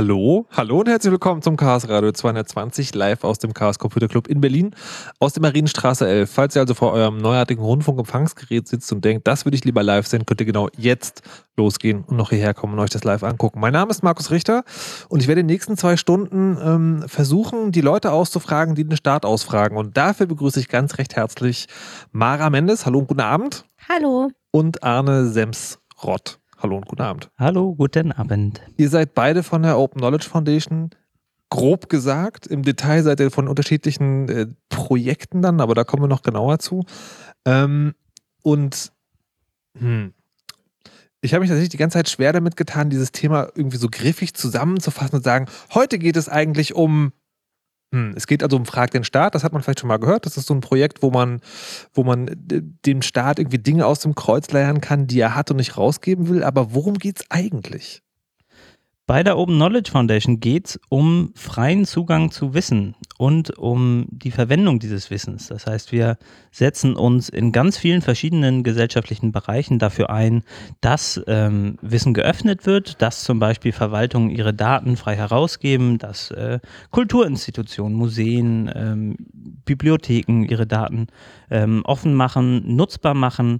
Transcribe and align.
Hallo, 0.00 0.46
hallo 0.52 0.78
und 0.80 0.88
herzlich 0.88 1.10
willkommen 1.10 1.42
zum 1.42 1.58
Chaos 1.58 1.86
Radio 1.86 2.10
220 2.10 2.94
live 2.94 3.22
aus 3.22 3.38
dem 3.38 3.52
Chaos 3.52 3.78
Computer 3.78 4.08
Club 4.08 4.28
in 4.28 4.40
Berlin 4.40 4.74
aus 5.18 5.34
der 5.34 5.42
Marienstraße 5.42 6.08
11. 6.08 6.30
Falls 6.30 6.56
ihr 6.56 6.62
also 6.62 6.72
vor 6.72 6.94
eurem 6.94 7.18
neuartigen 7.18 7.62
Rundfunkempfangsgerät 7.62 8.66
sitzt 8.66 8.90
und 8.92 9.04
denkt, 9.04 9.28
das 9.28 9.44
würde 9.44 9.56
ich 9.56 9.64
lieber 9.66 9.82
live 9.82 10.06
sehen, 10.06 10.24
könnt 10.24 10.40
ihr 10.40 10.46
genau 10.46 10.70
jetzt 10.78 11.20
losgehen 11.54 12.02
und 12.06 12.16
noch 12.16 12.30
hierher 12.30 12.54
kommen 12.54 12.72
und 12.72 12.78
euch 12.78 12.88
das 12.88 13.04
live 13.04 13.22
angucken. 13.22 13.60
Mein 13.60 13.74
Name 13.74 13.90
ist 13.90 14.02
Markus 14.02 14.30
Richter 14.30 14.64
und 15.10 15.20
ich 15.20 15.28
werde 15.28 15.42
in 15.42 15.48
den 15.48 15.52
nächsten 15.52 15.76
zwei 15.76 15.98
Stunden 15.98 16.56
ähm, 16.64 17.04
versuchen, 17.06 17.70
die 17.70 17.82
Leute 17.82 18.12
auszufragen, 18.12 18.74
die 18.74 18.84
den 18.84 18.96
Start 18.96 19.26
ausfragen. 19.26 19.76
Und 19.76 19.98
dafür 19.98 20.24
begrüße 20.24 20.60
ich 20.60 20.68
ganz 20.68 20.96
recht 20.96 21.14
herzlich 21.16 21.66
Mara 22.10 22.48
Mendes. 22.48 22.86
Hallo 22.86 23.00
und 23.00 23.06
guten 23.08 23.20
Abend. 23.20 23.66
Hallo. 23.86 24.30
Und 24.50 24.82
Arne 24.82 25.28
Semsrott. 25.28 26.39
Hallo 26.62 26.76
und 26.76 26.86
guten 26.86 27.00
Abend. 27.00 27.30
Hallo, 27.38 27.74
guten 27.74 28.12
Abend. 28.12 28.60
Ihr 28.76 28.90
seid 28.90 29.14
beide 29.14 29.42
von 29.42 29.62
der 29.62 29.78
Open 29.78 30.00
Knowledge 30.00 30.28
Foundation. 30.28 30.90
Grob 31.48 31.88
gesagt, 31.88 32.46
im 32.46 32.62
Detail 32.62 33.02
seid 33.02 33.18
ihr 33.18 33.30
von 33.30 33.48
unterschiedlichen 33.48 34.28
äh, 34.28 34.46
Projekten 34.68 35.40
dann, 35.40 35.62
aber 35.62 35.74
da 35.74 35.84
kommen 35.84 36.02
wir 36.02 36.08
noch 36.08 36.22
genauer 36.22 36.58
zu. 36.58 36.84
Ähm, 37.46 37.94
und 38.42 38.92
hm, 39.78 40.12
ich 41.22 41.32
habe 41.32 41.40
mich 41.40 41.48
tatsächlich 41.48 41.70
die 41.70 41.78
ganze 41.78 41.94
Zeit 41.94 42.10
schwer 42.10 42.34
damit 42.34 42.56
getan, 42.56 42.90
dieses 42.90 43.10
Thema 43.10 43.48
irgendwie 43.54 43.78
so 43.78 43.88
griffig 43.90 44.34
zusammenzufassen 44.34 45.16
und 45.16 45.24
sagen, 45.24 45.46
heute 45.72 45.98
geht 45.98 46.16
es 46.16 46.28
eigentlich 46.28 46.74
um 46.74 47.12
es 47.92 48.26
geht 48.28 48.42
also 48.42 48.56
um 48.56 48.66
Frag 48.66 48.92
den 48.92 49.02
Staat, 49.02 49.34
das 49.34 49.42
hat 49.42 49.52
man 49.52 49.62
vielleicht 49.62 49.80
schon 49.80 49.88
mal 49.88 49.98
gehört. 49.98 50.24
Das 50.24 50.36
ist 50.36 50.46
so 50.46 50.54
ein 50.54 50.60
Projekt, 50.60 51.02
wo 51.02 51.10
man, 51.10 51.40
wo 51.92 52.04
man 52.04 52.30
dem 52.86 53.02
Staat 53.02 53.38
irgendwie 53.38 53.58
Dinge 53.58 53.84
aus 53.84 54.00
dem 54.00 54.14
Kreuz 54.14 54.50
leiern 54.52 54.80
kann, 54.80 55.08
die 55.08 55.18
er 55.18 55.34
hat 55.34 55.50
und 55.50 55.56
nicht 55.56 55.76
rausgeben 55.76 56.28
will. 56.28 56.44
Aber 56.44 56.72
worum 56.72 56.94
geht 56.98 57.20
es 57.20 57.30
eigentlich? 57.30 58.02
Bei 59.06 59.24
der 59.24 59.36
Open 59.36 59.56
Knowledge 59.56 59.90
Foundation 59.90 60.38
geht 60.38 60.68
es 60.68 60.80
um 60.88 61.32
freien 61.34 61.84
Zugang 61.84 62.30
zu 62.30 62.54
Wissen 62.54 62.94
und 63.20 63.58
um 63.58 64.06
die 64.10 64.30
Verwendung 64.30 64.78
dieses 64.78 65.10
Wissens. 65.10 65.48
Das 65.48 65.66
heißt, 65.66 65.92
wir 65.92 66.16
setzen 66.52 66.96
uns 66.96 67.28
in 67.28 67.52
ganz 67.52 67.76
vielen 67.76 68.00
verschiedenen 68.00 68.62
gesellschaftlichen 68.62 69.30
Bereichen 69.30 69.78
dafür 69.78 70.08
ein, 70.08 70.42
dass 70.80 71.20
ähm, 71.26 71.76
Wissen 71.82 72.14
geöffnet 72.14 72.64
wird, 72.64 73.02
dass 73.02 73.22
zum 73.22 73.38
Beispiel 73.38 73.72
Verwaltungen 73.72 74.30
ihre 74.30 74.54
Daten 74.54 74.96
frei 74.96 75.16
herausgeben, 75.16 75.98
dass 75.98 76.30
äh, 76.30 76.60
Kulturinstitutionen, 76.92 77.94
Museen, 77.94 78.72
ähm, 78.74 79.16
Bibliotheken 79.66 80.46
ihre 80.48 80.66
Daten 80.66 81.08
ähm, 81.50 81.82
offen 81.84 82.14
machen, 82.14 82.74
nutzbar 82.74 83.12
machen. 83.12 83.58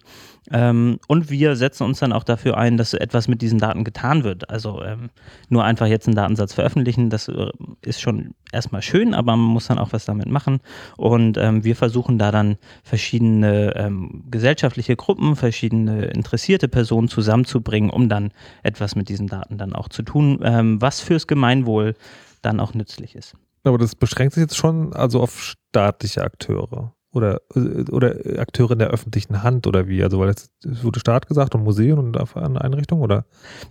Ähm, 0.51 0.99
und 1.07 1.29
wir 1.29 1.55
setzen 1.55 1.85
uns 1.85 1.99
dann 1.99 2.15
auch 2.15 2.25
dafür 2.25 2.57
ein, 2.57 2.79
dass 2.79 2.95
etwas 2.95 3.29
mit 3.29 3.43
diesen 3.43 3.59
Daten 3.59 3.85
getan 3.85 4.25
wird. 4.25 4.49
Also 4.49 4.83
ähm, 4.83 5.11
nur 5.51 5.65
einfach 5.65 5.87
jetzt 5.87 6.07
einen 6.07 6.17
Datensatz 6.17 6.55
veröffentlichen, 6.55 7.11
das 7.11 7.29
äh, 7.29 7.51
ist 7.83 8.01
schon 8.01 8.35
erstmal 8.53 8.83
schön, 8.83 9.15
aber 9.15 9.37
man 9.37 9.50
muss 9.51 9.67
dann 9.67 9.79
auch 9.79 9.93
was 9.93 10.05
damit 10.05 10.29
machen. 10.29 10.61
Und 10.97 11.37
ähm, 11.37 11.65
wir 11.65 11.77
versuchen 11.77 12.19
da 12.19 12.31
dann 12.31 12.57
verschiedene 12.83 13.75
ähm, 13.77 14.25
gesellschaftliche 14.31 14.97
Gruppen, 14.97 15.37
verschiedene 15.37 16.07
interessierte 16.07 16.69
Personen 16.69 17.09
zusammenzubringen, 17.09 17.91
um 17.91 18.09
dann 18.09 18.33
etwas 18.63 18.97
mit 18.97 19.09
diesen 19.09 19.27
Daten 19.27 19.59
dann 19.59 19.75
auch 19.75 19.89
zu 19.89 20.03
tun, 20.03 20.41
ähm, 20.43 20.81
was 20.81 21.01
fürs 21.01 21.27
Gemeinwohl 21.27 21.95
dann 22.43 22.61
auch 22.61 22.75
nützlich 22.75 23.15
ist. 23.15 23.35
Aber 23.65 23.79
das 23.79 23.95
beschränkt 23.95 24.35
sich 24.35 24.43
jetzt 24.43 24.57
schon 24.57 24.95
also 24.95 25.21
auf 25.21 25.43
staatliche 25.43 26.23
Akteure 26.23 26.95
oder, 27.13 27.41
oder 27.91 28.15
Akteure 28.39 28.73
in 28.73 28.79
der 28.79 28.89
öffentlichen 28.89 29.43
Hand 29.43 29.67
oder 29.67 29.89
wie? 29.89 30.03
Also, 30.03 30.21
weil 30.21 30.29
es 30.29 30.51
wurde 30.63 31.01
Staat 31.01 31.27
gesagt 31.27 31.55
und 31.55 31.65
Museen 31.65 31.99
und 31.99 32.17
Einrichtungen 32.37 33.03
oder? 33.03 33.25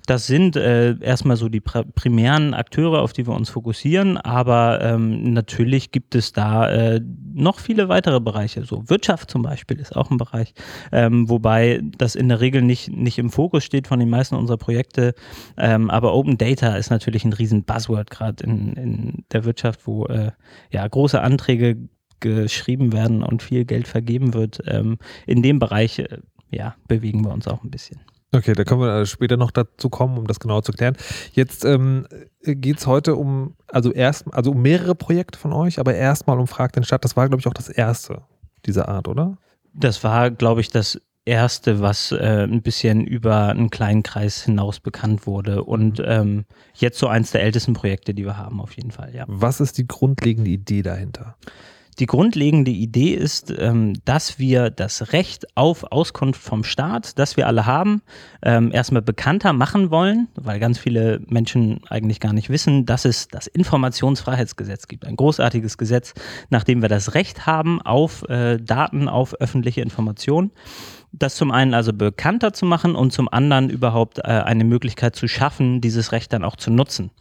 Das 0.06 0.27
sind 0.27 0.56
äh, 0.56 1.00
erstmal 1.00 1.38
so 1.38 1.47
die 1.47 1.62
primären 1.62 2.53
Akteure, 2.53 3.01
auf 3.01 3.13
die 3.13 3.25
wir 3.27 3.33
uns 3.33 3.50
fokussieren, 3.50 4.18
aber 4.18 4.81
ähm, 4.81 5.31
natürlich 5.33 5.91
gibt 5.91 6.15
es 6.15 6.33
da 6.33 6.69
äh, 6.69 7.01
noch 7.33 7.59
viele 7.59 7.88
weitere 7.88 8.19
Bereiche. 8.19 8.65
So 8.65 8.89
Wirtschaft 8.89 9.31
zum 9.31 9.41
Beispiel 9.41 9.80
ist 9.80 9.95
auch 9.95 10.12
ein 10.12 10.18
Bereich, 10.18 10.53
ähm, 10.91 11.30
wobei 11.30 11.81
das 11.97 12.15
in 12.15 12.27
der 12.27 12.41
Regel 12.41 12.62
nicht, 12.62 12.91
nicht 12.91 13.19
im 13.19 13.30
Fokus 13.30 13.63
steht 13.63 13.88
von 13.88 14.00
den 14.00 14.09
meisten 14.09 14.36
unserer 14.36 14.57
Projekte. 14.57 15.13
Ähm, 15.57 15.89
aber 15.89 16.13
Open 16.13 16.38
Data 16.38 16.75
ist 16.75 16.89
natürlich 16.89 17.24
ein 17.24 17.33
riesen 17.33 17.63
Buzzword 17.63 18.09
gerade 18.09 18.44
in, 18.44 18.74
in 18.74 19.25
der 19.31 19.45
Wirtschaft, 19.45 19.88
wo 19.88 20.06
äh, 20.07 20.31
ja 20.71 20.86
große 20.86 21.21
Anträge 21.21 21.77
geschrieben 22.19 22.94
werden 22.94 23.24
und 23.24 23.44
viel 23.44 23.66
Geld 23.66 23.88
vergeben 23.88 24.33
wird. 24.33 24.60
Ähm, 24.66 24.98
in 25.25 25.42
dem 25.42 25.60
Bereich 25.60 26.00
äh, 26.00 26.19
ja, 26.51 26.75
bewegen 26.88 27.24
wir 27.24 27.31
uns 27.31 27.48
auch 27.48 27.63
ein 27.63 27.71
bisschen. 27.71 28.01
Okay, 28.31 28.54
da 28.54 28.63
können 28.63 28.81
wir 28.81 29.06
später 29.07 29.38
noch 29.38 29.50
dazu 29.50 29.89
kommen, 29.89 30.18
um 30.18 30.27
das 30.27 30.39
genauer 30.39 30.62
zu 30.62 30.71
klären. 30.71 30.95
Jetzt 31.31 31.66
ähm, 31.66 32.06
geht 32.44 32.77
es 32.77 32.86
heute 32.86 33.16
um, 33.16 33.56
also 33.68 33.92
erst, 33.92 34.31
also 34.31 34.51
um 34.51 34.62
mehrere 34.62 34.94
Projekte 34.94 35.39
von 35.39 35.51
euch, 35.51 35.80
aber 35.80 35.95
erstmal 35.95 36.39
um 36.39 36.45
Frag 36.45 36.74
den 36.74 36.83
Stadt. 36.83 37.04
Das 37.04 37.18
war, 37.18 37.27
glaube 37.27 37.42
ich, 37.42 37.48
auch 37.48 37.54
das 37.54 37.69
erste 37.69 38.22
dieser 38.65 38.88
Art, 38.88 39.07
oder? 39.07 39.38
Das 39.74 40.04
war, 40.04 40.30
glaube 40.30 40.62
ich, 40.62 40.69
das 40.69 41.01
erste, 41.25 41.81
was 41.81 42.12
äh, 42.12 42.44
ein 42.44 42.62
bisschen 42.62 43.06
über 43.06 43.48
einen 43.48 43.72
kleinen 43.72 44.04
Kreis 44.04 44.44
hinaus 44.44 44.80
bekannt 44.80 45.25
wurde 45.25 45.63
und 45.63 46.01
ähm, 46.04 46.45
jetzt 46.75 47.00
so 47.00 47.07
eins 47.07 47.31
der 47.31 47.42
ältesten 47.42 47.74
Projekte, 47.74 48.13
die 48.13 48.25
wir 48.25 48.38
haben, 48.38 48.62
auf 48.62 48.75
jeden 48.75 48.92
Fall, 48.92 49.13
ja. 49.15 49.25
Was 49.27 49.60
ist 49.60 49.77
die 49.77 49.88
grundlegende 49.88 50.50
Idee 50.51 50.81
dahinter? 50.81 51.36
Die 52.00 52.06
grundlegende 52.06 52.72
Idee 52.72 53.13
ist, 53.13 53.54
ähm, 53.57 53.94
dass 54.06 54.40
wir 54.40 54.69
das 54.69 55.12
Recht 55.12 55.57
auf 55.57 55.84
Auskunft 55.92 56.42
vom 56.42 56.63
Staat, 56.63 57.19
das 57.19 57.36
wir 57.36 57.46
alle 57.46 57.66
haben, 57.66 58.01
ähm, 58.42 58.72
erstmal 58.72 59.01
bekannter 59.01 59.51
machen 59.51 59.92
wollen, 59.92 60.30
weil 60.36 60.60
ganz 60.60 60.80
viele 60.80 61.19
Menschen 61.28 61.81
eigentlich 61.90 62.22
gar 62.22 62.31
nicht 62.31 62.50
wissen, 62.50 62.86
dass 62.86 63.04
es 63.04 63.28
das 63.28 63.48
Informationsfreiheitsgesetz 63.48 64.88
gibt. 64.88 65.06
Ein 65.06 65.18
großartiges 65.18 65.78
Gesetz, 65.78 66.13
nachdem 66.50 66.81
wir 66.81 66.88
das 66.88 67.16
Recht 67.16 67.46
haben 67.46 67.81
auf 67.81 68.24
äh, 68.30 68.57
Daten, 68.60 69.10
auf 69.10 69.34
öffentliche 69.42 69.81
Informationen 69.81 70.51
das 71.12 71.36
zum 71.36 71.52
einen 71.52 71.74
also 71.74 71.92
bekannter 71.94 72.54
zu 72.54 72.66
machen 72.66 72.96
und 72.96 73.12
zum 73.12 73.28
anderen 73.32 73.70
überhaupt 73.70 74.20
äh, 74.20 74.24
eine 74.24 74.64
Möglichkeit 74.64 75.16
zu 75.16 75.28
schaffen, 75.28 75.82
dieses 75.82 76.12
Recht 76.12 76.32
dann 76.34 76.44
auch 76.44 76.56
zu 76.56 76.72
nutzen. 76.72 77.12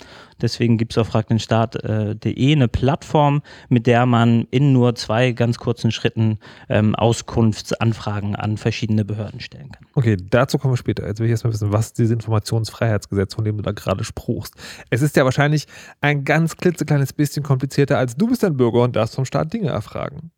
Deswegen 0.40 0.78
gibt 0.78 0.92
es 0.92 0.98
auf 0.98 1.08
fragdenstaat.de 1.08 2.32
äh, 2.32 2.52
eine 2.52 2.68
Plattform, 2.68 3.42
mit 3.68 3.86
der 3.86 4.06
man 4.06 4.46
in 4.50 4.72
nur 4.72 4.94
zwei 4.94 5.32
ganz 5.32 5.58
kurzen 5.58 5.90
Schritten 5.90 6.38
ähm, 6.68 6.94
Auskunftsanfragen 6.94 8.36
an 8.36 8.56
verschiedene 8.56 9.04
Behörden 9.04 9.40
stellen 9.40 9.72
kann. 9.72 9.86
Okay, 9.94 10.16
dazu 10.30 10.58
kommen 10.58 10.74
wir 10.74 10.78
später. 10.78 11.06
Jetzt 11.06 11.18
will 11.18 11.26
ich 11.26 11.32
erstmal 11.32 11.52
wissen, 11.52 11.72
was 11.72 11.92
dieses 11.92 12.12
Informationsfreiheitsgesetz, 12.12 13.34
von 13.34 13.44
dem 13.44 13.56
du 13.56 13.62
da 13.62 13.72
gerade 13.72 14.04
spruchst. 14.04 14.54
Es 14.90 15.02
ist 15.02 15.16
ja 15.16 15.24
wahrscheinlich 15.24 15.66
ein 16.00 16.24
ganz 16.24 16.56
klitzekleines 16.56 17.12
bisschen 17.12 17.42
komplizierter, 17.42 17.98
als 17.98 18.16
du 18.16 18.28
bist 18.28 18.44
ein 18.44 18.56
Bürger 18.56 18.82
und 18.82 18.94
darfst 18.94 19.16
vom 19.16 19.24
Staat 19.24 19.52
Dinge 19.52 19.68
erfragen. 19.68 20.30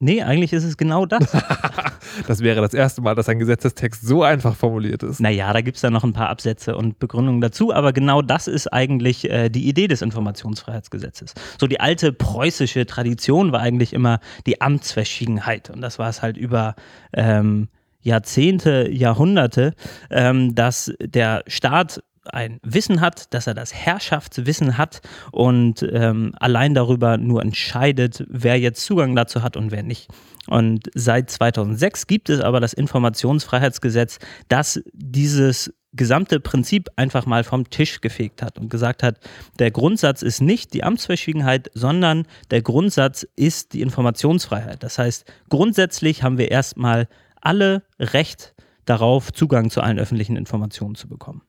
Nee, 0.00 0.22
eigentlich 0.22 0.52
ist 0.52 0.62
es 0.62 0.76
genau 0.76 1.06
das. 1.06 1.36
das 2.28 2.40
wäre 2.40 2.60
das 2.60 2.72
erste 2.72 3.00
Mal, 3.00 3.16
dass 3.16 3.28
ein 3.28 3.40
Gesetzestext 3.40 4.06
so 4.06 4.22
einfach 4.22 4.54
formuliert 4.54 5.02
ist. 5.02 5.18
Naja, 5.18 5.52
da 5.52 5.60
gibt 5.60 5.76
es 5.76 5.80
dann 5.82 5.92
noch 5.92 6.04
ein 6.04 6.12
paar 6.12 6.28
Absätze 6.28 6.76
und 6.76 7.00
Begründungen 7.00 7.40
dazu, 7.40 7.74
aber 7.74 7.92
genau 7.92 8.22
das 8.22 8.46
ist 8.46 8.72
eigentlich 8.72 9.28
äh, 9.28 9.48
die 9.48 9.68
Idee 9.68 9.88
des 9.88 10.00
Informationsfreiheitsgesetzes. 10.02 11.34
So 11.60 11.66
die 11.66 11.80
alte 11.80 12.12
preußische 12.12 12.86
Tradition 12.86 13.50
war 13.50 13.60
eigentlich 13.60 13.92
immer 13.92 14.20
die 14.46 14.60
Amtsverschwiegenheit 14.60 15.70
und 15.70 15.80
das 15.80 15.98
war 15.98 16.08
es 16.08 16.22
halt 16.22 16.36
über 16.36 16.76
ähm, 17.12 17.68
Jahrzehnte, 18.00 18.88
Jahrhunderte, 18.90 19.74
ähm, 20.10 20.54
dass 20.54 20.92
der 21.00 21.42
Staat 21.48 22.00
ein 22.34 22.60
Wissen 22.62 23.00
hat, 23.00 23.32
dass 23.34 23.46
er 23.46 23.54
das 23.54 23.74
Herrschaftswissen 23.74 24.78
hat 24.78 25.00
und 25.32 25.86
ähm, 25.92 26.34
allein 26.38 26.74
darüber 26.74 27.16
nur 27.16 27.42
entscheidet, 27.42 28.24
wer 28.28 28.58
jetzt 28.58 28.84
Zugang 28.84 29.14
dazu 29.16 29.42
hat 29.42 29.56
und 29.56 29.70
wer 29.70 29.82
nicht. 29.82 30.08
Und 30.46 30.88
seit 30.94 31.30
2006 31.30 32.06
gibt 32.06 32.30
es 32.30 32.40
aber 32.40 32.60
das 32.60 32.72
Informationsfreiheitsgesetz, 32.72 34.18
das 34.48 34.80
dieses 34.92 35.72
gesamte 35.92 36.38
Prinzip 36.40 36.88
einfach 36.96 37.26
mal 37.26 37.44
vom 37.44 37.68
Tisch 37.70 38.00
gefegt 38.00 38.42
hat 38.42 38.58
und 38.58 38.68
gesagt 38.68 39.02
hat, 39.02 39.18
der 39.58 39.70
Grundsatz 39.70 40.22
ist 40.22 40.40
nicht 40.40 40.74
die 40.74 40.84
Amtsverschwiegenheit, 40.84 41.70
sondern 41.74 42.26
der 42.50 42.62
Grundsatz 42.62 43.26
ist 43.36 43.72
die 43.72 43.80
Informationsfreiheit. 43.80 44.82
Das 44.82 44.98
heißt, 44.98 45.30
grundsätzlich 45.48 46.22
haben 46.22 46.38
wir 46.38 46.50
erstmal 46.50 47.08
alle 47.40 47.82
Recht 47.98 48.54
darauf, 48.88 49.32
Zugang 49.32 49.70
zu 49.70 49.80
allen 49.80 49.98
öffentlichen 49.98 50.36
Informationen 50.36 50.94
zu 50.94 51.08
bekommen. 51.08 51.42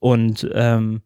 Und 0.00 0.48
ähm, 0.54 1.02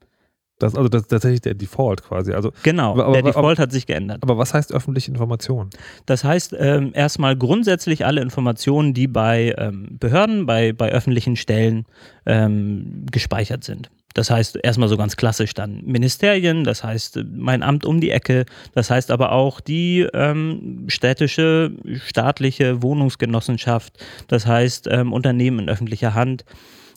das, 0.59 0.75
also 0.75 0.89
das 0.89 1.03
ist 1.03 1.09
tatsächlich 1.09 1.43
der 1.43 1.55
Default 1.55 2.03
quasi. 2.03 2.33
Also, 2.33 2.51
genau, 2.63 2.93
aber, 2.93 3.13
der 3.13 3.23
Default 3.23 3.59
aber, 3.59 3.63
hat 3.63 3.73
sich 3.73 3.87
geändert. 3.87 4.23
Aber 4.23 4.39
was 4.39 4.55
heißt 4.55 4.73
öffentliche 4.73 5.11
Information? 5.11 5.69
Das 6.07 6.25
heißt 6.25 6.57
ähm, 6.59 6.93
erstmal 6.95 7.37
grundsätzlich 7.37 8.07
alle 8.07 8.23
Informationen, 8.23 8.95
die 8.95 9.07
bei 9.07 9.55
ähm, 9.59 9.99
Behörden, 10.01 10.47
bei, 10.47 10.73
bei 10.73 10.91
öffentlichen 10.91 11.37
Stellen 11.37 11.85
ähm, 12.25 13.05
gespeichert 13.11 13.65
sind. 13.65 13.91
Das 14.17 14.31
heißt 14.31 14.59
erstmal 14.63 14.89
so 14.89 14.97
ganz 14.97 15.17
klassisch 15.17 15.53
dann 15.53 15.83
Ministerien, 15.85 16.65
das 16.65 16.83
heißt 16.83 17.23
mein 17.35 17.63
Amt 17.63 17.85
um 17.85 18.01
die 18.01 18.11
Ecke, 18.11 18.47
das 18.73 18.89
heißt 18.89 19.11
aber 19.11 19.33
auch 19.33 19.61
die 19.61 20.09
ähm, 20.15 20.87
städtische, 20.89 21.73
staatliche 22.03 22.83
Wohnungsgenossenschaft, 22.83 24.03
das 24.27 24.47
heißt 24.47 24.89
ähm, 24.91 25.13
Unternehmen 25.13 25.59
in 25.59 25.69
öffentlicher 25.69 26.15
Hand. 26.15 26.47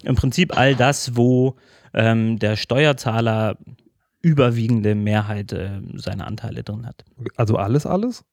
Im 0.04 0.16
Prinzip 0.16 0.58
all 0.58 0.76
das, 0.76 1.18
wo 1.18 1.58
ähm, 1.94 2.40
der 2.40 2.56
Steuerzahler 2.56 3.58
überwiegende 4.22 4.96
Mehrheit 4.96 5.52
äh, 5.52 5.82
seiner 5.96 6.26
Anteile 6.26 6.64
drin 6.64 6.86
hat. 6.86 7.04
Also 7.36 7.58
alles, 7.58 7.86
alles? 7.86 8.24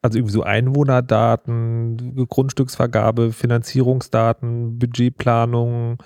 Also 0.00 0.16
irgendwie 0.18 0.32
so 0.32 0.42
Einwohnerdaten, 0.42 2.26
Grundstücksvergabe, 2.30 3.32
Finanzierungsdaten, 3.32 4.78
Budgetplanung. 4.78 5.98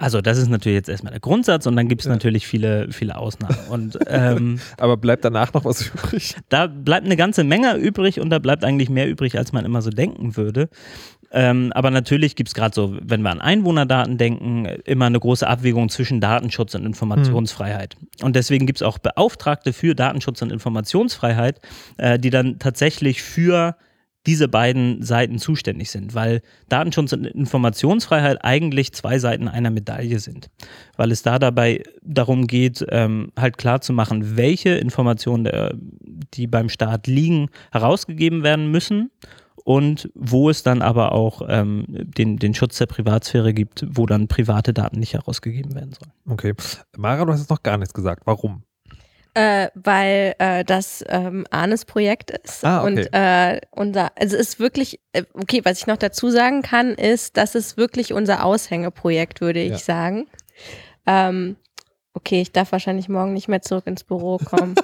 Also 0.00 0.22
das 0.22 0.38
ist 0.38 0.48
natürlich 0.48 0.76
jetzt 0.76 0.88
erstmal 0.88 1.10
der 1.10 1.20
Grundsatz 1.20 1.66
und 1.66 1.76
dann 1.76 1.86
gibt 1.86 2.00
es 2.00 2.06
ja. 2.06 2.12
natürlich 2.12 2.46
viele, 2.46 2.90
viele 2.90 3.18
Ausnahmen. 3.18 3.58
Und, 3.68 3.98
ähm, 4.06 4.58
Aber 4.78 4.96
bleibt 4.96 5.26
danach 5.26 5.52
noch 5.52 5.66
was 5.66 5.86
übrig? 5.88 6.36
Da 6.48 6.68
bleibt 6.68 7.04
eine 7.04 7.16
ganze 7.16 7.44
Menge 7.44 7.76
übrig 7.76 8.18
und 8.18 8.30
da 8.30 8.38
bleibt 8.38 8.64
eigentlich 8.64 8.88
mehr 8.88 9.08
übrig, 9.08 9.36
als 9.36 9.52
man 9.52 9.66
immer 9.66 9.82
so 9.82 9.90
denken 9.90 10.38
würde. 10.38 10.70
Ähm, 11.32 11.70
aber 11.74 11.90
natürlich 11.90 12.34
gibt 12.34 12.48
es 12.48 12.54
gerade 12.54 12.74
so, 12.74 12.96
wenn 13.02 13.20
wir 13.20 13.30
an 13.30 13.42
Einwohnerdaten 13.42 14.16
denken, 14.16 14.64
immer 14.84 15.04
eine 15.04 15.20
große 15.20 15.46
Abwägung 15.46 15.90
zwischen 15.90 16.20
Datenschutz 16.20 16.74
und 16.74 16.86
Informationsfreiheit. 16.86 17.96
Hm. 17.96 18.26
Und 18.26 18.36
deswegen 18.36 18.66
gibt 18.66 18.78
es 18.80 18.82
auch 18.82 18.98
Beauftragte 18.98 19.74
für 19.74 19.94
Datenschutz 19.94 20.40
und 20.40 20.50
Informationsfreiheit, 20.50 21.60
äh, 21.98 22.18
die 22.18 22.30
dann 22.30 22.58
tatsächlich 22.58 23.22
für 23.22 23.76
diese 24.26 24.48
beiden 24.48 25.02
Seiten 25.02 25.38
zuständig 25.38 25.90
sind, 25.90 26.14
weil 26.14 26.42
Datenschutz 26.68 27.12
und 27.12 27.26
Informationsfreiheit 27.26 28.44
eigentlich 28.44 28.92
zwei 28.92 29.18
Seiten 29.18 29.48
einer 29.48 29.70
Medaille 29.70 30.18
sind, 30.18 30.50
weil 30.96 31.10
es 31.10 31.22
da 31.22 31.38
dabei 31.38 31.82
darum 32.02 32.46
geht, 32.46 32.84
ähm, 32.90 33.32
halt 33.38 33.56
klarzumachen, 33.56 34.36
welche 34.36 34.70
Informationen, 34.70 35.44
der, 35.44 35.74
die 36.34 36.46
beim 36.46 36.68
Staat 36.68 37.06
liegen, 37.06 37.48
herausgegeben 37.72 38.42
werden 38.42 38.70
müssen 38.70 39.10
und 39.64 40.10
wo 40.14 40.50
es 40.50 40.62
dann 40.62 40.82
aber 40.82 41.12
auch 41.12 41.42
ähm, 41.48 41.86
den, 41.88 42.36
den 42.38 42.54
Schutz 42.54 42.78
der 42.78 42.86
Privatsphäre 42.86 43.54
gibt, 43.54 43.86
wo 43.88 44.04
dann 44.06 44.28
private 44.28 44.74
Daten 44.74 44.98
nicht 44.98 45.14
herausgegeben 45.14 45.74
werden 45.74 45.92
sollen. 45.92 46.12
Okay. 46.28 46.54
Mara, 46.96 47.24
du 47.24 47.32
hast 47.32 47.40
jetzt 47.40 47.50
noch 47.50 47.62
gar 47.62 47.78
nichts 47.78 47.94
gesagt. 47.94 48.22
Warum? 48.26 48.64
Äh, 49.34 49.68
weil 49.74 50.34
äh, 50.38 50.64
das 50.64 51.04
ähm, 51.08 51.46
Arnes 51.50 51.84
Projekt 51.84 52.32
ist. 52.32 52.64
Ah, 52.64 52.82
okay. 52.82 52.86
Und 52.86 53.12
äh, 53.12 53.60
unser, 53.70 54.10
also 54.16 54.36
es 54.36 54.48
ist 54.48 54.60
wirklich, 54.60 54.98
äh, 55.12 55.22
okay, 55.34 55.60
was 55.62 55.78
ich 55.78 55.86
noch 55.86 55.98
dazu 55.98 56.30
sagen 56.30 56.62
kann, 56.62 56.94
ist, 56.94 57.36
das 57.36 57.54
ist 57.54 57.76
wirklich 57.76 58.12
unser 58.12 58.44
Aushängeprojekt, 58.44 59.40
würde 59.40 59.60
ich 59.60 59.70
ja. 59.70 59.78
sagen. 59.78 60.26
Ähm, 61.06 61.56
Okay, 62.20 62.42
ich 62.42 62.52
darf 62.52 62.72
wahrscheinlich 62.72 63.08
morgen 63.08 63.32
nicht 63.32 63.48
mehr 63.48 63.62
zurück 63.62 63.86
ins 63.86 64.04
Büro 64.04 64.38
kommen. 64.38 64.74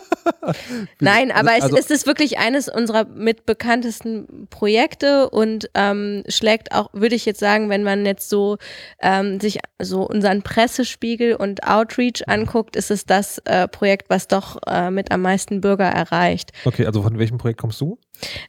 Nein, 1.00 1.31
aber 1.31 1.52
also, 1.52 1.76
es, 1.76 1.87
es, 1.87 1.90
ist 1.90 2.07
wirklich 2.07 2.38
eines 2.38 2.69
unserer 2.69 3.05
mitbekanntesten 3.05 4.49
Projekte 4.49 5.28
und 5.28 5.69
ähm, 5.75 6.25
schlägt 6.28 6.73
auch, 6.73 6.88
würde 6.93 7.14
ich 7.14 7.26
jetzt 7.26 7.40
sagen, 7.40 7.69
wenn 7.69 7.83
man 7.83 8.07
jetzt 8.07 8.31
so 8.31 8.57
ähm, 9.00 9.38
sich 9.38 9.59
so 9.81 10.09
unseren 10.09 10.43
Pressespiegel 10.43 11.37
und 11.37 11.64
Outreach 11.64 12.26
anguckt, 12.26 12.75
ist 12.75 12.90
es 12.90 13.05
das 13.05 13.38
äh, 13.45 13.69
Projekt, 13.69 14.09
was 14.09 14.28
doch 14.28 14.59
äh, 14.66 14.90
mit 14.90 15.12
am 15.12 15.21
meisten 15.21 15.61
Bürger 15.61 15.87
erreicht. 15.87 16.52
Okay, 16.64 16.87
also 16.87 17.02
von 17.02 17.19
welchem 17.19 17.38
Projekt 17.38 17.61
kommst 17.61 17.81
du? 17.81 17.99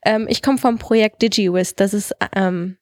Ähm, 0.05 0.27
ich 0.29 0.41
komme 0.41 0.57
vom 0.57 0.77
Projekt 0.77 1.21
DigiWiz. 1.21 1.75
Das 1.75 1.93
ist 1.93 2.13
ähm, 2.35 2.77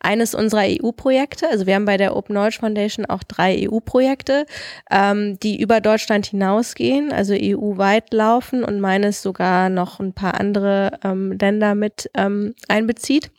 eines 0.00 0.34
unserer 0.34 0.64
EU-Projekte. 0.64 1.48
Also 1.48 1.66
wir 1.66 1.74
haben 1.74 1.84
bei 1.84 1.96
der 1.96 2.16
Open 2.16 2.34
Knowledge 2.34 2.58
Foundation 2.60 3.06
auch 3.06 3.22
drei 3.22 3.68
EU-Projekte, 3.68 4.46
ähm, 4.90 5.38
die 5.40 5.60
über 5.60 5.80
Deutschland 5.80 6.26
hinausgehen, 6.26 7.12
also 7.12 7.34
EU-weit 7.34 8.12
laufen 8.12 8.64
und 8.64 8.80
meines 8.80 9.22
sogar 9.22 9.68
noch 9.68 10.00
ein 10.00 10.12
paar 10.12 10.38
andere 10.38 10.98
ähm, 11.04 11.32
Länder 11.32 11.74
mit 11.74 12.10
ähm, 12.14 12.54
einbezieht. 12.68 13.30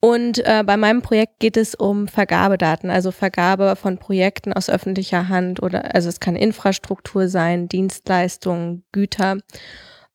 Und 0.00 0.38
äh, 0.38 0.62
bei 0.64 0.76
meinem 0.76 1.02
Projekt 1.02 1.40
geht 1.40 1.56
es 1.56 1.74
um 1.74 2.08
Vergabedaten, 2.08 2.90
also 2.90 3.10
Vergabe 3.10 3.74
von 3.74 3.98
Projekten 3.98 4.52
aus 4.52 4.70
öffentlicher 4.70 5.28
Hand 5.28 5.62
oder 5.62 5.94
also 5.94 6.08
es 6.08 6.20
kann 6.20 6.36
Infrastruktur 6.36 7.28
sein, 7.28 7.68
Dienstleistungen, 7.68 8.84
Güter. 8.92 9.38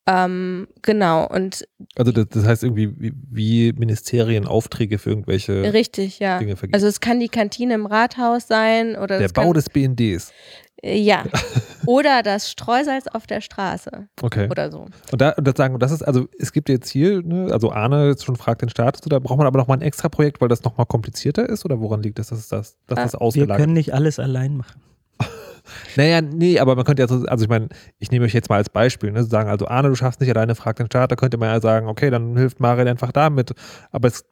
Ähm, 0.08 0.68
genau, 0.84 1.28
und. 1.28 1.68
Also 1.96 2.12
das, 2.12 2.28
das 2.30 2.46
heißt 2.46 2.64
irgendwie, 2.64 2.94
wie, 3.00 3.14
wie, 3.32 3.74
Ministerien 3.74 4.46
Aufträge 4.46 5.00
für 5.00 5.10
irgendwelche 5.10 5.74
Richtig, 5.74 6.20
ja. 6.20 6.38
Dinge 6.38 6.56
vergeben. 6.56 6.76
Also 6.76 6.88
es 6.88 7.00
kann 7.00 7.20
die 7.20 7.30
Kantine 7.30 7.74
im 7.74 7.88
Rathaus 7.88 8.48
sein 8.48 8.96
oder. 8.96 9.18
Der 9.18 9.30
Bau 9.30 9.44
kann, 9.44 9.54
des 9.54 9.70
BNDs. 9.70 10.32
Äh, 10.84 11.00
ja. 11.00 11.24
oder 11.88 12.22
das 12.22 12.52
Streusalz 12.52 13.08
auf 13.08 13.26
der 13.26 13.42
Straße. 13.42 14.08
Okay. 14.22 14.48
Oder 14.50 14.72
so. 14.72 14.86
Und 15.12 15.22
da 15.22 15.32
und 15.32 15.48
das 15.48 15.56
sagen, 15.58 15.80
das 15.80 15.92
ist, 15.92 16.04
also 16.04 16.28
es 16.38 16.52
gibt 16.52 16.70
jetzt 16.70 16.90
hier, 16.90 17.24
ne, 17.24 17.52
also 17.52 17.72
Arne 17.72 18.10
jetzt 18.10 18.26
schon 18.26 18.36
fragt 18.36 18.62
den 18.62 18.70
Status, 18.70 19.02
da 19.02 19.18
braucht 19.18 19.38
man 19.38 19.48
aber 19.48 19.58
nochmal 19.58 19.78
ein 19.78 19.82
extra 19.82 20.10
Projekt, 20.10 20.40
weil 20.40 20.50
das 20.50 20.64
nochmal 20.64 20.86
komplizierter 20.86 21.50
ist 21.50 21.66
oder 21.66 21.80
woran 21.80 22.04
liegt 22.04 22.20
das, 22.20 22.28
dass 22.28 22.48
das, 22.48 22.78
dass 22.86 23.00
das 23.00 23.16
ausgelagert 23.16 23.58
Wir 23.58 23.64
können 23.64 23.74
nicht 23.74 23.94
alles 23.94 24.20
allein 24.20 24.56
machen. 24.56 24.82
Naja, 25.96 26.22
nee, 26.22 26.60
aber 26.60 26.76
man 26.76 26.86
könnte 26.86 27.02
ja 27.02 27.08
so, 27.08 27.26
also 27.26 27.44
ich 27.44 27.50
meine, 27.50 27.70
ich 28.00 28.12
nehme 28.12 28.26
euch 28.26 28.34
jetzt 28.34 28.50
mal 28.50 28.58
als 28.58 28.70
Beispiel, 28.70 29.12
ne, 29.12 29.24
sagen, 29.24 29.50
also 29.50 29.68
Arne, 29.68 29.90
du 29.90 29.96
schaffst 29.96 30.20
nicht 30.22 30.30
alleine, 30.30 30.56
frag 30.56 30.76
den 30.78 30.88
Staat, 30.88 31.12
da 31.12 31.16
könnte 31.16 31.38
man 31.38 31.50
ja 31.50 31.62
sagen, 31.62 31.88
okay, 31.88 32.10
dann 32.10 32.38
hilft 32.38 32.60
Mariel 32.60 32.88
einfach 32.88 33.12
damit. 33.12 33.54
Aber 33.92 34.08
es, 34.08 34.26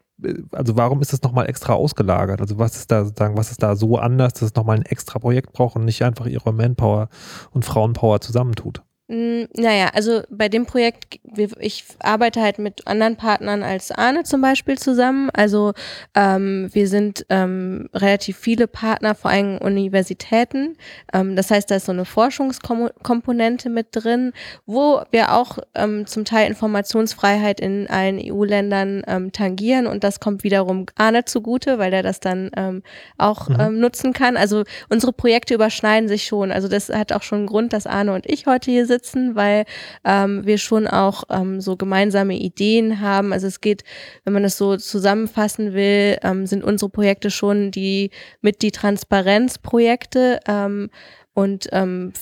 also 0.52 0.78
warum 0.78 1.02
ist 1.02 1.14
das 1.14 1.22
nochmal 1.22 1.50
extra 1.50 1.74
ausgelagert? 1.74 2.42
Also 2.42 2.60
was 2.60 2.76
ist 2.76 2.92
da 2.92 3.06
sozusagen, 3.06 3.38
was 3.38 3.52
ist 3.52 3.64
da 3.64 3.76
so 3.76 3.98
anders, 3.98 4.34
dass 4.34 4.44
es 4.44 4.56
nochmal 4.56 4.78
ein 4.78 4.86
extra 4.86 5.20
Projekt 5.20 5.54
braucht 5.54 5.76
und 5.76 5.86
nicht 5.86 6.04
einfach 6.04 6.26
ihre 6.26 6.54
Manpower 6.54 7.10
und 7.52 7.66
Frauenpower 7.66 8.22
zusammentut? 8.22 8.84
Naja, 9.16 9.92
also 9.94 10.24
bei 10.32 10.50
dem 10.50 10.66
Projekt, 10.66 11.20
ich 11.60 11.86
arbeite 12.00 12.42
halt 12.42 12.58
mit 12.58 12.88
anderen 12.88 13.16
Partnern 13.16 13.62
als 13.62 13.92
Arne 13.92 14.24
zum 14.24 14.42
Beispiel 14.42 14.80
zusammen. 14.80 15.30
Also 15.34 15.74
ähm, 16.16 16.70
wir 16.74 16.88
sind 16.88 17.24
ähm, 17.30 17.90
relativ 17.94 18.38
viele 18.38 18.66
Partner, 18.66 19.14
vor 19.14 19.30
allem 19.30 19.60
Universitäten. 19.60 20.78
Ähm, 21.14 21.36
das 21.36 21.52
heißt, 21.52 21.70
da 21.70 21.76
ist 21.76 21.86
so 21.86 21.92
eine 21.92 22.06
Forschungskomponente 22.06 23.70
mit 23.70 23.88
drin, 23.92 24.34
wo 24.66 25.04
wir 25.12 25.34
auch 25.34 25.60
ähm, 25.76 26.08
zum 26.08 26.26
Teil 26.26 26.48
Informationsfreiheit 26.48 27.60
in 27.60 27.88
allen 27.88 28.20
EU-Ländern 28.20 29.04
ähm, 29.06 29.32
tangieren 29.32 29.86
und 29.86 30.04
das 30.04 30.20
kommt 30.20 30.44
wiederum 30.44 30.88
Arne 30.96 31.26
zugute, 31.26 31.78
weil 31.78 31.94
er 31.94 32.02
das 32.02 32.20
dann 32.20 32.50
ähm, 32.58 32.82
auch 33.20 33.48
mhm. 33.48 33.80
nutzen 33.80 34.14
kann. 34.14 34.38
Also 34.38 34.64
unsere 34.90 35.14
Projekte 35.14 35.54
überschneiden 35.54 36.10
sich 36.10 36.26
schon. 36.26 36.52
Also 36.52 36.68
das 36.68 36.90
hat 36.90 37.14
auch 37.14 37.22
schon 37.22 37.40
einen 37.40 37.48
Grund, 37.48 37.74
dass 37.74 37.86
Arne 37.86 38.14
und 38.14 38.28
ich 38.28 38.48
heute 38.48 38.72
hier 38.72 38.88
sind 38.88 39.03
sitzen, 39.04 39.36
weil 39.36 39.66
ähm, 40.04 40.46
wir 40.46 40.58
schon 40.58 40.88
auch 40.88 41.24
ähm, 41.30 41.62
so 41.62 41.76
gemeinsame 41.76 42.36
Ideen 42.36 43.02
haben. 43.02 43.34
Also 43.34 43.48
es 43.48 43.62
geht, 43.62 43.84
wenn 44.24 44.34
man 44.34 44.44
das 44.44 44.58
so 44.58 44.78
zusammenfassen 44.78 45.74
will, 45.74 46.18
ähm, 46.24 46.46
sind 46.46 46.64
unsere 46.64 46.90
Projekte 46.90 47.30
schon 47.30 47.72
die 47.72 48.12
mit 48.42 48.62
die 48.62 48.72
Transparenzprojekte 48.72 50.40
ähm, 50.48 50.90
und 51.34 51.68
ähm, 51.72 52.14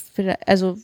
also 0.45 0.77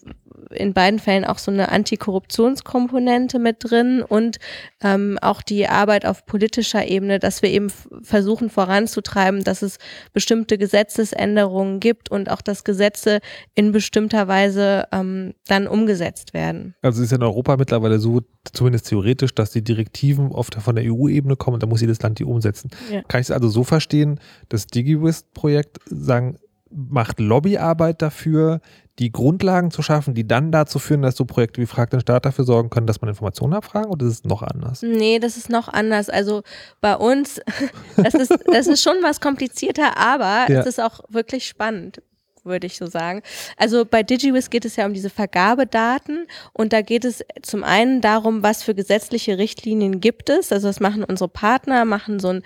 in 0.52 0.74
beiden 0.74 1.00
Fällen 1.00 1.26
auch 1.26 1.38
so 1.38 1.52
eine 1.52 1.70
Antikorruptionskomponente 1.72 3.40
mit 3.40 3.58
drin 3.60 4.02
und 4.02 4.38
ähm, 4.82 5.18
auch 5.22 5.42
die 5.42 5.68
Arbeit 5.68 6.06
auf 6.06 6.26
politischer 6.26 6.88
Ebene, 6.88 7.20
dass 7.20 7.42
wir 7.42 7.50
eben 7.50 7.72
versuchen 8.02 8.50
voranzutreiben, 8.50 9.44
dass 9.44 9.62
es 9.62 9.78
bestimmte 10.14 10.58
Gesetzesänderungen 10.58 11.80
gibt 11.80 12.10
und 12.10 12.30
auch, 12.30 12.42
dass 12.42 12.64
Gesetze 12.64 13.20
in 13.56 13.72
bestimmter 13.72 14.28
Weise 14.28 14.86
ähm, 14.92 15.34
dann 15.48 15.68
umgesetzt 15.68 16.34
werden. 16.34 16.76
Also 16.82 17.02
es 17.02 17.12
ist 17.12 17.18
in 17.18 17.24
Europa 17.24 17.58
mittlerweile 17.58 18.00
so, 18.00 18.22
zumindest 18.54 18.88
theoretisch, 18.88 19.34
dass 19.34 19.52
die 19.52 19.64
Direktiven 19.64 20.32
oft 20.32 20.56
von 20.56 20.76
der 20.76 20.86
EU-Ebene 20.92 21.36
kommen 21.36 21.56
und 21.56 21.64
da 21.64 21.68
muss 21.68 21.82
jedes 21.82 22.02
Land 22.02 22.20
die 22.20 22.26
umsetzen. 22.26 22.70
Ja. 22.92 23.02
Kann 23.08 23.22
ich 23.22 23.28
es 23.28 23.32
also 23.32 23.50
so 23.50 23.64
verstehen, 23.64 24.20
das 24.50 24.68
DigiWist-Projekt 24.68 25.80
sagen, 25.86 26.38
macht 26.70 27.20
Lobbyarbeit 27.20 28.02
dafür, 28.02 28.62
die 29.00 29.12
Grundlagen 29.12 29.70
zu 29.72 29.82
schaffen, 29.82 30.14
die 30.14 30.28
dann 30.28 30.52
dazu 30.52 30.80
führen, 30.80 31.04
dass 31.04 31.16
so 31.16 31.26
Projekte 31.26 31.62
wie 31.62 31.66
Frag 31.66 31.92
den 31.92 32.00
Staat 32.00 32.26
dafür 32.26 32.46
sorgen 32.46 32.70
können, 32.70 32.88
dass 32.88 33.02
man 33.02 33.10
Informationen 33.10 33.54
abfragen 33.54 33.92
oder 33.92 34.06
ist 34.06 34.14
es 34.14 34.24
noch 34.24 34.42
anders? 34.42 34.82
Nee, 34.82 35.20
das 35.20 35.38
ist 35.38 35.50
noch 35.50 35.68
anders. 35.68 36.10
Also 36.10 36.42
bei 36.82 36.96
uns, 36.96 37.40
das 37.98 38.16
ist, 38.16 38.34
das 38.52 38.68
ist 38.68 38.82
schon 38.82 38.96
was 39.04 39.22
komplizierter, 39.22 39.98
aber 39.98 40.52
ja. 40.52 40.62
es 40.62 40.66
ist 40.66 40.82
auch 40.82 41.02
wirklich 41.10 41.46
spannend 41.46 42.02
würde 42.48 42.66
ich 42.66 42.78
so 42.78 42.88
sagen. 42.88 43.22
Also 43.58 43.86
bei 43.86 44.04
DigiWiz 44.04 44.50
geht 44.50 44.66
es 44.66 44.78
ja 44.78 44.86
um 44.86 44.94
diese 44.94 45.10
Vergabedaten 45.10 46.28
und 46.54 46.74
da 46.74 46.82
geht 46.82 47.06
es 47.06 47.24
zum 47.44 47.64
einen 47.64 48.02
darum, 48.02 48.42
was 48.42 48.64
für 48.64 48.74
gesetzliche 48.74 49.38
Richtlinien 49.38 50.00
gibt 50.00 50.30
es. 50.30 50.52
Also 50.52 50.68
das 50.68 50.80
machen 50.80 51.04
unsere 51.04 51.28
Partner, 51.28 51.86
machen 51.86 52.20
so 52.20 52.30
eine 52.30 52.42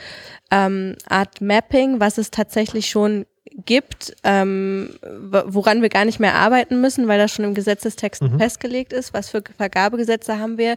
ähm, 0.49 0.95
Art 1.07 1.39
Mapping, 1.39 1.99
was 1.99 2.17
es 2.17 2.31
tatsächlich 2.31 2.89
schon 2.89 3.25
gibt, 3.65 4.15
ähm, 4.23 4.95
woran 5.01 5.81
wir 5.81 5.89
gar 5.89 6.05
nicht 6.05 6.19
mehr 6.19 6.35
arbeiten 6.35 6.79
müssen, 6.81 7.07
weil 7.07 7.19
das 7.19 7.31
schon 7.31 7.45
im 7.45 7.53
Gesetzestext 7.53 8.21
mhm. 8.21 8.37
festgelegt 8.37 8.93
ist, 8.93 9.13
was 9.13 9.29
für 9.29 9.43
Vergabegesetze 9.57 10.39
haben 10.39 10.57
wir. 10.57 10.75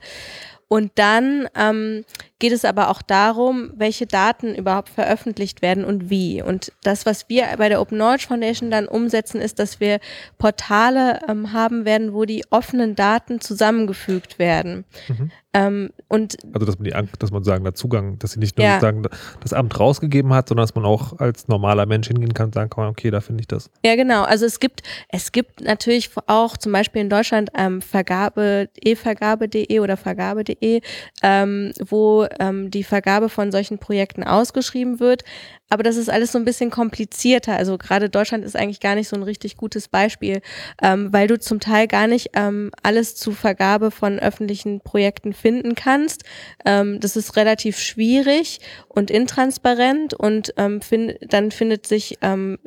Und 0.69 0.93
dann 0.97 1.49
ähm, 1.57 2.05
geht 2.45 2.53
es 2.53 2.67
aber 2.67 2.91
auch 2.91 3.01
darum, 3.01 3.71
welche 3.75 4.05
Daten 4.05 4.55
überhaupt 4.55 4.91
veröffentlicht 4.91 5.63
werden 5.63 5.83
und 5.83 6.11
wie. 6.11 6.43
Und 6.43 6.73
das, 6.83 7.07
was 7.07 7.31
wir 7.31 7.47
bei 7.57 7.71
der 7.71 7.81
Open 7.81 7.97
Knowledge 7.97 8.27
Foundation 8.29 8.71
dann 8.71 8.87
umsetzen, 8.87 9.41
ist, 9.41 9.59
dass 9.59 9.81
wir 9.81 9.99
Portale 10.37 11.21
ähm, 11.27 11.55
haben 11.55 11.87
werden, 11.87 12.13
wo 12.13 12.27
die 12.27 12.45
offenen 12.51 12.97
Daten 12.97 13.41
zusammengefügt 13.41 14.39
werden. 14.39 14.85
Mhm. 15.09 15.31
Ähm, 15.55 15.91
und 16.09 16.37
also 16.53 16.67
dass 16.67 16.79
man 16.79 16.85
die 16.85 17.19
dass 17.21 17.31
man 17.31 17.45
sagen, 17.45 17.63
der 17.63 17.75
Zugang, 17.75 18.19
dass 18.19 18.33
sie 18.33 18.41
nicht 18.41 18.59
nur 18.59 18.67
ja. 18.67 18.81
sagen, 18.81 19.05
das 19.41 19.53
Amt 19.53 19.79
rausgegeben 19.79 20.35
hat, 20.35 20.49
sondern 20.49 20.65
dass 20.65 20.75
man 20.75 20.85
auch 20.85 21.21
als 21.21 21.47
normaler 21.47 21.87
Mensch 21.87 22.09
hingehen 22.09 22.35
kann 22.35 22.47
und 22.47 22.55
sagen 22.55 22.71
kann, 22.71 22.89
okay, 22.89 23.13
da 23.13 23.21
finde 23.21 23.41
ich 23.43 23.47
das. 23.47 23.71
Ja, 23.85 23.95
genau. 23.95 24.25
Also 24.25 24.47
es 24.47 24.59
gibt, 24.59 24.83
es 25.09 25.31
gibt 25.31 25.61
natürlich 25.61 26.11
auch 26.27 26.57
zum 26.57 26.73
Beispiel 26.73 27.03
in 27.03 27.09
Deutschland 27.09 27.51
ähm, 27.57 27.81
Vergabe, 27.83 28.69
e-vergabe.de 28.83 29.79
oder 29.79 29.97
vergabe.de, 29.97 30.81
ähm, 31.23 31.73
wo 31.87 32.27
ähm, 32.41 32.71
die 32.71 32.85
Vergabe 32.85 33.29
von 33.29 33.53
solchen 33.53 33.79
Projekten 33.79 34.23
ausgeschrieben 34.25 35.01
wird. 35.01 35.25
Aber 35.71 35.83
das 35.83 35.97
ist 35.97 36.11
alles 36.11 36.31
so 36.31 36.39
ein 36.39 36.45
bisschen 36.45 36.71
komplizierter. 36.71 37.57
Also 37.57 37.79
gerade 37.79 38.11
Deutschland 38.11 38.45
ist 38.45 38.55
eigentlich 38.55 38.81
gar 38.81 38.95
nicht 38.95 39.09
so 39.09 39.17
ein 39.17 39.23
richtig 39.23 39.57
gutes 39.57 39.89
Beispiel, 39.89 40.41
ähm, 40.83 41.13
weil 41.13 41.27
du 41.27 41.39
zum 41.39 41.59
Teil 41.59 41.89
gar 41.89 42.07
nicht 42.07 42.31
ähm, 42.35 42.71
alles 42.83 43.17
zu 43.17 43.33
Vergabe 43.33 43.91
von 43.91 44.19
öffentlichen 44.19 44.81
Projekten 44.81 45.33
finden 45.33 45.75
kannst. 45.75 46.23
Ähm, 46.65 47.01
das 47.01 47.17
ist 47.17 47.37
relativ 47.37 47.79
schwierig 47.79 48.61
und 48.89 49.11
intransparent 49.11 50.15
und 50.15 50.53
ähm, 50.59 50.81
find, 50.81 51.17
dann 51.23 51.51
findet 51.51 51.87
sich, 51.87 52.19
ähm, 52.21 52.59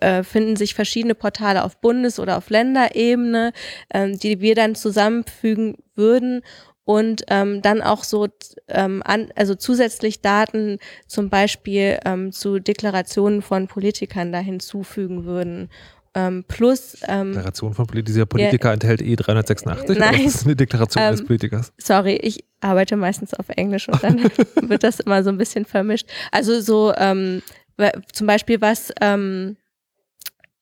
äh, 0.00 0.22
finden 0.22 0.56
sich 0.56 0.74
verschiedene 0.74 1.14
Portale 1.14 1.64
auf 1.64 1.80
Bundes- 1.80 2.20
oder 2.20 2.38
auf 2.38 2.48
Länderebene, 2.48 3.52
ähm, 3.92 4.18
die 4.18 4.40
wir 4.40 4.54
dann 4.54 4.76
zusammenfügen 4.76 5.76
würden 5.94 6.42
und 6.86 7.24
ähm, 7.28 7.62
dann 7.62 7.82
auch 7.82 8.04
so 8.04 8.28
ähm, 8.68 9.02
an, 9.04 9.28
also 9.34 9.56
zusätzlich 9.56 10.22
Daten 10.22 10.78
zum 11.08 11.28
Beispiel 11.28 11.98
ähm, 12.04 12.30
zu 12.30 12.60
Deklarationen 12.60 13.42
von 13.42 13.66
Politikern 13.66 14.32
da 14.32 14.38
hinzufügen 14.38 15.24
würden. 15.24 15.68
Ähm, 16.14 16.44
plus 16.46 16.96
ähm, 17.08 17.32
Deklaration 17.32 17.74
von 17.74 17.86
Politikern. 17.86 18.14
Dieser 18.14 18.26
Politiker 18.26 18.68
ja, 18.68 18.74
enthält 18.74 19.02
E 19.02 19.16
386 19.16 19.98
nein, 19.98 20.14
oder 20.14 20.24
ist 20.24 20.34
das 20.36 20.44
eine 20.46 20.56
Deklaration 20.56 21.02
ähm, 21.02 21.08
eines 21.08 21.24
Politikers? 21.24 21.72
Sorry, 21.76 22.14
ich 22.22 22.44
arbeite 22.60 22.96
meistens 22.96 23.34
auf 23.34 23.48
Englisch 23.48 23.88
und 23.88 24.02
dann 24.02 24.22
wird 24.62 24.84
das 24.84 25.00
immer 25.00 25.24
so 25.24 25.30
ein 25.30 25.38
bisschen 25.38 25.64
vermischt. 25.64 26.08
Also 26.30 26.60
so 26.60 26.94
ähm, 26.96 27.42
zum 28.12 28.28
Beispiel 28.28 28.60
was 28.60 28.92
ähm, 29.00 29.56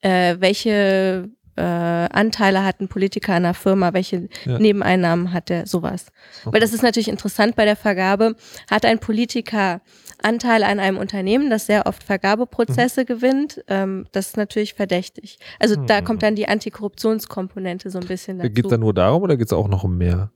äh, 0.00 0.37
welche 0.38 1.28
äh, 1.56 1.62
Anteile 1.62 2.64
hat 2.64 2.80
ein 2.80 2.88
Politiker 2.88 3.32
an 3.32 3.44
einer 3.44 3.54
Firma, 3.54 3.92
welche 3.92 4.28
ja. 4.44 4.58
Nebeneinnahmen 4.58 5.32
hat 5.32 5.50
er, 5.50 5.66
sowas. 5.66 6.06
Okay. 6.42 6.54
Weil 6.54 6.61
das 6.61 6.73
ist 6.73 6.82
natürlich 6.82 7.08
interessant 7.08 7.56
bei 7.56 7.64
der 7.64 7.76
Vergabe. 7.76 8.37
Hat 8.70 8.84
ein 8.84 8.99
Politiker 8.99 9.80
Anteil 10.23 10.62
an 10.62 10.80
einem 10.80 10.96
Unternehmen, 10.96 11.50
das 11.50 11.66
sehr 11.66 11.87
oft 11.87 12.02
Vergabeprozesse 12.02 13.02
mhm. 13.02 13.06
gewinnt, 13.06 13.64
ähm, 13.68 14.06
das 14.12 14.28
ist 14.28 14.37
natürlich 14.37 14.75
verdächtig. 14.75 15.38
Also 15.61 15.78
mhm. 15.78 15.87
da 15.87 16.00
kommt 16.00 16.23
dann 16.23 16.34
die 16.34 16.49
Antikorruptionskomponente 16.49 17.90
so 17.90 17.99
ein 17.99 18.06
bisschen 18.06 18.38
dazu. 18.38 18.50
Geht 18.50 18.64
es 18.64 18.70
da 18.70 18.78
nur 18.78 18.94
darum 18.94 19.23
oder 19.23 19.37
geht 19.37 19.46
es 19.46 19.52
auch 19.52 19.68
noch 19.68 19.84
um 19.84 19.99
mehr, 19.99 20.30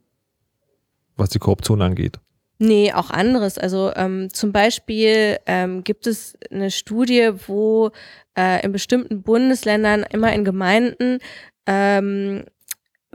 was 1.16 1.30
die 1.30 1.38
Korruption 1.38 1.80
angeht? 1.80 2.20
Nee, 2.60 2.92
auch 2.92 3.10
anderes. 3.10 3.56
Also 3.56 3.92
ähm, 3.94 4.32
zum 4.32 4.50
Beispiel 4.52 5.38
ähm, 5.46 5.84
gibt 5.84 6.08
es 6.08 6.36
eine 6.50 6.72
Studie, 6.72 7.30
wo 7.46 7.92
äh, 8.36 8.64
in 8.64 8.72
bestimmten 8.72 9.22
Bundesländern 9.22 10.04
immer 10.10 10.32
in 10.32 10.44
Gemeinden 10.44 11.18
ähm, 11.66 12.44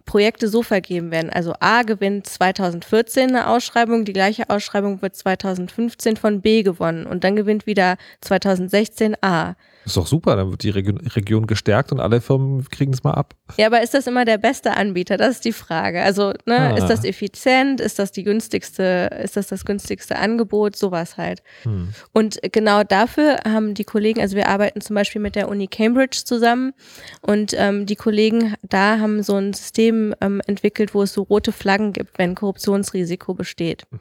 Projekte 0.06 0.48
so 0.48 0.64
vergeben 0.64 1.12
werden. 1.12 1.30
Also 1.30 1.54
A 1.60 1.84
gewinnt 1.84 2.28
2014 2.28 3.30
eine 3.30 3.48
Ausschreibung, 3.48 4.06
die 4.06 4.14
gleiche 4.14 4.50
Ausschreibung 4.50 5.02
wird 5.02 5.16
2015 5.16 6.18
von 6.18 6.42
B 6.42 6.64
gewonnen 6.64 7.06
und 7.06 7.24
dann 7.24 7.36
gewinnt 7.36 7.66
wieder 7.66 7.98
2016 8.22 9.16
A. 9.22 9.56
Ist 9.86 9.98
doch 9.98 10.08
super, 10.08 10.36
dann 10.36 10.50
wird 10.52 10.64
die 10.64 10.70
Region 10.70 11.48
gestärkt 11.48 11.92
und 11.92 12.00
alle 12.00 12.22
Firmen 12.22 12.68
kriegen 12.70 12.94
es 12.94 13.04
mal 13.04 13.14
ab. 13.14 13.36
Ja, 13.58 13.68
aber 13.68 13.82
ist 13.82 13.94
das 13.94 14.08
immer 14.08 14.24
der 14.24 14.38
beste 14.38 14.78
Anbieter? 14.78 15.18
Das 15.18 15.36
ist 15.36 15.46
die 15.46 15.52
Frage. 15.52 16.02
Also, 16.02 16.34
ne, 16.46 16.58
ah. 16.58 16.78
ist 16.78 16.88
das 16.88 17.04
effizient? 17.04 17.82
Ist 17.82 18.00
das 18.00 18.12
die 18.12 18.24
günstigste, 18.24 19.10
ist 19.24 19.36
das 19.36 19.48
das 19.48 19.66
günstigste 19.66 20.18
Angebot? 20.18 20.76
Sowas 20.76 21.18
halt. 21.18 21.44
Hm. 21.64 21.90
Und 22.14 22.40
genau 22.52 22.84
dafür 22.84 23.40
haben 23.46 23.74
die 23.74 23.84
Kollegen, 23.84 24.22
also 24.22 24.36
wir 24.36 24.48
arbeiten 24.48 24.82
zum 24.82 24.96
Beispiel 24.96 25.22
mit 25.22 25.36
der 25.36 25.50
Uni 25.50 25.68
Cambridge 25.68 26.22
zusammen 26.24 26.74
und 27.22 27.54
ähm, 27.58 27.86
die 27.86 27.96
Kollegen 27.96 28.56
da 28.62 29.00
haben 29.00 29.22
so 29.24 29.36
ein 29.36 29.54
System 29.54 30.16
ähm, 30.22 30.42
entwickelt, 30.48 30.94
wo 30.94 31.04
es 31.04 31.14
so 31.14 31.24
rote 31.24 31.52
Flaggen 31.52 31.94
gibt, 31.94 32.18
wenn 32.18 32.36
Korruptionsrisiko 32.36 33.34
besteht. 33.34 33.86
Mhm. 33.92 34.00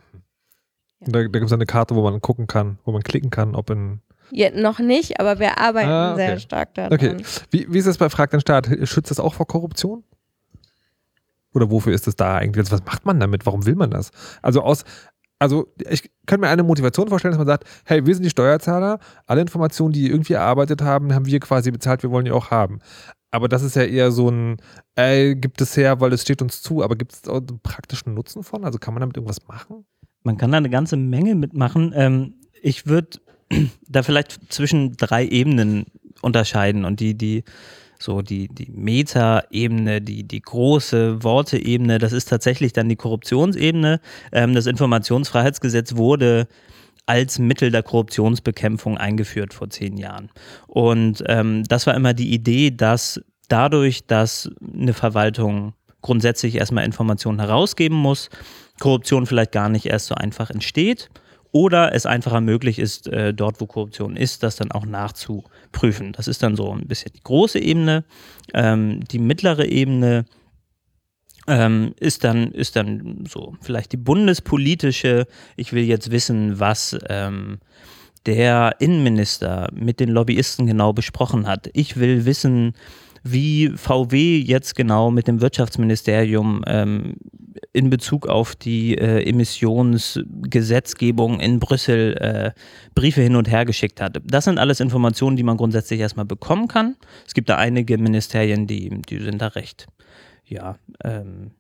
Da, 1.00 1.12
da 1.12 1.22
gibt 1.22 1.44
es 1.44 1.52
eine 1.52 1.66
Karte, 1.66 1.96
wo 1.96 2.02
man 2.02 2.20
gucken 2.20 2.46
kann, 2.46 2.78
wo 2.84 2.92
man 2.92 3.02
klicken 3.02 3.30
kann, 3.30 3.54
ob 3.54 3.70
in 3.70 4.00
ja, 4.34 4.50
noch 4.50 4.78
nicht, 4.78 5.20
aber 5.20 5.38
wir 5.38 5.58
arbeiten 5.58 5.90
ah, 5.90 6.12
okay. 6.14 6.26
sehr 6.26 6.38
stark 6.38 6.74
daran. 6.74 6.92
Okay. 6.92 7.16
Wie, 7.50 7.66
wie 7.70 7.78
ist 7.78 7.86
es 7.86 7.98
bei 7.98 8.08
Frag 8.08 8.30
den 8.30 8.40
Staat? 8.40 8.66
Schützt 8.84 9.10
das 9.10 9.20
auch 9.20 9.34
vor 9.34 9.46
Korruption? 9.46 10.04
Oder 11.52 11.70
wofür 11.70 11.92
ist 11.92 12.08
es 12.08 12.16
da 12.16 12.36
eigentlich? 12.36 12.64
Also 12.64 12.72
was 12.72 12.84
macht 12.86 13.04
man 13.04 13.20
damit? 13.20 13.44
Warum 13.44 13.66
will 13.66 13.74
man 13.74 13.90
das? 13.90 14.10
Also 14.40 14.62
aus, 14.62 14.84
also 15.38 15.66
ich 15.90 16.10
könnte 16.26 16.46
mir 16.46 16.48
eine 16.48 16.62
Motivation 16.62 17.08
vorstellen, 17.08 17.32
dass 17.32 17.38
man 17.38 17.46
sagt, 17.46 17.64
hey, 17.84 18.06
wir 18.06 18.14
sind 18.14 18.24
die 18.24 18.30
Steuerzahler, 18.30 19.00
alle 19.26 19.42
Informationen, 19.42 19.92
die 19.92 20.08
irgendwie 20.08 20.32
erarbeitet 20.32 20.80
haben, 20.80 21.12
haben 21.12 21.26
wir 21.26 21.38
quasi 21.40 21.70
bezahlt, 21.70 22.02
wir 22.02 22.10
wollen 22.10 22.24
die 22.24 22.32
auch 22.32 22.50
haben. 22.50 22.78
Aber 23.30 23.48
das 23.48 23.62
ist 23.62 23.76
ja 23.76 23.82
eher 23.82 24.12
so 24.12 24.30
ein, 24.30 24.56
ey, 24.94 25.34
gibt 25.34 25.60
es 25.60 25.76
her, 25.76 26.00
weil 26.00 26.14
es 26.14 26.22
steht 26.22 26.40
uns 26.40 26.62
zu, 26.62 26.82
aber 26.82 26.96
gibt 26.96 27.12
es 27.12 27.28
auch 27.28 27.36
einen 27.36 27.60
praktischen 27.62 28.14
Nutzen 28.14 28.42
von? 28.44 28.64
Also 28.64 28.78
kann 28.78 28.94
man 28.94 29.02
damit 29.02 29.18
irgendwas 29.18 29.46
machen? 29.46 29.84
Man 30.22 30.38
kann 30.38 30.52
da 30.52 30.56
eine 30.56 30.70
ganze 30.70 30.96
Menge 30.96 31.34
mitmachen. 31.34 31.92
Ähm, 31.94 32.34
ich 32.62 32.86
würde 32.86 33.18
da 33.88 34.02
vielleicht 34.02 34.52
zwischen 34.52 34.96
drei 34.96 35.26
Ebenen 35.26 35.86
unterscheiden 36.20 36.84
und 36.84 37.00
die, 37.00 37.14
die, 37.14 37.44
so 37.98 38.22
die, 38.22 38.48
die 38.48 38.70
Meta-Ebene, 38.70 40.00
die, 40.00 40.24
die 40.24 40.40
große 40.40 41.22
Worte-Ebene, 41.22 41.98
das 41.98 42.12
ist 42.12 42.28
tatsächlich 42.28 42.72
dann 42.72 42.88
die 42.88 42.96
Korruptionsebene. 42.96 44.00
Ähm, 44.32 44.54
das 44.54 44.66
Informationsfreiheitsgesetz 44.66 45.96
wurde 45.96 46.48
als 47.06 47.38
Mittel 47.38 47.70
der 47.70 47.82
Korruptionsbekämpfung 47.82 48.96
eingeführt 48.96 49.54
vor 49.54 49.70
zehn 49.70 49.96
Jahren. 49.96 50.30
Und 50.66 51.22
ähm, 51.26 51.64
das 51.64 51.86
war 51.86 51.94
immer 51.94 52.14
die 52.14 52.32
Idee, 52.32 52.70
dass 52.70 53.20
dadurch, 53.48 54.06
dass 54.06 54.50
eine 54.72 54.94
Verwaltung 54.94 55.74
grundsätzlich 56.00 56.56
erstmal 56.56 56.84
Informationen 56.84 57.40
herausgeben 57.40 57.96
muss, 57.96 58.28
Korruption 58.80 59.26
vielleicht 59.26 59.52
gar 59.52 59.68
nicht 59.68 59.86
erst 59.86 60.06
so 60.06 60.14
einfach 60.14 60.50
entsteht 60.50 61.10
oder 61.52 61.94
es 61.94 62.06
einfacher 62.06 62.40
möglich 62.40 62.78
ist, 62.78 63.06
äh, 63.08 63.32
dort, 63.34 63.60
wo 63.60 63.66
Korruption 63.66 64.16
ist, 64.16 64.42
das 64.42 64.56
dann 64.56 64.72
auch 64.72 64.86
nachzuprüfen. 64.86 66.12
Das 66.12 66.26
ist 66.26 66.42
dann 66.42 66.56
so 66.56 66.72
ein 66.72 66.88
bisschen 66.88 67.12
die 67.14 67.22
große 67.22 67.58
Ebene. 67.58 68.04
Ähm, 68.54 69.04
die 69.04 69.18
mittlere 69.18 69.66
Ebene 69.66 70.24
ähm, 71.46 71.94
ist, 72.00 72.24
dann, 72.24 72.52
ist 72.52 72.76
dann 72.76 73.24
so 73.28 73.54
vielleicht 73.60 73.92
die 73.92 73.98
bundespolitische, 73.98 75.26
ich 75.56 75.72
will 75.72 75.84
jetzt 75.84 76.10
wissen, 76.10 76.58
was 76.58 76.98
ähm, 77.08 77.58
der 78.24 78.76
Innenminister 78.78 79.68
mit 79.74 80.00
den 80.00 80.08
Lobbyisten 80.08 80.66
genau 80.66 80.92
besprochen 80.92 81.46
hat. 81.46 81.68
Ich 81.74 81.98
will 81.98 82.24
wissen, 82.24 82.74
wie 83.22 83.72
VW 83.76 84.38
jetzt 84.38 84.74
genau 84.74 85.10
mit 85.10 85.28
dem 85.28 85.40
Wirtschaftsministerium 85.40 86.62
ähm, 86.66 87.14
in 87.72 87.90
Bezug 87.90 88.26
auf 88.26 88.54
die 88.54 88.96
äh, 88.98 89.28
Emissionsgesetzgebung 89.28 91.40
in 91.40 91.58
Brüssel 91.58 92.16
äh, 92.18 92.52
Briefe 92.94 93.22
hin 93.22 93.34
und 93.36 93.50
her 93.50 93.64
geschickt 93.64 94.00
hat. 94.00 94.20
Das 94.24 94.44
sind 94.44 94.58
alles 94.58 94.80
Informationen, 94.80 95.36
die 95.36 95.42
man 95.42 95.56
grundsätzlich 95.56 96.00
erstmal 96.00 96.26
bekommen 96.26 96.68
kann. 96.68 96.96
Es 97.26 97.34
gibt 97.34 97.48
da 97.48 97.56
einige 97.56 97.98
Ministerien, 97.98 98.66
die, 98.66 99.02
die 99.08 99.18
sind 99.18 99.40
da 99.40 99.46
recht, 99.48 99.86
ja, 100.44 100.76
ähm, 101.04 101.52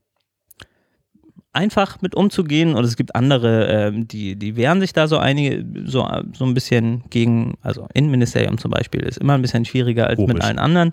einfach 1.52 2.00
mit 2.00 2.14
umzugehen 2.14 2.74
und 2.74 2.84
es 2.84 2.96
gibt 2.96 3.14
andere, 3.14 3.66
ähm, 3.66 4.08
die, 4.08 4.36
die 4.36 4.56
wehren 4.56 4.80
sich 4.80 4.94
da 4.94 5.06
so 5.06 5.18
einige, 5.18 5.64
so, 5.84 6.08
so 6.32 6.46
ein 6.46 6.54
bisschen 6.54 7.04
gegen, 7.10 7.58
also 7.60 7.86
Innenministerium 7.92 8.56
zum 8.58 8.70
Beispiel 8.70 9.02
ist 9.02 9.18
immer 9.18 9.34
ein 9.34 9.42
bisschen 9.42 9.66
schwieriger 9.66 10.06
als 10.06 10.16
Komisch. 10.16 10.34
mit 10.34 10.42
allen 10.42 10.58
anderen. 10.58 10.92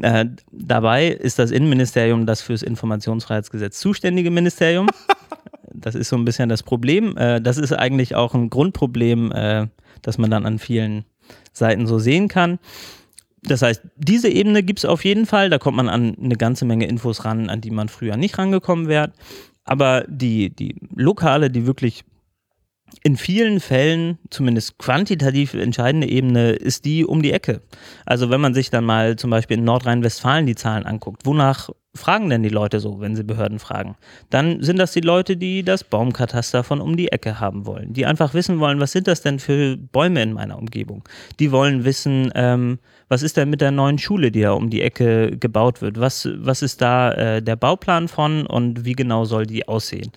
Äh, 0.00 0.26
dabei 0.50 1.08
ist 1.08 1.38
das 1.38 1.50
Innenministerium 1.50 2.26
das 2.26 2.42
fürs 2.42 2.62
Informationsfreiheitsgesetz 2.62 3.78
zuständige 3.78 4.30
Ministerium. 4.30 4.88
das 5.72 5.94
ist 5.94 6.08
so 6.08 6.16
ein 6.16 6.24
bisschen 6.24 6.48
das 6.48 6.62
Problem. 6.62 7.16
Äh, 7.16 7.40
das 7.40 7.58
ist 7.58 7.72
eigentlich 7.72 8.14
auch 8.14 8.34
ein 8.34 8.50
Grundproblem, 8.50 9.32
äh, 9.32 9.66
das 10.02 10.18
man 10.18 10.30
dann 10.30 10.46
an 10.46 10.58
vielen 10.58 11.04
Seiten 11.52 11.86
so 11.86 11.98
sehen 11.98 12.28
kann. 12.28 12.58
Das 13.42 13.62
heißt, 13.62 13.82
diese 13.96 14.28
Ebene 14.28 14.62
gibt 14.62 14.80
es 14.80 14.84
auf 14.84 15.04
jeden 15.04 15.26
Fall. 15.26 15.50
Da 15.50 15.58
kommt 15.58 15.76
man 15.76 15.88
an 15.88 16.16
eine 16.20 16.36
ganze 16.36 16.64
Menge 16.64 16.86
Infos 16.86 17.24
ran, 17.24 17.50
an 17.50 17.60
die 17.60 17.70
man 17.70 17.88
früher 17.88 18.16
nicht 18.16 18.38
rangekommen 18.38 18.88
wäre. 18.88 19.12
Aber 19.64 20.04
die, 20.08 20.50
die 20.50 20.76
lokale, 20.94 21.50
die 21.50 21.66
wirklich 21.66 22.04
in 23.02 23.16
vielen 23.16 23.60
Fällen, 23.60 24.18
zumindest 24.30 24.78
quantitativ 24.78 25.54
entscheidende 25.54 26.08
Ebene, 26.08 26.52
ist 26.52 26.84
die 26.84 27.04
um 27.04 27.22
die 27.22 27.32
Ecke. 27.32 27.60
Also 28.06 28.30
wenn 28.30 28.40
man 28.40 28.54
sich 28.54 28.70
dann 28.70 28.84
mal 28.84 29.16
zum 29.16 29.30
Beispiel 29.30 29.58
in 29.58 29.64
Nordrhein-Westfalen 29.64 30.46
die 30.46 30.54
Zahlen 30.54 30.86
anguckt, 30.86 31.26
wonach 31.26 31.70
fragen 31.94 32.28
denn 32.28 32.42
die 32.42 32.48
Leute 32.48 32.80
so, 32.80 33.00
wenn 33.00 33.14
sie 33.14 33.22
Behörden 33.22 33.58
fragen? 33.58 33.96
Dann 34.30 34.62
sind 34.62 34.78
das 34.78 34.92
die 34.92 35.00
Leute, 35.00 35.36
die 35.36 35.62
das 35.62 35.84
Baumkataster 35.84 36.64
von 36.64 36.80
um 36.80 36.96
die 36.96 37.12
Ecke 37.12 37.40
haben 37.40 37.66
wollen, 37.66 37.92
die 37.92 38.06
einfach 38.06 38.34
wissen 38.34 38.58
wollen, 38.58 38.80
was 38.80 38.92
sind 38.92 39.06
das 39.06 39.22
denn 39.22 39.38
für 39.38 39.76
Bäume 39.76 40.22
in 40.22 40.32
meiner 40.32 40.58
Umgebung? 40.58 41.04
Die 41.38 41.52
wollen 41.52 41.84
wissen, 41.84 42.32
ähm, 42.34 42.78
was 43.08 43.22
ist 43.22 43.36
denn 43.36 43.50
mit 43.50 43.60
der 43.60 43.70
neuen 43.70 43.98
Schule, 43.98 44.30
die 44.30 44.40
da 44.40 44.52
um 44.52 44.70
die 44.70 44.82
Ecke 44.82 45.36
gebaut 45.36 45.82
wird? 45.82 46.00
Was, 46.00 46.28
was 46.36 46.62
ist 46.62 46.80
da 46.80 47.12
äh, 47.12 47.42
der 47.42 47.56
Bauplan 47.56 48.08
von 48.08 48.46
und 48.46 48.84
wie 48.84 48.94
genau 48.94 49.24
soll 49.24 49.46
die 49.46 49.68
aussehen? 49.68 50.10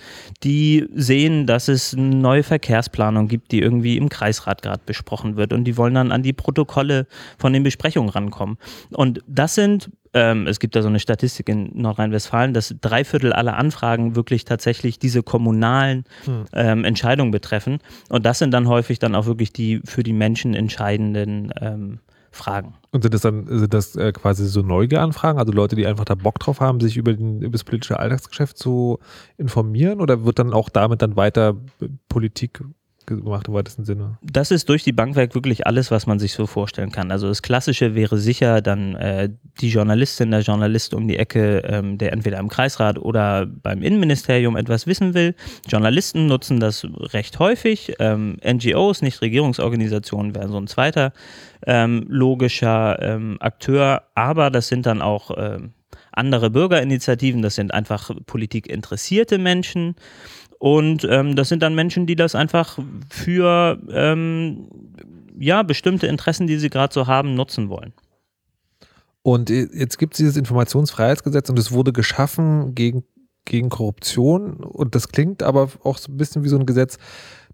Die 0.43 0.87
sehen, 0.95 1.45
dass 1.45 1.67
es 1.67 1.93
eine 1.93 2.15
neue 2.15 2.43
Verkehrsplanung 2.43 3.27
gibt, 3.27 3.51
die 3.51 3.59
irgendwie 3.59 3.97
im 3.97 4.09
Kreisrat 4.09 4.61
gerade 4.61 4.81
besprochen 4.85 5.35
wird 5.35 5.53
und 5.53 5.65
die 5.65 5.77
wollen 5.77 5.93
dann 5.93 6.11
an 6.11 6.23
die 6.23 6.33
Protokolle 6.33 7.07
von 7.37 7.53
den 7.53 7.63
Besprechungen 7.63 8.09
rankommen. 8.09 8.57
Und 8.91 9.21
das 9.27 9.55
sind 9.55 9.91
ähm, 10.17 10.47
es 10.47 10.59
gibt 10.59 10.75
da 10.75 10.81
so 10.81 10.87
eine 10.87 10.99
Statistik 10.99 11.47
in 11.47 11.69
Nordrhein-Westfalen, 11.73 12.53
dass 12.53 12.75
drei 12.81 13.03
Viertel 13.03 13.31
aller 13.33 13.55
Anfragen 13.55 14.15
wirklich 14.15 14.45
tatsächlich 14.45 14.97
diese 14.97 15.21
kommunalen 15.21 16.05
hm. 16.25 16.45
ähm, 16.53 16.83
Entscheidungen 16.83 17.31
betreffen. 17.31 17.79
Und 18.09 18.25
das 18.25 18.39
sind 18.39 18.51
dann 18.51 18.67
häufig 18.67 18.99
dann 18.99 19.15
auch 19.15 19.27
wirklich 19.27 19.53
die 19.53 19.81
für 19.85 20.01
die 20.01 20.13
Menschen 20.13 20.55
entscheidenden 20.55 21.53
ähm, 21.61 21.99
Fragen. 22.31 22.75
Und 22.91 23.03
sind 23.03 23.13
das 23.13 23.21
dann 23.21 23.47
sind 23.47 23.73
das 23.73 23.95
äh, 23.95 24.11
quasi 24.11 24.47
so 24.47 24.61
Neugier-Anfragen, 24.61 25.39
also 25.39 25.51
Leute, 25.51 25.75
die 25.75 25.85
einfach 25.85 26.05
da 26.05 26.15
Bock 26.15 26.39
drauf 26.39 26.59
haben, 26.59 26.79
sich 26.79 26.97
über, 26.97 27.13
den, 27.13 27.41
über 27.41 27.51
das 27.51 27.63
politische 27.63 27.99
Alltagsgeschäft 27.99 28.57
zu 28.57 28.99
informieren? 29.37 30.01
Oder 30.01 30.25
wird 30.25 30.39
dann 30.39 30.53
auch 30.53 30.69
damit 30.69 31.01
dann 31.01 31.15
weiter 31.15 31.55
Politik 32.09 32.61
gemacht 33.07 33.47
im 33.47 33.53
weitesten 33.53 33.85
Sinne. 33.85 34.17
Das 34.21 34.51
ist 34.51 34.69
durch 34.69 34.83
die 34.83 34.91
Bank 34.91 35.15
weg 35.15 35.33
wirklich 35.33 35.65
alles, 35.65 35.89
was 35.91 36.05
man 36.05 36.19
sich 36.19 36.33
so 36.33 36.45
vorstellen 36.45 36.91
kann. 36.91 37.11
Also 37.11 37.27
das 37.27 37.41
Klassische 37.41 37.95
wäre 37.95 38.17
sicher 38.17 38.61
dann 38.61 38.95
äh, 38.95 39.29
die 39.61 39.69
Journalistin, 39.69 40.31
der 40.31 40.41
Journalist 40.41 40.93
um 40.93 41.07
die 41.07 41.17
Ecke, 41.17 41.59
ähm, 41.65 41.97
der 41.97 42.13
entweder 42.13 42.39
im 42.39 42.49
Kreisrat 42.49 42.99
oder 42.99 43.45
beim 43.45 43.81
Innenministerium 43.81 44.55
etwas 44.55 44.85
wissen 44.85 45.13
will. 45.13 45.33
Journalisten 45.67 46.27
nutzen 46.27 46.59
das 46.59 46.85
recht 47.13 47.39
häufig. 47.39 47.93
Ähm, 47.99 48.37
NGOs, 48.45 49.01
Nichtregierungsorganisationen 49.01 50.35
wären 50.35 50.51
so 50.51 50.57
ein 50.57 50.67
zweiter 50.67 51.13
ähm, 51.65 52.05
logischer 52.07 53.01
ähm, 53.01 53.37
Akteur, 53.39 54.03
aber 54.15 54.51
das 54.51 54.67
sind 54.67 54.85
dann 54.85 55.01
auch 55.01 55.31
ähm, 55.37 55.73
andere 56.11 56.49
Bürgerinitiativen, 56.49 57.41
das 57.41 57.55
sind 57.55 57.73
einfach 57.73 58.11
politikinteressierte 58.25 59.37
Menschen. 59.37 59.95
Und 60.59 61.07
ähm, 61.09 61.35
das 61.35 61.49
sind 61.49 61.61
dann 61.61 61.75
Menschen, 61.75 62.07
die 62.07 62.15
das 62.15 62.35
einfach 62.35 62.79
für 63.09 63.79
ähm, 63.91 64.67
ja, 65.39 65.63
bestimmte 65.63 66.07
Interessen, 66.07 66.47
die 66.47 66.57
sie 66.57 66.69
gerade 66.69 66.93
so 66.93 67.07
haben, 67.07 67.35
nutzen 67.35 67.69
wollen. 67.69 67.93
Und 69.21 69.49
jetzt 69.49 69.99
gibt 69.99 70.13
es 70.13 70.17
dieses 70.17 70.37
Informationsfreiheitsgesetz 70.37 71.49
und 71.49 71.59
es 71.59 71.71
wurde 71.71 71.91
geschaffen 71.91 72.75
gegen, 72.75 73.03
gegen 73.45 73.69
Korruption. 73.69 74.55
Und 74.63 74.95
das 74.95 75.09
klingt 75.09 75.43
aber 75.43 75.69
auch 75.83 75.97
so 75.97 76.11
ein 76.11 76.17
bisschen 76.17 76.43
wie 76.43 76.49
so 76.49 76.57
ein 76.57 76.65
Gesetz, 76.65 76.97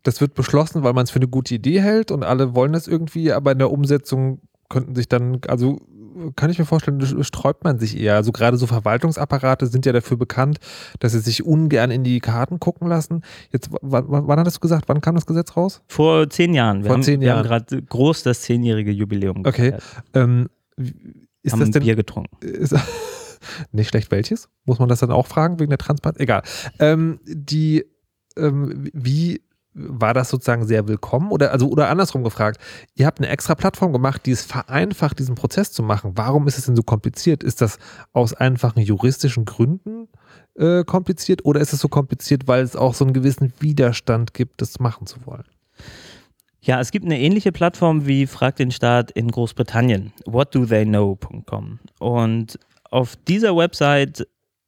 das 0.04 0.22
wird 0.22 0.36
beschlossen, 0.36 0.84
weil 0.84 0.94
man 0.94 1.06
es 1.06 1.12
für 1.12 1.20
eine 1.20 1.28
gute 1.28 1.56
Idee 1.56 1.82
hält 1.82 2.12
und 2.12 2.24
alle 2.24 2.54
wollen 2.56 2.74
das 2.74 2.88
irgendwie, 2.88 3.32
aber 3.32 3.54
in 3.54 3.58
der 3.58 3.72
Umsetzung 3.72 4.42
könnten 4.70 4.96
sich 4.96 5.08
dann, 5.08 5.40
also 5.48 5.80
kann 6.36 6.50
ich 6.50 6.60
mir 6.60 6.66
vorstellen, 6.66 7.02
sträubt 7.24 7.64
man 7.64 7.80
sich 7.80 8.00
eher. 8.00 8.16
Also 8.16 8.32
gerade 8.32 8.58
so 8.58 8.68
Verwaltungsapparate 8.68 9.68
sind 9.68 9.86
ja 9.86 9.92
dafür 9.92 10.18
bekannt, 10.18 10.60
dass 11.00 11.14
sie 11.14 11.20
sich 11.20 11.44
ungern 11.44 11.92
in 11.92 12.04
die 12.04 12.20
Karten 12.20 12.60
gucken 12.60 12.88
lassen. 12.88 13.22
Jetzt, 13.52 13.70
wann, 13.82 14.06
wann 14.08 14.40
hattest 14.40 14.58
du 14.58 14.62
gesagt, 14.62 14.86
wann 14.88 15.02
kam 15.02 15.16
das 15.16 15.26
Gesetz 15.26 15.56
raus? 15.56 15.82
Vor 15.88 16.30
zehn 16.30 16.54
Jahren. 16.54 16.80
Wir 16.80 16.88
Vor 16.88 16.96
haben, 16.96 17.04
zehn 17.04 17.22
Jahren. 17.22 17.44
Wir 17.44 17.52
haben 17.52 17.66
gerade 17.66 17.82
groß 17.82 18.24
das 18.24 18.42
zehnjährige 18.42 18.92
Jubiläum 18.92 19.44
Okay. 19.46 19.76
Ähm, 20.14 20.50
ist 21.42 21.54
haben 21.54 21.60
das 21.60 21.72
denn, 21.72 21.84
Bier 21.84 21.96
getrunken. 21.96 22.38
Ist, 22.46 22.76
nicht 23.72 23.90
schlecht 23.90 24.12
welches? 24.12 24.50
Muss 24.66 24.80
man 24.80 24.90
das 24.90 25.00
dann 25.00 25.12
auch 25.12 25.28
fragen 25.28 25.60
wegen 25.60 25.70
der 25.70 25.78
Transparenz? 25.78 26.20
Egal. 26.20 26.44
Ähm, 26.80 27.20
die, 27.26 27.86
ähm, 28.38 28.90
wie 28.94 29.42
war 29.74 30.14
das 30.14 30.30
sozusagen 30.30 30.66
sehr 30.66 30.88
willkommen 30.88 31.32
oder 31.32 31.52
also 31.52 31.68
oder 31.68 31.90
andersrum 31.90 32.24
gefragt, 32.24 32.60
ihr 32.96 33.06
habt 33.06 33.20
eine 33.20 33.30
extra 33.30 33.56
Plattform 33.56 33.92
gemacht, 33.92 34.26
die 34.26 34.32
es 34.32 34.44
vereinfacht, 34.44 35.20
diesen 35.20 35.36
Prozess 35.36 35.72
zu 35.72 35.84
machen. 35.84 36.14
Warum 36.16 36.48
ist 36.48 36.58
es 36.58 36.66
denn 36.66 36.76
so 36.76 36.84
kompliziert? 36.84 37.44
Ist 37.44 37.62
das 37.62 37.80
aus 38.12 38.34
einfachen 38.34 38.82
juristischen 38.82 39.46
Gründen 39.46 40.08
äh, 40.56 40.84
kompliziert 40.84 41.46
oder 41.46 41.60
ist 41.60 41.74
es 41.74 41.80
so 41.80 41.88
kompliziert, 41.88 42.48
weil 42.48 42.64
es 42.64 42.76
auch 42.76 42.94
so 42.94 43.06
einen 43.06 43.14
gewissen 43.14 43.54
Widerstand 43.60 44.34
gibt, 44.34 44.62
das 44.62 44.80
machen 44.80 45.08
zu 45.08 45.26
wollen? 45.26 45.46
Ja, 46.62 46.80
es 46.80 46.92
gibt 46.92 47.06
eine 47.06 47.20
ähnliche 47.20 47.52
Plattform 47.52 48.08
wie 48.08 48.26
Frag 48.26 48.56
den 48.56 48.72
Staat 48.72 49.12
in 49.12 49.30
Großbritannien, 49.30 50.14
whatdotheyknow.com. 50.26 51.80
Und 52.00 52.58
auf 52.90 53.18
dieser 53.28 53.58
Website 53.58 54.26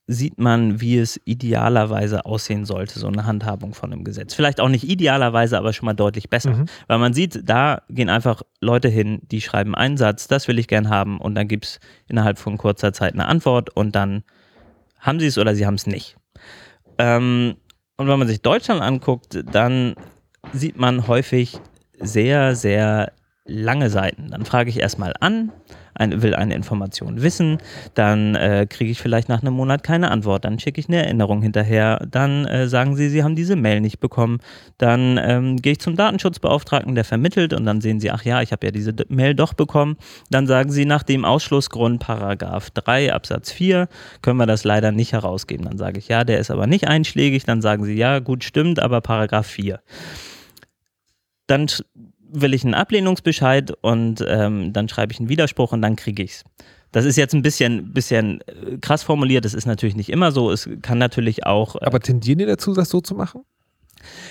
sieht 0.08 0.38
man, 0.38 0.82
wie 0.82 0.98
es 0.98 1.20
idealerweise 1.26 2.26
aussehen 2.26 2.66
sollte, 2.66 3.00
so 3.00 3.08
eine 3.08 3.26
Handhabung 3.26 3.74
von 3.74 3.92
einem 3.92 4.04
Gesetz. 4.04 4.36
Vielleicht 4.36 4.60
auch 4.60 4.70
nicht 4.70 4.88
idealerweise, 4.88 5.58
aber 5.58 5.74
schon 5.74 5.88
mal 5.88 5.94
deutlich 5.94 6.30
besser. 6.30 6.52
Mhm. 6.52 6.66
Weil 6.88 7.00
man 7.00 7.14
sieht, 7.14 7.50
da 7.50 7.82
gehen 7.90 8.10
einfach 8.10 8.44
Leute 8.62 8.88
hin, 8.88 9.22
die 9.32 9.42
schreiben 9.42 9.74
einen 9.74 9.98
Satz, 9.98 10.28
das 10.28 10.48
will 10.48 10.60
ich 10.60 10.68
gern 10.68 10.90
haben 10.90 11.20
und 11.20 11.34
dann 11.34 11.48
gibt 11.48 11.66
es 11.66 11.80
innerhalb 12.08 12.38
von 12.38 12.58
kurzer 12.58 12.94
Zeit 12.94 13.14
eine 13.14 13.26
Antwort 13.26 13.76
und 13.76 13.96
dann 13.96 14.24
haben 15.00 15.20
sie 15.20 15.28
es 15.28 15.38
oder 15.38 15.56
sie 15.56 15.66
haben 15.66 15.76
es 15.76 15.88
nicht. 15.88 16.18
Ähm, 17.00 17.56
und 17.98 18.08
wenn 18.08 18.20
man 18.20 18.28
sich 18.28 18.42
Deutschland 18.42 18.82
anguckt, 18.82 19.44
dann 19.52 19.96
sieht 20.54 20.78
man 20.78 21.08
häufig 21.08 21.60
sehr, 22.00 22.56
sehr 22.56 23.12
lange 23.46 23.90
Seiten. 23.90 24.30
Dann 24.30 24.46
frage 24.46 24.70
ich 24.70 24.80
erstmal 24.80 25.14
an, 25.20 25.52
ein, 25.96 26.22
will 26.22 26.36
eine 26.36 26.54
Information 26.54 27.22
wissen, 27.22 27.58
dann 27.94 28.36
äh, 28.36 28.68
kriege 28.70 28.92
ich 28.92 29.02
vielleicht 29.02 29.30
nach 29.30 29.42
einem 29.42 29.54
Monat 29.54 29.84
keine 29.84 30.12
Antwort, 30.12 30.46
dann 30.46 30.60
schicke 30.60 30.80
ich 30.80 30.88
eine 30.88 31.04
Erinnerung 31.04 31.42
hinterher, 31.42 32.06
dann 32.10 32.46
äh, 32.46 32.68
sagen 32.68 32.96
sie, 32.96 33.10
sie 33.10 33.24
haben 33.24 33.36
diese 33.36 33.56
Mail 33.56 33.82
nicht 33.82 34.00
bekommen, 34.00 34.40
dann 34.78 35.20
ähm, 35.22 35.58
gehe 35.58 35.74
ich 35.74 35.80
zum 35.80 35.96
Datenschutzbeauftragten, 35.96 36.96
der 36.96 37.06
vermittelt 37.06 37.54
und 37.54 37.66
dann 37.66 37.82
sehen 37.82 38.00
sie, 38.00 38.12
ach 38.12 38.24
ja, 38.24 38.42
ich 38.42 38.52
habe 38.52 38.68
ja 38.68 38.72
diese 38.72 38.94
Mail 39.10 39.36
doch 39.36 39.54
bekommen, 39.54 39.98
dann 40.30 40.48
sagen 40.48 40.72
sie, 40.72 40.86
nach 40.86 41.04
dem 41.04 41.26
Ausschlussgrund 41.26 42.00
Paragraph 42.00 42.70
3 42.72 43.14
Absatz 43.14 43.52
4 43.52 43.88
können 44.22 44.38
wir 44.38 44.46
das 44.46 44.64
leider 44.64 44.92
nicht 44.92 45.14
herausgeben. 45.14 45.66
Dann 45.66 45.78
sage 45.78 46.00
ich, 46.00 46.08
ja, 46.08 46.24
der 46.24 46.40
ist 46.40 46.52
aber 46.52 46.68
nicht 46.68 46.88
einschlägig, 46.88 47.46
dann 47.46 47.62
sagen 47.62 47.86
sie, 47.86 47.94
ja, 47.94 48.20
gut, 48.20 48.44
stimmt, 48.44 48.80
aber 48.80 49.02
Paragraph 49.02 49.48
4 49.48 49.80
dann 51.48 51.68
will 52.42 52.54
ich 52.54 52.64
einen 52.64 52.74
Ablehnungsbescheid 52.74 53.72
und 53.82 54.24
ähm, 54.28 54.74
dann 54.74 54.90
schreibe 54.90 55.14
ich 55.14 55.20
einen 55.20 55.30
Widerspruch 55.30 55.72
und 55.72 55.82
dann 55.82 55.96
kriege 55.96 56.24
ich 56.24 56.32
es. 56.32 56.44
Das 56.92 57.04
ist 57.04 57.18
jetzt 57.18 57.34
ein 57.34 57.42
bisschen, 57.42 57.94
bisschen 57.94 58.42
äh, 58.42 58.78
krass 58.80 59.04
formuliert, 59.04 59.44
das 59.44 59.54
ist 59.54 59.66
natürlich 59.66 59.96
nicht 59.96 60.10
immer 60.10 60.32
so. 60.32 60.52
Es 60.52 60.70
kann 60.82 60.98
natürlich 60.98 61.46
auch. 61.46 61.76
Äh 61.76 61.86
Aber 61.86 62.00
tendieren 62.00 62.40
die 62.40 62.46
dazu, 62.46 62.74
das 62.74 62.90
so 62.90 63.02
zu 63.02 63.16
machen? 63.16 63.42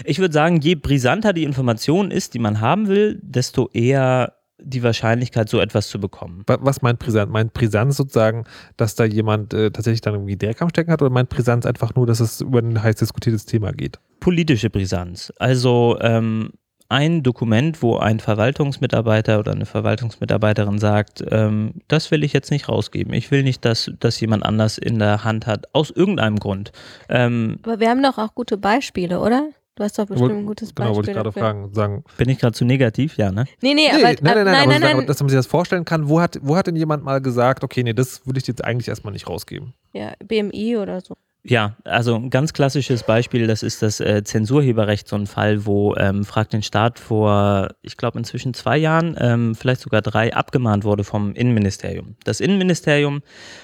Ich 0.05 0.19
würde 0.19 0.33
sagen, 0.33 0.61
je 0.61 0.75
brisanter 0.75 1.33
die 1.33 1.45
Information 1.45 2.11
ist, 2.11 2.35
die 2.35 2.38
man 2.38 2.61
haben 2.61 2.88
will, 2.88 3.21
desto 3.23 3.69
eher 3.73 4.35
die 4.59 4.83
Wahrscheinlichkeit, 4.83 5.49
so 5.49 5.61
etwas 5.61 5.88
zu 5.88 6.01
bekommen. 6.01 6.43
Was 6.47 6.81
meint 6.81 6.99
Brisanz? 6.99 7.31
Meint 7.31 7.53
Brisanz 7.53 7.97
sozusagen, 7.97 8.45
dass 8.77 8.95
da 8.95 9.05
jemand 9.05 9.53
äh, 9.53 9.71
tatsächlich 9.71 10.01
dann 10.01 10.14
irgendwie 10.14 10.37
Dreck 10.37 10.62
am 10.62 10.71
Stecken 10.71 10.90
hat 10.90 11.03
oder 11.03 11.11
meint 11.11 11.29
Brisanz 11.29 11.67
einfach 11.67 11.95
nur, 11.95 12.07
dass 12.07 12.21
es 12.21 12.40
über 12.40 12.61
ein 12.61 12.83
heiß 12.83 12.97
diskutiertes 12.97 13.47
Thema 13.47 13.73
geht? 13.73 13.99
Politische 14.21 14.71
Brisanz. 14.71 15.33
Also 15.38 15.99
ähm, 16.01 16.53
ein 16.94 17.24
Dokument, 17.24 17.83
wo 17.83 17.96
ein 17.96 18.20
Verwaltungsmitarbeiter 18.20 19.40
oder 19.40 19.50
eine 19.50 19.66
Verwaltungsmitarbeiterin 19.66 20.78
sagt, 20.78 21.24
ähm, 21.28 21.74
das 21.88 22.12
will 22.12 22.22
ich 22.22 22.33
jetzt 22.33 22.52
nicht 22.52 22.68
rausgeben. 22.68 23.12
Ich 23.14 23.33
will 23.33 23.42
nicht, 23.42 23.64
dass 23.64 23.90
das 23.98 24.20
jemand 24.20 24.44
anders 24.44 24.78
in 24.78 25.00
der 25.00 25.24
Hand 25.24 25.48
hat, 25.48 25.66
aus 25.72 25.90
irgendeinem 25.90 26.38
Grund. 26.38 26.70
Ähm, 27.09 27.59
Aber 27.64 27.80
wir 27.80 27.90
haben 27.90 28.00
doch 28.00 28.16
auch 28.18 28.37
gute 28.37 28.57
Beispiele, 28.59 29.18
oder? 29.18 29.48
Du 29.74 29.83
hast 29.83 29.98
doch 29.98 30.07
bestimmt 30.07 30.30
ein 30.30 30.46
gutes 30.46 30.72
Beispiel. 30.72 30.85
Genau, 30.85 30.96
wollte 30.96 31.11
ich 31.11 31.16
gerade 31.16 31.33
fragen. 31.33 31.74
Sagen. 31.74 32.04
Bin 32.16 32.28
ich 32.28 32.38
gerade 32.38 32.52
zu 32.52 32.64
negativ? 32.64 33.16
Ja, 33.16 33.33
ne? 33.33 33.46
Nee, 33.61 33.74
nee, 33.74 33.88
nee 33.88 33.90
aber, 33.90 34.02
nein, 34.02 34.16
nein, 34.22 34.35
nein, 34.35 34.44
nein, 34.44 34.68
nein, 34.68 34.80
nein, 34.80 34.96
aber, 34.98 35.07
dass 35.07 35.18
man 35.18 35.30
sich 35.30 35.37
das 35.37 35.48
vorstellen 35.48 35.85
kann, 35.85 36.09
wo 36.09 36.20
hat, 36.20 36.38
wo 36.42 36.54
hat 36.54 36.68
denn 36.68 36.76
jemand 36.76 37.02
mal 37.02 37.20
gesagt, 37.20 37.64
okay, 37.64 37.83
nee, 37.83 37.92
das 37.92 38.24
würde 38.24 38.38
ich 38.38 38.46
jetzt 38.46 38.64
eigentlich 38.64 38.87
erstmal 38.87 39.12
nicht 39.12 39.28
rausgeben? 39.28 39.74
Ja, 39.92 40.12
BMI 40.24 40.76
oder 40.76 41.00
so. 41.00 41.16
Ja, 41.46 41.76
also 41.85 42.14
ein 42.14 42.30
ganz 42.30 42.54
klassisches 42.54 43.02
Beispiel, 43.02 43.46
das 43.46 43.62
ist 43.62 43.83
das 43.83 44.00
äh, 44.00 44.24
Zensurheberrecht, 44.24 45.07
so 45.07 45.14
ein 45.14 45.26
Fall, 45.26 45.66
wo 45.66 45.94
ähm, 45.94 46.24
Frag 46.24 46.48
den 46.48 46.62
Staat 46.62 46.98
vor, 46.98 47.68
ich 47.83 47.98
glaube 47.98 48.16
inzwischen 48.18 48.54
zwei 48.54 48.78
Jahren, 48.78 49.14
ähm, 49.20 49.54
vielleicht 49.54 49.83
sogar 49.83 50.00
drei, 50.00 50.35
abgemahnt 50.35 50.85
wurde 50.85 51.04
vom 51.04 51.35
Innenministerium. 51.35 52.16
Das 52.24 52.40
Innenministerium 52.40 53.20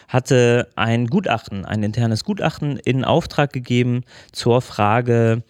hatte 0.08 0.68
ein 0.76 1.06
Gutachten, 1.06 1.64
ein 1.64 1.82
internes 1.82 2.22
Gutachten 2.22 2.76
in 2.76 3.02
Auftrag 3.02 3.50
gegeben 3.50 4.02
zur 4.30 4.60
Frage, 4.60 5.42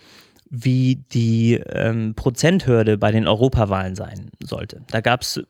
wie 0.49 1.03
die 1.13 1.55
ähm, 1.55 2.15
Prozenthürde 2.15 2.97
bei 2.97 3.11
den 3.11 3.27
Europawahlen 3.27 3.97
sein 3.97 4.31
sollte. 4.41 4.83
Da 4.89 5.01
gab 5.01 5.23
es 5.23 5.43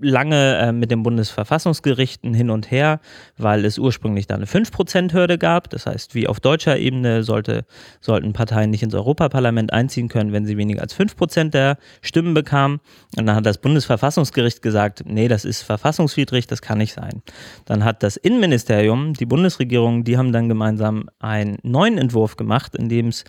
lange 0.00 0.58
äh, 0.58 0.72
mit 0.72 0.90
den 0.90 1.02
Bundesverfassungsgerichten 1.02 2.34
hin 2.34 2.50
und 2.50 2.70
her, 2.70 3.00
weil 3.38 3.64
es 3.64 3.78
ursprünglich 3.78 4.26
da 4.26 4.34
eine 4.34 4.44
5%-Hürde 4.44 5.38
gab. 5.38 5.70
Das 5.70 5.86
heißt, 5.86 6.14
wie 6.14 6.28
auf 6.28 6.40
deutscher 6.40 6.78
Ebene 6.78 7.22
sollte, 7.22 7.64
sollten 8.00 8.32
Parteien 8.32 8.70
nicht 8.70 8.82
ins 8.82 8.94
Europaparlament 8.94 9.72
einziehen 9.72 10.08
können, 10.08 10.32
wenn 10.32 10.44
sie 10.44 10.56
weniger 10.56 10.82
als 10.82 10.98
5% 10.98 11.50
der 11.50 11.78
Stimmen 12.02 12.34
bekamen. 12.34 12.80
Und 13.16 13.26
dann 13.26 13.36
hat 13.36 13.46
das 13.46 13.58
Bundesverfassungsgericht 13.58 14.62
gesagt, 14.62 15.04
nee, 15.06 15.28
das 15.28 15.44
ist 15.44 15.62
verfassungswidrig, 15.62 16.46
das 16.46 16.60
kann 16.60 16.78
nicht 16.78 16.92
sein. 16.92 17.22
Dann 17.64 17.84
hat 17.84 18.02
das 18.02 18.16
Innenministerium, 18.16 19.14
die 19.14 19.26
Bundesregierung, 19.26 20.04
die 20.04 20.18
haben 20.18 20.32
dann 20.32 20.48
gemeinsam 20.48 21.08
einen 21.18 21.58
neuen 21.62 21.96
Entwurf 21.96 22.36
gemacht, 22.36 22.74
in 22.74 22.88
dem 22.88 23.08
es 23.08 23.24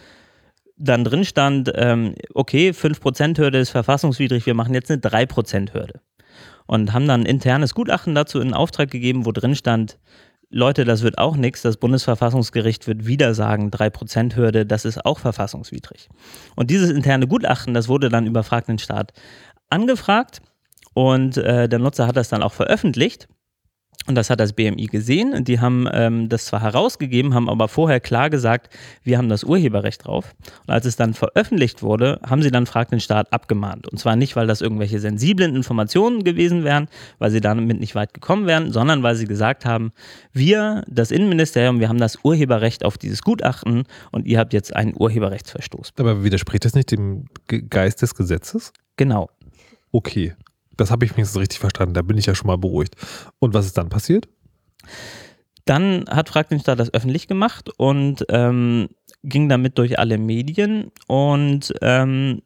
dann 0.80 1.03
drin 1.03 1.25
stand, 1.25 1.71
ähm, 1.75 2.13
okay, 2.36 2.69
5%-Hürde 2.69 3.58
ist 3.58 3.71
verfassungswidrig, 3.71 4.45
wir 4.45 4.53
machen 4.53 4.75
jetzt 4.75 4.91
eine 4.91 5.01
3%-Hürde 5.01 6.01
und 6.67 6.93
haben 6.93 7.08
dann 7.08 7.21
ein 7.21 7.25
internes 7.25 7.73
Gutachten 7.73 8.13
dazu 8.13 8.39
in 8.39 8.53
Auftrag 8.53 8.91
gegeben, 8.91 9.25
wo 9.25 9.32
drin 9.32 9.56
stand, 9.56 9.97
Leute, 10.49 10.86
das 10.86 11.01
wird 11.01 11.17
auch 11.17 11.36
nichts. 11.36 11.62
Das 11.62 11.75
Bundesverfassungsgericht 11.77 12.88
wird 12.88 13.06
wieder 13.06 13.34
sagen, 13.34 13.69
3%-Hürde, 13.69 14.65
das 14.65 14.86
ist 14.86 15.06
auch 15.06 15.19
verfassungswidrig. 15.19 16.10
Und 16.56 16.69
dieses 16.69 16.89
interne 16.89 17.27
Gutachten, 17.27 17.73
das 17.73 17.89
wurde 17.89 18.10
dann 18.10 18.27
über 18.27 18.43
fragenden 18.43 18.80
Staat 18.80 19.12
angefragt 19.69 20.41
und 20.93 21.38
äh, 21.38 21.67
der 21.67 21.80
Nutzer 21.80 22.08
hat 22.08 22.15
das 22.15 22.30
dann 22.30 22.43
auch 22.43 22.53
veröffentlicht. 22.53 23.27
Und 24.05 24.15
das 24.15 24.29
hat 24.29 24.39
das 24.39 24.53
BMI 24.53 24.86
gesehen. 24.86 25.43
Die 25.43 25.60
haben 25.60 25.88
ähm, 25.91 26.29
das 26.29 26.45
zwar 26.45 26.62
herausgegeben, 26.62 27.33
haben 27.33 27.49
aber 27.49 27.67
vorher 27.67 27.99
klar 27.99 28.29
gesagt, 28.29 28.73
wir 29.03 29.17
haben 29.17 29.27
das 29.27 29.43
Urheberrecht 29.43 30.05
drauf. 30.05 30.33
Und 30.65 30.73
als 30.73 30.86
es 30.86 30.95
dann 30.95 31.13
veröffentlicht 31.13 31.83
wurde, 31.83 32.19
haben 32.25 32.41
sie 32.41 32.49
dann 32.51 32.65
Frag 32.65 32.89
den 32.89 33.01
Staat 33.01 33.33
abgemahnt. 33.33 33.86
Und 33.88 33.97
zwar 33.97 34.15
nicht, 34.15 34.38
weil 34.38 34.47
das 34.47 34.62
irgendwelche 34.62 34.99
sensiblen 34.99 35.55
Informationen 35.55 36.23
gewesen 36.23 36.63
wären, 36.63 36.88
weil 37.19 37.31
sie 37.31 37.41
damit 37.41 37.81
nicht 37.81 37.95
weit 37.95 38.13
gekommen 38.13 38.47
wären, 38.47 38.71
sondern 38.71 39.03
weil 39.03 39.15
sie 39.15 39.27
gesagt 39.27 39.65
haben, 39.65 39.91
wir, 40.31 40.86
das 40.88 41.12
Innenministerium, 41.12 41.81
wir 41.81 41.89
haben 41.89 41.99
das 41.99 42.19
Urheberrecht 42.23 42.86
auf 42.86 42.97
dieses 42.97 43.21
Gutachten 43.23 43.83
und 44.12 44.25
ihr 44.25 44.39
habt 44.39 44.53
jetzt 44.53 44.73
einen 44.73 44.93
Urheberrechtsverstoß. 44.97 45.91
Aber 45.99 46.23
widerspricht 46.23 46.63
das 46.63 46.75
nicht 46.75 46.91
dem 46.91 47.25
Geist 47.47 48.01
des 48.01 48.15
Gesetzes? 48.15 48.71
Genau. 48.95 49.29
Okay. 49.91 50.33
Das 50.77 50.91
habe 50.91 51.05
ich 51.05 51.15
wenigstens 51.15 51.39
richtig 51.41 51.59
verstanden. 51.59 51.93
Da 51.93 52.01
bin 52.01 52.17
ich 52.17 52.25
ja 52.25 52.35
schon 52.35 52.47
mal 52.47 52.57
beruhigt. 52.57 52.95
Und 53.39 53.53
was 53.53 53.65
ist 53.65 53.77
dann 53.77 53.89
passiert? 53.89 54.27
Dann 55.65 56.05
hat 56.09 56.29
Frankenstein 56.29 56.77
das 56.77 56.93
öffentlich 56.93 57.27
gemacht 57.27 57.69
und 57.77 58.25
ähm, 58.29 58.87
ging 59.23 59.49
damit 59.49 59.77
durch 59.77 59.99
alle 59.99 60.17
Medien 60.17 60.91
und 61.07 61.73
ähm, 61.81 62.41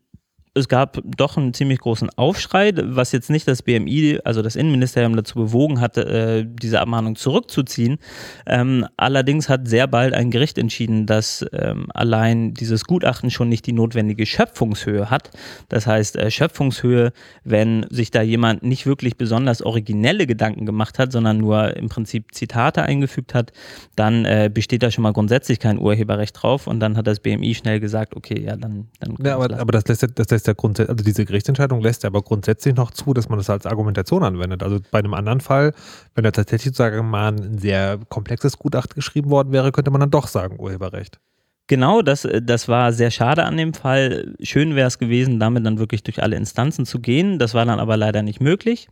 es 0.54 0.68
gab 0.68 1.00
doch 1.06 1.38
einen 1.38 1.54
ziemlich 1.54 1.80
großen 1.80 2.10
Aufschrei, 2.18 2.74
was 2.76 3.14
jetzt 3.14 3.30
nicht 3.30 3.48
das 3.48 3.62
BMI, 3.62 4.20
also 4.26 4.42
das 4.42 4.58
Innenministerium 4.58 5.16
dazu 5.16 5.36
bewogen 5.36 5.80
hat, 5.80 5.98
äh, 5.98 6.46
diese 6.46 6.82
Abmahnung 6.82 7.16
zurückzuziehen. 7.16 8.00
Ähm, 8.46 8.86
allerdings 8.98 9.48
hat 9.48 9.70
sehr 9.70 9.88
bald 9.88 10.14
ein 10.14 10.30
Gericht 10.30 10.58
entschieden, 10.58 11.06
dass 11.06 11.46
ähm, 11.54 11.88
allein 11.94 12.54
dieses 12.54 12.84
Gutachten 12.84 13.32
schon 13.32 13.48
nicht 13.48 13.66
die 13.66 13.72
notwendige 13.72 14.26
Schöpfungshöhe 14.26 15.10
hat. 15.10 15.32
Das 15.70 15.88
heißt, 15.88 16.18
äh, 16.18 16.30
Schöpfungshöhe, 16.30 17.14
wenn 17.46 17.86
sich 17.90 18.12
da 18.12 18.22
jemand 18.22 18.62
nicht 18.62 18.86
wirklich 18.86 19.16
besonders 19.16 19.62
originelle 19.62 20.28
Gedanken 20.28 20.66
gemacht 20.66 21.00
hat, 21.00 21.14
sondern 21.14 21.38
nur 21.38 21.78
im 21.78 21.88
Prinzip 21.88 22.36
Zitate 22.36 22.84
eingefügt 22.84 23.34
hat, 23.34 23.54
dann 23.96 24.26
äh, 24.26 24.52
besteht 24.54 24.84
da 24.84 24.92
schon 24.92 25.04
mal 25.04 25.14
grundsätzlich 25.14 25.60
kein 25.60 25.80
Urheberrecht 25.80 26.42
drauf. 26.42 26.68
Und 26.68 26.82
dann 26.82 26.98
hat 26.98 27.08
das 27.08 27.22
BMI 27.22 27.56
schnell 27.56 27.80
gesagt, 27.80 28.18
okay, 28.18 28.42
ja, 28.42 28.58
dann. 28.58 28.90
dann 29.00 29.16
ja, 29.24 29.36
aber, 29.36 29.58
aber 29.58 29.72
das 29.72 29.88
lässt, 29.88 30.06
das 30.14 30.30
lässt 30.30 30.41
lässt 30.42 30.48
ja 30.48 30.54
grundsätzlich, 30.54 30.90
also 30.90 31.04
diese 31.04 31.26
Gerichtsentscheidung 31.26 31.82
lässt 31.82 32.04
ja 32.04 32.10
aber 32.10 32.24
grundsätzlich 32.24 32.76
noch 32.76 32.92
zu, 32.92 33.14
dass 33.14 33.30
man 33.30 33.38
das 33.38 33.50
als 33.50 33.68
Argumentation 33.68 34.24
anwendet. 34.24 34.64
Also 34.64 34.80
bei 34.90 35.00
einem 35.00 35.14
anderen 35.14 35.40
Fall, 35.40 35.74
wenn 36.16 36.24
da 36.24 36.32
tatsächlich 36.32 36.76
sozusagen 36.76 37.08
mal 37.08 37.34
ein 37.34 37.60
sehr 37.60 38.00
komplexes 38.10 38.58
Gutachten 38.58 38.96
geschrieben 38.96 39.30
worden 39.30 39.52
wäre, 39.52 39.72
könnte 39.72 39.92
man 39.92 40.02
dann 40.02 40.10
doch 40.10 40.28
sagen, 40.28 40.60
Urheberrecht. 40.60 41.20
Genau, 41.68 42.02
das, 42.02 42.28
das 42.42 42.68
war 42.68 42.92
sehr 42.92 43.12
schade 43.12 43.46
an 43.46 43.56
dem 43.56 43.74
Fall. 43.74 44.34
Schön 44.42 44.76
wäre 44.76 44.88
es 44.88 44.98
gewesen, 44.98 45.40
damit 45.40 45.66
dann 45.66 45.78
wirklich 45.80 46.04
durch 46.04 46.22
alle 46.22 46.36
Instanzen 46.36 46.86
zu 46.86 47.00
gehen. 47.00 47.38
Das 47.38 47.54
war 47.54 47.66
dann 47.66 47.80
aber 47.80 47.98
leider 47.98 48.24
nicht 48.24 48.42
möglich. 48.42 48.88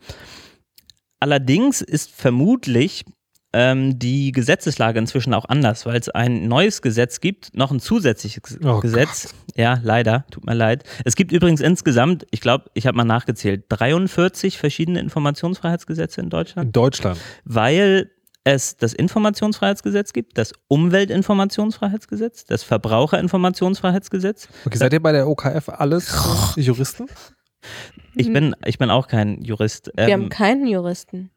Allerdings 1.19 1.81
ist 1.81 2.11
vermutlich 2.11 3.05
die 3.51 4.31
Gesetzeslage 4.31 4.99
inzwischen 4.99 5.33
auch 5.33 5.45
anders, 5.45 5.87
weil 5.87 5.99
es 5.99 6.09
ein 6.09 6.47
neues 6.47 6.83
Gesetz 6.83 7.19
gibt, 7.19 7.55
noch 7.55 7.71
ein 7.71 7.79
zusätzliches 7.79 8.59
oh 8.63 8.79
Gesetz. 8.79 9.23
Gott. 9.23 9.57
Ja, 9.57 9.79
leider, 9.81 10.25
tut 10.29 10.45
mir 10.45 10.53
leid. 10.53 10.83
Es 11.03 11.15
gibt 11.15 11.31
übrigens 11.31 11.59
insgesamt, 11.59 12.27
ich 12.29 12.41
glaube, 12.41 12.65
ich 12.75 12.85
habe 12.85 12.95
mal 12.95 13.05
nachgezählt, 13.05 13.65
43 13.69 14.59
verschiedene 14.59 14.99
Informationsfreiheitsgesetze 14.99 16.21
in 16.21 16.29
Deutschland. 16.29 16.67
In 16.67 16.71
Deutschland. 16.73 17.19
Weil 17.43 18.11
es 18.43 18.77
das 18.77 18.93
Informationsfreiheitsgesetz 18.93 20.13
gibt, 20.13 20.37
das 20.37 20.53
Umweltinformationsfreiheitsgesetz, 20.67 22.45
das 22.45 22.63
Verbraucherinformationsfreiheitsgesetz. 22.63 24.47
Okay, 24.65 24.77
seid 24.77 24.93
ihr 24.93 25.01
bei 25.01 25.11
der 25.11 25.27
OKF 25.27 25.69
alles 25.69 26.53
Juristen? 26.55 27.07
Ich 28.15 28.31
bin, 28.31 28.55
ich 28.65 28.77
bin 28.77 28.89
auch 28.89 29.07
kein 29.07 29.41
Jurist. 29.41 29.91
Wir 29.95 30.07
ähm, 30.07 30.21
haben 30.23 30.29
keinen 30.29 30.67
Juristen. 30.67 31.31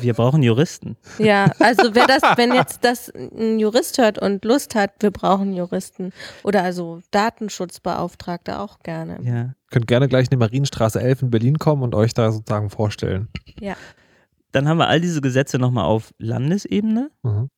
Wir 0.00 0.14
brauchen 0.14 0.42
Juristen. 0.42 0.96
Ja, 1.18 1.52
also 1.58 1.94
wer 1.94 2.06
das, 2.06 2.22
wenn 2.36 2.54
jetzt 2.54 2.84
das 2.84 3.12
ein 3.14 3.58
Jurist 3.58 3.98
hört 3.98 4.18
und 4.18 4.44
Lust 4.44 4.74
hat, 4.74 4.92
wir 5.00 5.10
brauchen 5.10 5.52
Juristen. 5.52 6.12
Oder 6.42 6.62
also 6.62 7.02
Datenschutzbeauftragte 7.10 8.58
auch 8.58 8.80
gerne. 8.80 9.18
Ja. 9.22 9.54
Könnt 9.70 9.86
gerne 9.86 10.08
gleich 10.08 10.24
in 10.24 10.30
die 10.30 10.36
Marienstraße 10.36 11.00
11 11.00 11.22
in 11.22 11.30
Berlin 11.30 11.58
kommen 11.58 11.82
und 11.82 11.94
euch 11.94 12.14
da 12.14 12.32
sozusagen 12.32 12.70
vorstellen. 12.70 13.28
Ja. 13.60 13.76
Dann 14.52 14.68
haben 14.68 14.78
wir 14.78 14.88
all 14.88 15.00
diese 15.00 15.20
Gesetze 15.20 15.58
nochmal 15.58 15.84
auf 15.84 16.12
Landesebene. 16.18 17.10
Mhm. 17.22 17.50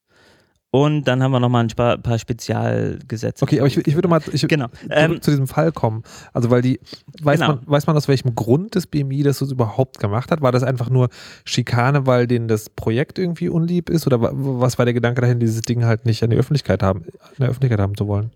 Und 0.75 1.05
dann 1.05 1.23
haben 1.23 1.33
wir 1.33 1.39
nochmal 1.39 1.67
ein 1.67 2.03
paar 2.03 2.19
Spezialgesetze. 2.19 3.43
Okay, 3.43 3.61
aber 3.61 3.67
ich, 3.67 3.77
ich 3.87 3.95
würde 3.95 4.09
mal 4.09 4.23
ich, 4.33 4.49
genau. 4.49 4.69
Ähm, 4.89 5.21
zu 5.21 5.31
diesem 5.31 5.47
Fall 5.47 5.71
kommen. 5.71 6.03
Also, 6.33 6.49
weil 6.49 6.63
die, 6.63 6.81
weiß, 7.21 7.41
genau. 7.41 7.57
man, 7.57 7.61
weiß 7.67 7.87
man 7.87 7.95
aus 7.95 8.09
welchem 8.09 8.35
Grund 8.35 8.75
das 8.75 8.87
BMI 8.87 9.23
das 9.23 9.37
so 9.37 9.45
überhaupt 9.45 9.99
gemacht 9.99 10.31
hat? 10.31 10.41
War 10.41 10.51
das 10.51 10.63
einfach 10.63 10.89
nur 10.89 11.11
Schikane, 11.45 12.07
weil 12.07 12.27
denen 12.27 12.49
das 12.49 12.71
Projekt 12.71 13.19
irgendwie 13.19 13.51
unlieb 13.51 13.91
ist? 13.91 14.07
Oder 14.07 14.19
was 14.23 14.79
war 14.79 14.87
der 14.87 14.95
Gedanke 14.95 15.21
dahin, 15.21 15.41
dieses 15.41 15.61
Ding 15.61 15.85
halt 15.85 16.07
nicht 16.07 16.23
an 16.23 16.31
die 16.31 16.39
Öffentlichkeit 16.39 16.83
haben, 16.83 17.05
in 17.05 17.41
der 17.41 17.51
Öffentlichkeit 17.51 17.79
haben 17.79 17.95
zu 17.95 18.09
wollen? 18.09 18.33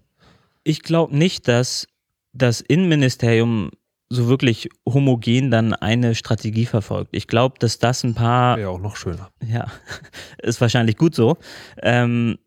Ich 0.62 0.82
glaube 0.82 1.16
nicht, 1.16 1.48
dass 1.48 1.88
das 2.34 2.60
Innenministerium 2.60 3.70
so 4.08 4.28
wirklich 4.28 4.68
homogen 4.88 5.50
dann 5.50 5.72
eine 5.72 6.14
Strategie 6.14 6.66
verfolgt. 6.66 7.10
Ich 7.12 7.26
glaube, 7.26 7.56
dass 7.58 7.78
das 7.78 8.04
ein 8.04 8.14
paar. 8.14 8.56
Wäre 8.56 8.70
auch 8.70 8.80
noch 8.80 8.96
schöner. 8.96 9.30
Ja, 9.44 9.66
ist 10.42 10.60
wahrscheinlich 10.60 10.96
gut 10.96 11.14
so. 11.14 11.36
Ähm, 11.82 12.38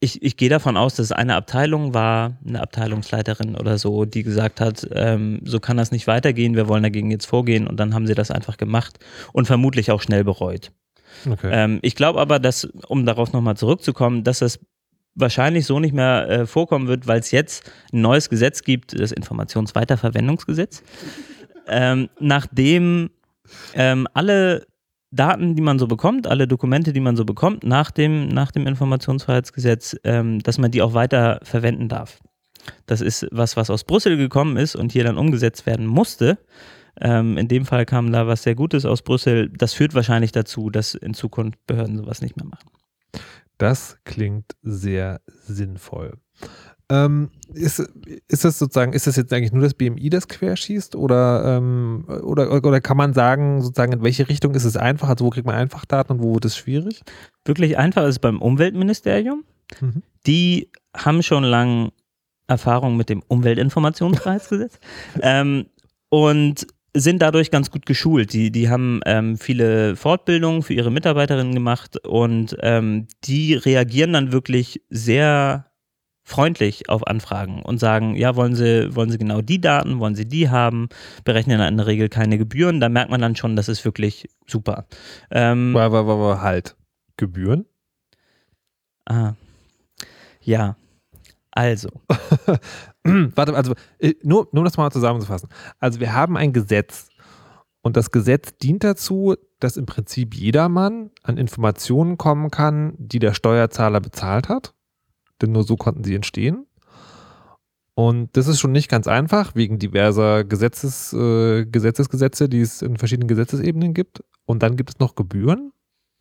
ich, 0.00 0.22
ich 0.22 0.36
gehe 0.36 0.48
davon 0.48 0.78
aus, 0.78 0.94
dass 0.94 1.12
eine 1.12 1.36
Abteilung 1.36 1.92
war, 1.92 2.38
eine 2.46 2.62
Abteilungsleiterin 2.62 3.54
oder 3.54 3.76
so, 3.76 4.06
die 4.06 4.22
gesagt 4.22 4.60
hat, 4.60 4.88
ähm, 4.92 5.42
so 5.44 5.60
kann 5.60 5.76
das 5.76 5.92
nicht 5.92 6.06
weitergehen, 6.06 6.56
wir 6.56 6.68
wollen 6.68 6.82
dagegen 6.82 7.10
jetzt 7.10 7.26
vorgehen 7.26 7.66
und 7.66 7.78
dann 7.78 7.92
haben 7.94 8.06
sie 8.06 8.14
das 8.14 8.30
einfach 8.30 8.56
gemacht 8.56 8.98
und 9.34 9.44
vermutlich 9.44 9.90
auch 9.90 10.00
schnell 10.00 10.24
bereut. 10.24 10.72
Okay. 11.28 11.50
Ähm, 11.52 11.80
ich 11.82 11.96
glaube 11.96 12.18
aber, 12.18 12.38
dass, 12.38 12.64
um 12.88 13.04
darauf 13.04 13.34
nochmal 13.34 13.58
zurückzukommen, 13.58 14.24
dass 14.24 14.38
das 14.38 14.58
wahrscheinlich 15.14 15.66
so 15.66 15.80
nicht 15.80 15.94
mehr 15.94 16.28
äh, 16.28 16.46
vorkommen 16.46 16.88
wird, 16.88 17.06
weil 17.06 17.20
es 17.20 17.30
jetzt 17.30 17.70
ein 17.92 18.00
neues 18.00 18.28
Gesetz 18.28 18.62
gibt, 18.62 18.98
das 18.98 19.12
Informationsweiterverwendungsgesetz, 19.12 20.82
ähm, 21.66 22.08
nachdem 22.18 23.10
ähm, 23.74 24.06
alle 24.14 24.66
Daten, 25.12 25.56
die 25.56 25.62
man 25.62 25.78
so 25.78 25.88
bekommt, 25.88 26.28
alle 26.28 26.46
Dokumente, 26.46 26.92
die 26.92 27.00
man 27.00 27.16
so 27.16 27.24
bekommt, 27.24 27.64
nach 27.64 27.90
dem, 27.90 28.28
nach 28.28 28.52
dem 28.52 28.66
Informationsfreiheitsgesetz, 28.66 29.96
ähm, 30.04 30.38
dass 30.40 30.58
man 30.58 30.70
die 30.70 30.82
auch 30.82 30.94
weiter 30.94 31.40
verwenden 31.42 31.88
darf. 31.88 32.20
Das 32.86 33.00
ist 33.00 33.26
was, 33.32 33.56
was 33.56 33.70
aus 33.70 33.84
Brüssel 33.84 34.16
gekommen 34.16 34.56
ist 34.56 34.76
und 34.76 34.92
hier 34.92 35.04
dann 35.04 35.18
umgesetzt 35.18 35.66
werden 35.66 35.86
musste. 35.86 36.38
Ähm, 37.00 37.38
in 37.38 37.48
dem 37.48 37.64
Fall 37.64 37.86
kam 37.86 38.12
da 38.12 38.26
was 38.26 38.42
sehr 38.42 38.54
Gutes 38.54 38.84
aus 38.84 39.02
Brüssel. 39.02 39.50
Das 39.50 39.72
führt 39.72 39.94
wahrscheinlich 39.94 40.32
dazu, 40.32 40.70
dass 40.70 40.94
in 40.94 41.14
Zukunft 41.14 41.58
Behörden 41.66 41.96
sowas 41.96 42.20
nicht 42.20 42.36
mehr 42.36 42.46
machen. 42.46 42.70
Das 43.60 43.98
klingt 44.04 44.56
sehr 44.62 45.20
sinnvoll. 45.26 46.14
Ähm, 46.88 47.30
ist, 47.52 47.78
ist 48.26 48.44
das 48.46 48.58
sozusagen, 48.58 48.94
ist 48.94 49.06
das 49.06 49.16
jetzt 49.16 49.30
eigentlich 49.34 49.52
nur 49.52 49.62
das 49.62 49.74
BMI, 49.74 50.08
das 50.08 50.28
querschießt? 50.28 50.96
Oder, 50.96 51.58
ähm, 51.58 52.06
oder, 52.08 52.50
oder 52.50 52.80
kann 52.80 52.96
man 52.96 53.12
sagen, 53.12 53.60
sozusagen, 53.60 53.92
in 53.92 54.02
welche 54.02 54.30
Richtung 54.30 54.54
ist 54.54 54.64
es 54.64 54.78
einfach? 54.78 55.10
Also 55.10 55.26
wo 55.26 55.30
kriegt 55.30 55.46
man 55.46 55.56
einfach 55.56 55.84
Daten 55.84 56.14
und 56.14 56.22
wo 56.22 56.32
wird 56.32 56.46
es 56.46 56.56
schwierig? 56.56 57.02
Wirklich 57.44 57.76
einfach 57.76 58.04
ist 58.04 58.08
es 58.08 58.18
beim 58.18 58.40
Umweltministerium. 58.40 59.44
Mhm. 59.78 60.02
Die 60.26 60.70
haben 60.96 61.22
schon 61.22 61.44
lange 61.44 61.92
Erfahrung 62.46 62.96
mit 62.96 63.10
dem 63.10 63.22
Umweltinformationsfreiheitsgesetz. 63.28 64.80
ähm, 65.20 65.66
und 66.08 66.66
sind 66.94 67.22
dadurch 67.22 67.50
ganz 67.50 67.70
gut 67.70 67.86
geschult. 67.86 68.32
Die, 68.32 68.50
die 68.50 68.68
haben 68.68 69.00
ähm, 69.06 69.38
viele 69.38 69.96
Fortbildungen 69.96 70.62
für 70.62 70.74
ihre 70.74 70.90
Mitarbeiterinnen 70.90 71.54
gemacht 71.54 72.04
und 72.06 72.56
ähm, 72.60 73.06
die 73.24 73.54
reagieren 73.54 74.12
dann 74.12 74.32
wirklich 74.32 74.82
sehr 74.90 75.66
freundlich 76.24 76.88
auf 76.88 77.06
Anfragen 77.06 77.62
und 77.62 77.78
sagen, 77.78 78.14
ja, 78.14 78.36
wollen 78.36 78.54
Sie, 78.54 78.94
wollen 78.94 79.10
Sie 79.10 79.18
genau 79.18 79.40
die 79.40 79.60
Daten, 79.60 79.98
wollen 79.98 80.14
Sie 80.14 80.26
die 80.26 80.48
haben, 80.48 80.88
berechnen 81.24 81.60
in 81.60 81.76
der 81.76 81.86
Regel 81.86 82.08
keine 82.08 82.38
Gebühren. 82.38 82.80
Da 82.80 82.88
merkt 82.88 83.10
man 83.10 83.20
dann 83.20 83.36
schon, 83.36 83.56
das 83.56 83.68
ist 83.68 83.84
wirklich 83.84 84.28
super. 84.46 84.86
Ähm, 85.30 85.76
Aber, 85.76 85.98
aber, 85.98 86.12
aber 86.12 86.40
halt. 86.42 86.76
Gebühren? 87.16 87.66
ah, 89.06 89.34
ja, 90.42 90.76
also, 91.50 91.90
Warte, 93.34 93.54
also 93.54 93.74
äh, 93.98 94.14
nur, 94.22 94.48
nur 94.52 94.60
um 94.60 94.64
das 94.64 94.76
mal 94.76 94.90
zusammenzufassen. 94.90 95.48
Also 95.78 96.00
wir 96.00 96.14
haben 96.14 96.36
ein 96.36 96.52
Gesetz 96.52 97.08
und 97.82 97.96
das 97.96 98.10
Gesetz 98.10 98.56
dient 98.58 98.84
dazu, 98.84 99.36
dass 99.58 99.76
im 99.76 99.86
Prinzip 99.86 100.34
jedermann 100.34 101.10
an 101.22 101.38
Informationen 101.38 102.18
kommen 102.18 102.50
kann, 102.50 102.94
die 102.98 103.18
der 103.18 103.34
Steuerzahler 103.34 104.00
bezahlt 104.00 104.48
hat. 104.48 104.74
Denn 105.40 105.52
nur 105.52 105.64
so 105.64 105.76
konnten 105.76 106.04
sie 106.04 106.14
entstehen. 106.14 106.66
Und 107.94 108.36
das 108.36 108.46
ist 108.46 108.60
schon 108.60 108.72
nicht 108.72 108.88
ganz 108.88 109.06
einfach, 109.06 109.54
wegen 109.54 109.78
diverser 109.78 110.44
Gesetzes, 110.44 111.12
äh, 111.12 111.66
Gesetzesgesetze, 111.66 112.48
die 112.48 112.60
es 112.60 112.82
in 112.82 112.96
verschiedenen 112.96 113.28
Gesetzesebenen 113.28 113.94
gibt. 113.94 114.22
Und 114.46 114.62
dann 114.62 114.76
gibt 114.76 114.90
es 114.90 114.98
noch 114.98 115.14
Gebühren. 115.14 115.72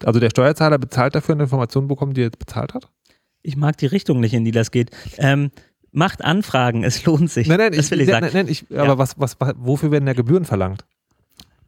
Also 0.03 0.19
der 0.19 0.29
Steuerzahler 0.29 0.77
bezahlt 0.77 1.15
dafür 1.15 1.35
eine 1.35 1.43
Information 1.43 1.87
bekommen, 1.87 2.13
die 2.13 2.21
er 2.21 2.25
jetzt 2.25 2.39
bezahlt 2.39 2.73
hat. 2.73 2.89
ich 3.41 3.55
mag 3.55 3.77
die 3.77 3.85
Richtung 3.85 4.19
nicht, 4.19 4.33
in 4.33 4.43
die 4.43 4.51
das 4.51 4.71
geht. 4.71 4.91
Ähm, 5.17 5.51
macht 5.91 6.23
Anfragen, 6.23 6.83
es 6.83 7.05
lohnt 7.05 7.29
sich. 7.31 7.47
Nein, 7.47 7.57
nein, 7.57 7.71
das 7.73 7.85
ich, 7.85 7.91
will 7.91 8.01
ich 8.01 8.07
nein, 8.07 8.23
sagen. 8.23 8.33
nein, 8.35 8.47
ich, 8.47 8.65
Ja. 8.69 8.83
aber 8.83 8.97
was, 8.97 9.19
was, 9.19 9.37
wofür 9.57 9.91
werden 9.91 10.05
da 10.05 10.13
Gebühren 10.13 10.45
verlangt? 10.45 10.85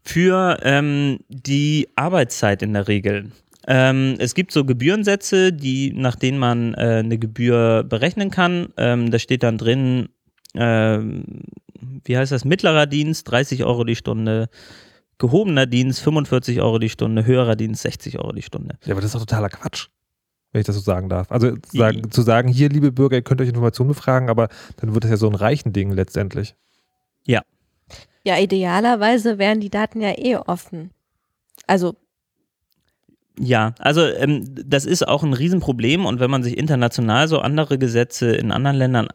für 0.04 0.58
ähm, 0.64 1.20
die 1.30 1.88
Arbeitszeit 1.96 2.64
in 2.64 2.74
der 2.74 2.88
Regel. 2.88 3.32
Ähm, 3.68 4.16
es 4.18 4.34
gibt 4.34 4.52
so 4.52 4.66
Gebührensätze, 4.66 5.54
die, 5.54 5.94
nach 5.94 6.16
denen 6.16 6.40
man 6.40 6.74
äh, 6.74 7.02
eine 7.04 7.20
Gebühr 7.20 7.84
berechnen 7.84 8.32
kann. 8.32 8.70
Ähm, 8.78 9.12
da 9.12 9.20
steht 9.20 9.44
dann 9.44 9.60
drin, 9.60 10.10
ähm, 10.56 11.24
wie 12.04 12.18
heißt 12.18 12.32
das, 12.32 12.46
mittlerer 12.46 12.88
Dienst 12.88 13.30
30 13.30 13.64
Euro 13.64 13.84
die 13.84 13.96
Stunde, 13.96 14.50
gehobener 15.20 15.68
Dienst 15.68 16.00
45 16.02 16.62
Euro 16.62 16.80
die 16.80 16.90
Stunde, 16.90 17.24
höherer 17.28 17.56
Dienst 17.56 17.84
60 17.84 18.18
Euro 18.18 18.32
die 18.32 18.42
Stunde. 18.42 18.80
Ja, 18.86 18.94
aber 18.94 19.02
das 19.02 19.10
ist 19.10 19.14
doch 19.14 19.20
totaler 19.28 19.50
Quatsch, 19.50 19.90
wenn 20.52 20.62
ich 20.62 20.68
das 20.68 20.76
so 20.76 20.82
sagen 20.82 21.10
darf. 21.10 21.32
Also 21.32 21.56
zu 21.56 21.78
sagen, 21.78 22.12
zu 22.12 22.22
sagen, 22.22 22.50
hier, 22.50 22.70
liebe 22.70 22.92
Bürger, 22.92 23.18
ihr 23.18 23.22
könnt 23.22 23.42
euch 23.42 23.50
Informationen 23.50 23.90
befragen, 23.90 24.30
aber 24.30 24.50
dann 24.78 24.94
wird 24.94 25.04
das 25.04 25.12
ja 25.12 25.18
so 25.18 25.28
ein 25.28 25.36
reichen 25.36 25.74
Ding 25.74 25.92
letztendlich. 25.92 26.56
Ja, 28.24 28.38
idealerweise 28.38 29.38
wären 29.38 29.60
die 29.60 29.70
Daten 29.70 30.02
ja 30.02 30.18
eh 30.18 30.36
offen. 30.36 30.92
Also, 31.68 31.96
Ja, 33.40 33.74
also 33.80 34.02
ähm, 34.02 34.44
das 34.66 34.86
ist 34.86 35.08
auch 35.08 35.24
ein 35.24 35.34
Riesenproblem 35.34 36.06
und 36.06 36.20
wenn 36.20 36.30
man 36.30 36.44
sich 36.44 36.58
international 36.58 37.28
so 37.28 37.40
andere 37.40 37.78
Gesetze 37.80 38.36
in 38.36 38.52
anderen 38.52 38.78
Ländern 38.78 39.08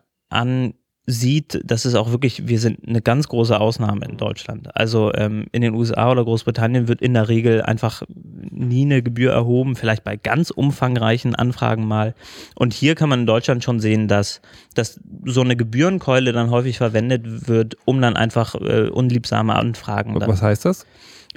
ansieht, 1.06 1.60
das 1.64 1.86
ist 1.86 1.94
auch 1.94 2.10
wirklich, 2.10 2.48
wir 2.48 2.58
sind 2.58 2.86
eine 2.86 3.00
ganz 3.00 3.28
große 3.28 3.58
Ausnahme 3.58 4.06
in 4.06 4.16
Deutschland. 4.16 4.74
Also 4.76 5.12
ähm, 5.14 5.46
in 5.52 5.62
den 5.62 5.74
USA 5.74 6.10
oder 6.10 6.24
Großbritannien 6.24 6.88
wird 6.88 7.00
in 7.00 7.14
der 7.14 7.28
Regel 7.28 7.62
einfach 7.62 8.02
nie 8.50 8.82
eine 8.84 9.02
Gebühr 9.02 9.32
erhoben, 9.32 9.76
vielleicht 9.76 10.04
bei 10.04 10.16
ganz 10.16 10.50
umfangreichen 10.50 11.34
Anfragen 11.34 11.86
mal. 11.86 12.14
Und 12.56 12.74
hier 12.74 12.94
kann 12.94 13.08
man 13.08 13.20
in 13.20 13.26
Deutschland 13.26 13.62
schon 13.62 13.80
sehen, 13.80 14.08
dass, 14.08 14.40
dass 14.74 15.00
so 15.24 15.42
eine 15.42 15.56
Gebührenkeule 15.56 16.32
dann 16.32 16.50
häufig 16.50 16.78
verwendet 16.78 17.48
wird, 17.48 17.76
um 17.84 18.00
dann 18.00 18.16
einfach 18.16 18.54
äh, 18.56 18.88
unliebsame 18.88 19.54
Anfragen 19.54 20.18
dann, 20.18 20.28
Was 20.28 20.42
heißt 20.42 20.64
das? 20.64 20.86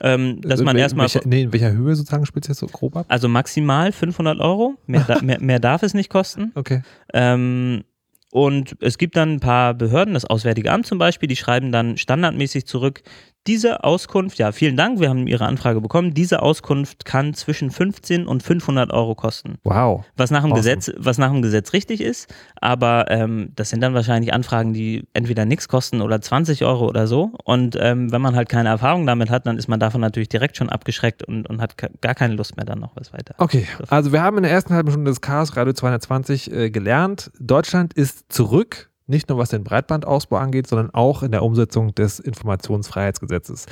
ähm, 0.01 0.41
dass 0.41 0.61
In 0.61 0.65
man 0.65 0.77
erstmal 0.77 1.05
Welcher, 1.05 1.21
nee, 1.27 1.43
in 1.43 1.53
welcher 1.53 1.73
Höhe 1.73 1.93
sozusagen 1.95 2.25
spielt 2.25 2.45
es 2.45 2.49
jetzt 2.49 2.59
so 2.59 2.67
grob 2.67 2.95
ab? 2.95 3.05
also 3.09 3.27
maximal 3.27 3.91
500 3.91 4.39
Euro. 4.39 4.75
Mehr, 4.87 5.03
da, 5.07 5.19
mehr, 5.21 5.39
mehr 5.41 5.59
darf 5.59 5.83
es 5.83 5.93
nicht 5.93 6.09
kosten. 6.09 6.51
Okay. 6.55 6.81
Ähm, 7.13 7.83
und 8.31 8.75
es 8.79 8.97
gibt 8.97 9.15
dann 9.15 9.33
ein 9.33 9.39
paar 9.39 9.73
Behörden, 9.73 10.13
das 10.13 10.25
Auswärtige 10.25 10.71
Amt 10.71 10.85
zum 10.85 10.99
Beispiel, 10.99 11.27
die 11.27 11.35
schreiben 11.35 11.71
dann 11.71 11.97
standardmäßig 11.97 12.65
zurück, 12.65 13.01
diese 13.47 13.83
Auskunft, 13.83 14.37
ja, 14.37 14.51
vielen 14.51 14.75
Dank, 14.75 14.99
wir 14.99 15.09
haben 15.09 15.25
Ihre 15.27 15.45
Anfrage 15.45 15.81
bekommen, 15.81 16.13
diese 16.13 16.41
Auskunft 16.41 17.05
kann 17.05 17.33
zwischen 17.33 17.71
15 17.71 18.27
und 18.27 18.43
500 18.43 18.91
Euro 18.91 19.15
kosten. 19.15 19.57
Wow. 19.63 20.05
Was 20.17 20.29
nach 20.29 20.41
dem, 20.41 20.51
Awesome. 20.51 20.75
Gesetz, 20.75 20.91
was 20.97 21.17
nach 21.17 21.31
dem 21.31 21.41
Gesetz 21.41 21.73
richtig 21.73 22.01
ist, 22.01 22.33
aber 22.61 23.09
ähm, 23.09 23.51
das 23.55 23.69
sind 23.69 23.81
dann 23.81 23.93
wahrscheinlich 23.93 24.33
Anfragen, 24.33 24.73
die 24.73 25.07
entweder 25.13 25.45
nichts 25.45 25.67
kosten 25.67 26.01
oder 26.01 26.21
20 26.21 26.63
Euro 26.65 26.87
oder 26.87 27.07
so. 27.07 27.31
Und 27.43 27.77
ähm, 27.79 28.11
wenn 28.11 28.21
man 28.21 28.35
halt 28.35 28.49
keine 28.49 28.69
Erfahrung 28.69 29.05
damit 29.05 29.29
hat, 29.29 29.47
dann 29.47 29.57
ist 29.57 29.67
man 29.67 29.79
davon 29.79 30.01
natürlich 30.01 30.29
direkt 30.29 30.57
schon 30.57 30.69
abgeschreckt 30.69 31.23
und, 31.23 31.49
und 31.49 31.61
hat 31.61 31.75
gar 32.01 32.15
keine 32.15 32.35
Lust 32.35 32.57
mehr 32.57 32.65
dann 32.65 32.79
noch 32.79 32.95
was 32.95 33.13
weiter. 33.13 33.35
Okay, 33.37 33.67
also 33.87 34.11
wir 34.11 34.21
haben 34.21 34.37
in 34.37 34.43
der 34.43 34.51
ersten 34.51 34.73
halben 34.73 34.91
Stunde 34.91 35.09
des 35.09 35.21
Chaos 35.21 35.55
Radio 35.55 35.73
220 35.73 36.51
äh, 36.51 36.69
gelernt, 36.69 37.31
Deutschland 37.39 37.93
ist 37.93 38.31
zurück, 38.31 38.88
nicht 39.09 39.29
nur 39.29 39.37
was 39.37 39.49
den 39.49 39.63
Breitbandausbau 39.63 40.37
angeht, 40.37 40.67
sondern 40.67 40.89
auch 40.91 41.23
in 41.23 41.31
der 41.31 41.43
Umsetzung 41.43 41.93
des 41.95 42.19
Informationsfreiheitsgesetzes. 42.19 43.65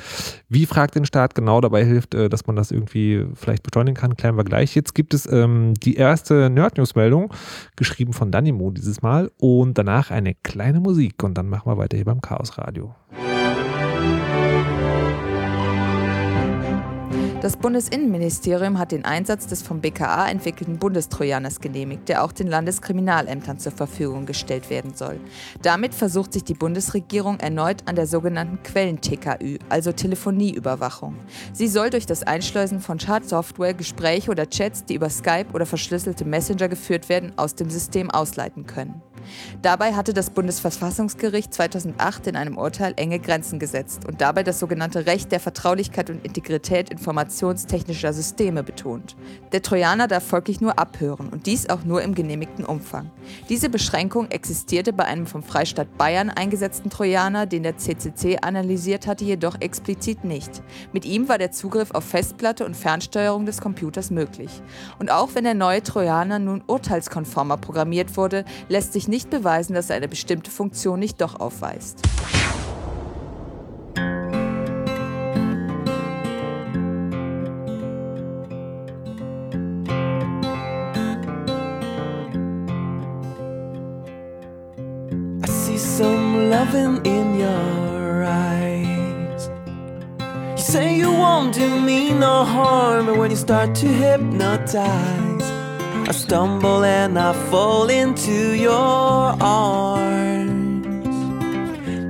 Wie 0.48 0.66
fragt 0.66 0.94
den 0.94 1.04
Staat 1.04 1.34
genau 1.34 1.60
dabei 1.60 1.84
hilft, 1.84 2.14
äh, 2.14 2.28
dass 2.28 2.46
man 2.46 2.56
das 2.56 2.70
irgendwie 2.70 3.26
vielleicht 3.34 3.62
beschleunigen 3.62 3.96
kann, 3.96 4.16
klären 4.16 4.36
wir 4.36 4.44
gleich. 4.44 4.74
Jetzt 4.74 4.94
gibt 4.94 5.14
es 5.14 5.30
ähm, 5.30 5.74
die 5.74 5.96
erste 5.96 6.50
Nerd-News-Meldung, 6.50 7.32
geschrieben 7.76 8.12
von 8.12 8.30
Danimo 8.30 8.70
dieses 8.70 9.02
Mal 9.02 9.30
und 9.38 9.78
danach 9.78 10.10
eine 10.10 10.34
kleine 10.34 10.80
Musik 10.80 11.22
und 11.22 11.34
dann 11.34 11.48
machen 11.48 11.70
wir 11.70 11.78
weiter 11.78 11.96
hier 11.96 12.06
beim 12.06 12.20
Chaos 12.20 12.58
Radio. 12.58 12.94
Das 17.40 17.56
Bundesinnenministerium 17.56 18.80
hat 18.80 18.90
den 18.90 19.04
Einsatz 19.04 19.46
des 19.46 19.62
vom 19.62 19.80
BKA 19.80 20.28
entwickelten 20.28 20.80
Bundestrojaners 20.80 21.60
genehmigt, 21.60 22.08
der 22.08 22.24
auch 22.24 22.32
den 22.32 22.48
Landeskriminalämtern 22.48 23.60
zur 23.60 23.70
Verfügung 23.70 24.26
gestellt 24.26 24.70
werden 24.70 24.92
soll. 24.94 25.20
Damit 25.62 25.94
versucht 25.94 26.32
sich 26.32 26.42
die 26.42 26.54
Bundesregierung 26.54 27.38
erneut 27.38 27.84
an 27.86 27.94
der 27.94 28.08
sogenannten 28.08 28.60
Quellen-TKÜ, 28.64 29.58
also 29.68 29.92
Telefonieüberwachung. 29.92 31.14
Sie 31.52 31.68
soll 31.68 31.90
durch 31.90 32.06
das 32.06 32.24
Einschleusen 32.24 32.80
von 32.80 32.98
Schadsoftware 32.98 33.74
Gespräche 33.74 34.32
oder 34.32 34.50
Chats, 34.50 34.84
die 34.84 34.94
über 34.94 35.08
Skype 35.08 35.52
oder 35.52 35.64
verschlüsselte 35.64 36.24
Messenger 36.24 36.68
geführt 36.68 37.08
werden, 37.08 37.34
aus 37.36 37.54
dem 37.54 37.70
System 37.70 38.10
ausleiten 38.10 38.66
können. 38.66 39.00
Dabei 39.62 39.94
hatte 39.94 40.14
das 40.14 40.30
Bundesverfassungsgericht 40.30 41.52
2008 41.52 42.28
in 42.28 42.36
einem 42.36 42.56
Urteil 42.56 42.94
enge 42.96 43.18
Grenzen 43.18 43.58
gesetzt 43.58 44.06
und 44.06 44.20
dabei 44.20 44.42
das 44.42 44.58
sogenannte 44.58 45.06
Recht 45.06 45.32
der 45.32 45.40
Vertraulichkeit 45.40 46.10
und 46.10 46.24
Integrität 46.24 46.90
informationstechnischer 46.90 48.12
Systeme 48.12 48.62
betont. 48.62 49.16
Der 49.52 49.62
Trojaner 49.62 50.08
darf 50.08 50.24
folglich 50.24 50.60
nur 50.60 50.78
abhören 50.78 51.28
und 51.28 51.46
dies 51.46 51.68
auch 51.68 51.84
nur 51.84 52.02
im 52.02 52.14
genehmigten 52.14 52.64
Umfang. 52.64 53.10
Diese 53.48 53.68
Beschränkung 53.68 54.30
existierte 54.30 54.92
bei 54.92 55.04
einem 55.04 55.26
vom 55.26 55.42
Freistaat 55.42 55.98
Bayern 55.98 56.30
eingesetzten 56.30 56.90
Trojaner, 56.90 57.46
den 57.46 57.62
der 57.62 57.76
CCC 57.76 58.38
analysiert 58.42 59.06
hatte, 59.06 59.24
jedoch 59.24 59.60
explizit 59.60 60.24
nicht. 60.24 60.62
Mit 60.92 61.04
ihm 61.04 61.28
war 61.28 61.38
der 61.38 61.52
Zugriff 61.52 61.90
auf 61.92 62.04
Festplatte 62.04 62.64
und 62.64 62.76
Fernsteuerung 62.76 63.46
des 63.46 63.60
Computers 63.60 64.10
möglich. 64.10 64.62
Und 64.98 65.10
auch 65.10 65.30
wenn 65.34 65.44
der 65.44 65.54
neue 65.54 65.82
Trojaner 65.82 66.38
nun 66.38 66.62
urteilskonformer 66.66 67.56
programmiert 67.56 68.16
wurde, 68.16 68.44
lässt 68.68 68.92
sich 68.92 69.08
nicht 69.08 69.17
beweisen, 69.26 69.74
dass 69.74 69.90
er 69.90 69.96
eine 69.96 70.08
bestimmte 70.08 70.50
Funktion 70.50 70.98
nicht 71.00 71.20
doch 71.20 71.40
aufweist. 71.40 71.98
Some 85.98 86.48
loving 86.48 87.04
in 87.04 87.40
your 87.40 88.22
eyes. 88.22 89.50
You 90.56 90.62
say 90.62 90.96
you 90.96 91.10
won't 91.10 91.52
do 91.52 91.80
me 91.80 92.12
no 92.12 92.44
harm, 92.44 93.06
but 93.06 93.16
when 93.16 93.32
you 93.32 93.36
start 93.36 93.74
to 93.80 93.88
hypnotize, 93.88 95.37
I 96.08 96.12
stumble 96.12 96.84
and 96.84 97.18
I 97.18 97.34
fall 97.50 97.90
into 97.90 98.54
your 98.54 99.36
arms. 99.42 100.96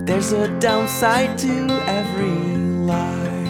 There's 0.07 0.31
a 0.31 0.47
downside 0.61 1.37
to 1.39 1.67
every 1.85 2.31
lie. 2.87 3.49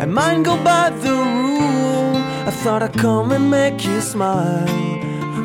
And 0.00 0.14
mine 0.14 0.42
go 0.42 0.56
by 0.64 0.88
the 0.88 1.12
rule. 1.12 2.16
I 2.48 2.50
thought 2.50 2.82
I'd 2.82 2.94
come 2.94 3.32
and 3.32 3.50
make 3.50 3.84
you 3.84 4.00
smile. 4.00 4.66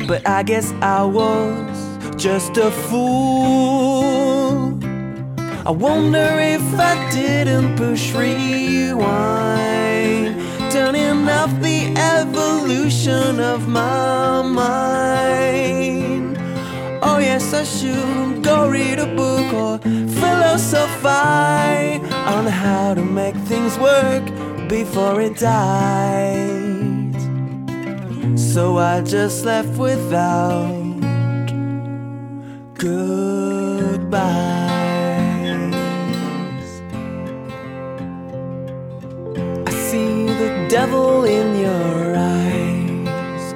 But 0.08 0.26
I 0.26 0.42
guess 0.42 0.72
I 0.80 1.04
was 1.04 1.98
just 2.16 2.56
a 2.56 2.70
fool. 2.70 4.16
I 5.66 5.70
wonder 5.70 6.38
if 6.40 6.62
I 6.80 7.10
didn't 7.10 7.76
push 7.76 8.14
rewind, 8.14 8.96
turning 10.86 11.28
off 11.28 11.50
the 11.62 11.92
evolution 11.96 13.40
of 13.40 13.66
my 13.66 14.40
mind. 14.42 16.38
Oh, 17.02 17.18
yes, 17.18 17.52
I 17.52 17.64
should 17.64 18.44
go 18.44 18.68
read 18.68 19.00
a 19.00 19.06
book 19.16 19.52
or 19.52 19.78
philosophize 20.20 22.00
on 22.34 22.46
how 22.46 22.94
to 22.94 23.02
make 23.02 23.34
things 23.50 23.76
work 23.80 24.24
before 24.68 25.20
it 25.20 25.36
dies. 25.38 27.16
So 28.54 28.78
I 28.78 29.00
just 29.00 29.44
left 29.44 29.76
without 29.76 31.00
goodbyes. 32.74 34.75
Devil 40.68 41.24
in 41.24 41.58
your 41.60 42.16
eyes. 42.16 43.52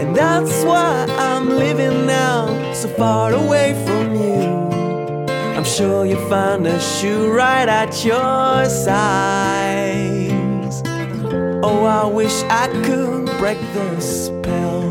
And 0.00 0.14
that's 0.14 0.62
why 0.64 1.06
I'm 1.18 1.48
living 1.48 2.06
now, 2.06 2.72
so 2.72 2.88
far 2.88 3.32
away 3.32 3.72
from 3.86 4.14
you. 4.14 4.68
I'm 5.56 5.64
sure 5.64 6.04
you'll 6.04 6.28
find 6.28 6.66
a 6.66 6.78
shoe 6.78 7.32
right 7.32 7.68
at 7.68 8.04
your 8.04 8.66
size. 8.66 9.62
Oh, 11.62 11.84
I 11.84 12.06
wish 12.06 12.42
I 12.44 12.68
could 12.84 13.26
break 13.38 13.58
the 13.72 14.00
spell. 14.00 14.82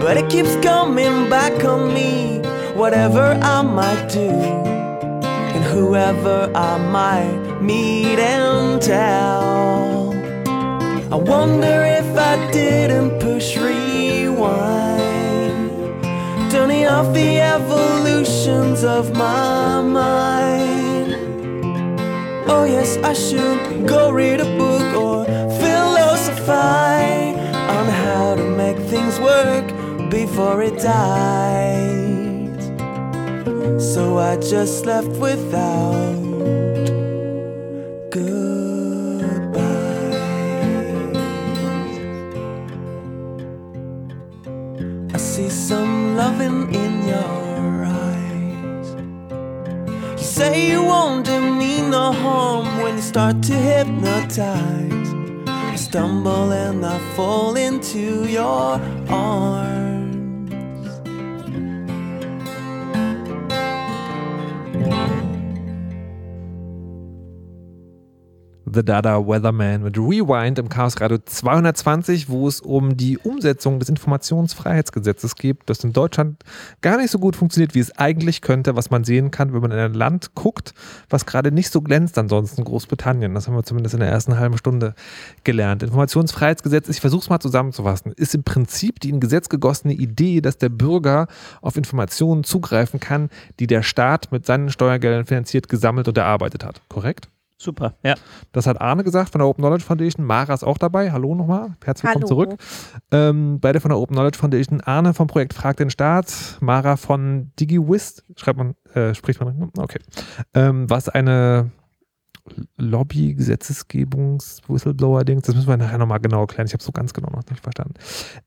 But 0.00 0.16
it 0.16 0.30
keeps 0.30 0.54
coming 0.56 1.28
back 1.28 1.64
on 1.64 1.92
me, 1.92 2.38
whatever 2.74 3.38
I 3.42 3.62
might 3.62 4.08
do, 4.08 4.30
and 5.54 5.64
whoever 5.64 6.50
I 6.54 6.78
might 6.78 7.49
meet 7.60 8.18
and 8.18 8.80
tell. 8.80 10.14
I 11.12 11.16
wonder 11.16 11.84
if 11.84 12.16
I 12.16 12.50
didn't 12.50 13.18
push 13.20 13.56
rewind, 13.56 15.00
turning 16.50 16.86
off 16.86 17.12
the 17.12 17.40
evolutions 17.40 18.84
of 18.84 19.12
my 19.14 19.82
mind. 19.82 21.14
Oh, 22.48 22.64
yes, 22.64 22.96
I 22.98 23.12
should 23.12 23.86
go 23.86 24.10
read 24.10 24.40
a 24.40 24.56
book 24.56 24.94
or 24.94 25.24
philosophize 25.60 27.36
on 27.74 27.86
how 27.86 28.34
to 28.36 28.44
make 28.44 28.78
things 28.88 29.18
work 29.20 29.66
before 30.10 30.62
it 30.62 30.78
died. 30.78 32.60
So 33.80 34.18
I 34.18 34.36
just 34.36 34.86
left 34.86 35.08
without 35.18 36.29
goodbye. 38.10 39.60
I 45.14 45.16
see 45.16 45.48
some 45.48 46.16
loving 46.16 46.74
in 46.74 47.06
your 47.06 47.84
eyes. 47.84 48.88
You 50.18 50.26
say 50.38 50.70
you 50.70 50.82
won't 50.82 51.24
do 51.24 51.40
me 51.40 51.82
no 51.82 52.12
harm 52.12 52.82
when 52.82 52.96
you 52.96 53.02
start 53.02 53.42
to 53.44 53.54
hypnotize. 53.54 55.08
I 55.46 55.76
stumble 55.76 56.52
and 56.52 56.84
I 56.84 56.98
fall 57.14 57.56
into 57.56 58.26
your 58.26 58.80
arms. 59.08 59.79
The 68.72 68.84
Dada 68.84 69.26
Weatherman 69.26 69.82
mit 69.82 69.98
Rewind 69.98 70.58
im 70.58 70.68
Chaos 70.68 71.00
Radio 71.00 71.18
220, 71.18 72.28
wo 72.28 72.46
es 72.46 72.60
um 72.60 72.96
die 72.96 73.18
Umsetzung 73.18 73.80
des 73.80 73.88
Informationsfreiheitsgesetzes 73.88 75.34
geht, 75.34 75.58
das 75.66 75.82
in 75.82 75.92
Deutschland 75.92 76.44
gar 76.80 76.98
nicht 76.98 77.10
so 77.10 77.18
gut 77.18 77.34
funktioniert, 77.34 77.74
wie 77.74 77.80
es 77.80 77.96
eigentlich 77.98 78.42
könnte, 78.42 78.76
was 78.76 78.90
man 78.90 79.02
sehen 79.02 79.32
kann, 79.32 79.52
wenn 79.52 79.60
man 79.60 79.72
in 79.72 79.78
ein 79.78 79.94
Land 79.94 80.34
guckt, 80.34 80.72
was 81.08 81.26
gerade 81.26 81.50
nicht 81.50 81.72
so 81.72 81.80
glänzt, 81.80 82.16
ansonsten 82.16 82.62
Großbritannien. 82.62 83.34
Das 83.34 83.48
haben 83.48 83.54
wir 83.54 83.64
zumindest 83.64 83.94
in 83.94 84.00
der 84.00 84.10
ersten 84.10 84.38
halben 84.38 84.56
Stunde 84.56 84.94
gelernt. 85.42 85.82
Informationsfreiheitsgesetz, 85.82 86.88
ich 86.88 87.00
versuche 87.00 87.22
es 87.22 87.28
mal 87.28 87.40
zusammenzufassen, 87.40 88.12
ist 88.12 88.36
im 88.36 88.44
Prinzip 88.44 89.00
die 89.00 89.10
in 89.10 89.18
Gesetz 89.18 89.48
gegossene 89.48 89.94
Idee, 89.94 90.40
dass 90.40 90.58
der 90.58 90.68
Bürger 90.68 91.26
auf 91.60 91.76
Informationen 91.76 92.44
zugreifen 92.44 93.00
kann, 93.00 93.30
die 93.58 93.66
der 93.66 93.82
Staat 93.82 94.30
mit 94.30 94.46
seinen 94.46 94.70
Steuergeldern 94.70 95.26
finanziert, 95.26 95.68
gesammelt 95.68 96.06
und 96.06 96.18
erarbeitet 96.18 96.64
hat. 96.64 96.82
Korrekt? 96.88 97.28
Super, 97.60 97.94
ja. 98.02 98.14
Das 98.52 98.66
hat 98.66 98.80
Arne 98.80 99.04
gesagt 99.04 99.32
von 99.32 99.38
der 99.38 99.46
Open 99.46 99.60
Knowledge 99.62 99.84
Foundation. 99.84 100.24
Mara 100.24 100.54
ist 100.54 100.64
auch 100.64 100.78
dabei. 100.78 101.12
Hallo 101.12 101.34
nochmal. 101.34 101.76
Herzlich 101.84 102.04
willkommen 102.04 102.24
Hallo. 102.24 102.46
zurück. 102.46 102.60
Ähm, 103.10 103.60
beide 103.60 103.80
von 103.80 103.90
der 103.90 103.98
Open 103.98 104.14
Knowledge 104.14 104.38
Foundation. 104.38 104.80
Arne 104.80 105.12
vom 105.12 105.26
Projekt 105.26 105.52
Frag 105.52 105.76
den 105.76 105.90
Staat. 105.90 106.56
Mara 106.60 106.96
von 106.96 107.52
DigiWist. 107.60 108.24
Schreibt 108.36 108.56
man, 108.56 108.76
äh, 108.94 109.14
spricht 109.14 109.42
man. 109.42 109.70
Okay. 109.76 109.98
Ähm, 110.54 110.88
was 110.88 111.10
eine 111.10 111.70
Lobby, 112.78 113.34
Gesetzesgebungs, 113.34 114.62
Whistleblower-Dings, 114.66 115.42
das 115.42 115.54
müssen 115.54 115.68
wir 115.68 115.76
nachher 115.76 115.98
nochmal 115.98 116.20
genau 116.20 116.40
erklären. 116.40 116.66
Ich 116.66 116.72
habe 116.72 116.80
es 116.80 116.86
so 116.86 116.92
ganz 116.92 117.12
genau 117.12 117.28
noch 117.28 117.44
nicht 117.50 117.62
verstanden. 117.62 117.92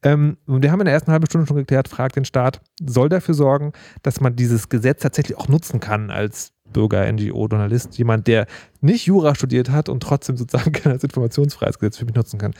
Ähm, 0.01 0.37
und 0.47 0.63
wir 0.63 0.71
haben 0.71 0.79
in 0.81 0.85
der 0.85 0.93
ersten 0.95 1.11
halben 1.11 1.27
Stunde 1.27 1.45
schon 1.45 1.57
geklärt, 1.57 1.87
fragt 1.87 2.15
den 2.15 2.25
Staat, 2.25 2.61
soll 2.83 3.09
dafür 3.09 3.35
sorgen, 3.35 3.73
dass 4.01 4.21
man 4.21 4.35
dieses 4.35 4.69
Gesetz 4.69 5.03
tatsächlich 5.03 5.37
auch 5.37 5.47
nutzen 5.47 5.79
kann 5.79 6.09
als 6.09 6.53
Bürger, 6.73 7.11
NGO, 7.11 7.47
Journalist, 7.47 7.97
jemand, 7.97 8.27
der 8.27 8.47
nicht 8.81 9.05
Jura 9.05 9.35
studiert 9.35 9.69
hat 9.69 9.89
und 9.89 10.01
trotzdem 10.01 10.37
sozusagen 10.37 10.73
das 10.83 11.03
Informationsfreiheitsgesetz 11.03 11.97
für 11.97 12.05
mich 12.05 12.15
nutzen 12.15 12.39
kann. 12.39 12.53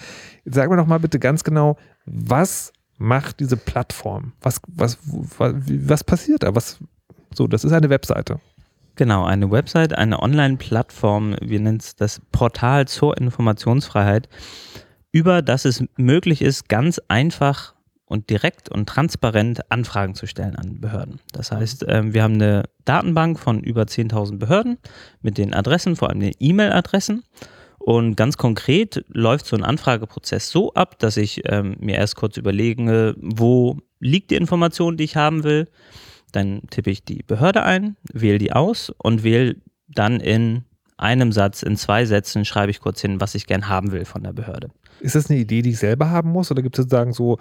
Sag 0.46 0.70
mir 0.70 0.78
doch 0.78 0.88
mal 0.88 1.00
bitte 1.00 1.20
ganz 1.20 1.44
genau, 1.44 1.78
was 2.06 2.72
macht 2.98 3.40
diese 3.40 3.58
Plattform? 3.58 4.34
Was, 4.42 4.62
was, 4.68 4.98
was, 5.04 5.56
was 5.68 6.04
passiert 6.04 6.44
da? 6.44 6.56
Was, 6.56 6.80
so, 7.34 7.48
das 7.48 7.64
ist 7.64 7.74
eine 7.74 7.90
Webseite. 7.90 8.40
Genau, 8.96 9.26
eine 9.26 9.50
Website, 9.50 9.98
eine 9.98 10.22
Online-Plattform, 10.22 11.36
wir 11.42 11.60
nennen 11.60 11.80
es 11.80 11.96
das 11.96 12.22
Portal 12.32 12.88
zur 12.88 13.18
Informationsfreiheit, 13.18 14.30
über 15.12 15.42
das 15.42 15.66
es 15.66 15.84
möglich 15.98 16.44
ist, 16.44 16.70
ganz 16.70 17.02
einfach 17.08 17.73
und 18.14 18.30
direkt 18.30 18.70
und 18.70 18.88
transparent 18.88 19.72
Anfragen 19.72 20.14
zu 20.14 20.28
stellen 20.28 20.56
an 20.56 20.80
Behörden. 20.80 21.20
Das 21.32 21.52
heißt, 21.52 21.86
ähm, 21.88 22.14
wir 22.14 22.22
haben 22.22 22.36
eine 22.36 22.66
Datenbank 22.86 23.40
von 23.40 23.62
über 23.62 23.82
10.000 23.82 24.38
Behörden 24.38 24.78
mit 25.24 25.40
den 25.40 25.56
Adressen, 25.56 25.96
vor 25.96 26.12
allem 26.12 26.20
den 26.20 26.34
E-Mail-Adressen. 26.40 27.24
Und 27.80 28.16
ganz 28.16 28.38
konkret 28.38 29.04
läuft 29.08 29.48
so 29.48 29.56
ein 29.56 29.64
Anfrageprozess 29.64 30.52
so 30.52 30.76
ab, 30.76 31.00
dass 31.00 31.18
ich 31.18 31.42
ähm, 31.52 31.76
mir 31.80 31.96
erst 31.96 32.16
kurz 32.16 32.38
überlege, 32.38 33.16
wo 33.18 33.80
liegt 34.00 34.30
die 34.30 34.36
Information, 34.36 34.96
die 34.96 35.06
ich 35.06 35.16
haben 35.16 35.44
will. 35.44 35.68
Dann 36.32 36.62
tippe 36.70 36.92
ich 36.92 37.04
die 37.04 37.24
Behörde 37.24 37.64
ein, 37.64 37.98
wähle 38.14 38.38
die 38.38 38.54
aus 38.54 38.94
und 38.96 39.24
wähle 39.24 39.56
dann 39.88 40.20
in 40.20 40.66
einem 40.98 41.32
Satz, 41.32 41.64
in 41.64 41.78
zwei 41.78 42.06
Sätzen, 42.06 42.46
schreibe 42.46 42.70
ich 42.70 42.80
kurz 42.80 43.02
hin, 43.02 43.20
was 43.20 43.34
ich 43.34 43.48
gern 43.48 43.68
haben 43.68 43.92
will 43.92 44.06
von 44.06 44.22
der 44.22 44.34
Behörde. 44.34 44.70
Ist 45.00 45.16
das 45.16 45.30
eine 45.30 45.40
Idee, 45.40 45.62
die 45.62 45.72
ich 45.72 45.80
selber 45.80 46.10
haben 46.10 46.32
muss? 46.32 46.50
Oder 46.50 46.62
gibt 46.62 46.78
es 46.78 46.84
sozusagen 46.84 47.12
so, 47.12 47.38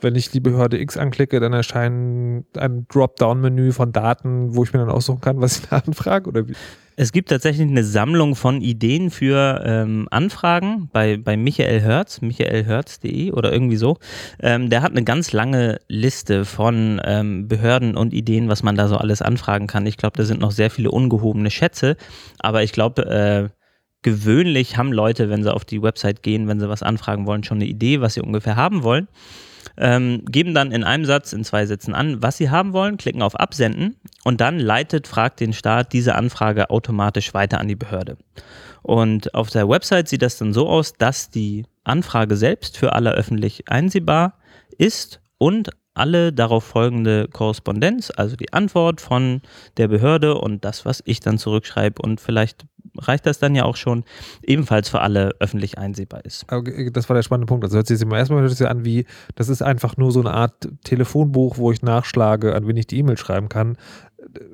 wenn 0.00 0.14
ich 0.14 0.30
die 0.30 0.40
Behörde 0.40 0.78
X 0.78 0.96
anklicke, 0.96 1.40
dann 1.40 1.52
erscheint 1.52 2.46
ein 2.56 2.86
Dropdown-Menü 2.88 3.72
von 3.72 3.92
Daten, 3.92 4.54
wo 4.54 4.64
ich 4.64 4.72
mir 4.72 4.80
dann 4.80 4.90
aussuchen 4.90 5.20
kann, 5.20 5.40
was 5.40 5.58
ich 5.58 5.68
da 5.68 5.76
anfrage? 5.86 6.28
Oder 6.28 6.48
wie? 6.48 6.54
Es 6.96 7.10
gibt 7.10 7.30
tatsächlich 7.30 7.68
eine 7.68 7.82
Sammlung 7.82 8.36
von 8.36 8.60
Ideen 8.60 9.10
für 9.10 9.62
ähm, 9.64 10.06
Anfragen 10.12 10.88
bei, 10.92 11.16
bei 11.16 11.36
Michael 11.36 11.80
Herz, 11.80 12.20
michaelherz.de 12.20 13.32
oder 13.32 13.52
irgendwie 13.52 13.76
so. 13.76 13.98
Ähm, 14.40 14.70
der 14.70 14.82
hat 14.82 14.92
eine 14.92 15.02
ganz 15.02 15.32
lange 15.32 15.80
Liste 15.88 16.44
von 16.44 17.00
ähm, 17.04 17.48
Behörden 17.48 17.96
und 17.96 18.12
Ideen, 18.12 18.48
was 18.48 18.62
man 18.62 18.76
da 18.76 18.86
so 18.86 18.96
alles 18.96 19.22
anfragen 19.22 19.66
kann. 19.66 19.86
Ich 19.86 19.96
glaube, 19.96 20.16
da 20.16 20.24
sind 20.24 20.40
noch 20.40 20.52
sehr 20.52 20.70
viele 20.70 20.92
ungehobene 20.92 21.50
Schätze, 21.50 21.96
aber 22.38 22.62
ich 22.62 22.70
glaube, 22.70 23.06
äh, 23.06 23.48
gewöhnlich 24.02 24.76
haben 24.76 24.92
Leute, 24.92 25.28
wenn 25.30 25.42
sie 25.42 25.52
auf 25.52 25.64
die 25.64 25.82
Website 25.82 26.22
gehen, 26.22 26.46
wenn 26.46 26.60
sie 26.60 26.68
was 26.68 26.84
anfragen 26.84 27.26
wollen, 27.26 27.42
schon 27.42 27.58
eine 27.58 27.66
Idee, 27.66 28.00
was 28.00 28.14
sie 28.14 28.20
ungefähr 28.20 28.54
haben 28.54 28.84
wollen. 28.84 29.08
Ähm, 29.76 30.24
geben 30.26 30.54
dann 30.54 30.70
in 30.70 30.84
einem 30.84 31.04
Satz, 31.04 31.32
in 31.32 31.44
zwei 31.44 31.66
Sätzen 31.66 31.94
an, 31.94 32.22
was 32.22 32.36
sie 32.36 32.50
haben 32.50 32.72
wollen, 32.72 32.96
klicken 32.96 33.22
auf 33.22 33.34
Absenden 33.34 33.96
und 34.22 34.40
dann 34.40 34.58
leitet, 34.58 35.08
fragt 35.08 35.40
den 35.40 35.52
Staat 35.52 35.92
diese 35.92 36.14
Anfrage 36.14 36.70
automatisch 36.70 37.34
weiter 37.34 37.58
an 37.58 37.68
die 37.68 37.76
Behörde. 37.76 38.16
Und 38.82 39.34
auf 39.34 39.50
der 39.50 39.68
Website 39.68 40.08
sieht 40.08 40.22
das 40.22 40.38
dann 40.38 40.52
so 40.52 40.68
aus, 40.68 40.92
dass 40.92 41.30
die 41.30 41.64
Anfrage 41.84 42.36
selbst 42.36 42.76
für 42.76 42.92
alle 42.92 43.12
öffentlich 43.12 43.68
einsehbar 43.68 44.38
ist 44.78 45.20
und 45.38 45.70
alle 45.94 46.32
darauf 46.32 46.64
folgende 46.64 47.28
Korrespondenz, 47.28 48.12
also 48.14 48.36
die 48.36 48.52
Antwort 48.52 49.00
von 49.00 49.40
der 49.76 49.88
Behörde 49.88 50.34
und 50.34 50.64
das, 50.64 50.84
was 50.84 51.02
ich 51.06 51.20
dann 51.20 51.38
zurückschreibe 51.38 52.02
und 52.02 52.20
vielleicht 52.20 52.66
reicht 52.98 53.26
das 53.26 53.38
dann 53.38 53.54
ja 53.54 53.64
auch 53.64 53.76
schon, 53.76 54.04
ebenfalls 54.42 54.88
für 54.88 55.00
alle 55.00 55.34
öffentlich 55.40 55.78
einsehbar 55.78 56.24
ist. 56.24 56.44
Okay, 56.52 56.90
Das 56.92 57.08
war 57.08 57.14
der 57.14 57.22
spannende 57.22 57.46
Punkt. 57.46 57.64
Also 57.64 57.76
hört 57.76 57.86
sich 57.86 58.00
immer 58.00 58.18
erstmal 58.18 58.40
hört 58.42 58.56
sich 58.56 58.66
an 58.68 58.84
wie, 58.84 59.06
das 59.34 59.48
ist 59.48 59.62
einfach 59.62 59.96
nur 59.96 60.12
so 60.12 60.20
eine 60.20 60.32
Art 60.32 60.68
Telefonbuch, 60.84 61.58
wo 61.58 61.72
ich 61.72 61.82
nachschlage, 61.82 62.54
an 62.54 62.66
wen 62.66 62.76
ich 62.76 62.86
die 62.86 62.98
E-Mail 62.98 63.16
schreiben 63.16 63.48
kann. 63.48 63.76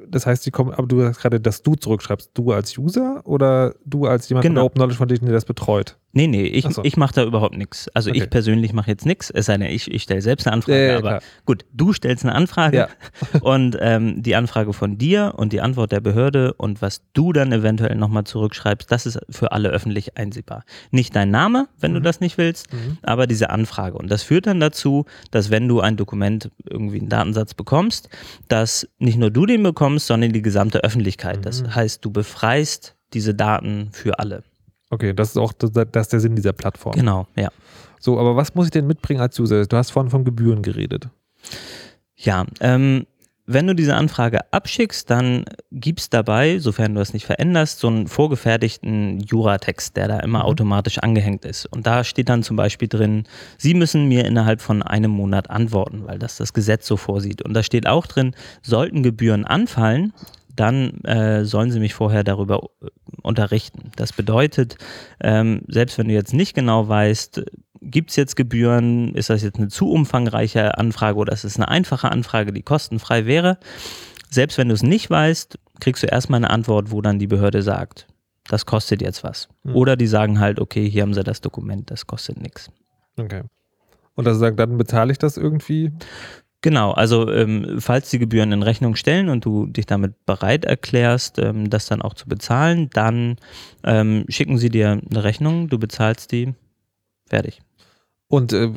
Das 0.08 0.26
heißt, 0.26 0.44
die 0.46 0.50
kommen, 0.50 0.72
aber 0.72 0.86
du 0.86 1.00
sagst 1.00 1.20
gerade, 1.20 1.40
dass 1.40 1.62
du 1.62 1.74
zurückschreibst. 1.76 2.30
Du 2.34 2.52
als 2.52 2.76
User 2.76 3.20
oder 3.24 3.74
du 3.84 4.06
als 4.06 4.28
jemand 4.28 4.42
Genau. 4.42 4.60
der 4.60 4.64
Open 4.64 4.78
Knowledge 4.78 4.96
Foundation, 4.98 5.26
der 5.26 5.34
das 5.34 5.44
betreut? 5.44 5.96
Nee, 6.12 6.26
nee, 6.26 6.42
ich, 6.44 6.64
so. 6.64 6.82
ich 6.82 6.96
mache 6.96 7.14
da 7.14 7.22
überhaupt 7.24 7.56
nichts. 7.56 7.88
Also 7.94 8.10
Okay. 8.10 8.18
ich 8.24 8.30
persönlich 8.30 8.72
mache 8.72 8.90
jetzt 8.90 9.06
nichts, 9.06 9.30
es 9.30 9.46
sei 9.46 9.56
denn, 9.58 9.70
ich, 9.70 9.88
ich 9.88 10.02
stelle 10.02 10.20
selbst 10.20 10.46
eine 10.46 10.54
Anfrage, 10.54 10.78
Ja, 10.86 10.90
ja, 10.92 10.98
aber 10.98 11.08
klar. 11.08 11.22
gut, 11.46 11.64
du 11.72 11.92
stellst 11.92 12.24
eine 12.24 12.34
Anfrage 12.34 12.76
Ja. 12.76 12.88
und 13.42 13.76
ähm, 13.80 14.20
die 14.22 14.34
Anfrage 14.34 14.72
von 14.72 14.98
dir 14.98 15.34
und 15.36 15.52
die 15.52 15.60
Antwort 15.60 15.92
der 15.92 16.00
Behörde 16.00 16.52
und 16.54 16.82
was 16.82 17.02
du 17.12 17.32
dann 17.32 17.52
eventuell 17.52 17.94
nochmal 17.94 18.24
zurückschreibst, 18.24 18.90
das 18.90 19.06
ist 19.06 19.20
für 19.30 19.52
alle 19.52 19.68
öffentlich 19.68 20.16
einsehbar. 20.16 20.64
Nicht 20.90 21.14
dein 21.14 21.30
Name, 21.30 21.68
wenn 21.78 21.94
du 21.94 22.00
das 22.00 22.18
nicht 22.20 22.38
willst, 22.38 22.72
Mhm. 22.72 22.98
aber 23.02 23.28
diese 23.28 23.50
Anfrage. 23.50 23.96
Und 23.96 24.10
das 24.10 24.24
führt 24.24 24.46
dann 24.48 24.58
dazu, 24.58 25.04
dass 25.30 25.50
wenn 25.50 25.68
du 25.68 25.80
ein 25.80 25.96
Dokument, 25.96 26.50
irgendwie 26.68 26.98
einen 26.98 27.08
Datensatz 27.08 27.54
bekommst, 27.54 28.08
dass 28.48 28.88
nicht 28.98 29.16
nur 29.18 29.30
du 29.30 29.46
den 29.46 29.62
bekommst, 29.62 30.08
sondern 30.08 30.32
die 30.32 30.42
gesamte 30.42 30.82
Öffentlichkeit. 30.82 31.46
Das 31.46 31.62
Mhm. 31.62 31.74
heißt, 31.74 32.04
du 32.04 32.10
befreist 32.10 32.96
diese 33.12 33.34
Daten 33.34 33.90
für 33.92 34.18
alle. 34.18 34.42
Okay, 34.90 35.14
das 35.14 35.30
ist 35.30 35.36
auch 35.36 35.52
das, 35.52 35.70
ist 35.70 36.12
der 36.12 36.20
Sinn 36.20 36.36
dieser 36.36 36.52
Plattform. 36.52 36.94
Genau, 36.94 37.26
ja. 37.36 37.48
So, 38.00 38.18
aber 38.18 38.34
was 38.36 38.54
muss 38.54 38.66
ich 38.66 38.70
denn 38.72 38.86
mitbringen 38.86 39.20
als 39.20 39.38
User? 39.38 39.64
Du 39.64 39.76
hast 39.76 39.90
vorhin 39.90 40.10
von 40.10 40.24
Gebühren 40.24 40.62
geredet. 40.62 41.08
Ja, 42.16 42.44
ähm, 42.60 43.06
wenn 43.46 43.66
du 43.66 43.74
diese 43.74 43.96
Anfrage 43.96 44.40
abschickst, 44.52 45.10
dann 45.10 45.44
gibt's 45.72 46.08
dabei, 46.08 46.58
sofern 46.58 46.94
du 46.94 47.00
das 47.00 47.12
nicht 47.12 47.26
veränderst, 47.26 47.80
so 47.80 47.88
einen 47.88 48.06
vorgefertigten 48.06 49.20
Juratext, 49.20 49.96
der 49.96 50.06
da 50.08 50.20
immer 50.20 50.40
Mhm. 50.40 50.44
automatisch 50.44 50.98
angehängt 50.98 51.44
ist. 51.44 51.66
Und 51.66 51.86
da 51.86 52.04
steht 52.04 52.28
dann 52.28 52.42
zum 52.42 52.56
Beispiel 52.56 52.88
drin, 52.88 53.24
Sie 53.58 53.74
müssen 53.74 54.06
mir 54.06 54.24
innerhalb 54.24 54.60
von 54.60 54.82
einem 54.82 55.10
Monat 55.10 55.50
antworten, 55.50 56.02
weil 56.06 56.18
das 56.18 56.36
das 56.36 56.52
Gesetz 56.52 56.86
so 56.86 56.96
vorsieht. 56.96 57.42
Und 57.42 57.54
da 57.54 57.62
steht 57.62 57.86
auch 57.88 58.06
drin, 58.06 58.34
sollten 58.62 59.02
Gebühren 59.02 59.44
anfallen, 59.44 60.12
dann 60.60 61.00
äh, 61.04 61.44
sollen 61.44 61.70
Sie 61.70 61.80
mich 61.80 61.94
vorher 61.94 62.22
darüber 62.22 62.68
äh, 62.82 62.88
unterrichten. 63.22 63.90
Das 63.96 64.12
bedeutet, 64.12 64.76
ähm, 65.20 65.62
selbst 65.68 65.98
wenn 65.98 66.08
du 66.08 66.14
jetzt 66.14 66.34
nicht 66.34 66.54
genau 66.54 66.86
weißt, 66.86 67.42
gibt 67.80 68.10
es 68.10 68.16
jetzt 68.16 68.36
Gebühren, 68.36 69.14
ist 69.14 69.30
das 69.30 69.42
jetzt 69.42 69.58
eine 69.58 69.68
zu 69.68 69.90
umfangreiche 69.90 70.76
Anfrage 70.76 71.18
oder 71.18 71.32
ist 71.32 71.44
es 71.44 71.56
eine 71.56 71.68
einfache 71.68 72.10
Anfrage, 72.10 72.52
die 72.52 72.62
kostenfrei 72.62 73.24
wäre, 73.24 73.58
selbst 74.28 74.58
wenn 74.58 74.68
du 74.68 74.74
es 74.74 74.82
nicht 74.82 75.08
weißt, 75.08 75.58
kriegst 75.80 76.02
du 76.02 76.06
erstmal 76.06 76.38
eine 76.38 76.50
Antwort, 76.50 76.90
wo 76.90 77.00
dann 77.00 77.18
die 77.18 77.26
Behörde 77.26 77.62
sagt, 77.62 78.06
das 78.48 78.66
kostet 78.66 79.00
jetzt 79.00 79.24
was. 79.24 79.48
Hm. 79.64 79.74
Oder 79.74 79.96
die 79.96 80.06
sagen 80.06 80.40
halt, 80.40 80.60
okay, 80.60 80.88
hier 80.88 81.02
haben 81.02 81.14
sie 81.14 81.24
das 81.24 81.40
Dokument, 81.40 81.90
das 81.90 82.06
kostet 82.06 82.40
nichts. 82.40 82.70
Okay. 83.18 83.42
Und 84.14 84.28
also 84.28 84.38
sagen, 84.38 84.56
dann 84.56 84.76
bezahle 84.76 85.10
ich 85.12 85.18
das 85.18 85.38
irgendwie. 85.38 85.92
Genau, 86.62 86.90
also 86.92 87.30
ähm, 87.30 87.76
falls 87.78 88.10
die 88.10 88.18
Gebühren 88.18 88.52
in 88.52 88.62
Rechnung 88.62 88.94
stellen 88.94 89.30
und 89.30 89.46
du 89.46 89.66
dich 89.66 89.86
damit 89.86 90.26
bereit 90.26 90.66
erklärst, 90.66 91.38
ähm, 91.38 91.70
das 91.70 91.86
dann 91.86 92.02
auch 92.02 92.12
zu 92.12 92.28
bezahlen, 92.28 92.90
dann 92.92 93.36
ähm, 93.82 94.26
schicken 94.28 94.58
sie 94.58 94.68
dir 94.68 95.00
eine 95.10 95.24
Rechnung, 95.24 95.68
du 95.70 95.78
bezahlst 95.78 96.32
die, 96.32 96.54
fertig. 97.26 97.62
Und 98.28 98.52
äh, 98.52 98.70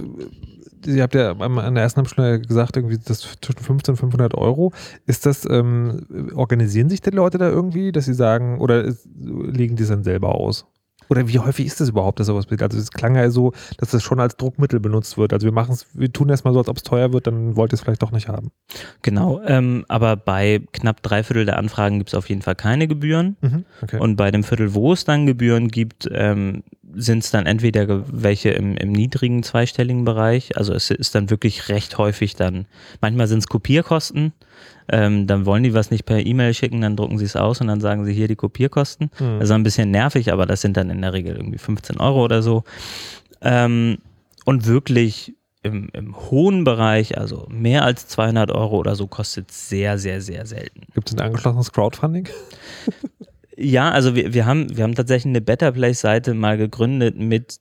ihr 0.86 1.04
habt 1.04 1.14
ja 1.14 1.32
an 1.34 1.76
der 1.76 1.84
ersten 1.84 2.00
Abschnitt 2.00 2.48
gesagt, 2.48 2.78
irgendwie 2.78 2.98
das 2.98 3.20
zwischen 3.42 3.60
15 3.60 3.94
und 3.94 3.98
500 3.98 4.34
Euro. 4.36 4.72
Ist 5.06 5.26
das, 5.26 5.46
ähm, 5.50 6.32
organisieren 6.36 6.90
sich 6.90 7.02
die 7.02 7.10
Leute 7.10 7.38
da 7.38 7.50
irgendwie, 7.50 7.92
dass 7.92 8.06
sie 8.06 8.14
sagen, 8.14 8.60
oder 8.60 8.94
legen 9.14 9.76
die 9.76 9.84
es 9.84 9.90
dann 9.90 10.04
selber 10.06 10.36
aus? 10.36 10.66
Oder 11.14 11.28
wie 11.28 11.38
häufig 11.38 11.68
ist 11.68 11.80
das 11.80 11.90
überhaupt, 11.90 12.20
dass 12.20 12.26
sowas 12.26 12.46
passiert? 12.48 12.64
Also 12.64 12.80
es 12.80 12.90
klang 12.90 13.16
ja 13.16 13.30
so, 13.30 13.54
dass 13.78 13.92
das 13.92 14.02
schon 14.02 14.20
als 14.20 14.36
Druckmittel 14.36 14.80
benutzt 14.80 15.16
wird. 15.16 15.32
Also 15.32 15.46
wir 15.46 15.52
machen 15.52 15.74
es, 15.74 15.86
wir 15.94 16.12
tun 16.12 16.30
erstmal 16.30 16.54
so, 16.54 16.60
als 16.60 16.70
ob 16.70 16.78
es 16.78 16.84
teuer 16.84 17.14
wird, 17.14 17.28
dann 17.28 17.56
wollt 17.56 17.72
ihr 17.72 17.76
es 17.76 17.82
vielleicht 17.82 18.02
doch 18.02 18.12
nicht 18.12 18.28
haben. 18.28 18.52
Genau, 19.04 19.40
ähm, 19.46 19.86
aber 19.90 20.16
bei 20.16 20.62
knapp 20.72 21.04
drei 21.04 21.22
Viertel 21.22 21.46
der 21.46 21.60
Anfragen 21.60 22.00
gibt 22.00 22.10
es 22.10 22.16
auf 22.16 22.30
jeden 22.30 22.42
Fall 22.42 22.56
keine 22.56 22.88
Gebühren. 22.88 23.38
Mhm. 23.42 23.66
Okay. 23.84 24.00
Und 24.00 24.16
bei 24.16 24.32
dem 24.32 24.44
Viertel, 24.44 24.74
wo 24.74 24.94
es 24.94 25.06
dann 25.06 25.28
Gebühren 25.28 25.68
gibt, 25.68 26.10
ähm, 26.12 26.64
sind 26.96 27.24
es 27.24 27.32
dann 27.32 27.46
entweder 27.46 28.04
welche 28.12 28.50
im, 28.50 28.76
im 28.78 28.92
niedrigen 28.92 29.44
zweistelligen 29.44 30.06
Bereich. 30.06 30.58
Also 30.58 30.74
es 30.74 30.90
ist 30.90 31.14
dann 31.14 31.30
wirklich 31.30 31.70
recht 31.70 31.98
häufig 32.00 32.36
dann, 32.36 32.66
manchmal 33.02 33.28
sind 33.28 33.40
es 33.40 33.48
Kopierkosten. 33.48 34.34
Ähm, 34.90 35.28
dann 35.28 35.46
wollen 35.46 35.64
die 35.64 35.74
was 35.74 35.92
nicht 35.92 36.06
per 36.06 36.26
E-Mail 36.26 36.54
schicken, 36.54 36.82
dann 36.82 36.96
drucken 36.96 37.18
sie 37.18 37.26
es 37.26 37.36
aus 37.36 37.62
und 37.62 37.68
dann 37.68 37.82
sagen 37.82 38.06
sie 38.06 38.14
hier 38.14 38.28
die 38.28 38.36
Kopierkosten. 38.36 39.10
Mhm. 39.20 39.40
Das 39.40 39.46
ist 39.46 39.52
ein 39.52 39.64
bisschen 39.64 39.92
nervig, 39.92 40.32
aber 40.32 40.46
das 40.46 40.62
sind 40.62 40.78
dann 40.78 40.90
in 40.90 41.02
der 41.02 41.14
Regel 41.14 41.36
irgendwie 41.36 41.58
15 41.58 42.00
Euro 42.00 42.24
oder 42.24 42.42
so. 42.42 42.64
Ähm, 43.42 43.98
und 44.46 44.68
wirklich 44.68 45.34
im, 45.64 45.90
im 45.94 46.16
hohen 46.30 46.66
Bereich, 46.66 47.18
also 47.18 47.48
mehr 47.50 47.84
als 47.84 48.08
200 48.08 48.52
Euro 48.52 48.78
oder 48.78 48.96
so, 48.96 49.08
kostet 49.08 49.52
sehr, 49.52 49.98
sehr, 49.98 50.22
sehr 50.22 50.46
selten. 50.46 50.82
Gibt 50.94 51.10
es 51.10 51.16
ein 51.16 51.22
angeschlossenes 51.22 51.72
Crowdfunding? 51.72 52.28
Ja, 53.56 53.92
also 53.92 54.16
wir, 54.16 54.34
wir, 54.34 54.46
haben, 54.46 54.76
wir 54.76 54.84
haben 54.84 54.96
tatsächlich 54.96 55.30
eine 55.30 55.42
Better 55.42 55.72
Place-Seite 55.72 56.34
mal 56.34 56.58
gegründet 56.58 57.18
mit 57.18 57.60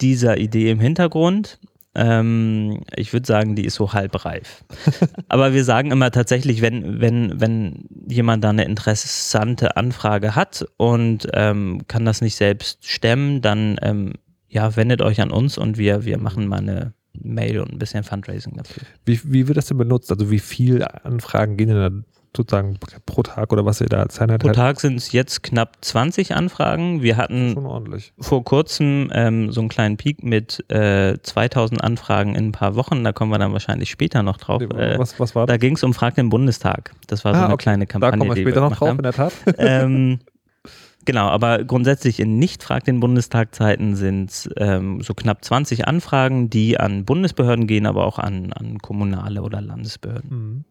dieser 0.00 0.36
Idee 0.36 0.70
im 0.70 0.80
Hintergrund. 0.80 1.58
Ähm, 1.94 2.80
ich 2.96 3.12
würde 3.12 3.26
sagen, 3.26 3.54
die 3.54 3.64
ist 3.64 3.76
so 3.76 3.92
halb 3.92 4.24
reif. 4.24 4.64
Aber 5.28 5.52
wir 5.52 5.64
sagen 5.64 5.92
immer 5.92 6.10
tatsächlich, 6.10 6.60
wenn, 6.60 7.00
wenn, 7.00 7.40
wenn 7.40 7.88
jemand 8.08 8.42
da 8.42 8.50
eine 8.50 8.64
interessante 8.64 9.76
Anfrage 9.76 10.34
hat 10.34 10.66
und 10.76 11.28
ähm, 11.34 11.82
kann 11.86 12.04
das 12.04 12.20
nicht 12.20 12.34
selbst 12.34 12.86
stemmen, 12.86 13.42
dann 13.42 13.78
ähm, 13.82 14.14
ja, 14.48 14.76
wendet 14.76 15.02
euch 15.02 15.20
an 15.20 15.30
uns 15.30 15.58
und 15.58 15.78
wir, 15.78 16.04
wir 16.04 16.18
machen 16.18 16.46
mal 16.46 16.58
eine 16.60 16.94
Mail 17.12 17.60
und 17.60 17.72
ein 17.72 17.78
bisschen 17.78 18.04
Fundraising 18.04 18.56
dafür. 18.56 18.82
Wie, 19.04 19.20
wie 19.24 19.46
wird 19.46 19.56
das 19.56 19.66
denn 19.66 19.78
benutzt? 19.78 20.10
Also 20.10 20.30
wie 20.30 20.40
viele 20.40 21.04
Anfragen 21.04 21.56
gehen 21.56 21.68
denn 21.68 21.76
da 21.76 21.90
sozusagen 22.36 22.78
pro 23.06 23.22
Tag 23.22 23.52
oder 23.52 23.64
was 23.64 23.80
ihr 23.80 23.86
da 23.88 24.00
als 24.00 24.20
Einheit 24.20 24.40
Pro 24.40 24.48
halt- 24.48 24.56
Tag 24.56 24.80
sind 24.80 24.96
es 24.96 25.12
jetzt 25.12 25.42
knapp 25.42 25.76
20 25.82 26.34
Anfragen. 26.34 27.02
Wir 27.02 27.16
hatten 27.16 27.56
vor 28.18 28.44
kurzem 28.44 29.10
ähm, 29.14 29.52
so 29.52 29.60
einen 29.60 29.68
kleinen 29.68 29.96
Peak 29.96 30.22
mit 30.24 30.64
äh, 30.70 31.16
2000 31.22 31.82
Anfragen 31.82 32.34
in 32.34 32.46
ein 32.48 32.52
paar 32.52 32.74
Wochen. 32.74 33.04
Da 33.04 33.12
kommen 33.12 33.30
wir 33.30 33.38
dann 33.38 33.52
wahrscheinlich 33.52 33.90
später 33.90 34.22
noch 34.22 34.36
drauf. 34.36 34.62
Äh, 34.62 34.98
was, 34.98 35.18
was 35.20 35.34
war 35.34 35.46
da 35.46 35.54
das? 35.54 35.60
ging 35.60 35.76
es 35.76 35.82
um 35.84 35.94
Frag 35.94 36.14
den 36.16 36.28
Bundestag. 36.28 36.92
Das 37.06 37.24
war 37.24 37.34
so 37.34 37.40
Ah, 37.40 37.44
eine 37.44 37.54
okay. 37.54 37.62
kleine 37.62 37.86
Da 37.86 37.92
Kampagne. 37.92 38.18
kommen 38.18 38.34
wir 38.34 38.42
später 38.42 38.60
noch 38.60 38.66
gemacht 38.78 38.80
drauf, 38.80 38.88
haben. 38.88 38.98
in 38.98 39.02
der 39.02 39.12
Tat. 39.12 39.32
ähm, 39.58 40.18
genau, 41.04 41.28
aber 41.28 41.62
grundsätzlich 41.64 42.18
in 42.20 42.38
nicht 42.38 42.62
Frag 42.62 42.84
den 42.84 43.00
Bundestag-Zeiten 43.00 43.94
sind 43.96 44.50
ähm, 44.56 45.00
so 45.02 45.14
knapp 45.14 45.44
20 45.44 45.86
Anfragen, 45.86 46.50
die 46.50 46.80
an 46.80 47.04
Bundesbehörden 47.04 47.66
gehen, 47.66 47.86
aber 47.86 48.06
auch 48.06 48.18
an, 48.18 48.52
an 48.52 48.78
kommunale 48.78 49.42
oder 49.42 49.60
Landesbehörden. 49.60 50.30
Mhm. 50.30 50.64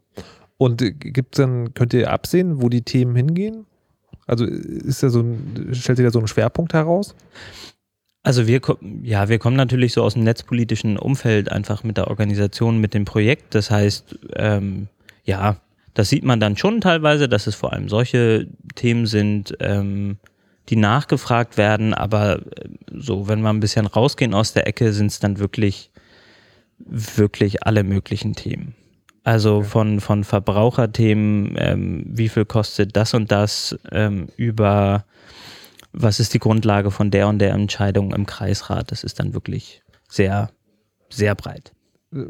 Und 0.57 0.81
äh, 0.81 0.91
gibt's 0.91 1.37
dann, 1.37 1.73
könnt 1.73 1.93
ihr 1.93 2.11
absehen, 2.11 2.61
wo 2.61 2.69
die 2.69 2.83
Themen 2.83 3.15
hingehen? 3.15 3.65
Also 4.25 4.45
ist 4.45 5.03
da 5.03 5.09
so 5.09 5.21
ein, 5.21 5.69
stellt 5.73 5.97
sich 5.97 6.05
da 6.05 6.11
so 6.11 6.19
ein 6.19 6.27
Schwerpunkt 6.27 6.73
heraus? 6.73 7.15
Also 8.23 8.47
wir, 8.47 8.61
ja, 9.03 9.27
wir 9.27 9.37
kommen 9.37 9.57
natürlich 9.57 9.91
so 9.91 10.01
aus 10.01 10.13
dem 10.13 10.23
netzpolitischen 10.23 10.97
Umfeld 10.97 11.51
einfach 11.51 11.83
mit 11.83 11.97
der 11.97 12.07
Organisation, 12.07 12.79
mit 12.79 12.93
dem 12.93 13.03
Projekt. 13.03 13.53
Das 13.53 13.69
heißt, 13.69 14.17
ähm, 14.37 14.87
ja, 15.25 15.57
das 15.93 16.09
sieht 16.09 16.23
man 16.23 16.39
dann 16.39 16.55
schon 16.55 16.79
teilweise, 16.79 17.27
dass 17.27 17.47
es 17.47 17.55
vor 17.55 17.73
allem 17.73 17.89
solche 17.89 18.47
Themen 18.75 19.07
sind, 19.07 19.55
ähm, 19.59 20.17
die 20.69 20.77
nachgefragt 20.77 21.57
werden. 21.57 21.93
Aber 21.93 22.39
äh, 22.39 22.69
so, 22.93 23.27
wenn 23.27 23.41
wir 23.41 23.49
ein 23.49 23.59
bisschen 23.59 23.87
rausgehen 23.87 24.33
aus 24.33 24.53
der 24.53 24.67
Ecke, 24.67 24.93
sind 24.93 25.07
es 25.07 25.19
dann 25.19 25.39
wirklich, 25.39 25.91
wirklich 26.77 27.63
alle 27.63 27.83
möglichen 27.83 28.35
Themen. 28.35 28.73
Also 29.23 29.57
Okay. 29.59 29.67
von, 29.67 29.99
von 30.01 30.23
Verbraucherthemen, 30.23 31.55
ähm, 31.57 32.03
wie 32.07 32.29
viel 32.29 32.45
kostet 32.45 32.95
das 32.95 33.13
und 33.13 33.31
das, 33.31 33.77
ähm, 33.91 34.27
über 34.35 35.05
was 35.93 36.19
ist 36.19 36.33
die 36.33 36.39
Grundlage 36.39 36.91
von 36.91 37.11
der 37.11 37.27
und 37.27 37.39
der 37.39 37.51
Entscheidung 37.51 38.13
im 38.13 38.25
Kreisrat. 38.25 38.91
Das 38.91 39.03
ist 39.03 39.19
dann 39.19 39.33
wirklich 39.33 39.83
sehr, 40.09 40.49
sehr 41.09 41.35
breit. 41.35 41.71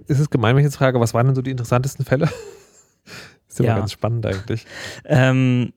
Ist 0.08 0.20
es 0.20 0.30
gemein, 0.30 0.56
wenn 0.56 0.62
ich 0.62 0.66
jetzt 0.66 0.78
frage, 0.78 1.00
was 1.00 1.14
waren 1.14 1.26
denn 1.28 1.36
so 1.36 1.42
die 1.42 1.52
interessantesten 1.52 2.06
Fälle? 2.06 2.30
ist 3.50 3.60
ja, 3.60 3.66
Ja. 3.66 3.76
ganz 3.78 3.92
spannend 3.92 4.26
eigentlich. 4.26 4.66
Ähm, 5.06 5.74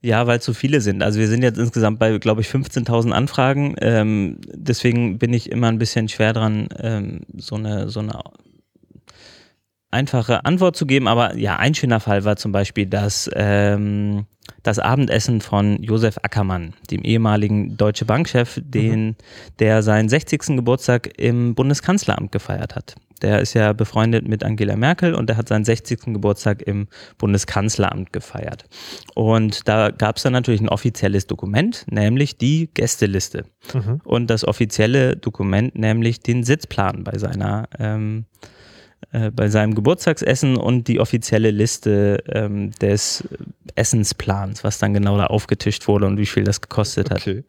ja, 0.00 0.26
weil 0.26 0.38
es 0.38 0.44
so 0.44 0.52
viele 0.54 0.80
sind. 0.80 1.02
Also 1.02 1.18
wir 1.18 1.26
sind 1.28 1.42
jetzt 1.42 1.58
insgesamt 1.58 1.98
bei, 1.98 2.16
glaube 2.18 2.40
ich, 2.40 2.48
15.000 2.48 3.10
Anfragen. 3.12 3.74
Ähm, 3.80 4.38
deswegen 4.46 5.18
bin 5.18 5.32
ich 5.32 5.50
immer 5.50 5.68
ein 5.68 5.78
bisschen 5.78 6.08
schwer 6.08 6.32
dran, 6.32 6.68
ähm, 6.78 7.20
so 7.36 7.56
eine, 7.56 7.88
so 7.88 8.00
eine 8.00 8.20
einfache 9.90 10.44
Antwort 10.44 10.76
zu 10.76 10.86
geben. 10.86 11.08
Aber 11.08 11.36
ja, 11.36 11.56
ein 11.56 11.74
schöner 11.74 12.00
Fall 12.00 12.24
war 12.24 12.36
zum 12.36 12.52
Beispiel, 12.52 12.86
dass 12.86 13.30
ähm, 13.34 14.26
das 14.62 14.78
Abendessen 14.78 15.40
von 15.40 15.82
Josef 15.82 16.18
Ackermann, 16.22 16.74
dem 16.90 17.02
ehemaligen 17.02 17.76
Deutsche 17.76 18.04
Bankchef, 18.04 18.60
den, 18.62 19.16
der 19.58 19.82
seinen 19.82 20.08
60. 20.08 20.56
Geburtstag 20.56 21.18
im 21.18 21.54
Bundeskanzleramt 21.54 22.32
gefeiert 22.32 22.74
hat. 22.74 22.96
Der 23.22 23.40
ist 23.40 23.54
ja 23.54 23.72
befreundet 23.72 24.28
mit 24.28 24.44
Angela 24.44 24.76
Merkel 24.76 25.14
und 25.14 25.28
der 25.28 25.36
hat 25.36 25.48
seinen 25.48 25.64
60. 25.64 26.12
Geburtstag 26.12 26.62
im 26.62 26.86
Bundeskanzleramt 27.18 28.12
gefeiert. 28.12 28.64
Und 29.14 29.66
da 29.66 29.90
gab 29.90 30.16
es 30.16 30.22
dann 30.22 30.32
natürlich 30.32 30.60
ein 30.60 30.68
offizielles 30.68 31.26
Dokument, 31.26 31.84
nämlich 31.90 32.38
die 32.38 32.70
Gästeliste. 32.72 33.44
Mhm. 33.74 34.00
Und 34.04 34.28
das 34.28 34.46
offizielle 34.46 35.16
Dokument, 35.16 35.76
nämlich 35.76 36.20
den 36.20 36.44
Sitzplan 36.44 37.02
bei 37.02 37.18
seiner 37.18 37.68
ähm, 37.78 38.26
äh, 39.12 39.30
bei 39.30 39.48
seinem 39.48 39.74
Geburtstagsessen 39.74 40.56
und 40.56 40.88
die 40.88 41.00
offizielle 41.00 41.50
Liste 41.50 42.22
ähm, 42.28 42.72
des 42.72 43.24
Essensplans, 43.74 44.64
was 44.64 44.78
dann 44.78 44.94
genau 44.94 45.16
da 45.16 45.26
aufgetischt 45.26 45.88
wurde 45.88 46.06
und 46.06 46.18
wie 46.18 46.26
viel 46.26 46.44
das 46.44 46.60
gekostet 46.60 47.10
hat. 47.10 47.18
Okay. 47.18 47.44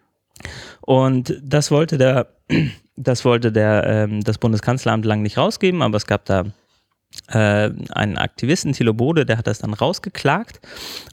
Und 0.82 1.38
das 1.44 1.72
wollte 1.72 1.98
der, 1.98 2.28
das 2.96 3.26
wollte 3.26 3.52
der, 3.52 3.86
ähm, 3.86 4.24
das 4.24 4.38
Bundeskanzleramt 4.38 5.06
lang 5.06 5.22
nicht 5.22 5.38
rausgeben, 5.38 5.82
aber 5.82 5.98
es 5.98 6.08
gab 6.08 6.26
da 6.26 6.46
äh, 7.28 7.70
einen 7.92 8.18
Aktivisten, 8.18 8.74
Thilo 8.74 8.94
Bode, 8.94 9.26
der 9.26 9.38
hat 9.38 9.48
das 9.48 9.60
dann 9.60 9.74
rausgeklagt 9.74 10.60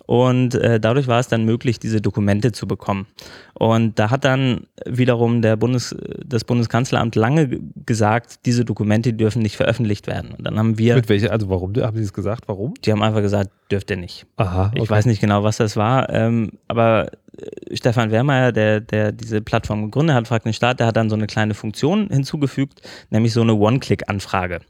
und 0.07 0.55
äh, 0.55 0.79
dadurch 0.79 1.09
war 1.09 1.19
es 1.19 1.29
dann 1.29 1.45
möglich, 1.45 1.79
diese 1.79 2.01
Dokumente 2.01 2.53
zu 2.53 2.67
bekommen. 2.67 3.07
Und 3.55 3.99
da 3.99 4.11
hat 4.11 4.25
dann 4.25 4.67
wiederum 4.85 5.43
der 5.43 5.57
Bundes, 5.57 5.97
das 6.25 6.45
Bundeskanzleramt 6.45 7.17
lange 7.17 7.61
gesagt, 7.87 8.47
diese 8.47 8.65
Dokumente 8.65 9.15
dürfen 9.15 9.43
nicht 9.43 9.57
veröffentlicht 9.57 10.07
werden. 10.07 10.33
Und 10.37 10.47
dann 10.47 10.59
haben 10.59 10.79
wir, 10.79 10.95
Mit 10.95 11.09
welcher, 11.09 11.33
also 11.33 11.49
warum? 11.49 11.75
Haben 11.75 11.97
Sie 11.97 12.05
es 12.05 12.13
gesagt? 12.13 12.45
Warum? 12.47 12.75
die 12.85 12.93
haben 12.93 13.03
einfach 13.03 13.23
gesagt, 13.23 13.51
dürft 13.71 13.91
ihr 13.91 13.97
nicht. 13.97 14.27
Aha. 14.37 14.71
Ich 14.75 14.89
weiß 14.89 15.07
nicht 15.07 15.21
genau, 15.21 15.43
was 15.43 15.57
das 15.57 15.77
war, 15.77 16.09
ähm, 16.11 16.53
aber 16.69 17.11
äh, 17.39 17.77
Stefan 17.77 18.11
Wehrmeier, 18.11 18.53
der, 18.53 18.81
der 18.81 19.13
diese 19.13 19.41
Plattform 19.41 19.87
gegründet 19.87 20.15
hat, 20.15 20.29
fragt 20.29 20.45
den 20.45 20.53
Staat, 20.53 20.79
der 20.79 20.87
hat 20.87 20.97
dann 20.97 21.11
so 21.11 21.17
eine 21.17 21.27
kleine 21.27 21.55
Funktion 21.55 22.09
hinzugefügt, 22.09 22.83
nämlich 23.11 23.33
so 23.33 23.41
eine 23.41 23.55
One-Click-Anfrage. 23.55 24.61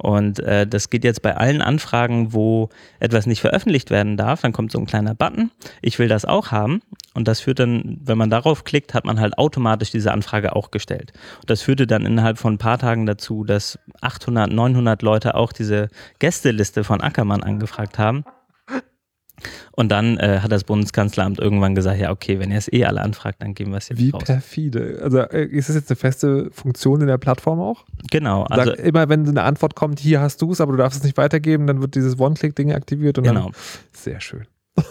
Und 0.00 0.40
äh, 0.40 0.66
das 0.66 0.88
geht 0.88 1.04
jetzt 1.04 1.20
bei 1.20 1.36
allen 1.36 1.60
Anfragen, 1.60 2.32
wo 2.32 2.70
etwas 3.00 3.26
nicht 3.26 3.40
veröffentlicht 3.40 3.90
werden 3.90 4.16
darf, 4.16 4.40
dann 4.40 4.52
kommt 4.52 4.72
so 4.72 4.78
ein 4.78 4.86
kleiner 4.86 5.14
Button, 5.14 5.50
ich 5.82 5.98
will 5.98 6.08
das 6.08 6.24
auch 6.24 6.50
haben. 6.50 6.80
Und 7.12 7.28
das 7.28 7.40
führt 7.40 7.58
dann, 7.58 7.98
wenn 8.04 8.16
man 8.16 8.30
darauf 8.30 8.64
klickt, 8.64 8.94
hat 8.94 9.04
man 9.04 9.20
halt 9.20 9.36
automatisch 9.36 9.90
diese 9.90 10.12
Anfrage 10.12 10.54
auch 10.56 10.70
gestellt. 10.70 11.12
Und 11.40 11.50
das 11.50 11.60
führte 11.62 11.86
dann 11.86 12.06
innerhalb 12.06 12.38
von 12.38 12.54
ein 12.54 12.58
paar 12.58 12.78
Tagen 12.78 13.04
dazu, 13.04 13.44
dass 13.44 13.78
800, 14.00 14.50
900 14.50 15.02
Leute 15.02 15.34
auch 15.34 15.52
diese 15.52 15.88
Gästeliste 16.18 16.84
von 16.84 17.00
Ackermann 17.00 17.42
angefragt 17.42 17.98
haben. 17.98 18.24
Und 19.72 19.90
dann 19.90 20.18
äh, 20.18 20.40
hat 20.42 20.52
das 20.52 20.64
Bundeskanzleramt 20.64 21.38
irgendwann 21.38 21.74
gesagt, 21.74 21.98
ja 21.98 22.10
okay, 22.10 22.38
wenn 22.38 22.50
ihr 22.50 22.58
es 22.58 22.72
eh 22.72 22.84
alle 22.84 23.00
anfragt, 23.00 23.42
dann 23.42 23.54
geben 23.54 23.72
wir 23.72 23.78
es 23.78 23.88
jetzt 23.88 23.98
Wie 23.98 24.10
raus. 24.10 24.24
perfide. 24.24 25.00
Also 25.02 25.18
äh, 25.18 25.44
ist 25.44 25.68
das 25.68 25.76
jetzt 25.76 25.90
eine 25.90 25.96
feste 25.96 26.50
Funktion 26.50 27.00
in 27.00 27.06
der 27.06 27.18
Plattform 27.18 27.60
auch? 27.60 27.84
Genau, 28.10 28.46
Sag, 28.48 28.58
also 28.58 28.72
immer 28.72 29.08
wenn 29.08 29.28
eine 29.28 29.42
Antwort 29.42 29.74
kommt, 29.74 30.00
hier 30.00 30.20
hast 30.20 30.42
du 30.42 30.52
es, 30.52 30.60
aber 30.60 30.72
du 30.72 30.78
darfst 30.78 30.98
es 30.98 31.04
nicht 31.04 31.16
weitergeben, 31.16 31.66
dann 31.66 31.80
wird 31.80 31.94
dieses 31.94 32.18
One-Click-Ding 32.18 32.72
aktiviert 32.72 33.18
und 33.18 33.24
genau. 33.24 33.44
dann 33.44 33.52
sehr 33.92 34.20
schön. 34.20 34.46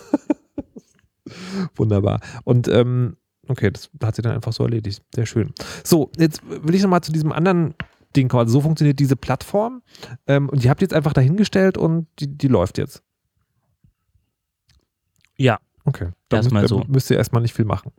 Wunderbar. 1.76 2.22
Und 2.44 2.68
ähm, 2.68 3.18
okay, 3.48 3.72
das 3.72 3.90
hat 4.04 4.16
sie 4.16 4.22
dann 4.22 4.34
einfach 4.34 4.54
so 4.54 4.64
erledigt. 4.64 5.02
Sehr 5.14 5.26
schön. 5.26 5.54
So, 5.84 6.12
jetzt 6.18 6.42
will 6.48 6.76
ich 6.76 6.82
nochmal 6.82 7.02
zu 7.02 7.12
diesem 7.12 7.32
anderen 7.32 7.76
Ding 8.16 8.28
kommen. 8.28 8.42
Also 8.42 8.54
so 8.54 8.62
funktioniert 8.62 9.00
diese 9.00 9.16
Plattform. 9.16 9.82
Ähm, 10.28 10.50
und 10.50 10.64
die 10.64 10.70
habt 10.70 10.82
ihr 10.82 10.86
jetzt 10.86 10.94
einfach 10.94 11.14
dahingestellt 11.14 11.78
und 11.78 12.08
die, 12.20 12.28
die 12.28 12.48
läuft 12.48 12.78
jetzt. 12.78 13.04
Ja, 15.40 15.58
Okay. 15.90 16.10
Da 16.30 16.38
Erstmal 16.38 16.62
müsst, 16.62 16.70
so. 16.70 16.84
müsst 16.88 17.10
ihr 17.10 17.18
erstmal 17.18 17.42
nicht 17.42 17.56
viel 17.56 17.66
machen. 17.66 17.92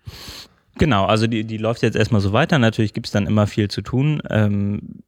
Genau, 0.78 1.07
also 1.07 1.26
die, 1.26 1.45
die 1.45 1.57
läuft 1.57 1.82
jetzt 1.82 1.97
erstmal 1.97 2.20
so 2.20 2.32
weiter. 2.32 2.59
Natürlich 2.59 2.93
gibt 2.93 3.07
es 3.07 3.12
dann 3.12 3.26
immer 3.26 3.47
viel 3.49 3.68
zu 3.68 3.82
tun. 3.82 4.22
Ähm, 4.30 5.03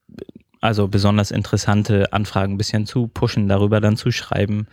also 0.61 0.89
besonders 0.89 1.31
interessante 1.31 2.13
Anfragen 2.13 2.55
ein 2.55 2.59
bisschen 2.59 2.87
zu 2.87 3.09
pushen, 3.09 3.49
darüber 3.49 3.81
dann 3.81 3.97
zu 3.97 4.11
schreiben, 4.11 4.67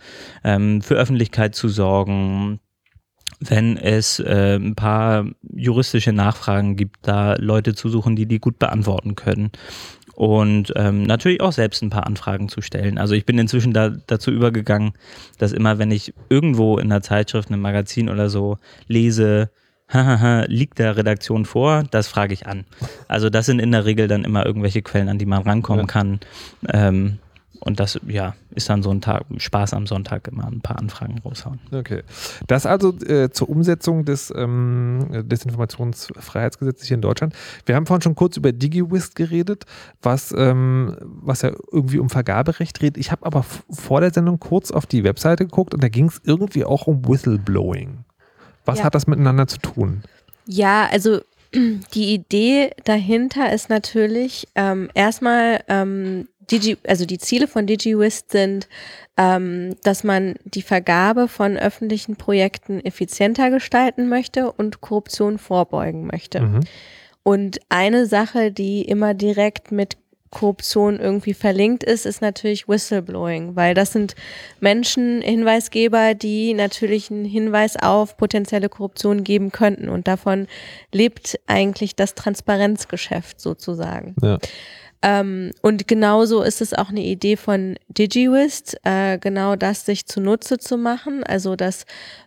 ähm, 0.44 0.82
für 0.82 0.94
Öffentlichkeit 0.94 1.54
zu 1.54 1.68
sorgen. 1.68 2.60
Wenn 3.38 3.76
es 3.76 4.18
äh, 4.18 4.56
ein 4.56 4.74
paar 4.74 5.24
juristische 5.42 6.12
Nachfragen 6.12 6.76
gibt, 6.76 6.96
da 7.02 7.34
Leute 7.36 7.74
zu 7.74 7.88
suchen, 7.88 8.16
die 8.16 8.26
die 8.26 8.40
gut 8.40 8.58
beantworten 8.58 9.14
können. 9.14 9.50
Und 10.20 10.74
ähm, 10.76 11.04
natürlich 11.04 11.40
auch 11.40 11.52
selbst 11.52 11.80
ein 11.82 11.88
paar 11.88 12.06
Anfragen 12.06 12.50
zu 12.50 12.60
stellen. 12.60 12.98
Also 12.98 13.14
ich 13.14 13.24
bin 13.24 13.38
inzwischen 13.38 13.72
da, 13.72 13.88
dazu 14.06 14.30
übergegangen, 14.30 14.92
dass 15.38 15.52
immer, 15.52 15.78
wenn 15.78 15.90
ich 15.90 16.12
irgendwo 16.28 16.76
in 16.76 16.92
einer 16.92 17.00
Zeitschrift, 17.00 17.48
einem 17.48 17.62
Magazin 17.62 18.10
oder 18.10 18.28
so 18.28 18.58
lese, 18.86 19.48
liegt 20.46 20.78
der 20.78 20.98
Redaktion 20.98 21.46
vor, 21.46 21.84
das 21.90 22.06
frage 22.06 22.34
ich 22.34 22.46
an. 22.46 22.66
Also 23.08 23.30
das 23.30 23.46
sind 23.46 23.60
in 23.60 23.72
der 23.72 23.86
Regel 23.86 24.08
dann 24.08 24.24
immer 24.24 24.44
irgendwelche 24.44 24.82
Quellen, 24.82 25.08
an 25.08 25.16
die 25.16 25.24
man 25.24 25.40
rankommen 25.42 25.86
Ja. 25.86 25.90
kann. 25.90 26.20
Ähm, 26.70 27.18
und 27.60 27.78
das, 27.78 28.00
ja, 28.06 28.34
ist 28.54 28.68
dann 28.68 28.82
so 28.82 28.90
ein 28.90 29.00
Tag, 29.00 29.24
Spaß 29.36 29.74
am 29.74 29.86
Sonntag 29.86 30.28
immer 30.28 30.46
ein 30.46 30.60
paar 30.60 30.78
Anfragen 30.78 31.18
raushauen. 31.18 31.60
Okay. 31.72 32.02
Das 32.46 32.66
also 32.66 32.94
äh, 33.00 33.30
zur 33.30 33.48
Umsetzung 33.50 34.04
des 34.04 34.32
ähm, 34.34 35.06
Desinformationsfreiheitsgesetzes 35.24 36.88
hier 36.88 36.96
in 36.96 37.02
Deutschland. 37.02 37.34
Wir 37.66 37.76
haben 37.76 37.86
vorhin 37.86 38.02
schon 38.02 38.14
kurz 38.14 38.36
über 38.36 38.52
DigiWist 38.52 39.14
geredet, 39.14 39.64
was, 40.02 40.34
ähm, 40.36 40.96
was 41.00 41.42
ja 41.42 41.52
irgendwie 41.70 41.98
um 41.98 42.10
Vergaberecht 42.10 42.80
redet. 42.82 42.98
Ich 42.98 43.10
habe 43.10 43.26
aber 43.26 43.44
vor 43.70 44.00
der 44.00 44.12
Sendung 44.12 44.38
kurz 44.40 44.70
auf 44.70 44.86
die 44.86 45.04
Webseite 45.04 45.44
geguckt 45.44 45.74
und 45.74 45.82
da 45.82 45.88
ging 45.88 46.06
es 46.06 46.20
irgendwie 46.24 46.64
auch 46.64 46.86
um 46.86 47.06
Whistleblowing. 47.06 48.04
Was 48.64 48.78
Ja. 48.78 48.84
hat 48.84 48.94
das 48.94 49.06
miteinander 49.06 49.46
zu 49.46 49.58
tun? 49.58 50.02
Ja, 50.46 50.88
also 50.90 51.20
die 51.94 52.14
Idee 52.14 52.70
dahinter 52.84 53.52
ist 53.52 53.68
natürlich 53.68 54.48
ähm, 54.54 54.88
erstmal, 54.94 55.62
ähm, 55.68 56.28
Digi, 56.50 56.76
also 56.86 57.06
die 57.06 57.18
Ziele 57.18 57.46
von 57.46 57.66
DigiWist 57.66 58.30
sind, 58.30 58.68
ähm, 59.16 59.76
dass 59.82 60.04
man 60.04 60.34
die 60.44 60.62
Vergabe 60.62 61.28
von 61.28 61.56
öffentlichen 61.56 62.16
Projekten 62.16 62.84
effizienter 62.84 63.50
gestalten 63.50 64.08
möchte 64.08 64.50
und 64.52 64.80
Korruption 64.80 65.38
vorbeugen 65.38 66.06
möchte. 66.06 66.40
Mhm. 66.40 66.60
Und 67.22 67.60
eine 67.68 68.06
Sache, 68.06 68.50
die 68.50 68.82
immer 68.82 69.14
direkt 69.14 69.72
mit 69.72 69.96
Korruption 70.30 71.00
irgendwie 71.00 71.34
verlinkt 71.34 71.82
ist, 71.82 72.06
ist 72.06 72.22
natürlich 72.22 72.68
Whistleblowing, 72.68 73.56
weil 73.56 73.74
das 73.74 73.92
sind 73.92 74.14
Menschen, 74.60 75.20
Hinweisgeber, 75.22 76.14
die 76.14 76.54
natürlich 76.54 77.10
einen 77.10 77.24
Hinweis 77.24 77.76
auf 77.76 78.16
potenzielle 78.16 78.68
Korruption 78.68 79.24
geben 79.24 79.50
könnten. 79.50 79.88
Und 79.88 80.06
davon 80.06 80.46
lebt 80.92 81.38
eigentlich 81.46 81.96
das 81.96 82.14
Transparenzgeschäft 82.14 83.40
sozusagen. 83.40 84.14
Ja. 84.22 84.38
Ähm, 85.02 85.52
und 85.62 85.88
genauso 85.88 86.42
ist 86.42 86.60
es 86.60 86.74
auch 86.74 86.90
eine 86.90 87.02
Idee 87.02 87.36
von 87.36 87.76
DigiWist, 87.88 88.78
äh, 88.84 89.18
genau 89.18 89.56
das 89.56 89.86
sich 89.86 90.06
zunutze 90.06 90.58
zu 90.58 90.76
machen. 90.76 91.24
Also 91.24 91.56
dass 91.56 91.86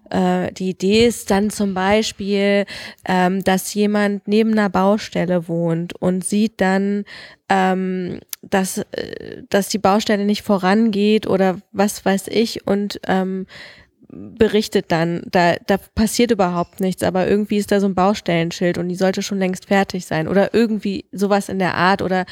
äh, 0.09 0.51
die 0.51 0.69
Idee 0.69 1.05
ist 1.05 1.29
dann 1.29 1.51
zum 1.51 1.75
Beispiel, 1.75 2.65
ähm, 3.05 3.43
dass 3.43 3.73
jemand 3.75 4.27
neben 4.27 4.53
einer 4.53 4.69
Baustelle 4.69 5.47
wohnt 5.47 5.93
und 6.01 6.25
sieht 6.25 6.61
dann, 6.61 7.05
ähm, 7.47 8.19
dass, 8.41 8.79
äh, 8.79 9.43
dass 9.49 9.69
die 9.69 9.77
Baustelle 9.77 10.25
nicht 10.25 10.41
vorangeht 10.41 11.27
oder 11.27 11.57
was 11.71 12.03
weiß 12.03 12.27
ich 12.29 12.65
und 12.65 12.99
ähm, 13.07 13.45
berichtet 14.15 14.85
dann, 14.91 15.21
da, 15.29 15.55
da 15.67 15.77
passiert 15.95 16.31
überhaupt 16.31 16.79
nichts, 16.79 17.03
aber 17.03 17.27
irgendwie 17.27 17.57
ist 17.57 17.71
da 17.71 17.79
so 17.79 17.87
ein 17.87 17.95
Baustellenschild 17.95 18.77
und 18.77 18.89
die 18.89 18.95
sollte 18.95 19.21
schon 19.21 19.39
längst 19.39 19.65
fertig 19.65 20.05
sein 20.05 20.27
oder 20.27 20.53
irgendwie 20.53 21.05
sowas 21.11 21.49
in 21.49 21.59
der 21.59 21.75
Art 21.75 22.01
oder 22.01 22.25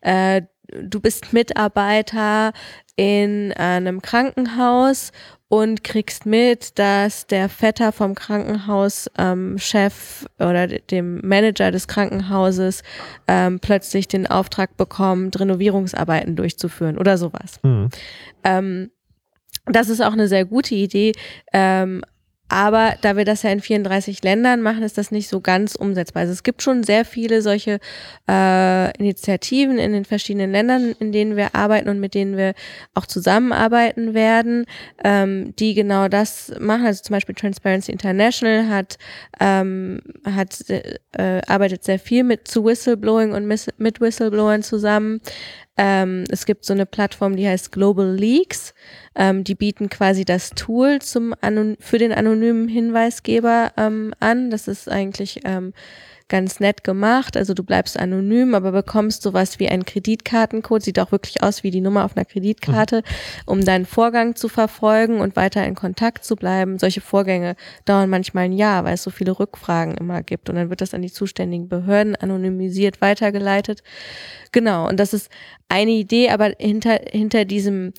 äh, 0.00 0.42
du 0.82 1.00
bist 1.00 1.32
Mitarbeiter 1.32 2.52
in 2.96 3.52
einem 3.52 4.02
Krankenhaus 4.02 5.12
und 5.50 5.82
kriegst 5.82 6.26
mit, 6.26 6.78
dass 6.78 7.26
der 7.26 7.48
Vetter 7.48 7.90
vom 7.92 8.14
Krankenhauschef 8.14 9.08
ähm, 9.16 9.56
Chef 9.58 10.26
oder 10.38 10.66
de- 10.66 10.82
dem 10.90 11.26
Manager 11.26 11.70
des 11.70 11.88
Krankenhauses 11.88 12.82
ähm, 13.26 13.58
plötzlich 13.60 14.08
den 14.08 14.26
Auftrag 14.26 14.76
bekommt, 14.76 15.40
Renovierungsarbeiten 15.40 16.36
durchzuführen 16.36 16.98
oder 16.98 17.16
sowas. 17.16 17.60
Mhm. 17.62 17.88
Ähm, 18.44 18.90
das 19.70 19.88
ist 19.88 20.00
auch 20.00 20.12
eine 20.12 20.28
sehr 20.28 20.44
gute 20.44 20.74
Idee. 20.74 21.12
Ähm, 21.52 22.02
aber 22.50 22.94
da 23.02 23.16
wir 23.16 23.26
das 23.26 23.42
ja 23.42 23.50
in 23.50 23.60
34 23.60 24.22
Ländern 24.22 24.62
machen, 24.62 24.82
ist 24.82 24.96
das 24.96 25.10
nicht 25.10 25.28
so 25.28 25.40
ganz 25.40 25.74
umsetzbar. 25.74 26.22
Also 26.22 26.32
es 26.32 26.42
gibt 26.42 26.62
schon 26.62 26.82
sehr 26.82 27.04
viele 27.04 27.42
solche 27.42 27.78
äh, 28.28 28.96
Initiativen 28.98 29.78
in 29.78 29.92
den 29.92 30.06
verschiedenen 30.06 30.50
Ländern, 30.50 30.94
in 30.98 31.12
denen 31.12 31.36
wir 31.36 31.54
arbeiten 31.54 31.90
und 31.90 32.00
mit 32.00 32.14
denen 32.14 32.38
wir 32.38 32.54
auch 32.94 33.04
zusammenarbeiten 33.04 34.14
werden, 34.14 34.64
ähm, 35.04 35.54
die 35.58 35.74
genau 35.74 36.08
das 36.08 36.54
machen. 36.58 36.86
Also 36.86 37.02
zum 37.02 37.14
Beispiel 37.14 37.34
Transparency 37.34 37.92
International 37.92 38.70
hat, 38.70 38.96
ähm, 39.40 40.00
hat 40.24 40.64
äh, 40.70 41.42
arbeitet 41.46 41.84
sehr 41.84 41.98
viel 41.98 42.24
mit 42.24 42.48
zu 42.48 42.64
Whistleblowing 42.64 43.32
und 43.32 43.46
mit 43.46 44.00
Whistleblowern 44.00 44.62
zusammen. 44.62 45.20
Ähm, 45.80 46.24
es 46.28 46.44
gibt 46.44 46.64
so 46.64 46.72
eine 46.72 46.86
Plattform, 46.86 47.36
die 47.36 47.46
heißt 47.46 47.70
Global 47.70 48.12
Leaks. 48.12 48.74
Ähm, 49.18 49.44
die 49.44 49.54
bieten 49.54 49.90
quasi 49.90 50.24
das 50.24 50.50
Tool 50.50 51.00
zum 51.00 51.34
Anon 51.40 51.76
für 51.80 51.98
den 51.98 52.12
anonymen 52.12 52.68
Hinweisgeber 52.68 53.72
ähm, 53.76 54.14
an. 54.20 54.50
Das 54.50 54.68
ist 54.68 54.88
eigentlich 54.88 55.40
ähm, 55.44 55.74
ganz 56.28 56.60
nett 56.60 56.84
gemacht. 56.84 57.36
Also 57.36 57.54
du 57.54 57.64
bleibst 57.64 57.98
anonym, 57.98 58.54
aber 58.54 58.70
bekommst 58.70 59.22
sowas 59.22 59.58
wie 59.58 59.68
einen 59.68 59.84
Kreditkartencode. 59.84 60.82
Sieht 60.82 61.00
auch 61.00 61.10
wirklich 61.10 61.42
aus 61.42 61.62
wie 61.62 61.70
die 61.70 61.80
Nummer 61.80 62.04
auf 62.04 62.16
einer 62.16 62.26
Kreditkarte, 62.26 63.02
um 63.46 63.64
deinen 63.64 63.86
Vorgang 63.86 64.36
zu 64.36 64.48
verfolgen 64.48 65.20
und 65.20 65.36
weiter 65.36 65.64
in 65.66 65.74
Kontakt 65.74 66.24
zu 66.24 66.36
bleiben. 66.36 66.78
Solche 66.78 67.00
Vorgänge 67.00 67.56
dauern 67.84 68.10
manchmal 68.10 68.44
ein 68.44 68.52
Jahr, 68.52 68.84
weil 68.84 68.94
es 68.94 69.02
so 69.02 69.10
viele 69.10 69.38
Rückfragen 69.38 69.96
immer 69.96 70.22
gibt. 70.22 70.48
Und 70.48 70.56
dann 70.56 70.70
wird 70.70 70.80
das 70.80 70.94
an 70.94 71.02
die 71.02 71.12
zuständigen 71.12 71.68
Behörden 71.68 72.14
anonymisiert 72.14 73.00
weitergeleitet. 73.00 73.82
Genau. 74.52 74.86
Und 74.88 75.00
das 75.00 75.14
ist 75.14 75.30
eine 75.68 75.92
Idee, 75.92 76.30
aber 76.30 76.52
hinter, 76.58 77.00
hinter 77.10 77.44
diesem 77.44 77.92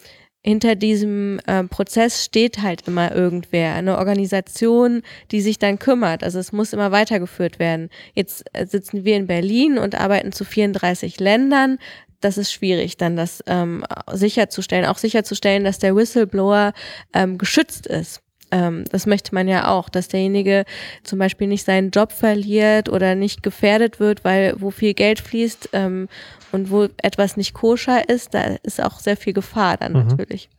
hinter 0.49 0.75
diesem 0.75 1.39
äh, 1.45 1.63
Prozess 1.63 2.25
steht 2.25 2.61
halt 2.61 2.87
immer 2.87 3.13
irgendwer, 3.13 3.75
eine 3.75 3.97
Organisation, 3.99 5.03
die 5.31 5.41
sich 5.41 5.59
dann 5.59 5.77
kümmert. 5.77 6.23
Also 6.23 6.39
es 6.39 6.51
muss 6.51 6.73
immer 6.73 6.91
weitergeführt 6.91 7.59
werden. 7.59 7.89
Jetzt 8.15 8.43
äh, 8.53 8.65
sitzen 8.65 9.05
wir 9.05 9.15
in 9.15 9.27
Berlin 9.27 9.77
und 9.77 9.93
arbeiten 9.93 10.31
zu 10.31 10.43
34 10.45 11.19
Ländern. 11.19 11.77
Das 12.19 12.37
ist 12.37 12.51
schwierig, 12.51 12.97
dann 12.97 13.15
das 13.15 13.43
ähm, 13.47 13.85
sicherzustellen, 14.11 14.85
auch 14.85 14.97
sicherzustellen, 14.97 15.63
dass 15.63 15.77
der 15.79 15.95
Whistleblower 15.95 16.73
ähm, 17.13 17.37
geschützt 17.37 17.85
ist. 17.85 18.21
Ähm, 18.51 18.85
das 18.91 19.05
möchte 19.05 19.33
man 19.33 19.47
ja 19.47 19.67
auch, 19.67 19.89
dass 19.89 20.07
derjenige 20.07 20.65
zum 21.03 21.19
Beispiel 21.19 21.47
nicht 21.47 21.65
seinen 21.65 21.91
Job 21.91 22.11
verliert 22.11 22.89
oder 22.89 23.15
nicht 23.15 23.43
gefährdet 23.43 23.99
wird, 23.99 24.23
weil 24.23 24.55
wo 24.57 24.71
viel 24.71 24.93
Geld 24.93 25.19
fließt 25.19 25.69
ähm, 25.73 26.07
und 26.51 26.71
wo 26.71 26.87
etwas 26.97 27.37
nicht 27.37 27.53
koscher 27.53 28.09
ist, 28.09 28.33
da 28.33 28.57
ist 28.63 28.81
auch 28.81 28.99
sehr 28.99 29.17
viel 29.17 29.33
Gefahr 29.33 29.77
dann 29.77 29.93
Mhm. 29.93 30.07
natürlich. 30.07 30.49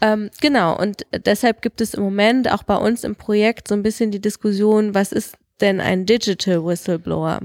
Ähm, 0.00 0.30
genau, 0.40 0.76
und 0.76 1.06
deshalb 1.24 1.62
gibt 1.62 1.80
es 1.80 1.94
im 1.94 2.02
Moment 2.02 2.50
auch 2.50 2.64
bei 2.64 2.76
uns 2.76 3.04
im 3.04 3.14
Projekt 3.14 3.68
so 3.68 3.74
ein 3.74 3.82
bisschen 3.82 4.10
die 4.10 4.20
Diskussion, 4.20 4.94
was 4.94 5.12
ist 5.12 5.36
denn 5.60 5.80
ein 5.80 6.06
Digital 6.06 6.64
Whistleblower? 6.64 7.40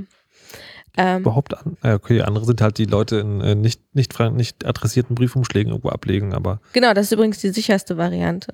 Ähm, 0.97 1.21
Überhaupt 1.21 1.55
an. 1.57 1.77
Okay, 1.83 2.21
andere 2.21 2.45
sind 2.45 2.61
halt 2.61 2.77
die 2.77 2.85
Leute 2.85 3.17
in 3.17 3.41
äh, 3.41 3.55
nicht, 3.55 3.81
nicht, 3.93 4.19
nicht 4.19 4.65
adressierten 4.65 5.15
Briefumschlägen 5.15 5.71
irgendwo 5.71 5.89
ablegen, 5.89 6.33
aber 6.33 6.59
Genau, 6.73 6.93
das 6.93 7.07
ist 7.07 7.11
übrigens 7.11 7.39
die 7.39 7.49
sicherste 7.49 7.97
Variante. 7.97 8.51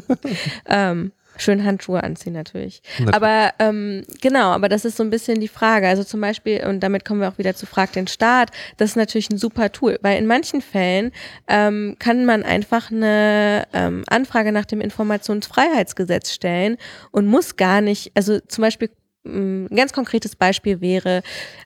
ähm, 0.66 1.12
schön 1.36 1.64
Handschuhe 1.64 2.02
anziehen 2.02 2.32
natürlich. 2.32 2.82
Natürlich. 2.98 3.14
Aber 3.14 3.52
ähm, 3.58 4.02
genau, 4.20 4.50
aber 4.52 4.68
das 4.68 4.84
ist 4.84 4.96
so 4.96 5.02
ein 5.02 5.10
bisschen 5.10 5.40
die 5.40 5.48
Frage. 5.48 5.88
Also 5.88 6.04
zum 6.04 6.20
Beispiel, 6.20 6.64
und 6.66 6.80
damit 6.80 7.04
kommen 7.04 7.20
wir 7.20 7.28
auch 7.28 7.38
wieder 7.38 7.54
zu 7.54 7.66
Frag 7.66 7.92
den 7.92 8.06
Staat, 8.06 8.50
das 8.76 8.90
ist 8.90 8.96
natürlich 8.96 9.30
ein 9.30 9.38
super 9.38 9.72
Tool, 9.72 9.98
weil 10.02 10.18
in 10.18 10.26
manchen 10.26 10.60
Fällen 10.60 11.10
ähm, 11.48 11.96
kann 11.98 12.24
man 12.24 12.42
einfach 12.42 12.90
eine 12.90 13.66
ähm, 13.72 14.04
Anfrage 14.08 14.52
nach 14.52 14.64
dem 14.64 14.80
Informationsfreiheitsgesetz 14.80 16.32
stellen 16.32 16.76
und 17.10 17.26
muss 17.26 17.56
gar 17.56 17.80
nicht, 17.80 18.12
also 18.14 18.38
zum 18.40 18.62
Beispiel 18.62 18.90
ein 19.24 19.68
ganz 19.68 19.92
konkretes 19.92 20.36
Beispiel 20.36 20.80
wäre, 20.80 21.22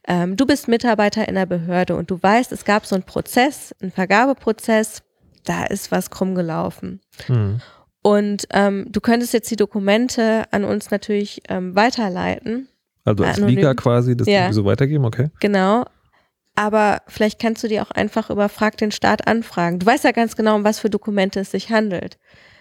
ähm, 0.07 0.37
du 0.37 0.47
bist 0.47 0.69
Mitarbeiter 0.69 1.29
in 1.29 1.37
einer 1.37 1.47
Behörde 1.47 1.97
und 1.97 2.11
du 2.11 2.23
weißt, 2.23 2.53
es 2.53 2.65
gab 2.65 2.87
so 2.87 2.95
einen 2.95 3.05
Prozess, 3.05 3.75
einen 3.81 3.91
Vergabeprozess, 3.91 5.03
da 5.45 5.65
ist 5.65 5.91
was 5.91 6.11
krumm 6.11 6.35
gelaufen. 6.35 7.01
hm. 7.27 7.61
Und 8.01 8.47
ähm, 8.53 8.87
du 8.89 9.01
könntest 9.01 9.33
jetzt 9.33 9.51
die 9.51 9.57
Dokumente 9.57 10.45
an 10.53 10.65
uns 10.65 10.91
natürlich 10.91 11.43
ähm, 11.49 11.75
weiterleiten, 11.75 12.69
also 13.05 13.25
als 13.25 13.39
Anonym. 13.39 13.57
Liga 13.57 13.75
quasi 13.75 14.17
das 14.17 14.29
Ja. 14.29 14.53
so 14.53 14.65
weitergeben, 14.65 15.05
okay. 15.05 15.31
genau. 15.41 15.85
Aber 16.55 17.03
vielleicht 17.07 17.41
kannst 17.41 17.63
du 17.63 17.69
die 17.69 17.81
auch 17.81 17.91
einfach 17.91 18.31
über 18.31 18.49
Frag 18.49 18.77
den 18.79 18.93
Staat 18.93 19.27
anfragen. 19.27 19.79
Du 19.79 19.87
weißt 19.87 20.05
ja 20.05 20.13
ganz 20.13 20.37
genau, 20.37 20.57
um 20.57 20.65
was 20.65 20.79
für 20.79 20.91
Dokumente 20.91 21.41
es 21.41 21.51
sich 21.51 21.71
handelt. 21.71 22.19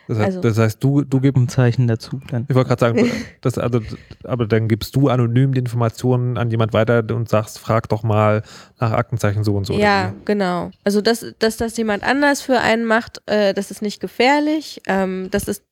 Das 0.07 0.17
heißt, 0.17 0.25
Also- 0.27 0.41
das 0.41 0.57
heißt 0.57 0.83
du, 0.83 1.01
du 1.03 1.19
gibst, 1.19 1.37
Ein 1.41 1.49
Zeichen 1.49 1.87
dazu 1.87 2.19
dann. 2.29 2.45
ich 2.47 2.55
wollte 2.55 2.69
gerade 2.69 2.79
sagen, 2.79 3.11
das, 3.41 3.57
also, 3.57 3.81
aber 4.23 4.47
dann 4.47 4.67
gibst 4.67 4.95
du 4.95 5.09
anonym 5.09 5.53
die 5.53 5.59
Informationen 5.59 6.37
an 6.37 6.49
jemand 6.49 6.73
weiter 6.73 7.03
und 7.13 7.27
sagst, 7.29 7.59
frag 7.59 7.89
doch 7.89 8.03
mal 8.03 8.41
nach 8.79 8.91
Aktenzeichen 8.91 9.43
so 9.43 9.55
und 9.55 9.65
so. 9.65 9.73
oder 9.73 9.83
ja, 9.83 10.13
genau. 10.25 10.71
Also 10.83 11.01
dass, 11.01 11.25
dass 11.39 11.57
das 11.57 11.75
jemand 11.77 12.03
anders 12.03 12.41
für 12.41 12.59
einen 12.59 12.85
macht, 12.85 13.21
äh, 13.25 13.53
das 13.53 13.69
ist 13.71 13.81
nicht 13.81 13.99
gefährlich. 13.99 14.81
Ähm, 14.87 15.27
das 15.31 15.47
ist, 15.47 15.63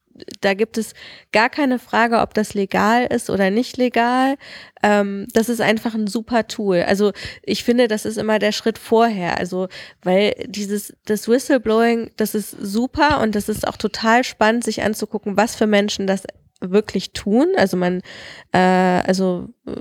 da 0.41 0.53
gibt 0.53 0.78
es 0.78 0.93
gar 1.32 1.49
keine 1.49 1.80
Frage, 1.80 2.20
ob 2.20 2.34
das 2.34 2.53
legal 2.53 3.05
ist 3.07 3.30
oder 3.30 3.49
nicht 3.49 3.78
legal. 3.78 4.36
Ähm, 4.84 5.28
das 5.34 5.49
ist 5.49 5.61
einfach 5.61 5.93
ein 5.93 6.07
super 6.07 6.47
Tool. 6.47 6.84
Also 6.88 7.11
ich 7.43 7.63
finde, 7.63 7.88
das 7.88 8.05
ist 8.05 8.18
immer 8.18 8.39
der 8.39 8.51
Schritt 8.51 8.78
vorher. 8.78 9.38
Also 9.38 9.68
weil 10.01 10.34
dieses 10.47 10.95
das 11.05 11.28
Whistleblowing, 11.28 12.11
das 12.18 12.36
ist 12.36 12.51
super 12.51 13.22
und 13.22 13.36
das 13.36 13.49
ist 13.49 13.68
auch 13.68 13.78
total 13.78 14.24
spannend, 14.24 14.63
sich 14.63 14.84
anzugucken, 14.84 15.38
was 15.38 15.55
für 15.55 15.68
Menschen 15.68 16.07
das 16.07 16.24
wirklich 16.61 17.11
tun. 17.11 17.47
Also 17.57 17.78
man, 17.78 18.01
äh, 18.51 18.57
also 18.57 19.49
äh, 19.68 19.72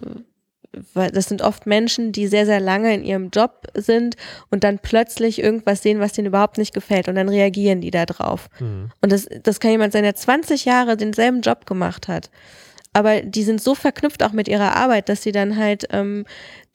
weil 0.94 1.10
das 1.10 1.26
sind 1.26 1.42
oft 1.42 1.66
Menschen, 1.66 2.12
die 2.12 2.26
sehr, 2.26 2.46
sehr 2.46 2.60
lange 2.60 2.94
in 2.94 3.04
ihrem 3.04 3.30
Job 3.30 3.66
sind 3.74 4.16
und 4.50 4.64
dann 4.64 4.78
plötzlich 4.78 5.42
irgendwas 5.42 5.82
sehen, 5.82 6.00
was 6.00 6.12
denen 6.12 6.28
überhaupt 6.28 6.58
nicht 6.58 6.74
gefällt 6.74 7.08
und 7.08 7.14
dann 7.14 7.28
reagieren 7.28 7.80
die 7.80 7.90
da 7.90 8.06
drauf. 8.06 8.48
wie? 8.58 8.64
Hm. 8.64 8.90
Und 9.00 9.12
das, 9.12 9.26
das 9.42 9.60
kann 9.60 9.70
jemand 9.70 9.92
sein, 9.92 10.02
der 10.02 10.14
20 10.14 10.64
Jahre 10.64 10.96
denselben 10.96 11.40
Job 11.40 11.66
gemacht 11.66 12.08
hat. 12.08 12.30
Aber 12.92 13.22
die 13.22 13.42
sind 13.42 13.60
so 13.60 13.74
verknüpft 13.74 14.22
auch 14.22 14.32
mit 14.32 14.46
ihrer 14.46 14.76
Arbeit, 14.76 15.08
dass 15.08 15.22
sie 15.22 15.32
dann 15.32 15.56
halt 15.56 15.88
ähm, 15.90 16.24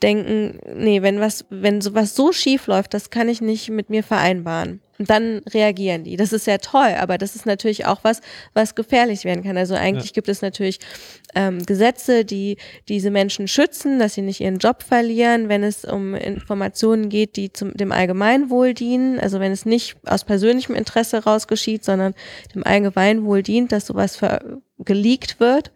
denken, 0.02 0.60
nee, 0.76 1.02
wenn 1.02 1.20
was, 1.20 1.46
wenn 1.50 1.82
sowas 1.82 2.16
so 2.16 2.32
schief 2.32 2.68
läuft, 2.68 2.94
das 2.94 3.10
kann 3.10 3.28
ich 3.28 3.42
nicht 3.42 3.70
mit 3.70 3.90
mir 3.90 4.04
vereinbaren. 4.04 4.82
Und 4.98 5.10
dann 5.10 5.42
reagieren 5.54 6.04
die. 6.04 6.18
Das 6.18 6.34
ist 6.34 6.46
ja 6.46 6.58
toll, 6.58 6.94
aber 7.00 7.18
das 7.18 7.34
ist 7.34 7.46
natürlich 7.46 7.86
auch 7.86 8.00
was, 8.04 8.20
was 8.54 8.76
gefährlich 8.76 9.24
werden 9.24 9.44
kann. 9.44 9.56
Also 9.56 9.76
eigentlich 9.76 10.12
gibt 10.12 10.28
es 10.28 10.42
natürlich 10.42 10.80
ähm, 11.36 11.66
Gesetze, 11.66 12.26
die 12.26 12.58
diese 12.90 13.10
Menschen 13.10 13.48
schützen, 13.48 13.98
dass 13.98 14.16
sie 14.16 14.22
nicht 14.22 14.42
ihren 14.42 14.58
Job 14.58 14.84
verlieren, 14.84 15.48
wenn 15.48 15.64
es 15.64 15.86
um 15.86 16.16
Informationen 16.16 17.08
geht, 17.08 17.38
die 17.38 17.54
zum, 17.54 17.74
dem 17.74 17.94
Allgemeinwohl 17.94 18.74
dienen. 18.74 19.20
Also 19.22 19.40
wenn 19.40 19.54
es 19.54 19.66
nicht 19.66 19.96
aus 20.06 20.26
persönlichem 20.26 20.76
Interesse 20.76 21.24
raus 21.24 21.48
geschieht, 21.48 21.86
sondern 21.86 22.14
dem 22.54 22.66
Allgemeinwohl 22.66 23.42
dient, 23.42 23.72
dass 23.72 23.88
sowas 23.88 24.20
geleakt 24.80 25.40
wird. 25.40 25.72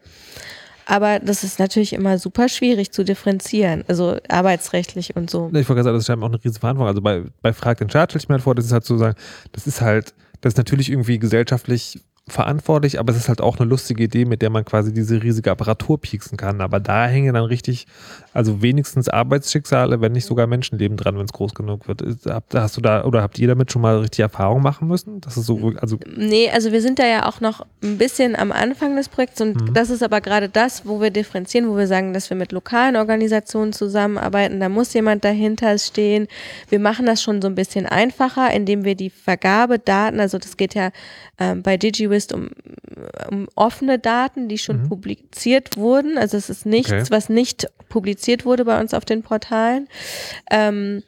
Aber 0.85 1.19
das 1.19 1.43
ist 1.43 1.59
natürlich 1.59 1.93
immer 1.93 2.17
super 2.17 2.49
schwierig 2.49 2.91
zu 2.91 3.03
differenzieren, 3.03 3.83
also 3.87 4.17
arbeitsrechtlich 4.27 5.15
und 5.15 5.29
so. 5.29 5.49
Ich 5.53 5.67
wollte 5.69 5.83
sagen, 5.83 5.95
das 5.95 6.03
ist 6.03 6.07
scheinbar 6.07 6.29
auch 6.29 6.33
eine 6.33 6.43
riesen 6.43 6.59
Verantwortung. 6.59 6.87
Also 6.89 7.01
bei, 7.01 7.23
bei 7.41 7.53
Frag 7.53 7.77
den 7.77 7.89
Staat 7.89 8.11
stelle 8.11 8.23
ich 8.23 8.29
mir 8.29 8.35
halt 8.35 8.43
vor, 8.43 8.55
das 8.55 8.65
ist 8.65 8.71
halt 8.73 8.85
so 8.85 8.97
sagen, 8.97 9.15
das 9.51 9.67
ist 9.67 9.81
halt, 9.81 10.13
das 10.41 10.53
ist 10.53 10.57
natürlich 10.57 10.89
irgendwie 10.89 11.19
gesellschaftlich 11.19 11.99
verantwortlich, 12.27 12.99
aber 12.99 13.11
es 13.11 13.17
ist 13.17 13.27
halt 13.27 13.41
auch 13.41 13.59
eine 13.59 13.69
lustige 13.69 14.03
Idee, 14.03 14.25
mit 14.25 14.41
der 14.41 14.49
man 14.49 14.63
quasi 14.63 14.93
diese 14.93 15.21
riesige 15.21 15.51
Apparatur 15.51 15.99
pieksen 15.99 16.37
kann. 16.37 16.61
Aber 16.61 16.79
da 16.79 17.05
hängen 17.05 17.33
dann 17.33 17.43
richtig, 17.45 17.85
also 18.33 18.61
wenigstens 18.61 19.09
Arbeitsschicksale, 19.09 20.01
wenn 20.01 20.11
nicht 20.13 20.25
sogar 20.25 20.47
Menschenleben 20.47 20.97
dran, 20.97 21.17
wenn 21.17 21.25
es 21.25 21.33
groß 21.33 21.53
genug 21.53 21.87
wird. 21.87 22.01
Habt- 22.27 22.53
Hast 22.55 22.75
du 22.77 22.81
da 22.81 23.03
oder 23.05 23.21
habt 23.21 23.37
ihr 23.39 23.47
damit 23.47 23.71
schon 23.71 23.81
mal 23.81 23.97
richtig 23.99 24.19
Erfahrung 24.21 24.61
machen 24.61 24.87
müssen? 24.87 25.21
Das 25.21 25.37
ist 25.37 25.45
so, 25.45 25.71
also 25.77 25.97
Nee, 26.17 26.49
also 26.51 26.71
wir 26.71 26.81
sind 26.81 26.99
da 26.99 27.05
ja 27.05 27.27
auch 27.27 27.41
noch 27.41 27.65
ein 27.83 27.97
bisschen 27.97 28.35
am 28.35 28.51
Anfang 28.51 28.95
des 28.95 29.07
Projekts 29.09 29.39
und 29.41 29.61
Mhm. 29.69 29.73
das 29.73 29.89
ist 29.89 30.01
aber 30.03 30.19
gerade 30.21 30.49
das, 30.49 30.85
wo 30.85 30.99
wir 30.99 31.11
differenzieren, 31.11 31.69
wo 31.69 31.77
wir 31.77 31.87
sagen, 31.87 32.13
dass 32.13 32.29
wir 32.29 32.37
mit 32.37 32.51
lokalen 32.51 32.95
Organisationen 32.95 33.71
zusammenarbeiten. 33.73 34.59
Da 34.59 34.69
muss 34.69 34.93
jemand 34.93 35.23
dahinter 35.23 35.77
stehen. 35.77 36.27
Wir 36.69 36.79
machen 36.79 37.05
das 37.05 37.21
schon 37.21 37.41
so 37.41 37.47
ein 37.47 37.55
bisschen 37.55 37.85
einfacher, 37.85 38.51
indem 38.51 38.83
wir 38.83 38.95
die 38.95 39.09
Vergabedaten, 39.11 40.19
also 40.19 40.37
das 40.39 40.57
geht 40.57 40.73
ja 40.73 40.89
ähm, 41.39 41.63
bei 41.63 41.77
DigiWist 41.77 42.31
um, 42.33 42.49
um 43.31 43.47
offene 43.55 43.97
Daten, 43.99 44.47
die 44.49 44.57
schon 44.57 44.83
Mhm. 44.83 44.89
publiziert 44.89 45.77
wurden. 45.77 46.17
Also 46.17 46.37
es 46.37 46.49
ist 46.49 46.65
nichts, 46.65 46.91
Okay. 46.91 47.03
was 47.09 47.27
nicht 47.29 47.67
publiziert 47.89 48.22
wurde 48.45 48.65
bei 48.65 48.79
uns 48.79 48.93
auf 48.93 49.05
den 49.05 49.23
Portalen. 49.23 49.87
Ähm, 50.51 51.03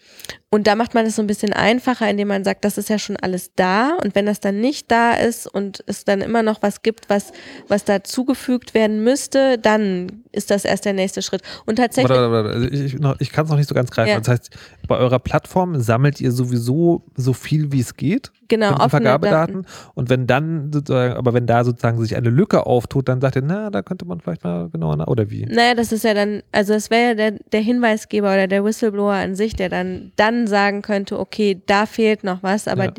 und 0.56 0.68
da 0.68 0.76
macht 0.76 0.94
man 0.94 1.06
es 1.06 1.18
so 1.18 1.22
ein 1.22 1.28
bisschen 1.28 1.52
einfacher, 1.52 2.10
indem 2.10 2.30
man 2.30 2.46
sagt, 2.46 2.64
das 2.64 2.78
ist 2.78 2.88
ja 2.88 2.98
schon 2.98 3.18
alles 3.18 3.52
da. 3.58 3.98
Und 4.02 4.16
wenn 4.16 4.26
das 4.26 4.40
dann 4.40 4.62
nicht 4.62 4.90
da 4.90 5.12
ist 5.12 5.48
und 5.48 5.84
es 5.86 6.06
dann 6.06 6.22
immer 6.22 6.44
noch 6.44 6.62
was 6.62 6.82
gibt, 6.82 7.10
was, 7.10 7.34
was 7.68 7.84
dazugefügt 7.84 8.74
werden 8.74 9.04
müsste, 9.04 9.58
dann 9.58 10.24
ist 10.32 10.52
das 10.52 10.64
erst 10.64 10.86
der 10.86 10.94
nächste 10.94 11.22
Schritt. 11.22 11.42
Und 11.66 11.76
tatsächlich, 11.76 12.10
Warte, 12.10 12.32
warte, 12.32 12.50
warte. 12.62 12.74
Ich, 12.74 12.94
ich, 12.94 13.02
ich 13.20 13.32
kann 13.34 13.44
es 13.44 13.52
noch 13.52 13.58
nicht 13.58 13.68
so 13.68 13.76
ganz 13.76 13.92
greifen. 13.92 14.12
Ja. 14.12 14.20
Das 14.20 14.30
heißt, 14.30 14.50
bei 14.88 14.96
eurer 14.98 15.20
Plattform 15.20 15.82
sammelt 15.82 16.22
ihr 16.22 16.32
sowieso 16.32 17.04
so 17.18 17.34
viel, 17.34 17.74
wie 17.74 17.82
es 17.82 17.98
geht 17.98 18.32
genau, 18.48 18.72
offene 18.72 18.90
Vergabedaten. 18.90 19.64
Daten. 19.64 19.92
Und 19.94 20.10
wenn 20.10 20.28
dann 20.28 20.72
sozusagen, 20.72 21.14
aber 21.14 21.34
wenn 21.34 21.48
da 21.48 21.64
sozusagen 21.64 22.00
sich 22.00 22.16
eine 22.16 22.30
Lücke 22.30 22.66
auftut, 22.66 23.10
dann 23.10 23.22
sagt 23.22 23.36
ihr, 23.36 23.42
na, 23.42 23.70
da 23.70 23.82
könnte 23.82 24.06
man 24.06 24.20
vielleicht 24.20 24.44
mal 24.44 24.70
genauer 24.70 24.98
nach, 24.98 25.08
oder 25.08 25.30
wie? 25.30 25.46
Naja, 25.46 25.74
das 25.76 25.92
ist 25.92 26.04
ja 26.04 26.14
dann, 26.14 26.44
also 26.52 26.74
es 26.74 26.90
wäre 26.90 27.10
ja 27.10 27.14
der, 27.16 27.32
der 27.52 27.62
Hinweisgeber 27.62 28.28
oder 28.34 28.48
der 28.48 28.64
Whistleblower 28.64 29.14
an 29.14 29.36
sich, 29.36 29.56
der 29.56 29.70
dann, 29.70 30.12
dann 30.16 30.45
sagen 30.48 30.82
könnte, 30.82 31.20
okay, 31.20 31.62
da 31.66 31.86
fehlt 31.86 32.24
noch 32.24 32.44
was, 32.44 32.68
aber 32.68 32.86
Ja. 32.86 32.92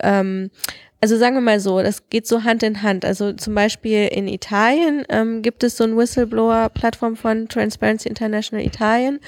ähm, 0.00 0.50
also 1.00 1.16
sagen 1.18 1.34
wir 1.34 1.40
mal 1.40 1.58
so, 1.58 1.82
das 1.82 2.08
geht 2.10 2.28
so 2.28 2.44
Hand 2.44 2.62
in 2.62 2.82
Hand. 2.82 3.04
Also 3.04 3.32
zum 3.32 3.56
Beispiel 3.56 4.06
in 4.06 4.28
Italien 4.28 5.04
ähm, 5.08 5.42
gibt 5.42 5.64
es 5.64 5.76
so 5.76 5.82
ein 5.82 5.96
Whistleblower-Plattform 5.96 7.16
von 7.16 7.48
Transparency 7.48 8.08
International 8.08 8.64
Italien, 8.64 9.18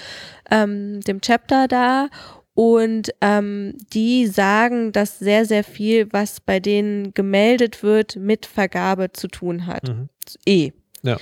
ähm, 0.53 1.01
dem 1.01 1.21
Chapter 1.21 1.67
da. 1.67 2.09
Und 2.55 3.11
ähm, 3.21 3.75
die 3.93 4.29
sagen, 4.29 4.93
dass 4.93 5.19
sehr, 5.19 5.45
sehr 5.47 5.65
viel, 5.65 6.07
was 6.13 6.41
bei 6.41 6.61
denen 6.61 7.13
gemeldet 7.13 7.83
wird, 7.83 8.15
mit 8.15 8.47
Vergabe 8.47 9.11
zu 9.13 9.27
tun 9.27 9.67
hat. 9.67 9.89
Mhm. 9.89 10.09
Eh. 10.47 10.71
Ja. 11.03 11.17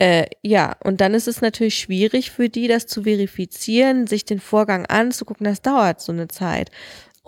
Äh, 0.00 0.28
ja, 0.42 0.76
und 0.82 1.02
dann 1.02 1.12
ist 1.12 1.28
es 1.28 1.42
natürlich 1.42 1.74
schwierig 1.74 2.30
für 2.30 2.48
die, 2.48 2.68
das 2.68 2.86
zu 2.86 3.02
verifizieren, 3.02 4.06
sich 4.06 4.24
den 4.24 4.40
Vorgang 4.40 4.86
anzugucken. 4.86 5.44
Das 5.44 5.60
dauert 5.60 6.00
so 6.00 6.10
eine 6.10 6.26
Zeit. 6.26 6.70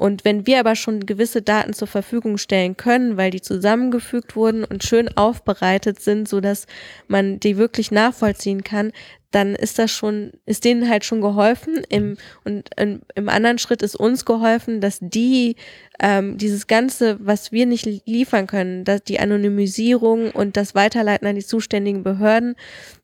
Und 0.03 0.25
wenn 0.25 0.49
wir 0.49 0.59
aber 0.59 0.75
schon 0.75 1.07
gewisse 1.07 1.43
Daten 1.43 1.75
zur 1.75 1.87
Verfügung 1.87 2.37
stellen 2.37 2.77
können, 2.77 3.17
weil 3.17 3.31
die 3.31 3.41
zusammengefügt 3.41 4.35
wurden 4.35 4.65
und 4.65 4.83
schön 4.83 5.17
aufbereitet 5.17 6.01
sind, 6.01 6.29
so 6.29 6.41
dass 6.41 6.67
man 7.07 7.39
die 7.39 7.57
wirklich 7.57 7.93
nachvollziehen 7.93 8.65
kann, 8.65 8.91
dann 9.31 9.55
ist 9.55 9.79
das 9.79 9.93
schon, 9.93 10.33
ist 10.45 10.65
denen 10.65 10.89
halt 10.89 11.05
schon 11.05 11.21
geholfen. 11.21 11.83
Im, 11.89 12.17
und 12.45 12.69
im, 12.77 13.03
im 13.15 13.29
anderen 13.29 13.59
Schritt 13.59 13.81
ist 13.81 13.95
uns 13.95 14.25
geholfen, 14.25 14.81
dass 14.81 14.99
die 15.01 15.55
ähm, 16.01 16.37
dieses 16.37 16.67
Ganze, 16.67 17.19
was 17.21 17.53
wir 17.53 17.67
nicht 17.67 17.87
liefern 18.05 18.49
können, 18.49 18.83
dass 18.83 19.05
die 19.05 19.21
Anonymisierung 19.21 20.33
und 20.33 20.57
das 20.57 20.75
Weiterleiten 20.75 21.29
an 21.29 21.37
die 21.37 21.47
zuständigen 21.47 22.03
Behörden, 22.03 22.57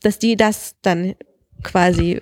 dass 0.02 0.18
die 0.18 0.34
das 0.34 0.74
dann 0.82 1.14
quasi 1.62 2.20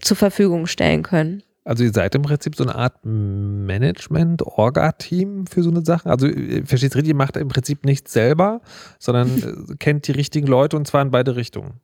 zur 0.00 0.16
Verfügung 0.16 0.66
stellen 0.66 1.04
können. 1.04 1.44
Also 1.66 1.82
ihr 1.82 1.92
seid 1.92 2.14
im 2.14 2.22
Prinzip 2.22 2.54
so 2.54 2.62
eine 2.62 2.76
Art 2.76 2.94
Management, 3.02 4.42
Orga-Team 4.42 5.48
für 5.48 5.64
so 5.64 5.70
eine 5.70 5.84
Sache. 5.84 6.08
Also 6.08 6.28
äh, 6.28 6.64
versteht 6.64 6.94
richtig, 6.94 7.08
ihr 7.08 7.16
macht 7.16 7.36
im 7.36 7.48
Prinzip 7.48 7.84
nichts 7.84 8.12
selber, 8.12 8.60
sondern 9.00 9.66
äh, 9.70 9.74
kennt 9.76 10.06
die 10.06 10.12
richtigen 10.12 10.46
Leute 10.46 10.76
und 10.76 10.86
zwar 10.86 11.02
in 11.02 11.10
beide 11.10 11.34
Richtungen. 11.34 11.80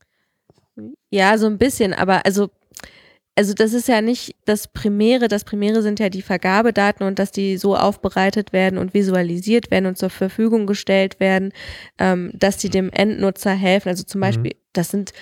Ja, 1.10 1.36
so 1.36 1.46
ein 1.46 1.58
bisschen, 1.58 1.92
aber 1.94 2.24
also 2.24 2.50
also 3.34 3.54
das 3.54 3.72
ist 3.72 3.88
ja 3.88 4.02
nicht 4.02 4.36
das 4.44 4.68
Primäre. 4.68 5.26
Das 5.26 5.44
Primäre 5.44 5.82
sind 5.82 5.98
ja 5.98 6.10
die 6.10 6.22
Vergabedaten 6.22 7.06
und 7.06 7.18
dass 7.18 7.32
die 7.32 7.56
so 7.56 7.76
aufbereitet 7.76 8.52
werden 8.52 8.78
und 8.78 8.92
visualisiert 8.92 9.70
werden 9.70 9.86
und 9.86 9.96
zur 9.96 10.10
Verfügung 10.10 10.66
gestellt 10.66 11.18
werden, 11.18 11.52
ähm, 11.98 12.30
dass 12.34 12.58
die 12.58 12.68
dem 12.68 12.90
Endnutzer 12.90 13.52
helfen. 13.52 13.88
Also 13.88 14.04
zum 14.04 14.20
Beispiel, 14.20 14.52
mhm. 14.54 14.60
das 14.74 14.90
sind, 14.90 15.12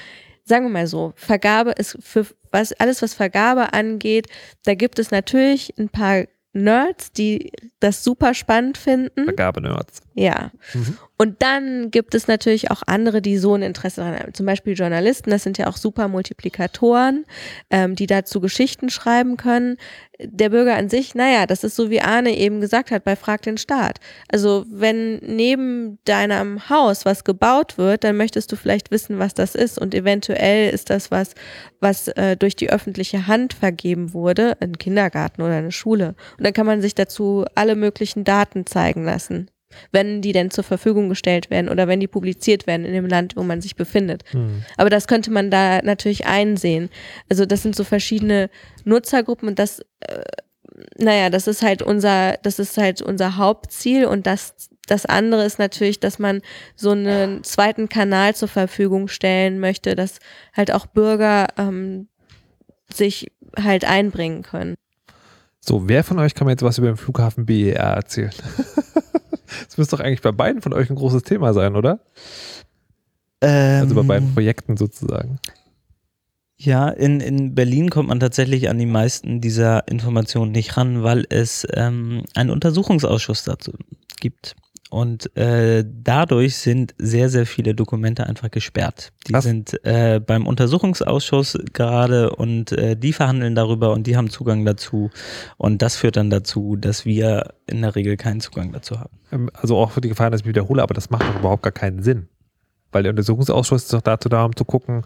sagen 0.51 0.67
wir 0.67 0.71
mal 0.71 0.87
so, 0.87 1.15
Vergabe 1.17 1.71
ist 1.71 1.97
für 2.03 2.27
was 2.53 2.73
alles, 2.75 3.01
was 3.01 3.15
Vergabe 3.15 3.73
angeht, 3.73 4.27
da 4.65 4.75
gibt 4.75 4.99
es 4.99 5.11
natürlich 5.11 5.73
ein 5.79 5.89
paar 5.89 6.25
Nerds, 6.53 7.13
die 7.13 7.53
das 7.79 8.03
super 8.03 8.35
spannend 8.35 8.77
finden. 8.77 9.25
Vergabe-Nerds. 9.25 10.01
Ja. 10.15 10.51
Mhm. 10.75 10.99
Und 11.17 11.43
dann 11.43 11.93
gibt 11.93 12.15
es 12.15 12.27
natürlich 12.27 12.73
auch 12.73 12.83
andere, 12.87 13.23
die 13.23 13.39
so 13.39 13.55
ein 13.55 13.63
Interesse 13.63 14.01
daran 14.01 14.19
haben. 14.19 14.35
Zum 14.35 14.47
Beispiel 14.47 14.75
Journalisten, 14.75 15.31
das 15.31 15.45
sind 15.45 15.59
ja 15.59 15.69
auch 15.69 15.77
super 15.77 16.09
Multiplikatoren, 16.09 17.25
ähm, 17.71 17.95
die 17.95 18.09
dazu 18.09 18.41
Geschichten 18.41 18.91
schreiben 18.91 19.37
können. 19.37 19.77
Der 20.25 20.51
Bürger 20.51 20.77
an 20.77 20.89
sich, 20.89 21.15
naja, 21.15 21.47
das 21.47 21.65
ist 21.65 21.77
so 21.77 21.91
wie 21.91 22.01
Arne 22.01 22.37
eben 22.37 22.61
gesagt 22.61 22.91
hat 22.91 23.05
bei 23.05 23.17
Frag 23.17 23.43
den 23.43 23.59
Staat. 23.59 24.01
Also 24.29 24.65
wenn 24.69 25.17
neben 25.19 25.99
deinem 26.05 26.69
Haus 26.69 27.05
was 27.05 27.25
gebaut 27.25 27.79
wird, 27.79 28.05
dann 28.05 28.17
möchtest 28.17 28.53
du 28.53 28.57
vielleicht 28.57 28.91
wissen, 28.91 29.19
was 29.19 29.35
das 29.35 29.55
ist. 29.55 29.79
Und 29.79 29.95
eventuell 29.95 30.71
ist 30.71 30.91
das 30.91 31.11
was, 31.11 31.35
was 31.81 32.09
äh, 32.09 32.37
durch 32.37 32.57
die 32.57 32.71
öffentliche 32.71 33.27
Hand 33.27 33.55
vergeben 33.55 34.13
wurde, 34.13 34.57
ein 34.61 34.79
Kindergarten 34.79 35.43
oder 35.43 35.55
eine 35.55 35.73
Schule. 35.73 36.15
Und 36.39 36.45
dann 36.45 36.53
kann 36.53 36.67
man 36.67 36.83
sich 36.83 36.95
dazu 36.95 37.45
alle 37.55 37.77
möglichen 37.77 38.25
Daten 38.25 38.67
zeigen 38.67 39.05
lassen 39.05 39.51
wenn 39.93 40.23
die 40.23 40.33
denn 40.33 40.51
zur 40.51 40.65
Verfügung 40.65 41.09
gestellt 41.09 41.51
werden 41.51 41.69
oder 41.69 41.89
wenn 41.89 42.01
die 42.01 42.09
publiziert 42.09 42.67
werden 42.67 42.85
in 42.85 42.93
dem 42.93 43.07
Land, 43.07 43.37
wo 43.37 43.43
man 43.43 43.61
sich 43.61 43.77
befindet. 43.77 44.23
Mhm. 44.33 44.65
Aber 44.77 44.91
das 44.91 45.07
könnte 45.07 45.31
man 45.31 45.51
da 45.51 45.81
natürlich 45.83 46.27
einsehen. 46.27 46.91
Also 47.29 47.47
das 47.47 47.63
sind 47.63 47.77
so 47.77 47.85
verschiedene 47.85 48.51
Nutzergruppen 48.85 49.49
und 49.49 49.59
das, 49.59 49.81
äh, 50.01 50.23
naja, 50.99 51.31
das 51.31 51.47
ist 51.47 51.63
halt 51.63 51.83
unser, 51.83 52.35
das 52.43 52.59
ist 52.59 52.77
halt 52.77 53.03
unser 53.03 53.37
Hauptziel 53.37 54.07
und 54.07 54.27
das, 54.27 54.55
das 54.87 55.07
andere 55.07 55.45
ist 55.45 55.59
natürlich, 55.59 56.01
dass 56.01 56.19
man 56.19 56.43
so 56.75 56.91
einen 56.91 57.45
zweiten 57.45 57.89
Kanal 57.89 58.35
zur 58.35 58.49
Verfügung 58.49 59.09
stellen 59.09 59.61
möchte, 59.61 59.95
dass 59.95 60.19
halt 60.57 60.73
auch 60.73 60.87
Bürger 60.87 61.49
ähm, 61.59 62.09
sich 62.93 63.31
halt 63.57 63.85
einbringen 63.85 64.43
können. 64.43 64.75
So, 65.61 65.89
wer 65.89 66.03
von 66.05 66.19
euch 66.19 66.35
kann 66.35 66.47
mir 66.47 66.53
jetzt 66.53 66.63
was 66.63 66.79
über 66.79 66.89
den 66.89 66.97
Flughafen 66.97 67.47
BER 67.47 67.77
erzählen? 67.77 68.33
Das 69.67 69.79
müsste 69.79 69.97
doch 69.97 70.05
eigentlich 70.05 70.23
bei 70.23 70.33
beiden 70.33 70.63
von 70.63 70.73
euch 70.73 70.91
ein 70.91 70.97
großes 70.97 71.23
Thema 71.23 71.53
sein, 71.53 71.77
oder? 71.77 72.01
Ähm, 73.41 73.83
also 73.83 73.95
bei 73.95 74.03
beiden 74.03 74.33
Projekten 74.35 74.77
sozusagen. 74.77 75.39
Ja, 76.57 76.91
in, 76.91 77.21
in 77.21 77.55
Berlin 77.55 77.89
kommt 77.89 78.11
man 78.11 78.21
tatsächlich 78.21 78.69
an 78.69 78.79
die 78.79 78.87
meisten 78.87 79.41
dieser 79.41 79.89
Informationen 79.89 80.53
nicht 80.53 80.77
ran, 80.77 81.03
weil 81.03 81.25
es 81.31 81.67
ähm, 81.73 82.25
einen 82.35 82.51
Untersuchungsausschuss 82.51 83.45
dazu 83.45 83.73
gibt. 84.21 84.57
Und 84.91 85.35
äh, 85.37 85.85
dadurch 85.87 86.57
sind 86.57 86.95
sehr, 86.99 87.29
sehr 87.29 87.47
viele 87.47 87.77
Dokumente 87.77 88.27
einfach 88.27 88.51
gesperrt. 88.51 89.13
Die 89.29 89.33
Was? 89.33 89.45
sind 89.45 89.83
äh, 89.85 90.21
beim 90.21 90.49
Untersuchungsausschuss 90.49 91.59
gerade 91.73 92.31
und 92.35 92.73
äh, 92.73 92.97
die 92.97 93.13
verhandeln 93.13 93.55
darüber 93.55 93.93
und 93.93 94.09
die 94.09 94.17
haben 94.17 94.31
Zugang 94.31 94.65
dazu. 94.65 95.11
Und 95.57 95.81
das 95.81 95.95
führt 95.95 96.17
dann 96.17 96.29
dazu, 96.29 96.75
dass 96.77 97.05
wir 97.05 97.55
in 97.67 97.83
der 97.83 97.95
Regel 97.95 98.17
keinen 98.17 98.41
Zugang 98.41 98.73
dazu 98.73 98.99
haben. 98.99 99.17
Ähm, 99.31 99.51
also 99.55 99.77
auch 99.77 99.93
für 99.93 100.01
die 100.01 100.09
Gefahr, 100.09 100.31
dass 100.31 100.41
ich 100.41 100.47
mich 100.47 100.57
wiederhole, 100.57 100.83
aber 100.83 100.95
das 100.95 101.09
macht 101.09 101.23
doch 101.23 101.39
überhaupt 101.39 101.63
gar 101.63 101.73
keinen 101.73 102.03
Sinn. 102.03 102.29
Weil 102.91 103.05
der 103.05 103.11
Untersuchungsausschuss 103.11 103.85
ist 103.85 103.93
doch 103.93 104.03
dazu 104.03 104.29
da, 104.29 104.45
um 104.45 104.57
zu 104.57 104.65
gucken, 104.65 105.05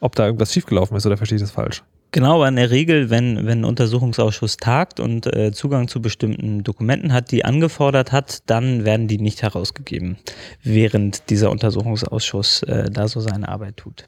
ob 0.00 0.14
da 0.14 0.26
irgendwas 0.26 0.52
schiefgelaufen 0.52 0.94
ist 0.94 1.06
oder 1.06 1.16
verstehe 1.16 1.36
ich 1.36 1.42
das 1.42 1.52
falsch? 1.52 1.82
Genau, 2.12 2.36
aber 2.36 2.48
in 2.48 2.56
der 2.56 2.70
Regel, 2.70 3.08
wenn, 3.08 3.46
wenn 3.46 3.60
ein 3.60 3.64
Untersuchungsausschuss 3.64 4.58
tagt 4.58 5.00
und 5.00 5.26
äh, 5.34 5.50
Zugang 5.52 5.88
zu 5.88 6.02
bestimmten 6.02 6.62
Dokumenten 6.62 7.10
hat, 7.10 7.30
die 7.30 7.46
angefordert 7.46 8.12
hat, 8.12 8.48
dann 8.50 8.84
werden 8.84 9.08
die 9.08 9.16
nicht 9.16 9.40
herausgegeben, 9.40 10.18
während 10.62 11.30
dieser 11.30 11.50
Untersuchungsausschuss 11.50 12.64
äh, 12.64 12.90
da 12.90 13.08
so 13.08 13.20
seine 13.20 13.48
Arbeit 13.48 13.78
tut. 13.78 14.06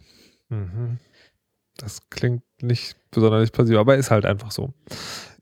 Mhm. 0.50 0.98
Das 1.78 2.08
klingt 2.10 2.42
nicht 2.60 2.94
besonders 3.10 3.50
passiv, 3.50 3.78
aber 3.78 3.96
ist 3.96 4.10
halt 4.10 4.26
einfach 4.26 4.50
so. 4.50 4.74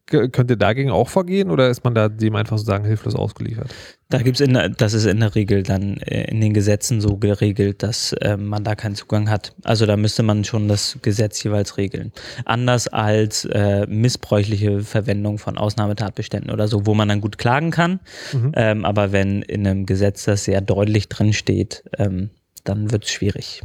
Könnt 0.06 0.50
ihr 0.50 0.56
dagegen 0.56 0.90
auch 0.90 1.08
vorgehen 1.08 1.50
oder 1.50 1.70
ist 1.70 1.84
man 1.84 1.94
da 1.94 2.08
dem 2.08 2.34
einfach 2.34 2.58
sozusagen 2.58 2.84
hilflos 2.84 3.14
ausgeliefert? 3.14 3.72
Da 4.10 4.18
gibt 4.18 4.40
es, 4.40 4.48
das 4.76 4.92
ist 4.94 5.06
in 5.06 5.20
der 5.20 5.34
Regel 5.34 5.62
dann 5.62 5.96
äh, 5.98 6.24
in 6.24 6.40
den 6.40 6.52
Gesetzen 6.52 7.00
so 7.00 7.16
geregelt, 7.16 7.82
dass 7.82 8.12
äh, 8.14 8.36
man 8.36 8.64
da 8.64 8.74
keinen 8.74 8.94
Zugang 8.94 9.30
hat. 9.30 9.52
Also 9.62 9.86
da 9.86 9.96
müsste 9.96 10.22
man 10.22 10.44
schon 10.44 10.68
das 10.68 10.98
Gesetz 11.02 11.42
jeweils 11.42 11.78
regeln. 11.78 12.12
Anders 12.44 12.88
als 12.88 13.46
äh, 13.46 13.86
missbräuchliche 13.86 14.80
Verwendung 14.80 15.38
von 15.38 15.56
Ausnahmetatbeständen 15.56 16.50
oder 16.50 16.68
so, 16.68 16.84
wo 16.84 16.94
man 16.94 17.08
dann 17.08 17.20
gut 17.20 17.38
klagen 17.38 17.70
kann. 17.70 18.00
Mhm. 18.32 18.52
Ähm, 18.54 18.84
aber 18.84 19.12
wenn 19.12 19.40
in 19.42 19.66
einem 19.66 19.86
Gesetz 19.86 20.24
das 20.24 20.44
sehr 20.44 20.60
deutlich 20.60 21.08
drin 21.08 21.32
steht, 21.32 21.84
ähm, 21.96 22.30
dann 22.64 22.90
wird 22.90 23.04
es 23.04 23.10
schwierig. 23.10 23.62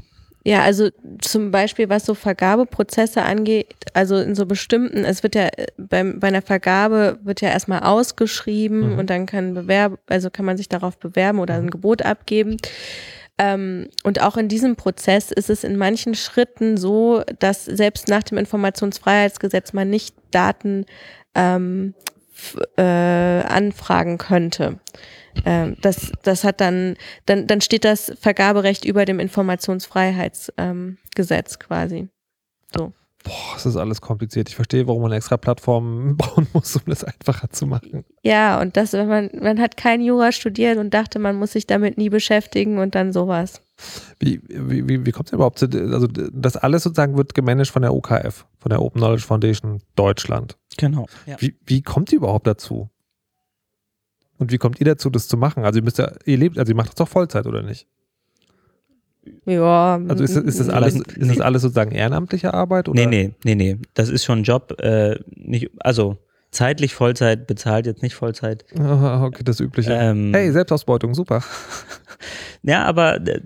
Ja, 0.48 0.62
also 0.62 0.88
zum 1.20 1.52
Beispiel, 1.52 1.90
was 1.90 2.06
so 2.06 2.14
Vergabeprozesse 2.14 3.22
angeht, 3.22 3.76
also 3.94 4.16
in 4.16 4.34
so 4.34 4.46
bestimmten, 4.46 5.04
es 5.04 5.22
wird 5.22 5.36
ja 5.36 5.50
beim, 5.78 6.22
bei 6.22 6.30
einer 6.30 6.42
Vergabe 6.42 7.20
wird 7.22 7.42
ja 7.42 7.50
erstmal 7.50 7.82
ausgeschrieben 7.82 8.94
mhm. 8.94 8.98
und 8.98 9.10
dann 9.10 9.26
kann 9.26 9.56
Bewerb, 9.56 10.00
also 10.08 10.30
kann 10.30 10.46
man 10.46 10.56
sich 10.56 10.70
darauf 10.70 11.00
bewerben 11.00 11.40
oder 11.40 11.56
ein 11.56 11.66
mhm. 11.66 11.72
Gebot 11.72 12.02
abgeben. 12.02 12.56
Ähm, 13.38 13.90
und 14.06 14.22
auch 14.22 14.38
in 14.38 14.48
diesem 14.48 14.78
Prozess 14.78 15.34
ist 15.34 15.50
es 15.50 15.66
in 15.66 15.76
manchen 15.76 16.16
Schritten 16.16 16.78
so, 16.78 17.24
dass 17.40 17.66
selbst 17.66 18.08
nach 18.08 18.24
dem 18.24 18.38
Informationsfreiheitsgesetz 18.38 19.74
man 19.74 19.90
nicht 19.90 20.16
Daten 20.32 20.86
ähm, 21.36 21.94
äh, 22.78 22.84
anfragen 22.84 24.18
könnte. 24.18 24.80
Ähm, 25.46 25.78
das, 25.82 26.12
das 26.24 26.44
hat 26.44 26.62
dann, 26.62 26.96
dann, 27.26 27.48
dann 27.48 27.62
steht 27.62 27.86
das 27.86 28.12
Vergaberecht 28.20 28.86
über 28.86 29.06
dem 29.06 29.20
Informationsfreiheitsgesetz 29.20 30.52
ähm, 30.58 31.60
quasi. 31.60 32.10
So. 32.76 32.94
Boah, 33.24 33.54
das 33.56 33.66
ist 33.66 33.76
alles 33.76 34.00
kompliziert. 34.00 34.48
Ich 34.48 34.56
verstehe, 34.56 34.88
warum 34.88 35.02
man 35.02 35.12
extra 35.12 35.36
Plattformen 35.38 36.16
bauen 36.18 36.48
muss, 36.54 36.76
um 36.76 36.84
das 36.86 37.04
einfacher 37.04 37.50
zu 37.50 37.68
machen. 37.68 38.06
Ja, 38.24 38.62
und 38.62 38.78
das, 38.78 38.94
wenn 38.94 39.08
man, 39.08 39.30
man 39.42 39.60
hat 39.60 39.76
kein 39.76 40.02
Jura 40.02 40.32
studiert 40.32 40.78
und 40.78 40.94
dachte, 40.94 41.20
man 41.20 41.36
muss 41.36 41.52
sich 41.52 41.68
damit 41.68 41.98
nie 41.98 42.10
beschäftigen 42.10 42.78
und 42.78 42.96
dann 42.96 43.12
sowas. 43.12 43.62
Wie, 44.20 44.42
wie, 44.48 44.88
wie, 44.88 45.06
wie 45.06 45.12
kommt 45.12 45.28
es 45.28 45.34
überhaupt 45.34 45.60
zu, 45.60 45.66
also 45.66 46.08
das 46.08 46.56
alles 46.56 46.84
sozusagen 46.84 47.18
wird 47.18 47.34
gemanagt 47.34 47.70
von 47.70 47.82
der 47.82 47.94
OKF, 47.94 48.46
von 48.60 48.70
der 48.70 48.82
Open 48.82 49.00
Knowledge 49.00 49.24
Foundation 49.24 49.82
Deutschland. 49.96 50.58
Genau. 50.78 51.08
Ja. 51.26 51.36
Wie, 51.40 51.56
wie 51.66 51.82
kommt 51.82 52.12
ihr 52.12 52.18
überhaupt 52.18 52.48
dazu? 52.48 52.90
Und 54.38 54.52
wie 54.52 54.58
kommt 54.58 54.80
ihr 54.80 54.86
dazu, 54.86 55.10
das 55.10 55.28
zu 55.28 55.38
machen? 55.38 55.64
Also 55.64 55.80
ihr 55.80 55.84
müsst 55.84 55.98
ja, 55.98 56.12
ihr 56.26 56.38
lebt, 56.38 56.58
also 56.58 56.72
ihr 56.72 56.76
macht 56.76 56.90
das 56.90 56.96
doch 56.96 57.08
Vollzeit, 57.08 57.48
oder 57.48 57.64
nicht? 57.64 57.88
Ja. 59.46 60.00
Also 60.08 60.24
ist, 60.24 60.36
ist, 60.36 60.60
das, 60.60 60.70
alles, 60.70 60.96
ist 60.96 61.30
das 61.30 61.42
alles 61.42 61.62
sozusagen 61.62 61.92
ehrenamtliche 61.92 62.54
Arbeit? 62.54 62.88
Oder? 62.90 63.06
Nee, 63.06 63.34
nee, 63.44 63.56
nee, 63.56 63.56
nee. 63.56 63.78
Das 63.94 64.10
ist 64.10 64.24
schon 64.24 64.40
ein 64.40 64.44
Job. 64.44 64.80
Äh, 64.80 65.20
nicht, 65.36 65.72
also 65.80 66.18
zeitlich 66.52 66.96
Vollzeit, 66.96 67.48
bezahlt 67.48 67.86
jetzt 67.86 68.04
nicht 68.04 68.16
Vollzeit. 68.16 68.66
okay, 68.76 69.44
das 69.44 69.60
Übliche. 69.60 69.94
Ähm, 69.94 70.32
hey, 70.34 70.52
Selbstausbeutung, 70.52 71.14
super. 71.14 71.44
ja, 72.64 72.84
aber 72.84 73.16
äh, 73.28 73.42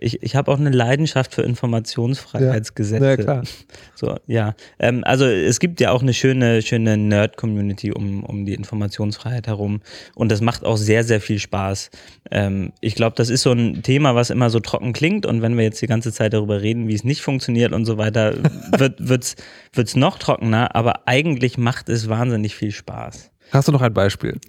ich, 0.00 0.22
ich 0.22 0.36
habe 0.36 0.50
auch 0.52 0.58
eine 0.58 0.70
Leidenschaft 0.70 1.34
für 1.34 1.42
Informationsfreiheitsgesetze. 1.42 3.04
Ja, 3.04 3.10
ja 3.10 3.16
klar. 3.16 3.42
So, 3.94 4.16
ja. 4.28 4.54
Ähm, 4.78 5.02
also 5.02 5.24
es 5.24 5.58
gibt 5.58 5.80
ja 5.80 5.90
auch 5.90 6.02
eine 6.02 6.14
schöne, 6.14 6.62
schöne 6.62 6.96
Nerd-Community 6.96 7.90
um, 7.90 8.22
um 8.22 8.46
die 8.46 8.54
Informationsfreiheit 8.54 9.48
herum. 9.48 9.80
Und 10.14 10.30
das 10.30 10.40
macht 10.40 10.64
auch 10.64 10.76
sehr, 10.76 11.02
sehr 11.02 11.20
viel 11.20 11.40
Spaß. 11.40 11.90
Ähm, 12.30 12.72
ich 12.80 12.94
glaube, 12.94 13.16
das 13.16 13.28
ist 13.28 13.42
so 13.42 13.50
ein 13.50 13.82
Thema, 13.82 14.14
was 14.14 14.30
immer 14.30 14.50
so 14.50 14.60
trocken 14.60 14.92
klingt. 14.92 15.26
Und 15.26 15.42
wenn 15.42 15.56
wir 15.56 15.64
jetzt 15.64 15.82
die 15.82 15.88
ganze 15.88 16.12
Zeit 16.12 16.32
darüber 16.32 16.62
reden, 16.62 16.86
wie 16.86 16.94
es 16.94 17.02
nicht 17.02 17.22
funktioniert 17.22 17.72
und 17.72 17.86
so 17.86 17.98
weiter, 17.98 18.34
wird 18.78 19.36
es 19.74 19.96
noch 19.96 20.18
trockener. 20.18 20.76
Aber 20.76 21.08
eigentlich 21.08 21.58
macht 21.58 21.88
es 21.88 22.08
wahnsinnig 22.08 22.54
viel 22.54 22.70
Spaß. 22.70 23.32
Hast 23.50 23.66
du 23.66 23.72
noch 23.72 23.82
ein 23.82 23.94
Beispiel? 23.94 24.38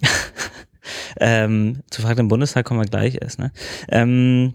Ähm, 1.18 1.80
zu 1.90 2.02
Frag 2.02 2.18
im 2.18 2.28
Bundestag 2.28 2.64
kommen 2.64 2.80
wir 2.80 2.86
gleich 2.86 3.18
erst. 3.20 3.38
Ne? 3.38 3.52
Ähm, 3.88 4.54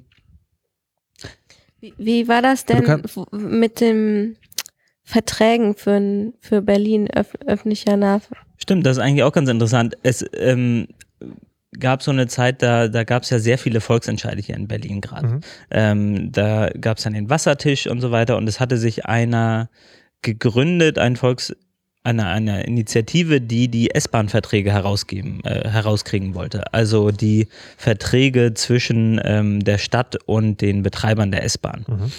Wie, 1.86 1.94
wie 1.98 2.28
war 2.28 2.42
das 2.42 2.66
denn 2.66 3.04
mit 3.32 3.80
den 3.80 4.38
Verträgen 5.04 5.76
für, 5.76 6.34
für 6.40 6.64
Berlin 6.64 7.08
öff, 7.12 7.34
öffentlicher 7.46 7.96
Nahverkehr? 7.96 8.44
Stimmt, 8.58 8.86
das 8.88 8.98
ist 8.98 9.04
eigentlich 9.04 9.22
auch 9.22 9.32
ganz 9.32 9.50
interessant. 9.50 9.96
Es 10.02 10.26
ähm, 10.34 10.88
gab 11.80 12.02
so 12.02 12.10
eine 12.10 12.26
Zeit, 12.26 12.64
da, 12.64 12.88
da 12.88 13.04
gab 13.04 13.22
es 13.22 13.30
ja 13.30 13.38
sehr 13.38 13.60
viele 13.60 13.82
Volksentscheide 13.82 14.42
hier 14.42 14.56
in 14.56 14.68
Berlin 14.68 15.00
gerade. 15.02 15.28
Mhm. 15.28 15.40
Ähm, 15.70 16.32
da 16.32 16.70
gab 16.70 16.98
es 16.98 17.04
dann 17.04 17.14
den 17.14 17.30
Wassertisch 17.30 17.86
und 17.86 18.02
so 18.02 18.10
weiter 18.10 18.38
und 18.38 18.48
es 18.48 18.60
hatte 18.60 18.78
sich 18.78 19.06
einer 19.06 19.70
gegründet, 20.24 20.98
ein 20.98 21.16
Volks, 21.18 21.56
eine, 22.06 22.28
eine 22.28 22.64
Initiative, 22.64 23.42
die 23.42 23.68
die 23.68 23.92
S-Bahn-Verträge 23.94 24.72
herausgeben, 24.72 25.42
äh, 25.44 25.68
herauskriegen 25.68 26.36
wollte. 26.36 26.74
Also 26.74 27.12
die 27.12 27.48
Verträge 27.78 28.54
zwischen 28.54 29.20
ähm, 29.24 29.64
der 29.64 29.78
Stadt 29.78 30.18
und 30.26 30.62
den 30.62 30.84
Betreibern 30.84 31.32
der 31.32 31.44
S-Bahn. 31.44 31.86
Mhm. 31.88 32.12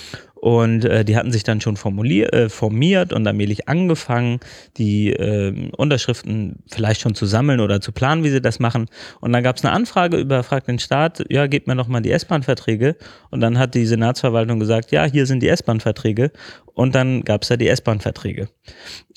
Und 0.47 0.85
äh, 0.85 1.05
die 1.05 1.17
hatten 1.17 1.33
sich 1.33 1.45
dann 1.45 1.61
schon 1.61 1.77
formulier, 1.77 2.33
äh, 2.33 2.49
formiert 2.49 3.13
und 3.13 3.27
allmählich 3.27 3.69
angefangen, 3.69 4.39
die 4.77 5.11
ähm, 5.11 5.71
Unterschriften 5.77 6.63
vielleicht 6.71 7.01
schon 7.01 7.15
zu 7.15 7.27
sammeln 7.27 7.59
oder 7.59 7.81
zu 7.81 7.91
planen, 7.91 8.23
wie 8.23 8.29
sie 8.29 8.43
das 8.43 8.61
machen. 8.61 8.87
Und 9.21 9.33
dann 9.33 9.43
gab 9.43 9.57
es 9.57 9.65
eine 9.65 9.73
Anfrage 9.73 10.19
über 10.19 10.43
Frag 10.43 10.67
den 10.67 10.79
Staat, 10.79 11.25
ja, 11.31 11.47
gebt 11.47 11.67
mir 11.67 11.75
noch 11.75 11.89
mal 11.89 12.01
die 12.01 12.13
S-Bahn-Verträge. 12.13 12.97
Und 13.31 13.41
dann 13.41 13.59
hat 13.59 13.75
die 13.75 13.87
Senatsverwaltung 13.87 14.61
gesagt, 14.61 14.93
ja, 14.93 15.05
hier 15.05 15.27
sind 15.27 15.43
die 15.43 15.49
S-Bahn-Verträge. 15.49 16.31
Und 16.75 16.95
dann 16.95 17.25
gab 17.25 17.43
es 17.43 17.49
da 17.49 17.57
die 17.57 17.69
S-Bahn-Verträge. 17.69 18.49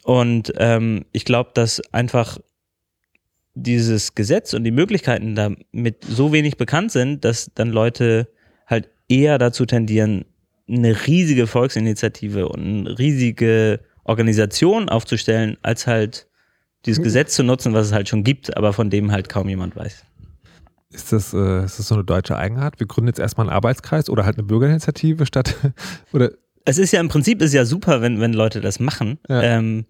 Und 0.04 0.54
ähm, 0.58 1.06
ich 1.12 1.26
glaube, 1.26 1.52
dass 1.54 1.82
einfach 1.93 2.38
dieses 3.54 4.16
Gesetz 4.16 4.54
und 4.54 4.64
die 4.64 4.72
Möglichkeiten 4.72 5.36
damit 5.36 6.06
so 6.06 6.32
wenig 6.32 6.58
bekannt 6.58 6.91
sind, 6.91 7.26
dass 7.26 7.52
dann 7.56 7.70
Leute 7.70 8.30
halt 8.66 8.89
eher 9.08 9.38
dazu 9.38 9.66
tendieren, 9.66 10.26
eine 10.68 11.08
riesige 11.08 11.47
Volksinitiative 11.47 12.47
und 12.47 12.62
eine 12.62 13.00
riesige 13.00 13.82
Organisation 14.04 14.88
aufzustellen, 14.88 15.58
als 15.62 15.88
halt 15.88 16.28
dieses 16.86 17.04
Gesetz 17.04 17.36
zu 17.36 17.43
nutzen, 17.43 17.74
was 17.74 17.88
es 17.88 17.93
halt 17.93 18.08
schon 18.08 18.24
gibt, 18.24 18.56
aber 18.56 18.72
von 18.72 18.89
dem 18.89 19.12
halt 19.12 19.30
kaum 19.30 19.50
jemand 19.50 19.76
weiß. 19.76 20.06
Ist 20.91 21.12
das, 21.12 21.34
äh, 21.34 21.66
ist 21.66 21.78
das 21.78 21.88
so 21.88 21.95
eine 21.95 22.04
deutsche 22.04 22.36
Eigenart? 22.36 22.80
Wir 22.80 22.88
gründen 22.88 23.10
jetzt 23.10 23.20
erstmal 23.20 23.47
einen 23.47 23.56
Arbeitskreis 23.56 24.10
oder 24.10 24.26
halt 24.26 24.38
eine 24.38 24.47
Bürgerinitiative 24.47 25.26
statt 25.26 25.56
oder 26.14 26.32
Es 26.70 26.78
ist 26.78 26.92
ja 26.92 27.00
im 27.00 27.10
Prinzip 27.10 27.42
ist 27.42 27.54
ja 27.54 27.66
super, 27.66 28.02
wenn, 28.02 28.20
wenn 28.20 28.34
Leute 28.34 28.62
das 28.62 28.80
machen. 28.80 29.18
Ja. 29.28 29.42
Ähm, 29.42 29.86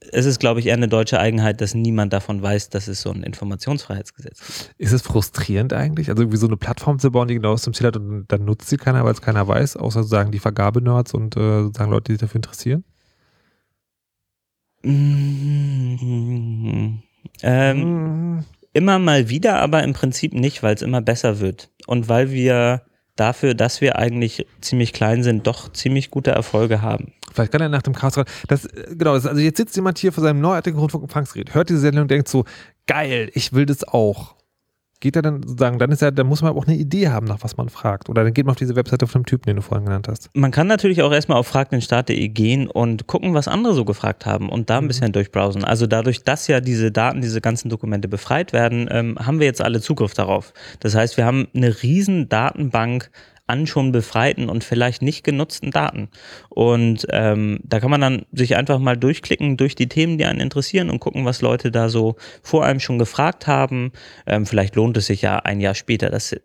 es 0.00 0.26
ist, 0.26 0.40
glaube 0.40 0.60
ich, 0.60 0.66
eher 0.66 0.74
eine 0.74 0.88
deutsche 0.88 1.20
Eigenheit, 1.20 1.60
dass 1.60 1.74
niemand 1.74 2.12
davon 2.12 2.42
weiß, 2.42 2.70
dass 2.70 2.88
es 2.88 3.02
so 3.02 3.10
ein 3.10 3.22
Informationsfreiheitsgesetz 3.22 4.40
gibt. 4.40 4.74
ist 4.78 4.92
es 4.92 5.02
frustrierend 5.02 5.72
eigentlich? 5.72 6.10
Also 6.10 6.22
irgendwie 6.22 6.38
so 6.38 6.46
eine 6.46 6.56
Plattform 6.56 6.98
zu 6.98 7.10
bauen, 7.12 7.28
die 7.28 7.34
genau 7.34 7.52
das 7.52 7.62
zum 7.62 7.74
Ziel 7.74 7.86
hat 7.86 7.96
und 7.96 8.26
dann 8.28 8.44
nutzt 8.44 8.68
sie 8.68 8.76
keiner, 8.78 9.04
weil 9.04 9.12
es 9.12 9.22
keiner 9.22 9.46
weiß, 9.46 9.76
außer 9.76 10.00
sozusagen 10.02 10.32
die 10.32 10.38
Vergabenerds 10.40 11.14
und 11.14 11.36
äh, 11.36 11.62
sozusagen 11.62 11.90
Leute, 11.90 12.04
die 12.04 12.12
sich 12.12 12.20
dafür 12.20 12.36
interessieren? 12.36 12.84
Mm, 14.82 16.98
Ähm, 17.42 17.80
Mhm. 17.80 18.44
Immer 18.72 18.98
mal 18.98 19.28
wieder, 19.28 19.56
aber 19.56 19.82
im 19.82 19.92
Prinzip 19.92 20.34
nicht, 20.34 20.62
weil 20.62 20.74
es 20.74 20.82
immer 20.82 21.00
besser 21.00 21.40
wird. 21.40 21.70
Und 21.86 22.08
weil 22.08 22.30
wir 22.30 22.82
dafür, 23.18 23.54
dass 23.54 23.80
wir 23.80 23.98
eigentlich 23.98 24.46
ziemlich 24.60 24.92
klein 24.92 25.22
sind, 25.22 25.46
doch 25.46 25.72
ziemlich 25.72 26.10
gute 26.10 26.30
Erfolge 26.30 26.82
haben. 26.82 27.12
Vielleicht 27.32 27.52
kann 27.52 27.60
er 27.60 27.68
nach 27.68 27.82
dem 27.82 27.94
Chaos 27.94 28.14
das 28.48 28.64
äh, 28.66 28.94
genau, 28.96 29.14
das, 29.14 29.26
also 29.26 29.40
jetzt 29.40 29.58
sitzt 29.58 29.76
jemand 29.76 29.98
hier 29.98 30.12
vor 30.12 30.22
seinem 30.22 30.40
neuartigen 30.40 30.78
Rundfunkempfangsgerät, 30.78 31.54
hört 31.54 31.68
diese 31.68 31.80
Sendung 31.80 32.02
und 32.02 32.10
denkt 32.10 32.28
so, 32.28 32.44
geil, 32.86 33.30
ich 33.34 33.52
will 33.52 33.66
das 33.66 33.86
auch. 33.86 34.34
Geht 35.00 35.14
er 35.14 35.22
dann 35.22 35.42
sozusagen, 35.42 35.78
dann 35.78 35.92
ist 35.92 36.02
ja, 36.02 36.10
dann 36.10 36.26
muss 36.26 36.42
man 36.42 36.50
aber 36.50 36.58
auch 36.58 36.66
eine 36.66 36.76
Idee 36.76 37.08
haben, 37.08 37.26
nach 37.26 37.38
was 37.42 37.56
man 37.56 37.68
fragt. 37.68 38.08
Oder 38.08 38.24
dann 38.24 38.34
geht 38.34 38.46
man 38.46 38.52
auf 38.52 38.58
diese 38.58 38.74
Webseite 38.74 39.06
von 39.06 39.22
dem 39.22 39.26
Typen, 39.26 39.44
den 39.46 39.56
du 39.56 39.62
vorhin 39.62 39.84
genannt 39.84 40.08
hast. 40.08 40.28
Man 40.34 40.50
kann 40.50 40.66
natürlich 40.66 41.02
auch 41.02 41.12
erstmal 41.12 41.38
auf 41.38 41.46
fragdenstaat.de 41.46 42.28
gehen 42.28 42.68
und 42.68 43.06
gucken, 43.06 43.32
was 43.32 43.46
andere 43.46 43.74
so 43.74 43.84
gefragt 43.84 44.26
haben 44.26 44.48
und 44.48 44.70
da 44.70 44.78
ein 44.78 44.88
bisschen 44.88 45.12
durchbrowsen. 45.12 45.62
Also 45.64 45.86
dadurch, 45.86 46.24
dass 46.24 46.48
ja 46.48 46.60
diese 46.60 46.90
Daten, 46.90 47.20
diese 47.20 47.40
ganzen 47.40 47.68
Dokumente 47.68 48.08
befreit 48.08 48.52
werden, 48.52 48.88
ähm, 48.90 49.16
haben 49.20 49.38
wir 49.38 49.46
jetzt 49.46 49.62
alle 49.62 49.80
Zugriff 49.80 50.14
darauf. 50.14 50.52
Das 50.80 50.96
heißt, 50.96 51.16
wir 51.16 51.24
haben 51.24 51.46
eine 51.54 51.82
riesen 51.82 52.28
Datenbank 52.28 53.10
an 53.48 53.66
schon 53.66 53.92
befreiten 53.92 54.48
und 54.48 54.64
vielleicht 54.64 55.02
nicht 55.02 55.24
genutzten 55.24 55.70
Daten. 55.70 56.08
Und 56.48 57.06
ähm, 57.10 57.60
da 57.64 57.80
kann 57.80 57.90
man 57.90 58.00
dann 58.00 58.26
sich 58.32 58.56
einfach 58.56 58.78
mal 58.78 58.96
durchklicken 58.96 59.56
durch 59.56 59.74
die 59.74 59.88
Themen, 59.88 60.18
die 60.18 60.24
einen 60.24 60.40
interessieren 60.40 60.90
und 60.90 61.00
gucken, 61.00 61.24
was 61.24 61.40
Leute 61.40 61.70
da 61.70 61.88
so 61.88 62.16
vor 62.42 62.64
einem 62.64 62.80
schon 62.80 62.98
gefragt 62.98 63.46
haben. 63.46 63.92
Ähm, 64.26 64.46
vielleicht 64.46 64.76
lohnt 64.76 64.96
es 64.96 65.06
sich 65.06 65.22
ja 65.22 65.38
ein 65.38 65.60
Jahr 65.60 65.74
später, 65.74 66.10
das 66.10 66.36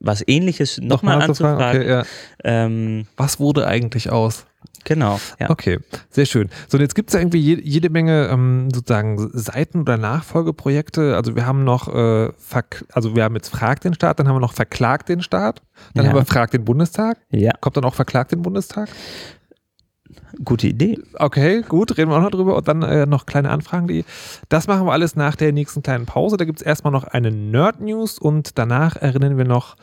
was 0.00 0.24
ähnliches 0.26 0.78
nochmal 0.78 1.22
anzufragen? 1.22 1.60
anzufragen. 1.62 1.80
Okay, 1.82 1.90
ja. 1.90 2.04
Ähm, 2.44 3.06
Was 3.16 3.38
wurde 3.38 3.66
eigentlich 3.66 4.10
aus? 4.10 4.46
Genau, 4.84 5.20
ja. 5.38 5.50
Okay, 5.50 5.78
sehr 6.10 6.26
schön. 6.26 6.48
So, 6.68 6.76
und 6.76 6.82
jetzt 6.82 6.94
gibt 6.94 7.10
es 7.10 7.14
ja 7.14 7.20
irgendwie 7.20 7.40
je, 7.40 7.60
jede 7.62 7.90
Menge 7.90 8.28
ähm, 8.28 8.68
sozusagen 8.72 9.30
Seiten 9.32 9.80
oder 9.80 9.96
Nachfolgeprojekte. 9.96 11.16
Also 11.16 11.36
wir 11.36 11.46
haben 11.46 11.64
noch, 11.64 11.88
äh, 11.94 12.30
also 12.92 13.14
wir 13.16 13.24
haben 13.24 13.34
jetzt 13.34 13.48
Frag 13.48 13.80
den 13.80 13.94
Staat, 13.94 14.18
dann 14.18 14.28
haben 14.28 14.36
wir 14.36 14.40
noch 14.40 14.54
Verklagt 14.54 15.08
den 15.08 15.22
Staat, 15.22 15.62
dann 15.94 16.04
Ja. 16.04 16.10
haben 16.10 16.18
wir 16.18 16.24
Frag 16.26 16.50
den 16.50 16.64
Bundestag. 16.64 17.18
Ja, 17.30 17.52
Kommt 17.60 17.76
dann 17.76 17.84
auch 17.84 17.94
Verklagt 17.94 18.32
den 18.32 18.42
Bundestag? 18.42 18.88
gute 20.44 20.66
Idee. 20.66 20.98
Okay, 21.14 21.62
gut, 21.62 21.96
reden 21.96 22.10
wir 22.10 22.16
auch 22.16 22.22
noch 22.22 22.30
drüber. 22.30 22.56
Und 22.56 22.68
dann 22.68 22.82
äh, 22.82 23.06
noch 23.06 23.26
kleine 23.26 23.50
Anfragen. 23.50 23.86
Die, 23.86 24.04
das 24.48 24.66
machen 24.66 24.86
wir 24.86 24.92
alles 24.92 25.14
nach 25.16 25.36
der 25.36 25.52
nächsten 25.52 25.82
kleinen 25.82 26.06
Pause. 26.06 26.36
Da 26.36 26.44
gibt 26.44 26.60
es 26.60 26.66
erstmal 26.66 26.92
noch 26.92 27.04
eine 27.04 27.30
Nerd-News 27.30 28.18
und 28.18 28.58
danach 28.58 28.96
erinnern 28.96 29.36
wir 29.36 29.44
noch 29.44 29.76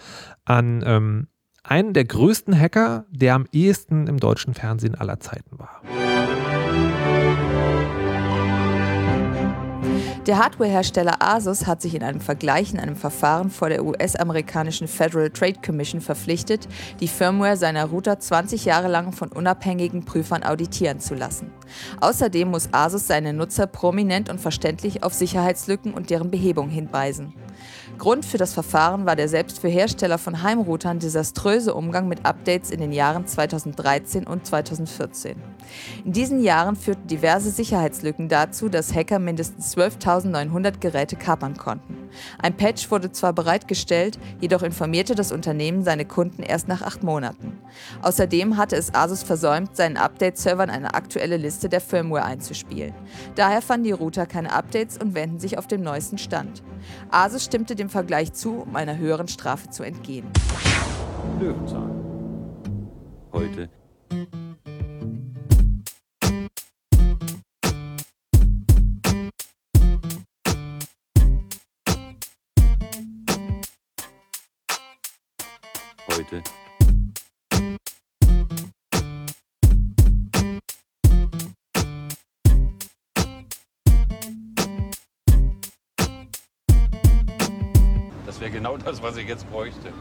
an 0.45 0.83
ähm, 0.85 1.27
einen 1.69 1.93
der 1.93 2.05
größten 2.05 2.59
Hacker, 2.59 3.05
der 3.11 3.35
am 3.35 3.45
ehesten 3.51 4.07
im 4.07 4.19
deutschen 4.19 4.53
Fernsehen 4.53 4.95
aller 4.95 5.19
Zeiten 5.19 5.59
war. 5.59 5.81
Der 10.25 10.37
Hardwarehersteller 10.37 11.21
Asus 11.21 11.65
hat 11.65 11.81
sich 11.81 11.95
in 11.95 12.03
einem 12.03 12.21
Vergleich 12.21 12.73
in 12.73 12.79
einem 12.79 12.95
Verfahren 12.95 13.49
vor 13.49 13.69
der 13.69 13.83
US-amerikanischen 13.83 14.87
Federal 14.87 15.29
Trade 15.29 15.59
Commission 15.65 16.01
verpflichtet, 16.01 16.67
die 16.99 17.07
Firmware 17.07 17.57
seiner 17.57 17.85
Router 17.85 18.19
20 18.19 18.65
Jahre 18.65 18.89
lang 18.89 19.11
von 19.11 19.29
unabhängigen 19.29 20.05
Prüfern 20.05 20.43
auditieren 20.43 20.99
zu 20.99 21.15
lassen. 21.15 21.51
Außerdem 22.01 22.49
muss 22.49 22.69
Asus 22.73 23.07
seine 23.07 23.33
Nutzer 23.33 23.65
prominent 23.65 24.29
und 24.29 24.39
verständlich 24.39 25.03
auf 25.03 25.13
Sicherheitslücken 25.13 25.93
und 25.93 26.09
deren 26.09 26.29
Behebung 26.29 26.69
hinweisen. 26.69 27.33
Grund 27.99 28.25
für 28.25 28.37
das 28.37 28.53
Verfahren 28.53 29.05
war 29.05 29.17
der 29.17 29.27
selbst 29.27 29.59
für 29.59 29.67
Hersteller 29.67 30.17
von 30.17 30.41
Heimroutern 30.41 30.99
desaströse 30.99 31.73
Umgang 31.73 32.07
mit 32.07 32.25
Updates 32.25 32.71
in 32.71 32.79
den 32.79 32.93
Jahren 32.93 33.27
2013 33.27 34.25
und 34.25 34.47
2014. 34.47 35.35
In 36.05 36.13
diesen 36.13 36.41
Jahren 36.41 36.75
führten 36.75 37.07
diverse 37.07 37.51
Sicherheitslücken 37.51 38.29
dazu, 38.29 38.69
dass 38.69 38.93
Hacker 38.93 39.19
mindestens 39.19 39.75
12.900 39.75 40.79
Geräte 40.79 41.15
kapern 41.15 41.57
konnten. 41.57 41.97
Ein 42.41 42.55
Patch 42.57 42.89
wurde 42.91 43.11
zwar 43.11 43.33
bereitgestellt, 43.33 44.19
jedoch 44.41 44.63
informierte 44.63 45.15
das 45.15 45.31
Unternehmen 45.31 45.83
seine 45.83 46.05
Kunden 46.05 46.43
erst 46.43 46.67
nach 46.67 46.81
acht 46.81 47.03
Monaten. 47.03 47.59
Außerdem 48.01 48.57
hatte 48.57 48.75
es 48.75 48.93
Asus 48.93 49.23
versäumt, 49.23 49.75
seinen 49.75 49.97
Update-Servern 49.97 50.69
eine 50.69 50.93
aktuelle 50.93 51.37
Liste 51.37 51.69
der 51.69 51.81
Firmware 51.81 52.25
einzuspielen. 52.25 52.93
Daher 53.35 53.61
fanden 53.61 53.85
die 53.85 53.91
Router 53.91 54.25
keine 54.25 54.51
Updates 54.53 54.97
und 54.97 55.15
wenden 55.15 55.39
sich 55.39 55.57
auf 55.57 55.67
den 55.67 55.81
neuesten 55.81 56.17
Stand. 56.17 56.63
Asus 57.11 57.43
stimmte 57.43 57.75
dem 57.75 57.89
Vergleich 57.89 58.33
zu, 58.33 58.61
um 58.61 58.75
einer 58.75 58.97
höheren 58.97 59.27
Strafe 59.27 59.69
zu 59.69 59.83
entgehen. 59.83 60.25
Löwenzahn. 61.39 61.99
Heute. 63.31 63.69
Heute. 76.19 76.43
Das 88.25 88.41
wäre 88.41 88.51
genau 88.51 88.75
das, 88.75 89.01
was 89.01 89.15
ich 89.15 89.29
jetzt 89.29 89.49
bräuchte. 89.49 89.93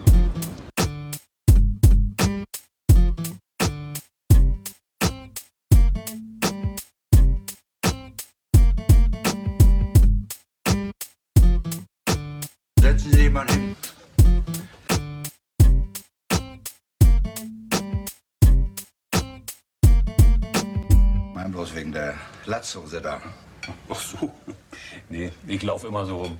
Latzhose 22.68 23.00
da. 23.00 23.18
Ach 23.88 23.98
so. 23.98 24.30
Nee, 25.08 25.32
ich 25.46 25.62
laufe 25.62 25.86
immer 25.86 26.04
so 26.04 26.18
rum. 26.18 26.38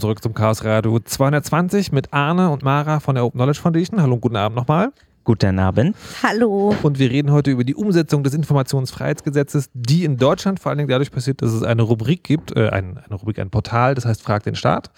Willkommen 0.00 0.14
zurück 0.16 0.22
zum 0.22 0.32
Chaos 0.32 0.64
Radio 0.64 0.98
220 0.98 1.92
mit 1.92 2.10
Arne 2.14 2.48
und 2.48 2.62
Mara 2.62 3.00
von 3.00 3.16
der 3.16 3.24
Open 3.26 3.36
Knowledge 3.36 3.60
Foundation. 3.60 4.00
Hallo 4.00 4.14
und 4.14 4.22
guten 4.22 4.36
Abend 4.36 4.56
nochmal. 4.56 4.92
Guten 5.24 5.58
Abend. 5.58 5.94
Hallo. 6.22 6.74
Und 6.82 6.98
wir 6.98 7.10
reden 7.10 7.30
heute 7.30 7.50
über 7.50 7.64
die 7.64 7.74
Umsetzung 7.74 8.22
des 8.22 8.32
Informationsfreiheitsgesetzes, 8.32 9.68
die 9.74 10.04
in 10.04 10.16
Deutschland 10.16 10.58
vor 10.58 10.70
allen 10.70 10.78
Dingen 10.78 10.88
dadurch 10.88 11.10
passiert, 11.10 11.42
dass 11.42 11.52
es 11.52 11.62
eine 11.62 11.82
Rubrik 11.82 12.24
gibt, 12.24 12.56
äh, 12.56 12.70
ein, 12.70 12.96
eine 12.96 13.14
Rubrik, 13.14 13.38
ein 13.38 13.50
Portal, 13.50 13.94
das 13.94 14.06
heißt 14.06 14.22
Frag 14.22 14.42
den 14.44 14.54
Staat. 14.54 14.90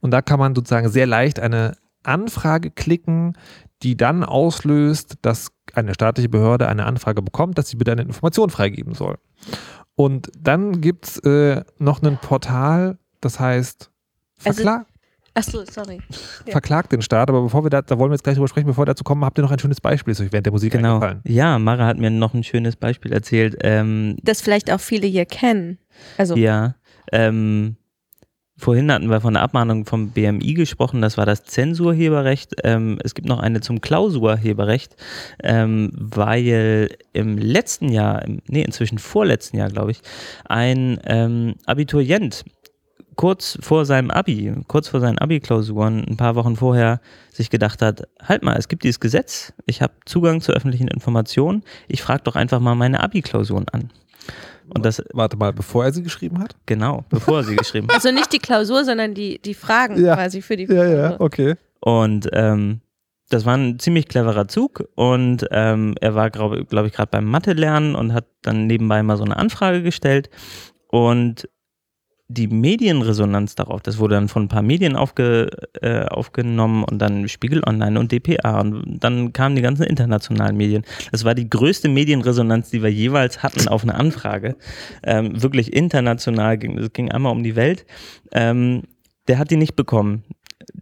Und 0.00 0.10
da 0.10 0.20
kann 0.20 0.38
man 0.38 0.54
sozusagen 0.54 0.90
sehr 0.90 1.06
leicht 1.06 1.40
eine 1.40 1.74
Anfrage 2.02 2.70
klicken, 2.70 3.38
die 3.82 3.96
dann 3.96 4.22
auslöst, 4.22 5.14
dass 5.22 5.48
eine 5.72 5.94
staatliche 5.94 6.28
Behörde 6.28 6.68
eine 6.68 6.84
Anfrage 6.84 7.22
bekommt, 7.22 7.56
dass 7.56 7.70
sie 7.70 7.76
bitte 7.76 7.92
eine 7.92 8.02
Information 8.02 8.50
freigeben 8.50 8.92
soll. 8.92 9.16
Und 9.94 10.30
dann 10.38 10.82
gibt 10.82 11.06
es 11.06 11.18
äh, 11.20 11.64
noch 11.78 12.02
ein 12.02 12.18
Portal, 12.18 12.98
das 13.22 13.40
heißt 13.40 13.91
Also- 14.44 14.62
Verklag. 14.62 14.86
Achso, 15.34 15.64
sorry. 15.64 15.98
Ja. 16.44 16.52
verklagt 16.52 16.92
den 16.92 17.00
Staat, 17.00 17.30
aber 17.30 17.40
bevor 17.40 17.64
wir 17.64 17.70
da, 17.70 17.80
da 17.80 17.98
wollen 17.98 18.10
wir 18.10 18.16
jetzt 18.16 18.22
gleich 18.22 18.34
drüber 18.36 18.48
sprechen, 18.48 18.66
bevor 18.66 18.82
wir 18.82 18.86
dazu 18.92 19.02
kommen, 19.02 19.24
habt 19.24 19.38
ihr 19.38 19.42
noch 19.42 19.50
ein 19.50 19.58
schönes 19.58 19.80
Beispiel, 19.80 20.12
ist 20.12 20.20
euch 20.20 20.30
während 20.30 20.44
der 20.44 20.52
Musik 20.52 20.72
Genau. 20.72 20.96
eingefallen? 20.96 21.20
Ja, 21.24 21.58
Mara 21.58 21.86
hat 21.86 21.96
mir 21.96 22.10
noch 22.10 22.34
ein 22.34 22.44
schönes 22.44 22.76
Beispiel 22.76 23.14
erzählt. 23.14 23.56
Ähm, 23.62 24.16
Das 24.22 24.42
vielleicht 24.42 24.70
auch 24.70 24.80
viele 24.80 25.06
hier 25.06 25.24
kennen. 25.24 25.78
Also, 26.18 26.36
Ja, 26.36 26.74
ähm, 27.12 27.76
vorhin 28.58 28.92
hatten 28.92 29.08
wir 29.08 29.22
von 29.22 29.32
der 29.32 29.42
Abmahnung 29.42 29.86
vom 29.86 30.10
BMI 30.10 30.52
gesprochen, 30.52 31.00
das 31.00 31.16
war 31.16 31.24
das 31.24 31.44
Zensurheberrecht. 31.44 32.52
Ähm, 32.62 32.98
es 33.02 33.14
gibt 33.14 33.26
noch 33.26 33.40
eine 33.40 33.62
zum 33.62 33.80
Klausurheberrecht, 33.80 34.96
ähm, 35.42 35.90
weil 35.94 36.90
im 37.14 37.38
letzten 37.38 37.88
Jahr, 37.88 38.22
nee, 38.48 38.62
inzwischen 38.62 38.98
vorletzten 38.98 39.56
Jahr, 39.56 39.70
glaube 39.70 39.92
ich, 39.92 40.02
ein 40.44 41.00
ähm, 41.06 41.54
Abiturient 41.64 42.44
kurz 43.16 43.58
vor 43.60 43.84
seinem 43.84 44.10
Abi, 44.10 44.52
kurz 44.68 44.88
vor 44.88 45.00
seinen 45.00 45.18
Abi-Klausuren, 45.18 46.04
ein 46.08 46.16
paar 46.16 46.34
Wochen 46.34 46.56
vorher, 46.56 47.00
sich 47.32 47.50
gedacht 47.50 47.82
hat, 47.82 48.08
halt 48.22 48.42
mal, 48.42 48.56
es 48.56 48.68
gibt 48.68 48.84
dieses 48.84 49.00
Gesetz, 49.00 49.52
ich 49.66 49.82
habe 49.82 49.92
Zugang 50.06 50.40
zu 50.40 50.52
öffentlichen 50.52 50.88
Informationen, 50.88 51.62
ich 51.88 52.02
frage 52.02 52.22
doch 52.24 52.36
einfach 52.36 52.60
mal 52.60 52.74
meine 52.74 53.00
Abi-Klausuren 53.02 53.66
an. 53.72 53.90
Und 54.74 54.84
das, 54.86 55.02
Warte 55.12 55.36
mal, 55.36 55.52
bevor 55.52 55.84
er 55.84 55.92
sie 55.92 56.02
geschrieben 56.02 56.38
hat? 56.38 56.56
genau, 56.66 57.04
bevor 57.10 57.38
er 57.38 57.44
sie 57.44 57.56
geschrieben 57.56 57.88
hat. 57.88 57.96
also 57.96 58.10
nicht 58.12 58.32
die 58.32 58.38
Klausur, 58.38 58.84
sondern 58.84 59.12
die, 59.14 59.40
die 59.42 59.54
Fragen 59.54 60.02
Ja. 60.02 60.14
quasi 60.14 60.40
für 60.42 60.56
die 60.56 60.66
Klausur. 60.66 61.16
okay. 61.20 61.54
Und 61.80 62.28
ähm, 62.32 62.80
das 63.28 63.44
war 63.44 63.56
ein 63.56 63.78
ziemlich 63.78 64.08
cleverer 64.08 64.46
Zug 64.46 64.84
und 64.94 65.46
ähm, 65.50 65.94
er 66.00 66.14
war, 66.14 66.30
glaube 66.30 66.64
glaub 66.64 66.86
ich, 66.86 66.92
gerade 66.92 67.10
beim 67.10 67.24
Mathe-Lernen 67.24 67.94
und 67.96 68.12
hat 68.12 68.26
dann 68.42 68.66
nebenbei 68.66 69.02
mal 69.02 69.16
so 69.16 69.24
eine 69.24 69.36
Anfrage 69.36 69.82
gestellt 69.82 70.30
und 70.88 71.48
die 72.32 72.48
Medienresonanz 72.48 73.54
darauf, 73.54 73.82
das 73.82 73.98
wurde 73.98 74.14
dann 74.14 74.28
von 74.28 74.44
ein 74.44 74.48
paar 74.48 74.62
Medien 74.62 74.96
aufge, 74.96 75.50
äh, 75.80 76.04
aufgenommen 76.06 76.84
und 76.84 76.98
dann 76.98 77.28
Spiegel 77.28 77.62
Online 77.66 77.98
und 77.98 78.10
dpa 78.12 78.60
und 78.60 78.98
dann 79.00 79.32
kamen 79.32 79.56
die 79.56 79.62
ganzen 79.62 79.82
internationalen 79.84 80.56
Medien. 80.56 80.84
Das 81.10 81.24
war 81.24 81.34
die 81.34 81.48
größte 81.48 81.88
Medienresonanz, 81.88 82.70
die 82.70 82.82
wir 82.82 82.90
jeweils 82.90 83.42
hatten 83.42 83.68
auf 83.68 83.82
eine 83.82 83.94
Anfrage. 83.94 84.56
Ähm, 85.02 85.42
wirklich 85.42 85.72
international 85.72 86.58
ging, 86.58 86.78
es 86.78 86.92
ging 86.92 87.10
einmal 87.10 87.32
um 87.32 87.42
die 87.42 87.56
Welt. 87.56 87.84
Ähm, 88.32 88.82
der 89.28 89.38
hat 89.38 89.50
die 89.50 89.56
nicht 89.56 89.76
bekommen, 89.76 90.24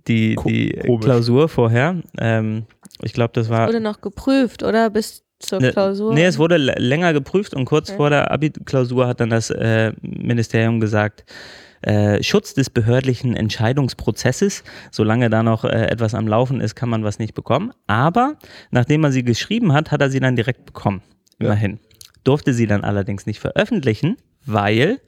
die, 0.06 0.34
Ko- 0.36 0.48
die 0.48 0.70
komisch. 0.86 1.04
Klausur 1.04 1.48
vorher. 1.48 1.96
Ähm, 2.18 2.64
ich 3.02 3.12
glaube, 3.12 3.32
das 3.34 3.48
war. 3.48 3.66
Wurde 3.66 3.80
noch 3.80 4.00
geprüft, 4.00 4.62
oder? 4.62 4.90
Bis 4.90 5.24
zur 5.40 5.60
Ne, 5.60 5.72
Klausur. 5.72 6.14
Nee, 6.14 6.24
es 6.26 6.38
wurde 6.38 6.56
länger 6.56 7.12
geprüft 7.12 7.54
und 7.54 7.64
kurz 7.64 7.88
Okay. 7.90 7.96
vor 7.96 8.10
der 8.10 8.30
Abi-Klausur 8.30 9.06
hat 9.08 9.20
dann 9.20 9.30
das 9.30 9.50
äh, 9.50 9.92
Ministerium 10.02 10.80
gesagt, 10.80 11.24
äh, 11.82 12.22
Schutz 12.22 12.52
des 12.54 12.68
behördlichen 12.70 13.34
Entscheidungsprozesses, 13.34 14.64
solange 14.90 15.30
da 15.30 15.42
noch 15.42 15.64
äh, 15.64 15.86
etwas 15.86 16.14
am 16.14 16.28
Laufen 16.28 16.60
ist, 16.60 16.74
kann 16.74 16.90
man 16.90 17.04
was 17.04 17.18
nicht 17.18 17.34
bekommen. 17.34 17.72
Aber 17.86 18.36
nachdem 18.70 19.02
er 19.04 19.12
sie 19.12 19.24
geschrieben 19.24 19.72
hat, 19.72 19.90
hat 19.90 20.00
er 20.02 20.10
sie 20.10 20.20
dann 20.20 20.36
direkt 20.36 20.66
bekommen. 20.66 21.02
Ja. 21.40 21.46
Immerhin. 21.46 21.80
Durfte 22.22 22.52
sie 22.52 22.66
dann 22.66 22.84
allerdings 22.84 23.24
nicht 23.24 23.40
veröffentlichen, 23.40 24.18
weil 24.44 25.00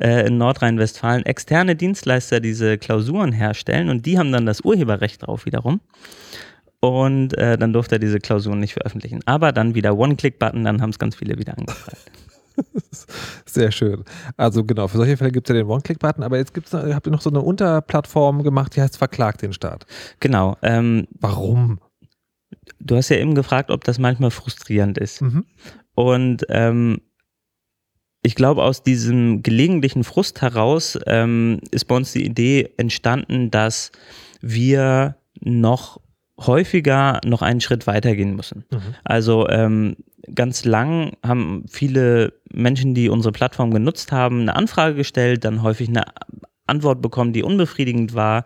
äh, 0.00 0.26
in 0.28 0.38
Nordrhein-Westfalen 0.38 1.26
externe 1.26 1.74
Dienstleister 1.74 2.38
diese 2.38 2.78
Klausuren 2.78 3.32
herstellen 3.32 3.88
und 3.88 4.06
die 4.06 4.16
haben 4.18 4.30
dann 4.30 4.46
das 4.46 4.60
Urheberrecht 4.60 5.26
drauf 5.26 5.46
wiederum. 5.46 5.80
Und 6.80 7.36
äh, 7.36 7.58
dann 7.58 7.72
durfte 7.72 7.96
er 7.96 7.98
diese 7.98 8.18
Klausuren 8.18 8.58
nicht 8.58 8.72
veröffentlichen. 8.72 9.20
Aber 9.26 9.52
dann 9.52 9.74
wieder 9.74 9.96
One-Click-Button, 9.96 10.64
dann 10.64 10.80
haben 10.80 10.90
es 10.90 10.98
ganz 10.98 11.16
viele 11.16 11.38
wieder 11.38 11.56
angefragt. 11.58 12.10
Sehr 13.46 13.70
schön. 13.70 14.04
Also 14.36 14.64
genau, 14.64 14.88
für 14.88 14.96
solche 14.96 15.16
Fälle 15.16 15.30
gibt 15.30 15.48
es 15.48 15.54
ja 15.54 15.62
den 15.62 15.70
One-Click-Button, 15.70 16.22
aber 16.22 16.38
jetzt 16.38 16.54
gibt's, 16.54 16.72
habt 16.72 17.06
ihr 17.06 17.12
noch 17.12 17.20
so 17.20 17.30
eine 17.30 17.40
Unterplattform 17.40 18.42
gemacht, 18.42 18.76
die 18.76 18.82
heißt 18.82 18.96
Verklagt 18.96 19.42
den 19.42 19.52
Staat. 19.52 19.86
Genau. 20.20 20.56
Ähm, 20.62 21.06
Warum? 21.20 21.80
du 22.78 22.96
hast 22.96 23.08
ja 23.08 23.16
eben 23.16 23.34
gefragt, 23.34 23.70
ob 23.70 23.84
das 23.84 23.98
manchmal 23.98 24.30
frustrierend 24.30 24.98
ist. 24.98 25.20
Mhm. 25.22 25.44
Und 25.94 26.46
ähm, 26.48 27.00
ich 28.22 28.34
glaube, 28.34 28.62
aus 28.62 28.82
diesem 28.82 29.42
gelegentlichen 29.42 30.04
Frust 30.04 30.42
heraus 30.42 30.98
ähm, 31.06 31.60
ist 31.70 31.86
bei 31.86 31.96
uns 31.96 32.12
die 32.12 32.24
Idee 32.24 32.70
entstanden, 32.76 33.50
dass 33.50 33.92
wir 34.40 35.16
noch 35.40 36.00
häufiger 36.46 37.20
noch 37.24 37.42
einen 37.42 37.60
Schritt 37.60 37.86
weitergehen 37.86 38.36
müssen. 38.36 38.64
Mhm. 38.70 38.94
Also 39.04 39.48
ähm, 39.48 39.96
ganz 40.34 40.64
lang 40.64 41.12
haben 41.24 41.64
viele 41.68 42.32
Menschen, 42.52 42.94
die 42.94 43.08
unsere 43.08 43.32
Plattform 43.32 43.72
genutzt 43.72 44.12
haben, 44.12 44.42
eine 44.42 44.56
Anfrage 44.56 44.94
gestellt, 44.94 45.44
dann 45.44 45.62
häufig 45.62 45.88
eine 45.88 46.04
Antwort 46.66 47.02
bekommen, 47.02 47.32
die 47.32 47.42
unbefriedigend 47.42 48.14
war, 48.14 48.44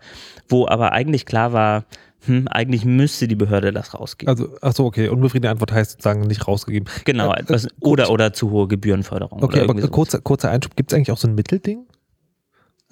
wo 0.49 0.67
aber 0.67 0.93
eigentlich 0.93 1.27
klar 1.27 1.53
war, 1.53 1.85
hm, 2.27 2.49
eigentlich 2.49 2.85
müsste 2.85 3.29
die 3.29 3.35
Behörde 3.35 3.71
das 3.73 3.95
rausgeben. 3.95 4.31
Also, 4.31 4.57
achso, 4.63 4.87
okay, 4.87 5.09
unbefriedigende 5.09 5.51
Antwort 5.51 5.73
heißt 5.73 5.93
sozusagen 5.93 6.23
nicht 6.23 6.49
rausgegeben. 6.49 6.89
genau, 7.05 7.33
äh, 7.33 7.41
etwas, 7.41 7.67
äh, 7.67 7.71
oder, 7.81 8.11
oder 8.11 8.33
zu 8.33 8.51
hohe 8.51 8.67
Gebührenförderung. 8.67 9.43
Okay, 9.43 9.61
aber 9.61 9.75
kurzer, 9.89 10.21
kurzer 10.21 10.51
Einschub, 10.51 10.75
gibt 10.75 10.91
es 10.91 10.97
eigentlich 10.97 11.13
auch 11.13 11.19
so 11.19 11.29
ein 11.29 11.35
Mittelding? 11.35 11.87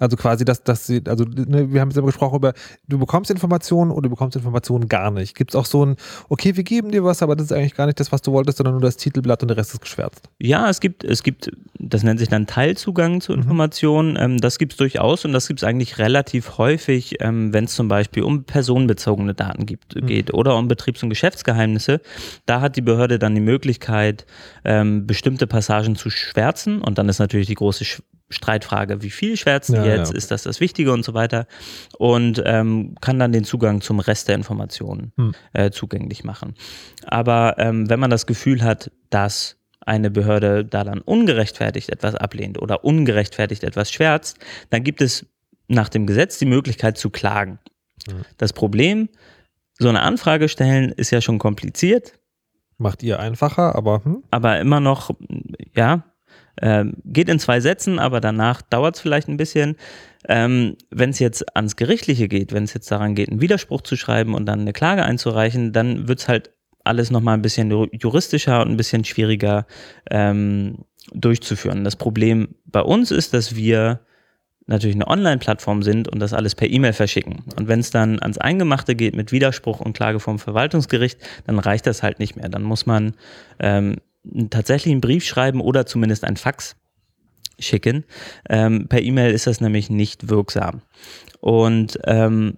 Also 0.03 0.17
quasi, 0.17 0.43
dass, 0.43 0.63
dass 0.63 0.85
sie, 0.85 1.01
also 1.07 1.23
ne, 1.23 1.71
wir 1.71 1.79
haben 1.79 1.89
jetzt 1.89 1.97
immer 1.97 2.07
gesprochen 2.07 2.35
über, 2.35 2.53
du 2.89 2.99
bekommst 2.99 3.31
Informationen 3.31 3.89
oder 3.89 4.03
du 4.03 4.09
bekommst 4.09 4.35
Informationen 4.35 4.89
gar 4.89 5.11
nicht. 5.11 5.33
Gibt 5.35 5.51
es 5.51 5.55
auch 5.55 5.65
so 5.65 5.85
ein, 5.85 5.95
okay, 6.27 6.57
wir 6.57 6.63
geben 6.63 6.91
dir 6.91 7.05
was, 7.05 7.23
aber 7.23 7.37
das 7.37 7.45
ist 7.45 7.51
eigentlich 7.53 7.73
gar 7.75 7.85
nicht 7.85 7.99
das, 8.01 8.11
was 8.11 8.21
du 8.21 8.33
wolltest, 8.33 8.57
sondern 8.57 8.73
nur 8.73 8.81
das 8.81 8.97
Titelblatt 8.97 9.41
und 9.43 9.47
der 9.47 9.55
Rest 9.55 9.73
ist 9.73 9.79
geschwärzt. 9.79 10.29
Ja, 10.39 10.69
es 10.69 10.81
gibt, 10.81 11.05
es 11.05 11.23
gibt, 11.23 11.51
das 11.79 12.03
nennt 12.03 12.19
sich 12.19 12.27
dann 12.27 12.47
Teilzugang 12.47 13.21
zu 13.21 13.31
Mhm. 13.31 13.39
Informationen. 13.43 14.17
Ähm, 14.19 14.37
das 14.39 14.57
gibt 14.57 14.73
es 14.73 14.77
durchaus 14.77 15.23
und 15.23 15.31
das 15.31 15.47
gibt 15.47 15.61
es 15.61 15.63
eigentlich 15.63 15.97
relativ 15.99 16.57
häufig, 16.57 17.15
ähm, 17.21 17.53
wenn 17.53 17.63
es 17.63 17.73
zum 17.73 17.87
Beispiel 17.87 18.23
um 18.23 18.43
personenbezogene 18.43 19.33
Daten 19.33 19.65
gibt, 19.65 19.95
Mhm. 19.95 20.05
geht 20.05 20.33
oder 20.33 20.57
um 20.57 20.67
Betriebs- 20.67 21.01
und 21.01 21.09
Geschäftsgeheimnisse. 21.09 22.01
Da 22.45 22.59
hat 22.59 22.75
die 22.75 22.81
Behörde 22.81 23.19
dann 23.19 23.35
die 23.35 23.41
Möglichkeit, 23.41 24.25
ähm, 24.65 25.07
bestimmte 25.07 25.47
Passagen 25.47 25.95
zu 25.95 26.09
schwärzen 26.09 26.81
und 26.81 26.97
dann 26.97 27.07
ist 27.07 27.19
natürlich 27.19 27.47
die 27.47 27.55
große 27.55 27.85
Streitfrage, 28.29 29.01
wie 29.01 29.09
viel 29.09 29.37
schwärzen 29.37 29.75
Ja, 29.75 29.83
die 29.83 29.89
jetzt, 29.89 30.11
ja. 30.11 30.17
ist 30.17 30.31
das 30.31 30.43
das 30.43 30.59
Wichtige 30.59 30.91
und 30.91 31.03
so 31.05 31.13
weiter 31.13 31.45
und 31.97 32.41
ähm, 32.45 32.95
kann 33.01 33.19
dann 33.19 33.31
den 33.31 33.43
Zugang 33.43 33.81
zum 33.81 33.99
Rest 33.99 34.27
der 34.27 34.35
Informationen 34.35 35.11
Hm. 35.17 35.33
äh, 35.53 35.71
zugänglich 35.71 36.23
machen. 36.23 36.55
Aber 37.05 37.55
ähm, 37.57 37.89
wenn 37.89 37.99
man 37.99 38.09
das 38.09 38.25
Gefühl 38.25 38.63
hat, 38.63 38.91
dass 39.09 39.57
eine 39.85 40.09
Behörde 40.09 40.63
da 40.65 40.83
dann 40.83 40.99
ungerechtfertigt 41.01 41.89
etwas 41.89 42.15
ablehnt 42.15 42.61
oder 42.61 42.83
ungerechtfertigt 42.85 43.63
etwas 43.63 43.91
schwärzt, 43.91 44.39
dann 44.69 44.83
gibt 44.83 45.01
es 45.01 45.25
nach 45.67 45.89
dem 45.89 46.07
Gesetz 46.07 46.37
die 46.39 46.45
Möglichkeit 46.45 46.97
zu 46.97 47.09
klagen. 47.09 47.59
Mhm. 48.07 48.21
Das 48.37 48.53
Problem 48.53 49.09
so 49.79 49.89
eine 49.89 50.01
Anfrage 50.01 50.49
stellen 50.49 50.91
ist 50.91 51.11
ja 51.11 51.21
schon 51.21 51.39
kompliziert, 51.39 52.13
Macht 52.79 53.03
ihr 53.03 53.19
einfacher, 53.19 53.75
aber 53.75 54.03
hm? 54.03 54.23
aber 54.31 54.59
immer 54.59 54.79
noch, 54.79 55.11
ja, 55.75 56.03
ähm, 56.61 56.93
geht 57.05 57.29
in 57.29 57.39
zwei 57.39 57.59
Sätzen, 57.59 57.99
aber 57.99 58.21
danach 58.21 58.61
dauert 58.61 58.95
es 58.95 59.01
vielleicht 59.01 59.27
ein 59.27 59.37
bisschen. 59.37 59.75
Ähm, 60.29 60.77
wenn 60.89 61.09
es 61.09 61.19
jetzt 61.19 61.55
ans 61.55 61.75
Gerichtliche 61.75 62.27
geht, 62.27 62.53
wenn 62.53 62.63
es 62.63 62.73
jetzt 62.73 62.89
daran 62.91 63.15
geht, 63.15 63.29
einen 63.29 63.41
Widerspruch 63.41 63.81
zu 63.81 63.95
schreiben 63.97 64.35
und 64.35 64.45
dann 64.45 64.61
eine 64.61 64.73
Klage 64.73 65.03
einzureichen, 65.03 65.73
dann 65.73 66.07
wird 66.07 66.19
es 66.19 66.27
halt 66.27 66.51
alles 66.85 67.11
nochmal 67.11 67.35
ein 67.35 67.41
bisschen 67.41 67.71
ju- 67.71 67.89
juristischer 67.91 68.61
und 68.61 68.69
ein 68.69 68.77
bisschen 68.77 69.03
schwieriger 69.03 69.65
ähm, 70.09 70.85
durchzuführen. 71.13 71.83
Das 71.83 71.95
Problem 71.95 72.55
bei 72.65 72.81
uns 72.81 73.11
ist, 73.11 73.33
dass 73.33 73.55
wir 73.55 74.01
natürlich 74.65 74.95
eine 74.95 75.07
Online-Plattform 75.07 75.83
sind 75.83 76.07
und 76.07 76.19
das 76.19 76.31
alles 76.31 76.55
per 76.55 76.69
E-Mail 76.69 76.93
verschicken. 76.93 77.43
Und 77.57 77.67
wenn 77.67 77.81
es 77.81 77.91
dann 77.91 78.19
ans 78.21 78.37
Eingemachte 78.37 78.95
geht 78.95 79.13
mit 79.13 79.33
Widerspruch 79.33 79.81
und 79.81 79.91
Klage 79.91 80.21
vom 80.21 80.39
Verwaltungsgericht, 80.39 81.19
dann 81.45 81.59
reicht 81.59 81.85
das 81.85 82.01
halt 82.01 82.19
nicht 82.19 82.37
mehr. 82.37 82.47
Dann 82.47 82.63
muss 82.63 82.85
man 82.85 83.13
ähm, 83.59 83.97
tatsächlich 84.49 84.91
einen 84.91 85.01
Brief 85.01 85.25
schreiben 85.25 85.61
oder 85.61 85.85
zumindest 85.85 86.23
ein 86.23 86.37
Fax 86.37 86.75
schicken. 87.59 88.03
Ähm, 88.49 88.87
per 88.87 89.01
E-Mail 89.01 89.33
ist 89.33 89.47
das 89.47 89.61
nämlich 89.61 89.89
nicht 89.89 90.29
wirksam. 90.29 90.81
Und 91.39 91.99
ähm, 92.05 92.57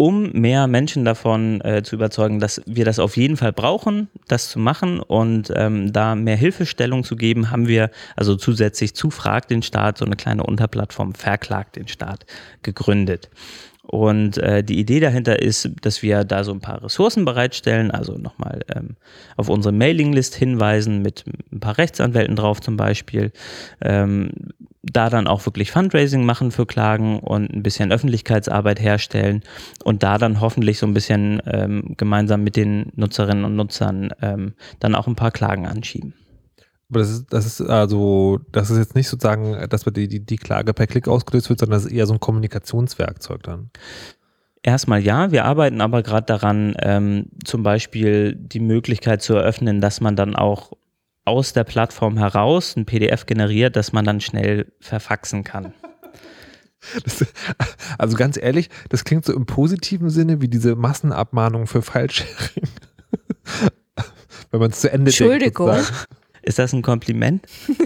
um 0.00 0.30
mehr 0.30 0.68
Menschen 0.68 1.04
davon 1.04 1.60
äh, 1.62 1.82
zu 1.82 1.96
überzeugen, 1.96 2.38
dass 2.38 2.62
wir 2.66 2.84
das 2.84 3.00
auf 3.00 3.16
jeden 3.16 3.36
Fall 3.36 3.52
brauchen, 3.52 4.08
das 4.28 4.48
zu 4.48 4.60
machen 4.60 5.00
und 5.00 5.52
ähm, 5.56 5.92
da 5.92 6.14
mehr 6.14 6.36
Hilfestellung 6.36 7.02
zu 7.02 7.16
geben, 7.16 7.50
haben 7.50 7.66
wir 7.66 7.90
also 8.14 8.36
zusätzlich 8.36 8.94
zu 8.94 9.10
Frag 9.10 9.48
den 9.48 9.60
Staat 9.60 9.98
so 9.98 10.04
eine 10.04 10.14
kleine 10.14 10.44
Unterplattform 10.44 11.14
Verklagt 11.14 11.74
den 11.74 11.88
Staat 11.88 12.26
gegründet. 12.62 13.28
Und 13.90 14.36
äh, 14.36 14.62
die 14.62 14.78
Idee 14.78 15.00
dahinter 15.00 15.40
ist, 15.40 15.70
dass 15.80 16.02
wir 16.02 16.24
da 16.24 16.44
so 16.44 16.52
ein 16.52 16.60
paar 16.60 16.84
Ressourcen 16.84 17.24
bereitstellen, 17.24 17.90
also 17.90 18.18
nochmal 18.18 18.60
ähm, 18.74 18.96
auf 19.38 19.48
unsere 19.48 19.72
Mailinglist 19.72 20.34
hinweisen 20.34 21.00
mit 21.00 21.24
ein 21.50 21.60
paar 21.60 21.78
Rechtsanwälten 21.78 22.36
drauf 22.36 22.60
zum 22.60 22.76
Beispiel, 22.76 23.32
ähm, 23.80 24.30
da 24.82 25.08
dann 25.08 25.26
auch 25.26 25.46
wirklich 25.46 25.70
Fundraising 25.70 26.26
machen 26.26 26.50
für 26.50 26.66
Klagen 26.66 27.20
und 27.20 27.50
ein 27.50 27.62
bisschen 27.62 27.90
Öffentlichkeitsarbeit 27.90 28.78
herstellen 28.78 29.42
und 29.84 30.02
da 30.02 30.18
dann 30.18 30.42
hoffentlich 30.42 30.78
so 30.78 30.86
ein 30.86 30.94
bisschen 30.94 31.40
ähm, 31.46 31.94
gemeinsam 31.96 32.44
mit 32.44 32.56
den 32.56 32.92
Nutzerinnen 32.94 33.46
und 33.46 33.56
Nutzern 33.56 34.10
ähm, 34.20 34.52
dann 34.80 34.94
auch 34.94 35.06
ein 35.06 35.16
paar 35.16 35.30
Klagen 35.30 35.66
anschieben. 35.66 36.12
Aber 36.90 37.00
das 37.00 37.10
ist, 37.10 37.26
das 37.30 37.44
ist 37.44 37.60
also, 37.60 38.40
das 38.50 38.70
ist 38.70 38.78
jetzt 38.78 38.94
nicht 38.94 39.08
sozusagen, 39.08 39.68
dass 39.68 39.84
die, 39.84 40.08
die, 40.08 40.24
die 40.24 40.36
Klage 40.36 40.72
per 40.72 40.86
Klick 40.86 41.06
ausgelöst 41.06 41.50
wird, 41.50 41.60
sondern 41.60 41.78
das 41.78 41.86
ist 41.86 41.92
eher 41.92 42.06
so 42.06 42.14
ein 42.14 42.20
Kommunikationswerkzeug 42.20 43.42
dann. 43.42 43.70
Erstmal 44.62 45.00
ja, 45.00 45.30
wir 45.30 45.44
arbeiten 45.44 45.80
aber 45.80 46.02
gerade 46.02 46.26
daran, 46.26 46.74
ähm, 46.80 47.26
zum 47.44 47.62
Beispiel 47.62 48.34
die 48.34 48.60
Möglichkeit 48.60 49.22
zu 49.22 49.34
eröffnen, 49.34 49.80
dass 49.80 50.00
man 50.00 50.16
dann 50.16 50.34
auch 50.34 50.72
aus 51.24 51.52
der 51.52 51.64
Plattform 51.64 52.16
heraus 52.16 52.74
ein 52.74 52.86
PDF 52.86 53.26
generiert, 53.26 53.76
das 53.76 53.92
man 53.92 54.04
dann 54.04 54.20
schnell 54.20 54.72
verfaxen 54.80 55.44
kann. 55.44 55.74
Das, 57.02 57.26
also 57.98 58.16
ganz 58.16 58.38
ehrlich, 58.40 58.70
das 58.88 59.02
klingt 59.02 59.24
so 59.24 59.34
im 59.34 59.46
positiven 59.46 60.10
Sinne 60.10 60.40
wie 60.40 60.46
diese 60.46 60.76
Massenabmahnung 60.76 61.66
für 61.66 61.82
File-Sharing. 61.82 62.68
Wenn 64.52 64.60
man 64.60 64.70
es 64.70 64.80
zu 64.80 64.90
Ende 64.90 65.10
Entschuldigung. 65.10 65.72
denkt. 65.72 65.92
Ist 66.42 66.58
das 66.58 66.72
ein 66.72 66.82
Kompliment? 66.82 67.46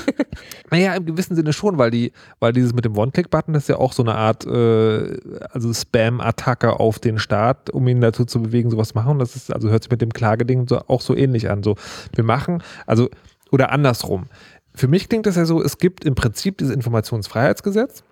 Naja, 0.70 0.94
im 0.94 1.04
gewissen 1.04 1.36
Sinne 1.36 1.52
schon, 1.52 1.76
weil 1.76 1.90
die, 1.90 2.12
weil 2.40 2.54
dieses 2.54 2.72
mit 2.72 2.86
dem 2.86 2.96
One-Click-Button 2.96 3.54
ist 3.54 3.68
ja 3.68 3.76
auch 3.76 3.92
so 3.92 4.02
eine 4.02 4.14
Art, 4.14 4.46
äh, 4.46 5.18
also 5.50 5.74
Spam-Attacke 5.74 6.80
auf 6.80 6.98
den 6.98 7.18
Staat, 7.18 7.68
um 7.68 7.86
ihn 7.88 8.00
dazu 8.00 8.24
zu 8.24 8.40
bewegen, 8.40 8.70
sowas 8.70 8.88
zu 8.88 8.94
machen. 8.94 9.18
Das 9.18 9.36
ist, 9.36 9.52
also 9.52 9.68
hört 9.68 9.82
sich 9.82 9.90
mit 9.90 10.00
dem 10.00 10.14
Klageding 10.14 10.66
so, 10.66 10.78
auch 10.88 11.02
so 11.02 11.14
ähnlich 11.14 11.50
an. 11.50 11.62
So, 11.62 11.76
wir 12.14 12.24
machen, 12.24 12.62
also, 12.86 13.10
oder 13.50 13.70
andersrum. 13.70 14.28
Für 14.74 14.88
mich 14.88 15.10
klingt 15.10 15.26
das 15.26 15.36
ja 15.36 15.44
so, 15.44 15.62
es 15.62 15.76
gibt 15.76 16.06
im 16.06 16.14
Prinzip 16.14 16.56
dieses 16.56 16.74
Informationsfreiheitsgesetz 16.74 18.02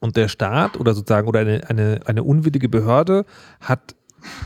und 0.00 0.16
der 0.16 0.26
Staat 0.26 0.78
oder 0.80 0.94
sozusagen 0.94 1.28
oder 1.28 1.40
eine, 1.40 1.68
eine, 1.68 2.00
eine 2.06 2.24
unwillige 2.24 2.68
Behörde 2.68 3.24
hat 3.60 3.94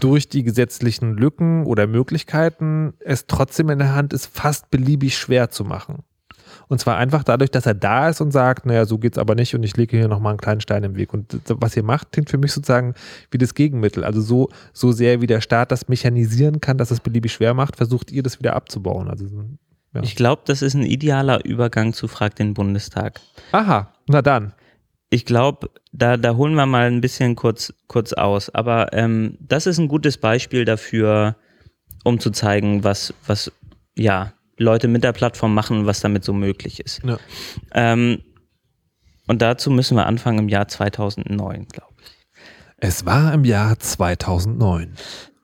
durch 0.01 0.28
die 0.28 0.43
gesetzlichen 0.43 1.16
Lücken 1.16 1.65
oder 1.65 1.86
Möglichkeiten 1.86 2.94
es 3.01 3.27
trotzdem 3.27 3.70
in 3.70 3.78
der 3.78 3.94
Hand 3.94 4.12
ist, 4.12 4.27
fast 4.27 4.70
beliebig 4.70 5.16
schwer 5.16 5.51
zu 5.51 5.65
machen. 5.65 6.05
Und 6.69 6.78
zwar 6.78 6.97
einfach 6.97 7.24
dadurch, 7.24 7.51
dass 7.51 7.66
er 7.66 7.74
da 7.74 8.09
ist 8.09 8.20
und 8.20 8.31
sagt, 8.31 8.66
naja, 8.66 8.85
so 8.85 8.99
geht's 8.99 9.19
aber 9.19 9.35
nicht 9.35 9.55
und 9.55 9.62
ich 9.62 9.77
lege 9.77 9.97
hier 9.97 10.09
nochmal 10.09 10.32
einen 10.32 10.40
kleinen 10.40 10.61
Stein 10.61 10.85
im 10.85 10.97
Weg. 10.97 11.12
Und 11.12 11.40
was 11.49 11.77
ihr 11.77 11.82
macht, 11.82 12.12
klingt 12.12 12.31
für 12.31 12.39
mich 12.39 12.53
sozusagen 12.53 12.94
wie 13.31 13.39
das 13.39 13.55
Gegenmittel. 13.55 14.05
Also 14.05 14.20
so, 14.20 14.49
so 14.73 14.93
sehr 14.93 15.20
wie 15.20 15.27
der 15.27 15.40
Staat 15.40 15.73
das 15.73 15.89
mechanisieren 15.89 16.61
kann, 16.61 16.78
dass 16.78 16.90
es 16.90 17.01
beliebig 17.01 17.32
schwer 17.32 17.55
macht, 17.55 17.77
versucht 17.77 18.11
ihr 18.11 18.23
das 18.23 18.39
wieder 18.39 18.55
abzubauen. 18.55 19.09
Also, 19.09 19.27
ja. 19.94 20.03
Ich 20.03 20.16
glaube, 20.16 20.43
das 20.47 20.62
ist 20.62 20.74
ein 20.74 20.85
idealer 20.85 21.44
Übergang 21.44 21.93
zu 21.93 22.09
Frag 22.09 22.36
den 22.36 22.55
Bundestag. 22.55 23.20
aha, 23.53 23.93
na 24.09 24.23
dann. 24.23 24.55
Ich 25.12 25.26
glaube, 25.26 25.68
da, 25.93 26.16
da 26.16 26.36
holen 26.36 26.55
wir 26.55 26.64
mal 26.64 26.86
ein 26.86 27.02
bisschen 27.02 27.36
kurz, 27.36 27.74
kurz 27.86 28.14
aus. 28.14 28.48
Aber 28.48 28.94
ähm, 28.94 29.36
das 29.40 29.66
ist 29.66 29.76
ein 29.76 29.89
gutes 29.89 30.16
Beispiel 30.16 30.64
dafür, 30.64 31.36
um 32.02 32.18
zu 32.18 32.30
zeigen, 32.30 32.82
was, 32.82 33.12
was 33.26 33.52
ja, 33.94 34.32
Leute 34.56 34.89
mit 34.89 35.05
der 35.05 35.12
Plattform 35.12 35.52
machen 35.52 35.80
und 35.80 35.86
was 35.86 36.01
damit 36.01 36.24
so 36.24 36.32
möglich 36.32 36.80
ist. 36.80 37.02
Ja. 37.05 37.18
Ähm, 37.74 38.22
und 39.26 39.43
dazu 39.43 39.70
müssen 39.70 39.98
wir 39.98 40.06
anfangen 40.06 40.39
im 40.39 40.48
Jahr 40.48 40.66
2009, 40.66 41.66
glaube 41.68 41.93
ich. 42.01 42.26
Es 42.78 43.05
war 43.05 43.34
im 43.34 43.44
Jahr 43.44 43.78
2009. 43.78 44.94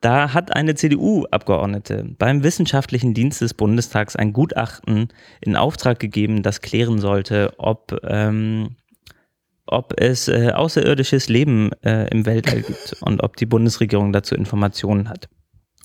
Da 0.01 0.33
hat 0.33 0.55
eine 0.55 0.73
CDU-Abgeordnete 0.73 2.15
beim 2.17 2.41
Wissenschaftlichen 2.41 3.13
Dienst 3.13 3.41
des 3.41 3.53
Bundestags 3.53 4.15
ein 4.15 4.33
Gutachten 4.33 5.09
in 5.41 5.55
Auftrag 5.55 5.99
gegeben, 5.99 6.41
das 6.41 6.61
klären 6.61 6.97
sollte, 6.99 7.53
ob, 7.59 7.95
ähm, 8.03 8.75
ob 9.71 9.99
es 9.99 10.27
äh, 10.27 10.51
außerirdisches 10.51 11.29
Leben 11.29 11.71
äh, 11.83 12.09
im 12.09 12.25
Weltall 12.25 12.61
gibt 12.61 12.95
und 13.01 13.23
ob 13.23 13.37
die 13.37 13.45
Bundesregierung 13.45 14.11
dazu 14.11 14.35
Informationen 14.35 15.09
hat. 15.09 15.29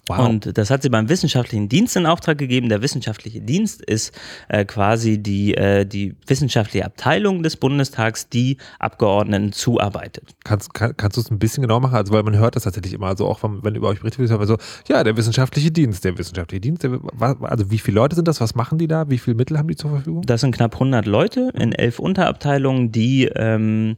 Wow. 0.07 0.29
Und 0.29 0.59
das 0.59 0.71
hat 0.71 0.83
sie 0.83 0.91
beim 0.91 1.09
wissenschaftlichen 1.09 1.69
Dienst 1.69 1.97
in 1.97 2.05
Auftrag 2.05 2.37
gegeben. 2.37 2.69
Der 2.69 2.83
wissenschaftliche 2.83 3.41
Dienst 3.41 3.83
ist 3.83 4.13
äh, 4.49 4.67
quasi 4.67 5.23
die, 5.23 5.55
äh, 5.55 5.87
die 5.87 6.15
wissenschaftliche 6.27 6.85
Abteilung 6.85 7.43
des 7.43 7.57
Bundestags, 7.57 8.29
die 8.29 8.59
Abgeordneten 8.79 9.53
zuarbeitet. 9.53 10.35
Kannst, 10.45 10.75
kann, 10.75 10.95
kannst 10.97 11.17
du 11.17 11.23
es 11.23 11.31
ein 11.31 11.39
bisschen 11.39 11.63
genau 11.63 11.81
machen? 11.81 11.95
Also, 11.95 12.13
weil 12.13 12.23
man 12.23 12.37
hört 12.37 12.55
das 12.55 12.65
tatsächlich 12.65 12.93
immer, 12.93 13.07
also 13.07 13.27
auch 13.27 13.43
wenn, 13.43 13.65
wenn 13.65 13.75
über 13.75 13.89
euch 13.89 14.01
berichtet 14.01 14.29
wird, 14.29 14.47
so, 14.47 14.59
ja, 14.89 15.03
der 15.03 15.17
wissenschaftliche 15.17 15.71
Dienst, 15.71 16.05
der 16.05 16.19
wissenschaftliche 16.19 16.61
Dienst, 16.61 16.83
der, 16.83 17.01
also 17.41 17.71
wie 17.71 17.79
viele 17.79 17.95
Leute 17.95 18.15
sind 18.15 18.29
das? 18.29 18.43
Was 18.43 18.55
machen 18.55 18.77
die 18.77 18.89
da? 18.89 19.09
Wie 19.09 19.19
viele 19.19 19.37
Mittel 19.37 19.57
haben 19.57 19.69
die 19.69 19.77
zur 19.77 19.91
Verfügung? 19.91 20.23
Das 20.23 20.43
sind 20.43 20.55
knapp 20.55 20.75
100 20.75 21.07
Leute 21.07 21.51
in 21.55 21.73
elf 21.73 21.99
Unterabteilungen, 21.99 22.93
die 22.93 23.25
ähm, 23.35 23.97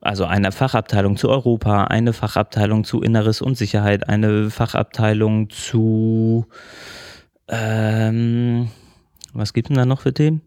also 0.00 0.24
eine 0.24 0.52
Fachabteilung 0.52 1.16
zu 1.16 1.28
Europa, 1.28 1.84
eine 1.84 2.12
Fachabteilung 2.12 2.84
zu 2.84 3.02
Inneres 3.02 3.40
und 3.42 3.56
Sicherheit, 3.56 4.08
eine 4.08 4.50
Fachabteilung 4.50 5.50
zu 5.50 6.46
ähm, 7.48 8.68
was 9.34 9.52
gibt 9.52 9.68
denn 9.68 9.76
da 9.76 9.84
noch 9.84 10.00
für 10.00 10.12
Themen? 10.12 10.42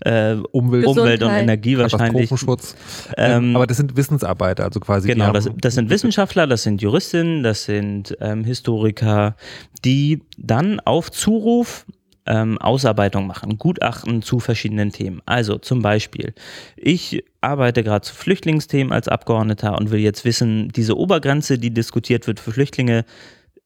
Äh, 0.00 0.34
Umwelt, 0.52 0.86
Umwelt 0.86 1.22
und. 1.22 1.30
Energie 1.30 1.78
wahrscheinlich. 1.78 2.28
Katastrophenschutz. 2.28 2.76
Ähm, 3.16 3.44
Ähm, 3.44 3.56
aber 3.56 3.66
das 3.66 3.76
sind 3.76 3.96
Wissensarbeiter, 3.96 4.64
also 4.64 4.80
quasi. 4.80 5.08
Genau, 5.08 5.32
das, 5.32 5.48
das 5.60 5.74
sind 5.74 5.90
Wissenschaftler, 5.90 6.46
das 6.46 6.62
sind 6.62 6.82
Juristinnen, 6.82 7.42
das 7.42 7.64
sind 7.64 8.16
ähm, 8.20 8.44
Historiker, 8.44 9.36
die 9.84 10.22
dann 10.38 10.80
auf 10.80 11.10
Zuruf 11.10 11.86
ähm, 12.26 12.58
Ausarbeitung 12.58 13.26
machen, 13.26 13.58
Gutachten 13.58 14.22
zu 14.22 14.40
verschiedenen 14.40 14.92
Themen. 14.92 15.20
Also 15.26 15.58
zum 15.58 15.82
Beispiel, 15.82 16.34
ich 16.76 17.24
arbeite 17.40 17.82
gerade 17.82 18.02
zu 18.02 18.14
Flüchtlingsthemen 18.14 18.92
als 18.92 19.08
Abgeordneter 19.08 19.76
und 19.78 19.90
will 19.90 20.00
jetzt 20.00 20.24
wissen, 20.24 20.68
diese 20.68 20.96
Obergrenze, 20.96 21.58
die 21.58 21.72
diskutiert 21.72 22.26
wird 22.26 22.40
für 22.40 22.52
Flüchtlinge, 22.52 23.04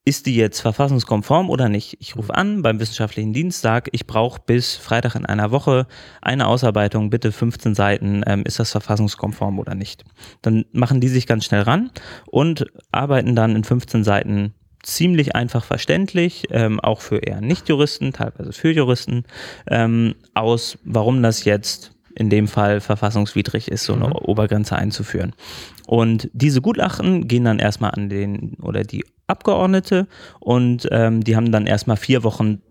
ist 0.07 0.27
die 0.27 0.37
jetzt 0.37 0.61
verfassungskonform 0.61 1.51
oder 1.51 1.69
nicht? 1.69 1.97
Ich 2.01 2.15
rufe 2.15 2.33
an 2.33 2.63
beim 2.63 2.79
wissenschaftlichen 2.79 3.33
Dienst, 3.33 3.61
sage, 3.61 3.91
ich 3.93 4.07
brauche 4.07 4.41
bis 4.41 4.77
Freitag 4.77 5.17
in 5.17 5.27
einer 5.27 5.51
Woche 5.51 5.89
eine 6.23 6.47
Ausarbeitung, 6.47 7.11
bitte 7.11 7.33
15 7.33 7.75
Seiten, 7.75 8.23
ähm, 8.25 8.45
ist 8.45 8.61
das 8.61 8.71
verfassungskonform 8.71 9.59
oder 9.59 9.75
nicht? 9.75 10.05
Dann 10.43 10.65
machen 10.71 11.01
die 11.01 11.09
sich 11.09 11.27
ganz 11.27 11.45
schnell 11.45 11.63
ran 11.63 11.91
und 12.27 12.67
arbeiten 12.93 13.35
dann 13.35 13.57
in 13.57 13.65
15 13.65 14.05
Seiten 14.05 14.55
ziemlich 14.87 15.35
einfach 15.35 15.65
verständlich, 15.65 16.45
ähm, 16.51 16.79
auch 16.81 17.01
für 17.01 17.19
eher 17.19 17.41
Nicht-Juristen, 17.41 18.13
teilweise 18.13 18.53
für 18.53 18.71
Juristen, 18.71 19.25
ähm, 19.67 20.15
aus, 20.35 20.79
warum 20.85 21.23
das 21.23 21.45
jetzt 21.45 21.93
in 22.15 22.31
dem 22.31 22.49
Fall 22.49 22.81
verfassungswidrig 22.81 23.69
ist, 23.69 23.85
so 23.85 23.93
eine 23.93 24.15
Obergrenze 24.15 24.77
einzuführen. 24.77 25.35
Und 25.87 26.31
diese 26.33 26.63
Gutachten 26.63 27.29
gehen 27.29 27.45
dann 27.45 27.59
erstmal 27.59 27.91
an 27.91 28.09
den 28.09 28.55
oder 28.63 28.85
die 28.85 29.05
Abgeordnete 29.27 30.07
und 30.41 30.89
ähm, 30.93 31.23
die 31.23 31.37
haben 31.37 31.53
dann 31.53 31.67
erstmal 31.67 31.97
vier 31.97 32.23
Wochen 32.23 32.63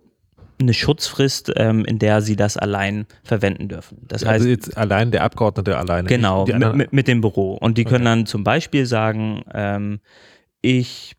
eine 0.59 0.73
Schutzfrist, 0.73 1.51
ähm, 1.57 1.83
in 1.83 1.99
der 1.99 2.21
sie 2.21 2.37
das 2.37 2.55
allein 2.55 3.05
verwenden 3.23 3.67
dürfen. 3.67 3.97
Das 4.07 4.21
heißt, 4.21 4.31
also 4.31 4.47
jetzt 4.47 4.77
allein 4.77 5.11
der 5.11 5.23
Abgeordnete 5.23 5.77
alleine. 5.77 6.07
Genau, 6.07 6.45
mit, 6.45 6.93
mit, 6.93 7.07
dem 7.09 7.19
Büro. 7.19 7.55
Und 7.55 7.77
die 7.77 7.83
können 7.83 8.07
Okay. 8.07 8.15
dann 8.15 8.25
zum 8.25 8.45
Beispiel 8.45 8.85
sagen, 8.85 9.43
ähm, 9.53 9.99
ich 10.61 11.17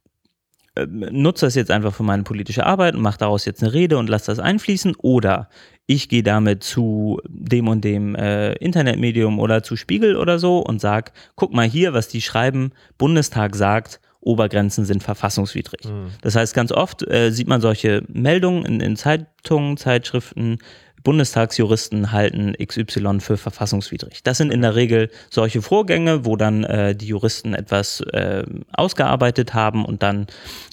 nutze 0.84 1.46
das 1.46 1.54
jetzt 1.54 1.70
einfach 1.70 1.94
für 1.94 2.02
meine 2.02 2.22
politische 2.22 2.66
Arbeit 2.66 2.94
und 2.94 3.02
mache 3.02 3.18
daraus 3.18 3.44
jetzt 3.44 3.62
eine 3.62 3.72
Rede 3.72 3.96
und 3.98 4.08
lasse 4.08 4.26
das 4.26 4.38
einfließen 4.38 4.94
oder 4.98 5.48
ich 5.86 6.08
gehe 6.08 6.22
damit 6.22 6.64
zu 6.64 7.20
dem 7.28 7.68
und 7.68 7.84
dem 7.84 8.14
äh, 8.16 8.52
Internetmedium 8.54 9.38
oder 9.38 9.62
zu 9.62 9.76
Spiegel 9.76 10.16
oder 10.16 10.38
so 10.38 10.58
und 10.58 10.80
sage, 10.80 11.12
guck 11.36 11.52
mal 11.52 11.66
hier, 11.66 11.92
was 11.92 12.08
die 12.08 12.20
schreiben, 12.20 12.72
Bundestag 12.98 13.54
sagt, 13.54 14.00
Obergrenzen 14.20 14.84
sind 14.84 15.04
verfassungswidrig. 15.04 15.84
Mhm. 15.84 16.08
Das 16.20 16.34
heißt, 16.34 16.52
ganz 16.52 16.72
oft 16.72 17.08
äh, 17.08 17.30
sieht 17.30 17.46
man 17.46 17.60
solche 17.60 18.02
Meldungen 18.08 18.64
in, 18.64 18.80
in 18.80 18.96
Zeitungen, 18.96 19.76
Zeitschriften, 19.76 20.58
Bundestagsjuristen 21.06 22.10
halten 22.10 22.54
XY 22.54 23.20
für 23.20 23.36
verfassungswidrig. 23.36 24.24
Das 24.24 24.38
sind 24.38 24.52
in 24.52 24.62
der 24.62 24.74
Regel 24.74 25.08
solche 25.30 25.62
Vorgänge, 25.62 26.24
wo 26.24 26.34
dann 26.34 26.64
äh, 26.64 26.96
die 26.96 27.06
Juristen 27.06 27.54
etwas 27.54 28.00
äh, 28.00 28.42
ausgearbeitet 28.72 29.54
haben 29.54 29.84
und 29.84 30.02
dann 30.02 30.26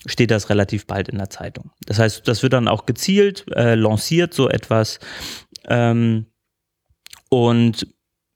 steht 0.08 0.32
das 0.32 0.50
relativ 0.50 0.88
bald 0.88 1.08
in 1.08 1.20
der 1.20 1.30
Zeitung. 1.30 1.70
Das 1.86 2.00
heißt, 2.00 2.28
das 2.28 2.42
wird 2.42 2.54
dann 2.54 2.68
auch 2.68 2.88
gezielt 2.88 3.46
äh, 3.56 3.76
lanciert, 3.76 4.34
so 4.34 4.50
etwas. 4.50 4.98
Ähm, 5.68 6.26
und 7.30 7.86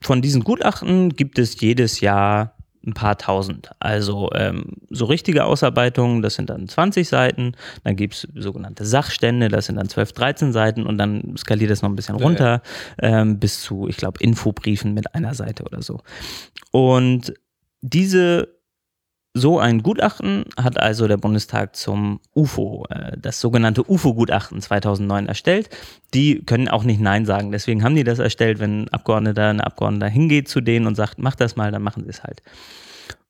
von 0.03 0.21
diesen 0.21 0.43
Gutachten 0.43 1.15
gibt 1.15 1.39
es 1.39 1.59
jedes 1.59 1.99
Jahr 1.99 2.56
ein 2.87 2.93
paar 2.93 3.17
tausend. 3.17 3.69
Also 3.79 4.29
ähm, 4.33 4.77
so 4.89 5.05
richtige 5.05 5.45
Ausarbeitungen, 5.45 6.21
das 6.21 6.35
sind 6.35 6.49
dann 6.49 6.67
20 6.67 7.07
Seiten, 7.07 7.53
dann 7.83 7.95
gibt 7.95 8.15
es 8.15 8.27
sogenannte 8.35 8.85
Sachstände, 8.85 9.49
das 9.49 9.65
sind 9.65 9.75
dann 9.75 9.89
12, 9.89 10.13
13 10.13 10.53
Seiten 10.53 10.85
und 10.85 10.97
dann 10.97 11.35
skaliert 11.37 11.69
es 11.69 11.81
noch 11.81 11.89
ein 11.89 11.95
bisschen 11.95 12.17
Ja, 12.17 12.25
runter 12.25 12.61
Ähm, 12.99 13.39
bis 13.39 13.61
zu, 13.61 13.87
ich 13.87 13.97
glaube, 13.97 14.19
Infobriefen 14.21 14.93
mit 14.93 15.13
einer 15.13 15.33
Seite 15.33 15.63
oder 15.63 15.81
so. 15.81 15.99
Und 16.71 17.33
diese 17.81 18.56
so 19.37 19.59
ein 19.59 19.83
Gutachten 19.83 20.45
hat 20.57 20.79
also 20.79 21.07
der 21.07 21.17
Bundestag 21.17 21.75
zum 21.75 22.19
UFO, 22.35 22.85
äh, 22.89 23.17
das 23.17 23.39
sogenannte 23.39 23.89
UFO-Gutachten 23.89 24.61
2009 24.61 25.27
erstellt. 25.27 25.69
Die 26.13 26.43
können 26.43 26.67
auch 26.67 26.83
nicht 26.83 26.99
Nein 26.99 27.25
sagen. 27.25 27.51
Deswegen 27.51 27.83
haben 27.83 27.95
die 27.95 28.03
das 28.03 28.19
erstellt. 28.19 28.59
Wenn 28.59 28.83
ein 28.83 28.89
Abgeordneter, 28.89 29.49
eine 29.49 29.65
Abgeordneter 29.65 30.09
hingeht 30.09 30.49
zu 30.49 30.61
denen 30.61 30.87
und 30.87 30.95
sagt, 30.95 31.19
mach 31.19 31.35
das 31.35 31.55
mal, 31.55 31.71
dann 31.71 31.83
machen 31.83 32.03
sie 32.03 32.09
es 32.09 32.23
halt. 32.23 32.41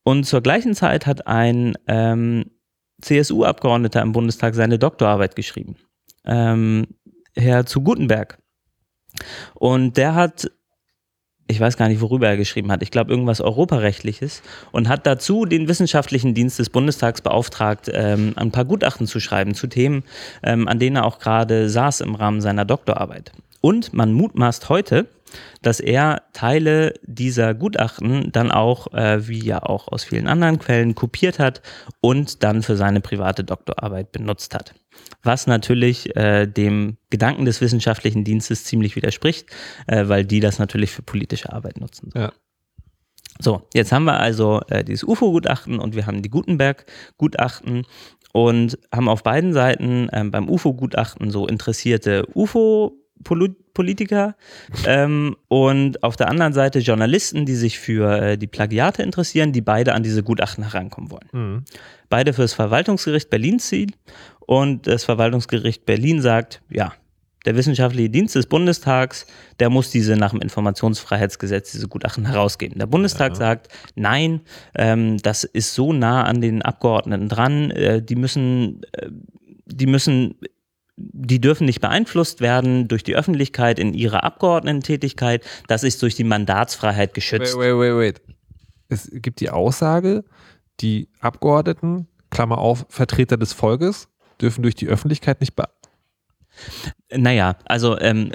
Und 0.03 0.23
zur 0.25 0.41
gleichen 0.41 0.73
Zeit 0.73 1.05
hat 1.05 1.27
ein 1.27 1.77
ähm, 1.87 2.45
CSU-Abgeordneter 3.01 4.01
im 4.01 4.13
Bundestag 4.13 4.55
seine 4.55 4.79
Doktorarbeit 4.79 5.35
geschrieben. 5.35 5.75
Ähm, 6.25 6.87
Herr 7.35 7.65
zu 7.65 7.81
Gutenberg. 7.81 8.37
Und 9.55 9.97
der 9.97 10.15
hat 10.15 10.49
ich 11.47 11.59
weiß 11.59 11.77
gar 11.77 11.87
nicht, 11.87 12.01
worüber 12.01 12.27
er 12.27 12.37
geschrieben 12.37 12.71
hat, 12.71 12.83
ich 12.83 12.91
glaube 12.91 13.11
irgendwas 13.11 13.41
Europarechtliches 13.41 14.41
und 14.71 14.89
hat 14.89 15.07
dazu 15.07 15.45
den 15.45 15.67
wissenschaftlichen 15.67 16.33
Dienst 16.33 16.59
des 16.59 16.69
Bundestags 16.69 17.21
beauftragt, 17.21 17.89
ähm, 17.93 18.33
ein 18.35 18.51
paar 18.51 18.65
Gutachten 18.65 19.07
zu 19.07 19.19
schreiben 19.19 19.53
zu 19.53 19.67
Themen, 19.67 20.03
ähm, 20.43 20.67
an 20.67 20.79
denen 20.79 20.97
er 20.97 21.05
auch 21.05 21.19
gerade 21.19 21.69
saß 21.69 22.01
im 22.01 22.15
Rahmen 22.15 22.41
seiner 22.41 22.65
Doktorarbeit. 22.65 23.31
Und 23.61 23.93
man 23.93 24.13
mutmaßt 24.13 24.69
heute, 24.69 25.07
dass 25.61 25.79
er 25.79 26.23
Teile 26.33 26.93
dieser 27.03 27.53
Gutachten 27.53 28.31
dann 28.31 28.51
auch, 28.51 28.93
äh, 28.93 29.27
wie 29.27 29.43
ja 29.43 29.63
auch 29.63 29.87
aus 29.87 30.03
vielen 30.03 30.27
anderen 30.27 30.59
Quellen, 30.59 30.95
kopiert 30.95 31.39
hat 31.39 31.61
und 32.01 32.43
dann 32.43 32.63
für 32.63 32.75
seine 32.75 33.01
private 33.01 33.43
Doktorarbeit 33.43 34.11
benutzt 34.11 34.55
hat. 34.55 34.73
Was 35.23 35.47
natürlich 35.47 36.15
äh, 36.15 36.47
dem 36.47 36.97
Gedanken 37.09 37.45
des 37.45 37.61
wissenschaftlichen 37.61 38.23
Dienstes 38.23 38.63
ziemlich 38.63 38.95
widerspricht, 38.95 39.49
äh, 39.87 40.07
weil 40.07 40.25
die 40.25 40.39
das 40.39 40.59
natürlich 40.59 40.91
für 40.91 41.03
politische 41.03 41.51
Arbeit 41.51 41.79
nutzen. 41.79 42.11
Ja. 42.15 42.31
So, 43.39 43.67
jetzt 43.73 43.91
haben 43.91 44.05
wir 44.05 44.19
also 44.19 44.61
äh, 44.69 44.83
dieses 44.83 45.03
UFO-Gutachten 45.03 45.79
und 45.79 45.95
wir 45.95 46.07
haben 46.07 46.23
die 46.23 46.29
Gutenberg-Gutachten 46.29 47.85
und 48.33 48.79
haben 48.93 49.09
auf 49.09 49.23
beiden 49.23 49.53
Seiten 49.53 50.09
ähm, 50.11 50.31
beim 50.31 50.49
UFO-Gutachten 50.49 51.29
so 51.29 51.47
interessierte 51.47 52.25
UFO-Politiker 53.21 54.35
ähm, 54.85 55.35
und 55.47 56.03
auf 56.03 56.15
der 56.15 56.29
anderen 56.29 56.53
Seite 56.53 56.79
Journalisten, 56.79 57.45
die 57.45 57.55
sich 57.55 57.79
für 57.79 58.21
äh, 58.21 58.37
die 58.37 58.47
Plagiate 58.47 59.03
interessieren, 59.03 59.51
die 59.51 59.61
beide 59.61 59.93
an 59.93 60.03
diese 60.03 60.23
Gutachten 60.23 60.63
herankommen 60.63 61.11
wollen. 61.11 61.29
Mhm. 61.31 61.63
Beide 62.09 62.33
fürs 62.33 62.53
Verwaltungsgericht 62.53 63.29
Berlin 63.29 63.59
ziehen 63.59 63.91
und 64.39 64.87
das 64.87 65.03
Verwaltungsgericht 65.03 65.85
Berlin 65.85 66.21
sagt, 66.21 66.61
ja, 66.69 66.93
der 67.45 67.55
wissenschaftliche 67.55 68.09
Dienst 68.09 68.35
des 68.35 68.45
Bundestags, 68.47 69.25
der 69.59 69.69
muss 69.69 69.89
diese 69.89 70.17
nach 70.17 70.31
dem 70.31 70.41
Informationsfreiheitsgesetz, 70.41 71.71
diese 71.71 71.87
Gutachten 71.87 72.25
herausgeben. 72.25 72.77
Der 72.77 72.87
Bundestag 72.87 73.33
Ja. 73.33 73.35
sagt, 73.35 73.69
nein, 73.95 74.41
ähm, 74.75 75.17
das 75.19 75.45
ist 75.45 75.73
so 75.73 75.93
nah 75.93 76.23
an 76.23 76.41
den 76.41 76.61
Abgeordneten 76.61 77.29
dran, 77.29 77.71
äh, 77.71 78.01
die 78.01 78.15
müssen, 78.15 78.81
äh, 78.91 79.09
die 79.65 79.85
müssen, 79.85 80.35
die 80.97 81.39
dürfen 81.39 81.65
nicht 81.65 81.79
beeinflusst 81.79 82.41
werden 82.41 82.87
durch 82.87 83.03
die 83.03 83.15
Öffentlichkeit 83.15 83.77
in 83.77 83.93
ihrer 83.93 84.23
Abgeordnetentätigkeit. 84.23 85.45
Das 85.67 85.83
ist 85.83 86.01
durch 86.01 86.15
die 86.15 86.23
Mandatsfreiheit 86.23 87.13
geschützt. 87.13 87.55
Wait, 87.55 87.73
wait, 87.73 87.95
wait, 87.95 87.95
wait. 87.95 88.21
Es 88.89 89.09
gibt 89.11 89.39
die 89.39 89.51
Aussage, 89.51 90.23
die 90.79 91.09
Abgeordneten, 91.19 92.07
Klammer 92.31 92.57
auf, 92.57 92.85
Vertreter 92.89 93.37
des 93.37 93.53
Volkes, 93.53 94.07
dürfen 94.41 94.63
durch 94.63 94.75
die 94.75 94.87
Öffentlichkeit 94.87 95.39
nicht 95.39 95.55
be 95.55 95.65
Naja, 97.15 97.57
also 97.65 97.99
ähm, 97.99 98.31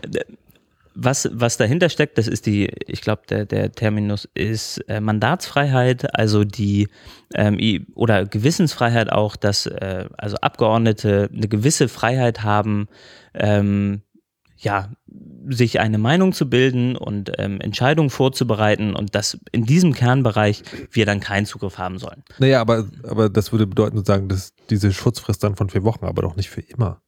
was, 0.95 1.29
was 1.33 1.57
dahinter 1.57 1.89
steckt, 1.89 2.19
das 2.19 2.29
ist 2.29 2.47
die, 2.47 2.67
ich 2.87 3.01
glaube, 3.01 3.23
der, 3.29 3.47
der 3.47 3.73
Terminus 3.73 4.29
ist 4.35 4.79
äh, 4.89 5.01
Mandatsfreiheit, 5.01 6.17
also 6.17 6.45
die 6.45 6.89
ähm, 7.35 7.59
oder 7.95 8.27
Gewissensfreiheit 8.27 9.11
auch, 9.11 9.37
dass 9.37 9.67
äh, 9.67 10.07
also 10.17 10.37
Abgeordnete 10.37 11.31
eine 11.33 11.49
gewisse 11.49 11.89
Freiheit 11.89 12.43
haben, 12.43 12.89
ähm, 13.35 14.03
ja, 14.59 14.91
sich 15.49 15.81
eine 15.81 15.99
Meinung 15.99 16.33
zu 16.33 16.49
bilden 16.49 16.97
und 16.97 17.33
ähm, 17.39 17.61
Entscheidungen 17.61 18.11
vorzubereiten 18.11 18.95
und 18.95 19.15
dass 19.15 19.39
in 19.51 19.67
diesem 19.67 19.93
Kernbereich 19.93 20.63
wir 20.91 21.05
dann 21.05 21.19
keinen 21.19 21.47
Zugriff 21.47 21.79
haben 21.79 21.99
sollen. 21.99 22.23
Naja, 22.39 22.61
aber, 22.61 22.87
aber 23.03 23.29
das 23.29 23.51
würde 23.51 23.67
bedeuten 23.67 23.97
sozusagen, 23.97 24.29
dass 24.29 24.53
diese 24.71 24.93
Schutzfrist 24.93 25.43
dann 25.43 25.57
von 25.57 25.69
vier 25.69 25.83
Wochen, 25.83 26.05
aber 26.05 26.23
doch 26.23 26.37
nicht 26.37 26.49
für 26.49 26.61
immer. 26.61 27.03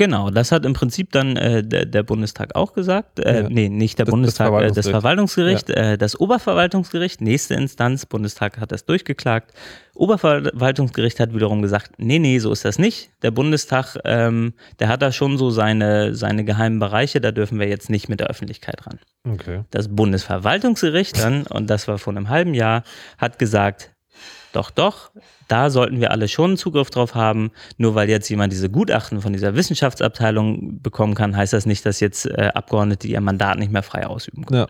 Genau, 0.00 0.30
das 0.30 0.50
hat 0.50 0.64
im 0.64 0.72
Prinzip 0.72 1.12
dann 1.12 1.36
äh, 1.36 1.62
der, 1.62 1.84
der 1.84 2.02
Bundestag 2.02 2.54
auch 2.56 2.72
gesagt. 2.72 3.20
Äh, 3.20 3.42
Ja. 3.42 3.48
Nee, 3.50 3.68
nicht 3.68 3.98
der 3.98 4.06
Das- 4.06 4.12
das 4.12 4.16
Bundestag, 4.16 4.46
äh, 4.62 4.72
das 4.72 4.88
Verwaltungsgericht. 4.88 5.66
Verwaltungsgericht, 5.66 5.70
äh, 5.70 5.98
das 5.98 6.18
Oberverwaltungsgericht, 6.18 7.20
nächste 7.20 7.52
Instanz, 7.52 8.06
Bundestag 8.06 8.58
hat 8.58 8.72
das 8.72 8.86
durchgeklagt. 8.86 9.52
Oberverwaltungsgericht 9.94 11.20
hat 11.20 11.34
wiederum 11.34 11.60
gesagt, 11.60 11.92
nee, 11.98 12.18
nee, 12.18 12.38
so 12.38 12.50
ist 12.50 12.64
das 12.64 12.78
nicht. 12.78 13.10
Der 13.22 13.30
Bundestag, 13.30 13.96
ähm, 14.06 14.54
der 14.78 14.88
hat 14.88 15.02
da 15.02 15.12
schon 15.12 15.36
so 15.36 15.50
seine, 15.50 16.14
seine 16.14 16.44
geheimen 16.46 16.78
Bereiche, 16.78 17.20
da 17.20 17.30
dürfen 17.30 17.58
wir 17.60 17.68
jetzt 17.68 17.90
nicht 17.90 18.08
mit 18.08 18.20
der 18.20 18.28
Öffentlichkeit 18.28 18.86
ran. 18.86 18.98
Okay. 19.30 19.64
Das 19.70 19.88
Bundesverwaltungsgericht 19.88 21.18
dann, 21.22 21.42
und 21.46 21.68
das 21.68 21.88
war 21.88 21.98
vor 21.98 22.14
einem 22.14 22.30
halben 22.30 22.54
Jahr, 22.54 22.84
hat 23.18 23.38
gesagt, 23.38 23.89
doch, 24.52 24.70
doch, 24.70 25.10
da 25.48 25.70
sollten 25.70 26.00
wir 26.00 26.10
alle 26.10 26.28
schon 26.28 26.56
Zugriff 26.56 26.90
drauf 26.90 27.14
haben. 27.14 27.50
Nur 27.76 27.94
weil 27.94 28.08
jetzt 28.08 28.28
jemand 28.28 28.52
diese 28.52 28.70
Gutachten 28.70 29.20
von 29.20 29.32
dieser 29.32 29.54
Wissenschaftsabteilung 29.54 30.80
bekommen 30.82 31.14
kann, 31.14 31.36
heißt 31.36 31.52
das 31.52 31.66
nicht, 31.66 31.84
dass 31.86 32.00
jetzt 32.00 32.26
äh, 32.26 32.50
Abgeordnete 32.54 33.08
ihr 33.08 33.20
Mandat 33.20 33.58
nicht 33.58 33.72
mehr 33.72 33.82
frei 33.82 34.06
ausüben 34.06 34.46
können. 34.46 34.60
Ja. 34.60 34.68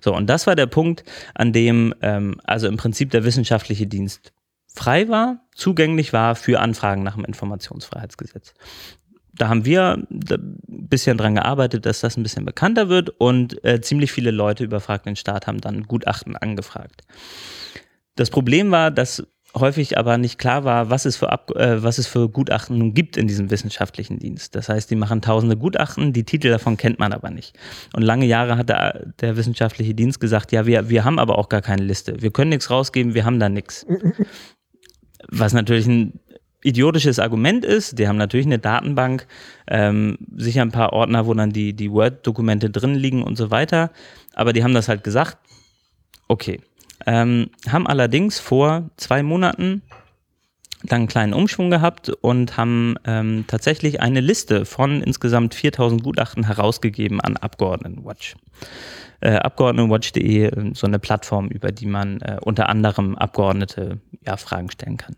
So, 0.00 0.14
und 0.14 0.26
das 0.28 0.46
war 0.46 0.56
der 0.56 0.66
Punkt, 0.66 1.04
an 1.34 1.52
dem 1.52 1.94
ähm, 2.02 2.40
also 2.44 2.68
im 2.68 2.76
Prinzip 2.76 3.10
der 3.10 3.24
wissenschaftliche 3.24 3.86
Dienst 3.86 4.32
frei 4.74 5.08
war, 5.08 5.40
zugänglich 5.54 6.12
war 6.12 6.34
für 6.34 6.60
Anfragen 6.60 7.02
nach 7.02 7.14
dem 7.14 7.24
Informationsfreiheitsgesetz. 7.24 8.54
Da 9.34 9.48
haben 9.48 9.64
wir 9.64 10.06
ein 10.10 10.58
bisschen 10.68 11.16
dran 11.16 11.34
gearbeitet, 11.34 11.86
dass 11.86 12.00
das 12.00 12.16
ein 12.16 12.22
bisschen 12.22 12.44
bekannter 12.44 12.88
wird 12.88 13.08
und 13.08 13.64
äh, 13.64 13.80
ziemlich 13.80 14.12
viele 14.12 14.30
Leute 14.30 14.64
überfragt 14.64 15.06
den 15.06 15.16
Staat 15.16 15.46
haben 15.46 15.60
dann 15.60 15.84
Gutachten 15.84 16.36
angefragt. 16.36 17.02
Das 18.16 18.30
Problem 18.30 18.70
war, 18.70 18.90
dass 18.90 19.22
häufig 19.54 19.98
aber 19.98 20.18
nicht 20.18 20.38
klar 20.38 20.64
war, 20.64 20.90
was 20.90 21.04
es, 21.04 21.16
für 21.16 21.30
Ab 21.30 21.50
äh, 21.56 21.82
was 21.82 21.98
es 21.98 22.06
für 22.06 22.28
Gutachten 22.28 22.78
nun 22.78 22.94
gibt 22.94 23.16
in 23.16 23.28
diesem 23.28 23.50
wissenschaftlichen 23.50 24.18
Dienst. 24.18 24.54
Das 24.54 24.68
heißt, 24.68 24.90
die 24.90 24.96
machen 24.96 25.20
tausende 25.20 25.56
Gutachten, 25.56 26.12
die 26.12 26.24
Titel 26.24 26.48
davon 26.48 26.76
kennt 26.76 26.98
man 26.98 27.12
aber 27.12 27.30
nicht. 27.30 27.58
Und 27.94 28.02
lange 28.02 28.26
Jahre 28.26 28.56
hat 28.56 28.68
der, 28.68 29.12
der 29.20 29.36
wissenschaftliche 29.36 29.94
Dienst 29.94 30.20
gesagt, 30.20 30.52
ja, 30.52 30.66
wir, 30.66 30.88
wir 30.88 31.04
haben 31.04 31.18
aber 31.18 31.38
auch 31.38 31.48
gar 31.48 31.62
keine 31.62 31.82
Liste. 31.82 32.22
Wir 32.22 32.30
können 32.30 32.50
nichts 32.50 32.70
rausgeben, 32.70 33.14
wir 33.14 33.24
haben 33.24 33.40
da 33.40 33.48
nichts. 33.48 33.86
Was 35.28 35.52
natürlich 35.52 35.86
ein 35.86 36.18
idiotisches 36.62 37.18
Argument 37.18 37.64
ist. 37.64 37.98
Die 37.98 38.08
haben 38.08 38.16
natürlich 38.16 38.46
eine 38.46 38.58
Datenbank, 38.58 39.26
ähm, 39.68 40.18
sicher 40.36 40.62
ein 40.62 40.70
paar 40.70 40.92
Ordner, 40.92 41.26
wo 41.26 41.34
dann 41.34 41.50
die, 41.50 41.74
die 41.74 41.90
Word-Dokumente 41.90 42.70
drin 42.70 42.94
liegen 42.94 43.22
und 43.22 43.36
so 43.36 43.50
weiter. 43.50 43.90
Aber 44.34 44.52
die 44.52 44.62
haben 44.64 44.74
das 44.74 44.88
halt 44.88 45.04
gesagt. 45.04 45.38
Okay. 46.28 46.60
Ähm, 47.06 47.50
haben 47.68 47.86
allerdings 47.86 48.38
vor 48.38 48.90
zwei 48.96 49.22
Monaten 49.22 49.82
dann 50.84 51.02
einen 51.02 51.08
kleinen 51.08 51.32
Umschwung 51.32 51.70
gehabt 51.70 52.08
und 52.08 52.56
haben 52.56 52.96
ähm, 53.04 53.44
tatsächlich 53.46 54.00
eine 54.00 54.20
Liste 54.20 54.64
von 54.64 55.02
insgesamt 55.02 55.54
4000 55.54 56.02
Gutachten 56.02 56.44
herausgegeben 56.44 57.20
an 57.20 57.36
Abgeordnetenwatch. 57.36 58.34
Äh, 59.20 59.36
Abgeordnetenwatch.de, 59.36 60.44
äh, 60.46 60.70
so 60.74 60.86
eine 60.86 60.98
Plattform, 60.98 61.48
über 61.48 61.70
die 61.70 61.86
man 61.86 62.20
äh, 62.20 62.38
unter 62.42 62.68
anderem 62.68 63.16
Abgeordnete 63.16 64.00
ja, 64.26 64.36
Fragen 64.36 64.70
stellen 64.70 64.96
kann. 64.96 65.14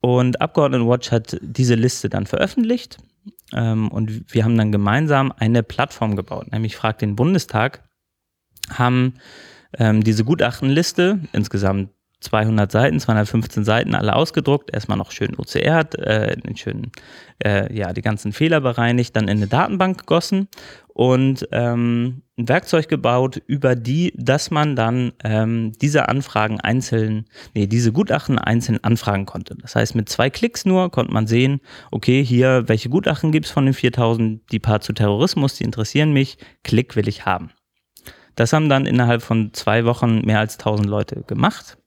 Und 0.00 0.40
Abgeordnetenwatch 0.40 1.12
hat 1.12 1.36
diese 1.42 1.74
Liste 1.74 2.08
dann 2.08 2.26
veröffentlicht 2.26 2.98
ähm, 3.52 3.88
und 3.88 4.32
wir 4.32 4.44
haben 4.44 4.56
dann 4.56 4.72
gemeinsam 4.72 5.32
eine 5.36 5.62
Plattform 5.62 6.16
gebaut, 6.16 6.50
nämlich 6.52 6.76
Frag 6.76 6.98
den 6.98 7.16
Bundestag, 7.16 7.84
haben 8.72 9.14
ähm, 9.78 10.02
diese 10.02 10.24
Gutachtenliste, 10.24 11.20
insgesamt 11.32 11.90
200 12.20 12.70
Seiten, 12.70 13.00
215 13.00 13.64
Seiten, 13.64 13.94
alle 13.94 14.14
ausgedruckt, 14.14 14.72
erstmal 14.72 14.98
noch 14.98 15.10
schön 15.10 15.36
OCR 15.38 15.74
hat, 15.74 15.94
äh, 15.94 16.36
den 16.36 16.56
schönen, 16.56 16.92
äh, 17.42 17.74
ja, 17.74 17.92
die 17.92 18.02
ganzen 18.02 18.32
Fehler 18.32 18.60
bereinigt, 18.60 19.16
dann 19.16 19.24
in 19.24 19.38
eine 19.38 19.46
Datenbank 19.46 19.98
gegossen 19.98 20.48
und 20.88 21.48
ähm, 21.50 22.22
ein 22.36 22.48
Werkzeug 22.48 22.88
gebaut, 22.88 23.40
über 23.46 23.74
die, 23.74 24.12
dass 24.16 24.50
man 24.50 24.76
dann 24.76 25.12
ähm, 25.24 25.72
diese 25.80 26.08
Anfragen 26.08 26.60
einzeln, 26.60 27.24
nee, 27.54 27.66
diese 27.66 27.92
Gutachten 27.92 28.38
einzeln 28.38 28.82
anfragen 28.84 29.24
konnte. 29.24 29.56
Das 29.56 29.74
heißt, 29.74 29.94
mit 29.94 30.10
zwei 30.10 30.28
Klicks 30.28 30.66
nur 30.66 30.90
konnte 30.90 31.12
man 31.12 31.26
sehen, 31.26 31.60
okay, 31.90 32.22
hier, 32.22 32.64
welche 32.66 32.90
Gutachten 32.90 33.32
gibt 33.32 33.46
es 33.46 33.52
von 33.52 33.64
den 33.64 33.74
4000, 33.74 34.42
die 34.52 34.58
paar 34.58 34.80
zu 34.80 34.92
Terrorismus, 34.92 35.54
die 35.54 35.64
interessieren 35.64 36.12
mich, 36.12 36.36
Klick 36.64 36.96
will 36.96 37.08
ich 37.08 37.24
haben. 37.24 37.50
Das 38.36 38.52
haben 38.52 38.68
dann 38.68 38.86
innerhalb 38.86 39.22
von 39.22 39.52
zwei 39.52 39.84
Wochen 39.84 40.22
mehr 40.24 40.38
als 40.38 40.58
1000 40.58 40.88
Leute 40.88 41.22
gemacht. 41.26 41.78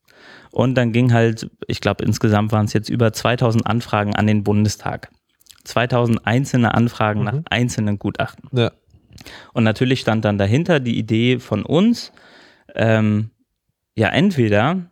Und 0.52 0.76
dann 0.76 0.92
ging 0.92 1.14
halt, 1.14 1.50
ich 1.68 1.82
glaube, 1.82 2.06
insgesamt 2.06 2.52
waren 2.52 2.66
es 2.66 2.74
jetzt 2.74 2.90
über 2.90 3.12
2000 3.12 3.66
Anfragen 3.66 4.16
an 4.16 4.28
den 4.28 4.44
Bundestag. 4.44 5.10
2000 5.64 6.28
einzelne 6.28 6.74
Anfragen 6.74 7.24
nach 7.24 7.40
einzelnen 7.50 7.98
Gutachten. 7.98 8.50
Ja. 8.52 8.72
Und 9.54 9.64
natürlich 9.64 10.02
stand 10.02 10.26
dann 10.26 10.38
dahinter 10.38 10.80
die 10.80 10.98
Idee 10.98 11.40
von 11.40 11.64
uns, 11.64 12.12
ähm, 12.76 13.32
ja, 13.96 14.10
entweder 14.10 14.90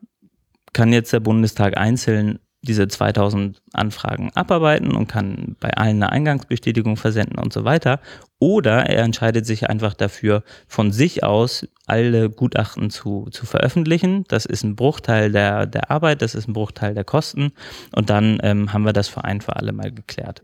kann 0.73 0.93
jetzt 0.93 1.11
der 1.11 1.19
Bundestag 1.19 1.77
einzeln 1.77 2.39
diese 2.63 2.87
2000 2.87 3.61
Anfragen 3.73 4.31
abarbeiten 4.35 4.95
und 4.95 5.07
kann 5.07 5.55
bei 5.59 5.71
allen 5.71 6.01
eine 6.03 6.11
Eingangsbestätigung 6.11 6.95
versenden 6.95 7.39
und 7.39 7.51
so 7.51 7.63
weiter. 7.63 7.99
Oder 8.37 8.87
er 8.87 9.03
entscheidet 9.03 9.45
sich 9.45 9.69
einfach 9.69 9.93
dafür, 9.93 10.43
von 10.67 10.91
sich 10.91 11.23
aus 11.23 11.67
alle 11.87 12.29
Gutachten 12.29 12.89
zu, 12.89 13.27
zu 13.31 13.45
veröffentlichen. 13.45 14.25
Das 14.27 14.45
ist 14.45 14.63
ein 14.63 14.75
Bruchteil 14.75 15.31
der, 15.31 15.65
der 15.65 15.89
Arbeit, 15.91 16.21
das 16.21 16.35
ist 16.35 16.47
ein 16.47 16.53
Bruchteil 16.53 16.93
der 16.93 17.03
Kosten. 17.03 17.51
Und 17.95 18.09
dann 18.09 18.39
ähm, 18.43 18.71
haben 18.73 18.83
wir 18.85 18.93
das 18.93 19.07
für 19.07 19.23
ein 19.23 19.41
für 19.41 19.55
alle 19.55 19.71
mal 19.73 19.91
geklärt. 19.91 20.41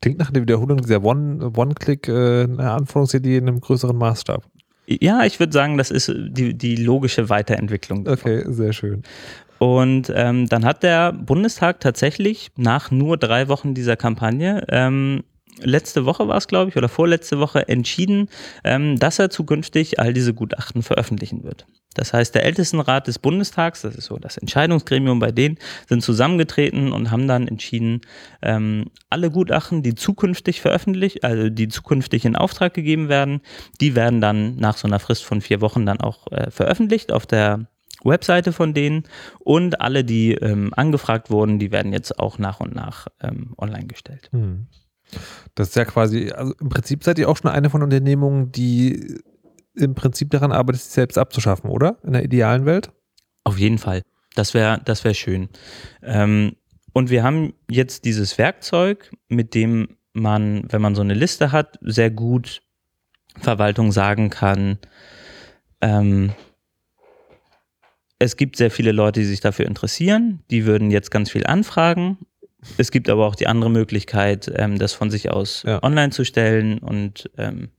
Klingt 0.00 0.18
nach 0.18 0.30
der 0.30 0.42
Wiederholung 0.42 0.78
dieser 0.78 1.02
One- 1.04 1.52
One-Click 1.56 2.08
äh, 2.08 2.44
eine 2.44 2.70
Anforderungsidee 2.72 3.36
in 3.36 3.48
einem 3.48 3.60
größeren 3.60 3.96
Maßstab. 3.96 4.44
Ja, 4.86 5.24
ich 5.24 5.38
würde 5.38 5.52
sagen, 5.52 5.76
das 5.76 5.90
ist 5.90 6.10
die, 6.16 6.56
die 6.56 6.76
logische 6.76 7.28
Weiterentwicklung. 7.28 8.04
davon. 8.04 8.32
Okay, 8.32 8.44
sehr 8.52 8.72
schön. 8.72 9.02
Und 9.58 10.12
ähm, 10.14 10.48
dann 10.48 10.64
hat 10.64 10.82
der 10.82 11.12
Bundestag 11.12 11.80
tatsächlich 11.80 12.50
nach 12.56 12.90
nur 12.90 13.16
drei 13.16 13.48
Wochen 13.48 13.74
dieser 13.74 13.96
Kampagne, 13.96 14.64
ähm, 14.68 15.24
letzte 15.60 16.04
Woche 16.04 16.28
war 16.28 16.36
es, 16.36 16.48
glaube 16.48 16.70
ich, 16.70 16.76
oder 16.76 16.88
vorletzte 16.88 17.38
Woche 17.38 17.68
entschieden, 17.68 18.28
ähm, 18.64 18.98
dass 18.98 19.18
er 19.18 19.30
zukünftig 19.30 19.98
all 19.98 20.12
diese 20.12 20.34
Gutachten 20.34 20.82
veröffentlichen 20.82 21.44
wird. 21.44 21.66
Das 21.94 22.12
heißt, 22.12 22.34
der 22.34 22.44
Ältestenrat 22.44 23.08
des 23.08 23.18
Bundestags, 23.18 23.82
das 23.82 23.96
ist 23.96 24.04
so 24.04 24.18
das 24.18 24.36
Entscheidungsgremium 24.36 25.18
bei 25.18 25.32
denen, 25.32 25.58
sind 25.88 26.02
zusammengetreten 26.02 26.92
und 26.92 27.10
haben 27.10 27.26
dann 27.26 27.48
entschieden, 27.48 28.02
ähm, 28.42 28.90
alle 29.10 29.30
Gutachten, 29.30 29.82
die 29.82 29.94
zukünftig 29.94 30.60
veröffentlicht, 30.60 31.24
also 31.24 31.48
die 31.48 31.68
zukünftig 31.68 32.24
in 32.24 32.36
Auftrag 32.36 32.74
gegeben 32.74 33.08
werden, 33.08 33.40
die 33.80 33.96
werden 33.96 34.20
dann 34.20 34.56
nach 34.56 34.76
so 34.76 34.86
einer 34.86 35.00
Frist 35.00 35.24
von 35.24 35.40
vier 35.40 35.60
Wochen 35.60 35.86
dann 35.86 36.00
auch 36.00 36.30
äh, 36.30 36.50
veröffentlicht 36.50 37.12
auf 37.12 37.26
der 37.26 37.66
Webseite 38.04 38.52
von 38.52 38.74
denen 38.74 39.04
und 39.40 39.80
alle, 39.80 40.04
die 40.04 40.34
ähm, 40.34 40.72
angefragt 40.74 41.30
wurden, 41.30 41.58
die 41.58 41.72
werden 41.72 41.92
jetzt 41.92 42.18
auch 42.18 42.38
nach 42.38 42.60
und 42.60 42.74
nach 42.74 43.08
ähm, 43.20 43.54
online 43.58 43.86
gestellt. 43.86 44.28
Hm. 44.32 44.66
Das 45.54 45.68
ist 45.68 45.76
ja 45.76 45.84
quasi, 45.84 46.30
also 46.30 46.54
im 46.60 46.68
Prinzip 46.68 47.02
seid 47.02 47.18
ihr 47.18 47.28
auch 47.28 47.36
schon 47.36 47.50
eine 47.50 47.70
von 47.70 47.82
Unternehmungen, 47.82 48.52
die 48.52 49.20
im 49.74 49.94
Prinzip 49.94 50.30
daran 50.30 50.52
arbeitet, 50.52 50.82
sich 50.82 50.92
selbst 50.92 51.18
abzuschaffen, 51.18 51.70
oder? 51.70 51.98
In 52.02 52.12
der 52.12 52.24
idealen 52.24 52.66
Welt? 52.66 52.90
Auf 53.44 53.58
jeden 53.58 53.78
Fall. 53.78 54.02
Das 54.34 54.54
wäre 54.54 54.80
das 54.84 55.04
wär 55.04 55.14
schön. 55.14 55.48
Ähm, 56.02 56.56
und 56.92 57.10
wir 57.10 57.22
haben 57.22 57.54
jetzt 57.70 58.04
dieses 58.04 58.38
Werkzeug, 58.38 59.10
mit 59.28 59.54
dem 59.54 59.96
man, 60.12 60.64
wenn 60.68 60.82
man 60.82 60.94
so 60.94 61.02
eine 61.02 61.14
Liste 61.14 61.52
hat, 61.52 61.78
sehr 61.80 62.10
gut 62.10 62.60
Verwaltung 63.36 63.92
sagen 63.92 64.30
kann, 64.30 64.78
ähm, 65.80 66.32
es 68.18 68.36
gibt 68.36 68.56
sehr 68.56 68.70
viele 68.70 68.92
Leute, 68.92 69.20
die 69.20 69.26
sich 69.26 69.40
dafür 69.40 69.66
interessieren, 69.66 70.40
die 70.50 70.66
würden 70.66 70.90
jetzt 70.90 71.10
ganz 71.10 71.30
viel 71.30 71.46
anfragen. 71.46 72.18
Es 72.76 72.90
gibt 72.90 73.08
aber 73.08 73.26
auch 73.26 73.36
die 73.36 73.46
andere 73.46 73.70
Möglichkeit, 73.70 74.50
ähm, 74.54 74.78
das 74.78 74.92
von 74.92 75.10
sich 75.10 75.30
aus 75.30 75.62
Ja. 75.66 75.82
online 75.82 76.10
zu 76.10 76.24
stellen 76.24 76.78
und 76.78 77.30
ähm, 77.38 77.70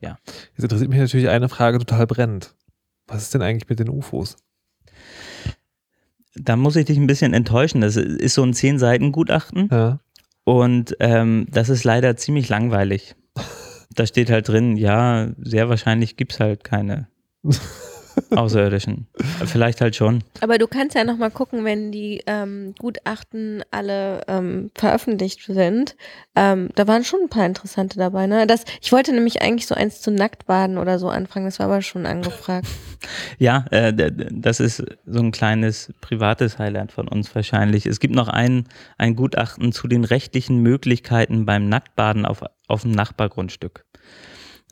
Jetzt 0.00 0.62
interessiert 0.62 0.88
mich 0.90 1.00
natürlich 1.00 1.28
eine 1.28 1.48
Frage 1.48 1.78
total 1.78 2.06
brennend. 2.06 2.54
Was 3.08 3.22
ist 3.22 3.34
denn 3.34 3.42
eigentlich 3.42 3.68
mit 3.68 3.80
den 3.80 3.88
UFOs? 3.88 4.36
da 6.34 6.54
muss 6.56 6.76
ich 6.76 6.84
dich 6.84 6.98
ein 6.98 7.06
bisschen 7.06 7.32
enttäuschen. 7.34 7.80
Das 7.80 7.96
ist 7.96 8.34
so 8.34 8.42
ein 8.42 8.52
10-Seiten-Gutachten. 8.52 9.68
Ja. 9.70 10.00
Und 10.44 10.96
ähm, 11.00 11.46
das 11.50 11.68
ist 11.70 11.82
leider 11.84 12.16
ziemlich 12.16 12.48
langweilig. 12.48 13.16
Da 13.94 14.04
steht 14.06 14.28
halt 14.28 14.46
drin, 14.48 14.76
ja, 14.76 15.28
sehr 15.38 15.70
wahrscheinlich 15.70 16.16
gibt 16.18 16.34
es 16.34 16.40
halt 16.40 16.64
keine 16.64 17.08
Außerirdischen. 18.30 19.06
Vielleicht 19.44 19.80
halt 19.80 19.96
schon. 19.96 20.22
Aber 20.40 20.58
du 20.58 20.66
kannst 20.66 20.96
ja 20.96 21.04
noch 21.04 21.16
mal 21.16 21.30
gucken, 21.30 21.64
wenn 21.64 21.92
die 21.92 22.22
ähm, 22.26 22.74
Gutachten 22.78 23.62
alle 23.70 24.22
ähm, 24.28 24.70
veröffentlicht 24.74 25.42
sind. 25.46 25.96
Ähm, 26.34 26.70
da 26.74 26.86
waren 26.86 27.04
schon 27.04 27.20
ein 27.22 27.28
paar 27.28 27.46
interessante 27.46 27.98
dabei. 27.98 28.26
Ne? 28.26 28.46
Das, 28.46 28.64
ich 28.80 28.92
wollte 28.92 29.12
nämlich 29.12 29.42
eigentlich 29.42 29.66
so 29.66 29.74
eins 29.74 30.00
zu 30.00 30.10
Nacktbaden 30.10 30.78
oder 30.78 30.98
so 30.98 31.08
anfangen, 31.08 31.46
das 31.46 31.58
war 31.58 31.66
aber 31.66 31.82
schon 31.82 32.06
angefragt. 32.06 32.66
Ja, 33.38 33.66
äh, 33.70 33.92
das 34.32 34.58
ist 34.58 34.82
so 35.04 35.20
ein 35.20 35.30
kleines 35.30 35.92
privates 36.00 36.58
Highlight 36.58 36.92
von 36.92 37.08
uns 37.08 37.34
wahrscheinlich. 37.34 37.86
Es 37.86 38.00
gibt 38.00 38.14
noch 38.14 38.28
ein, 38.28 38.64
ein 38.96 39.14
Gutachten 39.16 39.70
zu 39.72 39.86
den 39.86 40.04
rechtlichen 40.04 40.58
Möglichkeiten 40.62 41.44
beim 41.44 41.68
Nacktbaden 41.68 42.24
auf, 42.24 42.42
auf 42.68 42.82
dem 42.82 42.92
Nachbargrundstück. 42.92 43.84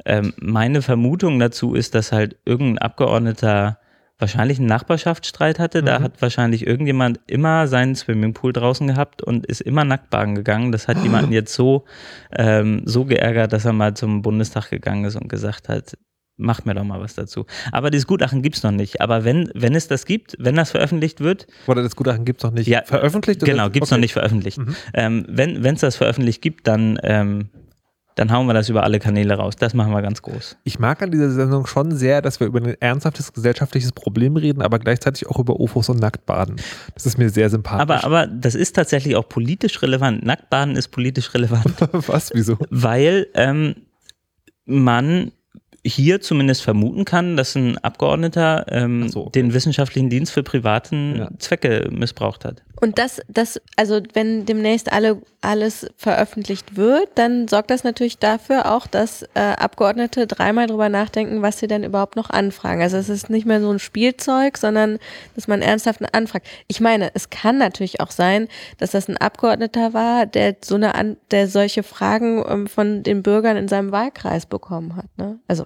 Ähm, 0.05 0.33
meine 0.39 0.83
Vermutung 0.83 1.39
dazu 1.39 1.75
ist, 1.75 1.95
dass 1.95 2.13
halt 2.13 2.37
irgendein 2.45 2.79
Abgeordneter 2.79 3.79
wahrscheinlich 4.19 4.59
einen 4.59 4.69
Nachbarschaftsstreit 4.69 5.59
hatte. 5.59 5.83
Da 5.83 5.99
Mhm. 5.99 6.05
hat 6.05 6.23
wahrscheinlich 6.23 6.67
irgendjemand 6.67 7.21
immer 7.27 7.67
seinen 7.67 7.95
Swimmingpool 7.97 8.53
draußen 8.53 8.87
gehabt 8.87 9.23
und 9.23 9.45
ist 9.47 9.61
immer 9.61 9.85
nackt 9.85 10.11
baden 10.11 10.35
gegangen. 10.35 10.73
Das 10.73 10.87
hat 10.89 11.03
jemanden 11.03 11.33
jetzt 11.33 11.53
so, 11.55 11.85
ähm, 12.37 12.83
so 12.85 13.05
geärgert, 13.05 13.53
dass 13.53 13.65
er 13.65 13.73
mal 13.73 13.95
zum 13.95 14.23
Bundestag 14.23 14.71
gegangen 14.71 15.05
ist 15.05 15.17
und 15.17 15.29
gesagt 15.29 15.69
hat, 15.69 15.97
macht 16.37 16.67
mir 16.67 16.75
doch 16.75 16.85
mal 16.85 17.01
was 17.01 17.15
dazu. 17.15 17.47
Aber 17.71 17.91
dieses 17.91 18.07
Gutachten 18.09 18.43
gibt 18.43 18.57
es 18.57 18.63
noch 18.65 18.73
nicht. 18.73 19.01
Aber 19.01 19.25
wenn, 19.25 19.51
wenn 19.55 19.75
es 19.75 19.87
das 19.89 20.05
gibt, 20.07 20.37
wenn 20.41 20.57
das 20.57 20.71
veröffentlicht 20.73 21.21
wird, 21.21 21.47
Oder 21.69 21.83
das 21.83 21.95
Gutachten 21.95 22.25
gibt 22.25 22.41
es 22.41 22.45
noch 22.45 22.53
nicht 22.53 22.67
Ja, 22.67 22.83
veröffentlicht? 22.85 23.43
oder- 23.43 23.53
genau, 23.53 23.71
gibt 23.71 23.85
es 23.85 23.91
noch 23.91 23.97
Okay. 23.97 24.01
nicht 24.03 24.13
veröffentlicht. 24.13 24.59
Mhm. 24.59 24.77
Ähm, 24.95 25.25
wenn 25.29 25.65
es 25.75 25.81
das 25.81 25.95
veröffentlicht 25.97 26.43
gibt, 26.43 26.67
dann, 26.67 26.99
ähm, 27.05 27.51
dann 28.15 28.31
hauen 28.31 28.47
wir 28.47 28.55
das 28.55 28.69
über 28.69 28.85
alle 28.85 29.01
Kanäle 29.01 29.35
raus. 29.35 29.57
Das 29.57 29.75
machen 29.75 29.93
wir 29.93 30.01
ganz 30.03 30.23
groß. 30.23 30.57
Ich 30.63 30.79
mag 30.79 31.03
an 31.03 31.11
dieser 31.11 31.31
Sendung 31.31 31.67
schon 31.67 31.93
sehr, 31.97 32.23
dass 32.23 32.39
wir 32.39 32.47
über 32.47 32.61
ein 32.61 32.77
ernsthaftes 32.81 33.33
gesellschaftliches 33.33 33.93
Problem 33.93 34.37
reden, 34.37 34.63
aber 34.63 34.79
gleichzeitig 34.79 35.27
auch 35.27 35.39
über 35.39 35.59
UFOs 35.59 35.89
und 35.89 36.01
Nacktbaden. 36.01 36.57
Das 36.95 37.07
ist 37.07 37.19
mir 37.19 37.31
sehr 37.31 37.51
sympathisch. 37.51 37.83
Aber, 37.83 38.05
aber 38.05 38.27
das 38.27 38.55
ist 38.55 38.77
tatsächlich 38.77 39.17
auch 39.17 39.29
politisch 39.29 39.83
relevant. 39.83 40.25
Nacktbaden 40.25 40.77
ist 40.77 40.89
politisch 40.89 41.35
relevant, 41.35 41.75
Was? 42.09 42.31
Wieso? 42.35 42.57
weil 42.71 43.27
ähm, 43.35 43.75
man 44.65 45.33
hier 45.87 46.21
zumindest 46.21 46.63
vermuten 46.63 47.05
kann, 47.05 47.37
dass 47.37 47.55
ein 47.57 47.77
Abgeordneter 47.79 48.65
ähm, 48.71 49.09
so, 49.09 49.27
okay. 49.27 49.43
den 49.43 49.53
wissenschaftlichen 49.53 50.09
Dienst 50.09 50.33
für 50.33 50.43
privaten 50.43 51.17
Ja. 51.17 51.31
Zwecke 51.39 51.89
missbraucht 51.91 52.45
hat. 52.45 52.63
Und 52.81 52.99
das, 52.99 53.21
das, 53.29 53.61
also 53.77 54.01
wenn 54.15 54.47
demnächst 54.47 54.93
alle, 54.93 55.23
alles 55.41 55.87
veröffentlicht 55.97 56.77
wird, 56.77 57.09
dann 57.15 57.49
sorgt 57.49 57.71
das 57.71 57.85
natürlich 57.85 58.19
dafür 58.19 58.73
auch, 58.73 58.87
dass 58.87 59.23
äh, 59.35 59.41
Abgeordnete 59.41 60.27
dreimal 60.27 60.67
drüber 60.67 60.89
nachdenken, 60.89 61.43
was 61.43 61.59
sie 61.59 61.67
denn 61.67 61.85
überhaupt 61.85 62.17
noch 62.17 62.31
anfragen. 62.31 62.83
Also 62.83 62.97
es 62.97 63.09
ist 63.09 63.31
nicht 63.31 63.47
mehr 63.47 63.61
so 63.61 63.71
ein 63.71 63.79
Spielzeug, 63.79 64.59
sondern 64.59 64.99
dass 65.35 65.47
man 65.49 65.63
ernsthaft 65.63 66.01
anfragt. 66.15 66.47
Ich 66.67 66.81
meine, 66.81 67.11
es 67.15 67.31
kann 67.31 67.59
natürlich 67.59 68.01
auch 68.01 68.11
sein, 68.11 68.49
dass 68.79 68.91
das 68.91 69.09
ein 69.09 69.17
Abgeordneter 69.17 69.95
war, 69.95 70.27
der 70.27 70.57
so 70.65 70.75
eine, 70.75 71.17
der 71.31 71.49
solche 71.49 71.83
Fragen 71.83 72.45
ähm, 72.49 72.67
von 72.67 73.03
den 73.03 73.23
Bürgern 73.23 73.57
in 73.57 73.69
seinem 73.69 73.93
Wahlkreis 73.93 74.47
bekommen 74.47 74.97
hat. 74.97 75.07
Ne? 75.17 75.39
Also 75.47 75.65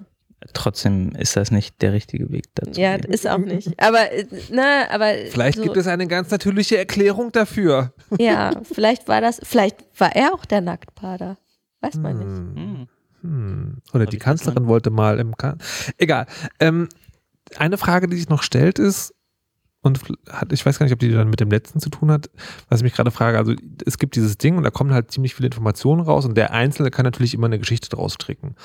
Trotzdem 0.53 1.11
ist 1.11 1.35
das 1.35 1.51
nicht 1.51 1.81
der 1.81 1.91
richtige 1.91 2.31
Weg 2.31 2.45
dazu. 2.55 2.79
Ja, 2.79 2.95
ist 2.95 3.27
auch 3.27 3.39
nicht. 3.39 3.73
Aber, 3.81 4.11
äh, 4.11 4.25
ne, 4.49 4.87
aber. 4.89 5.13
Vielleicht 5.29 5.57
so, 5.57 5.63
gibt 5.63 5.75
es 5.75 5.87
eine 5.87 6.07
ganz 6.07 6.31
natürliche 6.31 6.77
Erklärung 6.77 7.31
dafür. 7.31 7.93
Ja, 8.17 8.51
vielleicht 8.63 9.07
war 9.09 9.19
das, 9.19 9.41
vielleicht 9.43 9.85
war 9.97 10.15
er 10.15 10.33
auch 10.33 10.45
der 10.45 10.61
Nacktpader. 10.61 11.37
Weiß 11.81 11.95
man 11.95 12.17
nicht. 12.17 12.27
Hm. 12.27 12.55
Hm. 12.55 12.87
Hm. 13.21 13.77
Oder 13.93 14.03
Hab 14.03 14.09
die 14.11 14.17
Kanzlerin 14.17 14.67
wollte 14.67 14.89
mal 14.91 15.19
im 15.19 15.35
kan 15.35 15.57
Egal. 15.97 16.25
Ähm, 16.59 16.87
eine 17.57 17.77
Frage, 17.77 18.07
die 18.07 18.15
sich 18.15 18.29
noch 18.29 18.43
stellt, 18.43 18.79
ist, 18.79 19.13
und 19.81 20.01
hat, 20.29 20.51
ich 20.51 20.65
weiß 20.65 20.77
gar 20.77 20.85
nicht, 20.85 20.93
ob 20.93 20.99
die 20.99 21.11
dann 21.11 21.29
mit 21.29 21.39
dem 21.39 21.49
letzten 21.49 21.79
zu 21.79 21.89
tun 21.89 22.11
hat, 22.11 22.29
was 22.67 22.79
ich 22.79 22.83
mich 22.83 22.93
gerade 22.93 23.11
frage, 23.11 23.37
also 23.37 23.53
es 23.85 23.97
gibt 23.97 24.15
dieses 24.15 24.37
Ding 24.37 24.57
und 24.57 24.63
da 24.63 24.71
kommen 24.71 24.93
halt 24.93 25.11
ziemlich 25.11 25.35
viele 25.35 25.47
Informationen 25.47 26.01
raus 26.01 26.25
und 26.25 26.35
der 26.35 26.51
Einzelne 26.51 26.91
kann 26.91 27.05
natürlich 27.05 27.33
immer 27.33 27.47
eine 27.47 27.59
Geschichte 27.59 27.89
draus 27.89 28.13
stricken. 28.13 28.55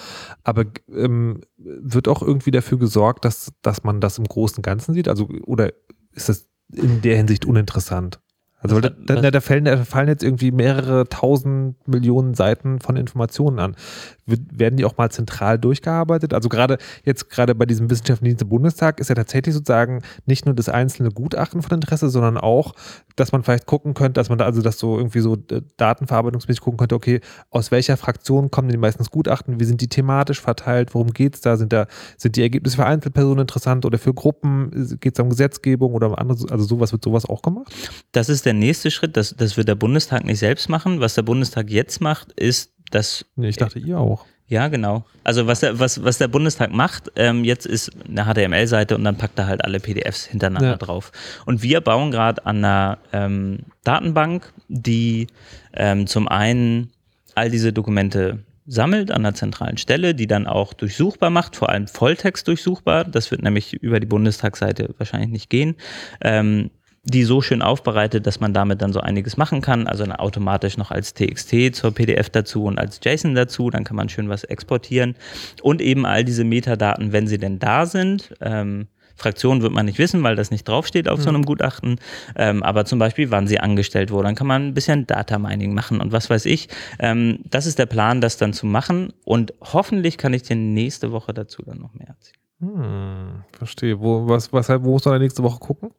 Aber 0.42 0.64
ähm, 0.92 1.42
wird 1.56 2.08
auch 2.08 2.22
irgendwie 2.22 2.50
dafür 2.50 2.78
gesorgt, 2.78 3.24
dass, 3.24 3.52
dass 3.62 3.84
man 3.84 4.00
das 4.00 4.18
im 4.18 4.24
Großen 4.24 4.56
und 4.56 4.62
Ganzen 4.62 4.92
sieht? 4.94 5.08
Also, 5.08 5.28
oder 5.44 5.72
ist 6.12 6.28
das 6.28 6.48
in 6.72 7.00
der 7.02 7.16
Hinsicht 7.16 7.44
uninteressant? 7.44 8.20
Also, 8.64 8.80
da, 8.80 8.88
da, 8.88 9.30
da, 9.30 9.40
fallen, 9.42 9.66
da 9.66 9.84
fallen 9.84 10.08
jetzt 10.08 10.24
irgendwie 10.24 10.50
mehrere 10.50 11.06
tausend 11.06 11.76
Millionen 11.86 12.32
Seiten 12.32 12.80
von 12.80 12.96
Informationen 12.96 13.58
an. 13.58 13.76
Werden 14.24 14.78
die 14.78 14.86
auch 14.86 14.96
mal 14.96 15.10
zentral 15.10 15.58
durchgearbeitet? 15.58 16.32
Also 16.32 16.48
gerade 16.48 16.78
jetzt 17.04 17.28
gerade 17.28 17.54
bei 17.54 17.66
diesem 17.66 17.90
Wissenschaftlichen 17.90 18.30
Dienst 18.30 18.42
im 18.42 18.48
Bundestag 18.48 19.00
ist 19.00 19.10
ja 19.10 19.14
tatsächlich 19.14 19.54
sozusagen 19.54 20.00
nicht 20.24 20.46
nur 20.46 20.54
das 20.54 20.70
einzelne 20.70 21.10
Gutachten 21.10 21.60
von 21.60 21.74
Interesse, 21.74 22.08
sondern 22.08 22.38
auch, 22.38 22.72
dass 23.16 23.32
man 23.32 23.42
vielleicht 23.42 23.66
gucken 23.66 23.92
könnte, 23.92 24.18
dass 24.18 24.30
man 24.30 24.38
da 24.38 24.46
also 24.46 24.62
das 24.62 24.78
so 24.78 24.96
irgendwie 24.96 25.20
so 25.20 25.34
äh, 25.50 25.60
datenverarbeitungsmäßig 25.76 26.62
gucken 26.62 26.78
könnte, 26.78 26.94
okay, 26.94 27.20
aus 27.50 27.70
welcher 27.70 27.98
Fraktion 27.98 28.50
kommen 28.50 28.68
denn 28.68 28.78
die 28.78 28.80
meistens 28.80 29.10
Gutachten, 29.10 29.60
wie 29.60 29.64
sind 29.64 29.82
die 29.82 29.88
thematisch 29.88 30.40
verteilt, 30.40 30.94
worum 30.94 31.10
geht 31.10 31.34
es 31.34 31.42
da? 31.42 31.58
Sind 31.58 31.74
da, 31.74 31.86
sind 32.16 32.36
die 32.36 32.42
Ergebnisse 32.42 32.76
für 32.76 32.86
Einzelpersonen 32.86 33.40
interessant 33.40 33.84
oder 33.84 33.98
für 33.98 34.14
Gruppen? 34.14 34.96
Geht 35.00 35.18
es 35.18 35.20
um 35.22 35.28
Gesetzgebung 35.28 35.92
oder 35.92 36.06
um 36.06 36.14
andere, 36.14 36.50
also 36.50 36.64
sowas 36.64 36.92
wird 36.92 37.04
sowas 37.04 37.26
auch 37.28 37.42
gemacht? 37.42 37.74
Das 38.12 38.30
ist 38.30 38.46
der 38.46 38.53
nächste 38.58 38.90
Schritt. 38.90 39.16
Das, 39.16 39.34
das 39.36 39.56
wird 39.56 39.68
der 39.68 39.74
Bundestag 39.74 40.24
nicht 40.24 40.38
selbst 40.38 40.68
machen. 40.68 41.00
Was 41.00 41.14
der 41.14 41.22
Bundestag 41.22 41.70
jetzt 41.70 42.00
macht, 42.00 42.32
ist, 42.32 42.72
dass 42.90 43.24
Nee, 43.36 43.48
ich 43.48 43.56
dachte, 43.56 43.78
ihr 43.78 43.98
auch. 43.98 44.24
Ja, 44.46 44.68
genau. 44.68 45.04
Also 45.24 45.46
was 45.46 45.60
der, 45.60 45.78
was, 45.78 46.04
was 46.04 46.18
der 46.18 46.28
Bundestag 46.28 46.70
macht, 46.70 47.10
ähm, 47.16 47.44
jetzt 47.44 47.64
ist 47.64 47.90
eine 48.06 48.24
HTML-Seite 48.26 48.94
und 48.94 49.02
dann 49.04 49.16
packt 49.16 49.38
er 49.38 49.46
halt 49.46 49.64
alle 49.64 49.80
PDFs 49.80 50.26
hintereinander 50.26 50.72
Ja. 50.72 50.76
drauf. 50.76 51.12
Und 51.46 51.62
wir 51.62 51.80
bauen 51.80 52.10
gerade 52.10 52.44
an 52.44 52.58
einer 52.58 52.98
ähm, 53.12 53.60
Datenbank, 53.84 54.52
die 54.68 55.28
ähm, 55.72 56.06
zum 56.06 56.28
einen 56.28 56.90
all 57.34 57.50
diese 57.50 57.72
Dokumente 57.72 58.40
sammelt 58.66 59.10
an 59.10 59.18
einer 59.24 59.34
zentralen 59.34 59.76
Stelle, 59.78 60.14
die 60.14 60.26
dann 60.26 60.46
auch 60.46 60.72
durchsuchbar 60.74 61.30
macht, 61.30 61.56
vor 61.56 61.70
allem 61.70 61.86
Volltext 61.86 62.46
durchsuchbar. 62.46 63.04
Das 63.04 63.30
wird 63.30 63.42
nämlich 63.42 63.72
über 63.74 63.98
die 63.98 64.06
Bundestagsseite 64.06 64.94
wahrscheinlich 64.98 65.30
nicht 65.30 65.50
gehen. 65.50 65.74
Ähm, 66.20 66.70
die 67.04 67.24
so 67.24 67.40
schön 67.42 67.62
aufbereitet, 67.62 68.26
dass 68.26 68.40
man 68.40 68.54
damit 68.54 68.80
dann 68.82 68.92
so 68.92 69.00
einiges 69.00 69.36
machen 69.36 69.60
kann. 69.60 69.86
Also 69.86 70.04
dann 70.04 70.16
automatisch 70.16 70.76
noch 70.76 70.90
als 70.90 71.14
TXT 71.14 71.74
zur 71.74 71.92
PDF 71.92 72.30
dazu 72.30 72.64
und 72.64 72.78
als 72.78 73.00
JSON 73.02 73.34
dazu. 73.34 73.70
Dann 73.70 73.84
kann 73.84 73.96
man 73.96 74.08
schön 74.08 74.28
was 74.28 74.44
exportieren. 74.44 75.14
Und 75.62 75.82
eben 75.82 76.06
all 76.06 76.24
diese 76.24 76.44
Metadaten, 76.44 77.12
wenn 77.12 77.26
sie 77.26 77.38
denn 77.38 77.58
da 77.58 77.86
sind. 77.86 78.34
Ähm, 78.40 78.88
Fraktionen 79.16 79.62
wird 79.62 79.72
man 79.72 79.86
nicht 79.86 79.98
wissen, 79.98 80.22
weil 80.22 80.34
das 80.34 80.50
nicht 80.50 80.66
draufsteht 80.66 81.08
auf 81.08 81.22
so 81.22 81.28
einem 81.28 81.44
Gutachten. 81.44 82.00
Ähm, 82.34 82.62
aber 82.62 82.84
zum 82.84 82.98
Beispiel, 82.98 83.30
wann 83.30 83.46
sie 83.46 83.60
angestellt 83.60 84.10
wurde. 84.10 84.24
Dann 84.24 84.34
kann 84.34 84.46
man 84.46 84.66
ein 84.68 84.74
bisschen 84.74 85.06
Data 85.06 85.38
Mining 85.38 85.72
machen 85.72 86.00
und 86.00 86.10
was 86.10 86.30
weiß 86.30 86.46
ich. 86.46 86.68
Ähm, 86.98 87.38
das 87.48 87.66
ist 87.66 87.78
der 87.78 87.86
Plan, 87.86 88.20
das 88.20 88.38
dann 88.38 88.52
zu 88.52 88.66
machen. 88.66 89.12
Und 89.24 89.54
hoffentlich 89.60 90.18
kann 90.18 90.34
ich 90.34 90.42
dir 90.42 90.56
nächste 90.56 91.12
Woche 91.12 91.32
dazu 91.32 91.62
dann 91.62 91.78
noch 91.78 91.94
mehr 91.94 92.08
erzählen. 92.08 92.44
Hm, 92.60 93.44
verstehe. 93.52 94.00
Wo, 94.00 94.26
was, 94.26 94.52
was, 94.52 94.68
wo 94.82 94.98
soll 94.98 95.14
er 95.14 95.18
nächste 95.20 95.42
Woche 95.42 95.60
gucken? 95.60 95.90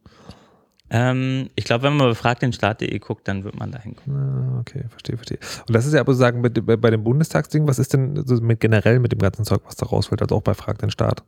Ähm, 0.88 1.50
ich 1.56 1.64
glaube, 1.64 1.84
wenn 1.84 1.96
man 1.96 2.08
befragt 2.08 2.42
den 2.42 2.52
Staat.de 2.52 2.98
guckt, 2.98 3.26
dann 3.26 3.44
wird 3.44 3.58
man 3.58 3.72
da 3.72 3.80
hinkommen. 3.80 4.16
Ah, 4.18 4.60
okay, 4.60 4.84
verstehe, 4.88 5.16
verstehe. 5.16 5.38
Und 5.66 5.74
das 5.74 5.86
ist 5.86 5.94
ja 5.94 6.00
aber 6.00 6.12
sozusagen 6.12 6.42
bei, 6.42 6.76
bei 6.76 6.90
dem 6.90 7.02
Bundestagsding, 7.02 7.66
was 7.66 7.78
ist 7.78 7.92
denn 7.92 8.24
so 8.24 8.36
mit 8.36 8.60
generell 8.60 9.00
mit 9.00 9.12
dem 9.12 9.18
ganzen 9.18 9.44
Zeug, 9.44 9.62
was 9.64 9.76
da 9.76 9.86
rausfällt, 9.86 10.22
also 10.22 10.36
auch 10.36 10.42
bei 10.42 10.54
Frag 10.54 10.78
den 10.78 10.90
Staat? 10.90 11.24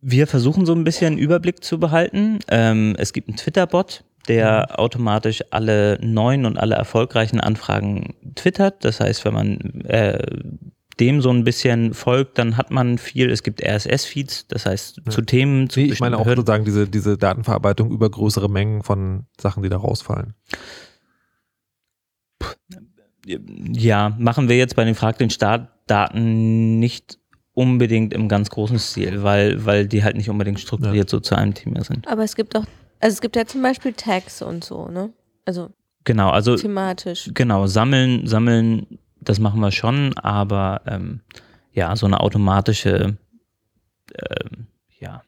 Wir 0.00 0.26
versuchen 0.26 0.66
so 0.66 0.74
ein 0.74 0.84
bisschen 0.84 1.08
einen 1.08 1.18
Überblick 1.18 1.62
zu 1.62 1.78
behalten. 1.78 2.40
Ähm, 2.48 2.94
es 2.98 3.12
gibt 3.12 3.28
einen 3.28 3.36
Twitter-Bot, 3.36 4.04
der 4.26 4.78
automatisch 4.78 5.42
alle 5.50 5.98
neuen 6.00 6.46
und 6.46 6.56
alle 6.56 6.74
erfolgreichen 6.74 7.40
Anfragen 7.40 8.14
twittert. 8.34 8.84
Das 8.84 9.00
heißt, 9.00 9.24
wenn 9.24 9.34
man 9.34 9.58
äh, 9.84 10.18
dem 11.00 11.20
so 11.20 11.30
ein 11.30 11.44
bisschen 11.44 11.94
folgt, 11.94 12.38
dann 12.38 12.56
hat 12.56 12.70
man 12.70 12.98
viel. 12.98 13.30
Es 13.30 13.42
gibt 13.42 13.62
RSS-Feeds, 13.62 14.48
das 14.48 14.66
heißt 14.66 15.02
zu 15.08 15.22
Themen, 15.22 15.70
zu 15.70 15.80
Nee, 15.80 15.86
ich 15.86 16.00
meine 16.00 16.18
auch 16.18 16.26
sozusagen 16.26 16.64
diese, 16.64 16.88
diese 16.88 17.16
Datenverarbeitung 17.16 17.90
über 17.90 18.10
größere 18.10 18.48
Mengen 18.48 18.82
von 18.82 19.26
Sachen, 19.40 19.62
die 19.62 19.68
da 19.68 19.76
rausfallen. 19.76 20.34
Ja, 23.26 24.16
machen 24.18 24.48
wir 24.48 24.56
jetzt 24.56 24.74
bei 24.76 24.84
den 24.84 24.94
Frag 24.94 25.18
den 25.18 25.30
Staat 25.30 25.68
Daten 25.86 26.78
nicht 26.78 27.18
unbedingt 27.54 28.14
im 28.14 28.28
ganz 28.28 28.50
großen 28.50 28.78
Stil, 28.78 29.22
weil, 29.22 29.64
weil 29.64 29.86
die 29.86 30.04
halt 30.04 30.16
nicht 30.16 30.30
unbedingt 30.30 30.60
strukturiert 30.60 31.10
so 31.10 31.20
zu 31.20 31.34
einem 31.34 31.54
Thema 31.54 31.82
sind. 31.82 32.06
Aber 32.06 32.22
es 32.22 32.36
gibt 32.36 32.56
auch, 32.56 32.64
also 33.00 33.14
es 33.14 33.20
gibt 33.20 33.36
ja 33.36 33.46
zum 33.46 33.62
Beispiel 33.62 33.92
Tags 33.94 34.42
und 34.42 34.64
so, 34.64 34.88
ne? 34.88 35.12
Also 35.44 35.70
Genau, 36.04 36.30
also 36.30 36.56
thematisch. 36.56 37.30
Genau, 37.34 37.66
sammeln, 37.66 38.26
sammeln, 38.26 38.98
das 39.20 39.38
machen 39.38 39.60
wir 39.60 39.70
schon, 39.70 40.16
aber 40.18 40.82
ähm, 40.86 41.20
ja, 41.72 41.94
so 41.96 42.06
eine 42.06 42.20
automatische 42.20 43.16
ähm, 44.14 44.66
ja, 44.98 45.22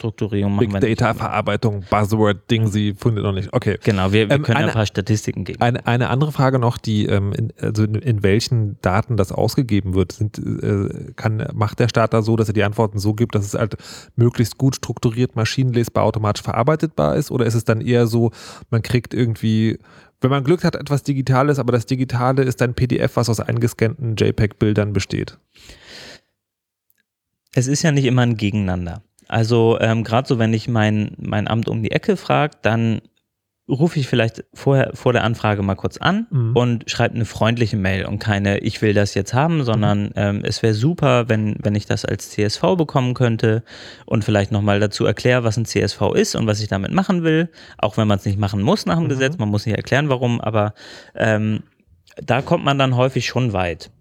Strukturierung 0.00 0.56
machen 0.56 0.70
Big. 0.80 0.96
Data 0.98 1.12
Verarbeitung, 1.12 1.84
Buzzword, 1.90 2.50
Ding, 2.50 2.68
sie 2.68 2.94
findet 2.94 3.22
noch 3.22 3.32
nicht. 3.32 3.52
Okay. 3.52 3.78
Genau, 3.84 4.12
wir, 4.12 4.28
wir 4.30 4.36
Ähm, 4.36 4.42
können 4.42 4.56
eine- 4.56 4.68
ein 4.68 4.72
paar 4.72 4.86
Statistiken 4.86 5.44
geben. 5.44 5.60
Eine, 5.60 5.86
eine 5.86 6.08
andere 6.08 6.32
Frage 6.32 6.58
noch, 6.58 6.78
die 6.78 7.04
ähm, 7.06 7.32
in, 7.34 7.52
also 7.60 7.84
in, 7.84 7.96
in 7.96 8.22
welchen 8.22 8.80
Daten 8.80 9.18
das 9.18 9.30
ausgegeben 9.30 9.92
wird, 9.94 10.12
sind, 10.12 10.38
äh, 10.38 11.12
kann, 11.16 11.46
macht 11.52 11.78
der 11.80 11.88
Staat 11.88 12.14
da 12.14 12.22
so, 12.22 12.36
dass 12.36 12.48
er 12.48 12.54
die 12.54 12.64
Antworten 12.64 12.98
so 12.98 13.12
gibt, 13.12 13.34
dass 13.34 13.44
es 13.44 13.52
halt 13.54 13.76
möglichst 14.16 14.56
gut 14.56 14.76
strukturiert, 14.76 15.36
maschinenlesbar, 15.36 16.04
automatisch 16.04 16.42
verarbeitbar 16.42 17.16
ist? 17.16 17.30
Oder 17.30 17.44
ist 17.44 17.54
es 17.54 17.64
dann 17.64 17.82
eher 17.82 18.06
so, 18.06 18.30
man 18.70 18.80
kriegt 18.80 19.12
irgendwie, 19.12 19.78
wenn 20.22 20.30
man 20.30 20.44
Glück 20.44 20.64
hat, 20.64 20.76
etwas 20.76 21.02
Digitales, 21.02 21.58
aber 21.58 21.72
das 21.72 21.84
Digitale 21.84 22.42
ist 22.42 22.62
ein 22.62 22.72
PDF, 22.72 23.16
was 23.16 23.28
aus 23.28 23.40
eingescannten 23.40 24.16
JPEG-Bildern 24.16 24.94
besteht? 24.94 25.38
Es 27.52 27.66
ist 27.66 27.82
ja 27.82 27.90
nicht 27.92 28.04
immer 28.04 28.22
ein 28.22 28.36
Gegeneinander. 28.36 29.02
Also 29.30 29.78
ähm, 29.80 30.02
gerade 30.04 30.26
so, 30.28 30.38
wenn 30.38 30.52
ich 30.52 30.68
mein, 30.68 31.12
mein 31.18 31.46
Amt 31.48 31.68
um 31.68 31.82
die 31.82 31.92
Ecke 31.92 32.16
frage, 32.16 32.56
dann 32.62 33.00
rufe 33.68 34.00
ich 34.00 34.08
vielleicht 34.08 34.42
vorher 34.52 34.90
vor 34.94 35.12
der 35.12 35.22
Anfrage 35.22 35.62
mal 35.62 35.76
kurz 35.76 35.96
an 35.98 36.26
Mhm. 36.30 36.56
und 36.56 36.90
schreibe 36.90 37.14
eine 37.14 37.24
freundliche 37.24 37.76
Mail 37.76 38.04
und 38.04 38.18
keine, 38.18 38.58
ich 38.58 38.82
will 38.82 38.94
das 38.94 39.14
jetzt 39.14 39.32
haben, 39.32 39.62
sondern 39.62 40.10
ähm, 40.16 40.40
es 40.44 40.64
wäre 40.64 40.74
super, 40.74 41.28
wenn, 41.28 41.54
wenn 41.62 41.76
ich 41.76 41.86
das 41.86 42.04
als 42.04 42.30
CSV 42.30 42.60
bekommen 42.76 43.14
könnte 43.14 43.62
und 44.06 44.24
vielleicht 44.24 44.50
nochmal 44.50 44.80
dazu 44.80 45.04
erkläre, 45.04 45.44
was 45.44 45.56
ein 45.56 45.66
CSV 45.66 46.02
ist 46.14 46.34
und 46.34 46.48
was 46.48 46.60
ich 46.60 46.66
damit 46.66 46.90
machen 46.92 47.22
will, 47.22 47.48
auch 47.78 47.96
wenn 47.96 48.08
man 48.08 48.18
es 48.18 48.24
nicht 48.24 48.40
machen 48.40 48.60
muss 48.60 48.86
nach 48.86 48.96
dem 48.96 49.04
Mhm. 49.04 49.08
Gesetz, 49.10 49.38
man 49.38 49.48
muss 49.48 49.64
nicht 49.66 49.76
erklären, 49.76 50.08
warum, 50.08 50.40
aber 50.40 50.74
ähm, 51.14 51.62
da 52.20 52.42
kommt 52.42 52.64
man 52.64 52.76
dann 52.76 52.96
häufig 52.96 53.24
schon 53.26 53.52
weit. 53.52 53.92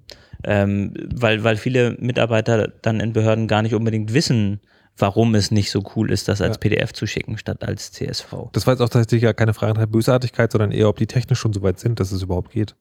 Ähm, 0.44 0.96
weil, 1.14 1.44
weil 1.44 1.58
viele 1.58 1.96
Mitarbeiter 2.00 2.70
dann 2.82 3.00
in 3.02 3.14
Behörden 3.14 3.48
gar 3.48 3.62
nicht 3.62 3.76
unbedingt 3.76 4.14
wissen, 4.16 4.62
warum 5.00 5.36
es 5.36 5.52
nicht 5.52 5.72
so 5.72 5.84
cool 5.96 6.12
ist, 6.12 6.28
das 6.28 6.42
als 6.42 6.56
Ja. 6.56 6.60
PDF 6.60 6.94
zu 6.94 7.08
schicken, 7.08 7.38
statt 7.38 7.64
als 7.64 7.92
CSV. 7.92 8.50
Das 8.54 8.68
war 8.68 8.74
jetzt 8.74 8.82
auch 8.82 8.90
tatsächlich 8.90 9.24
ja 9.24 9.34
keine 9.34 9.54
Frage 9.54 9.80
nach 9.80 9.86
Bösartigkeit, 9.88 10.52
sondern 10.52 10.72
eher, 10.72 10.90
ob 10.90 10.98
die 10.98 11.08
technisch 11.08 11.40
schon 11.40 11.54
so 11.54 11.62
weit 11.62 11.80
sind, 11.80 12.00
dass 12.00 12.12
es 12.12 12.22
überhaupt 12.22 12.52
geht. 12.52 12.76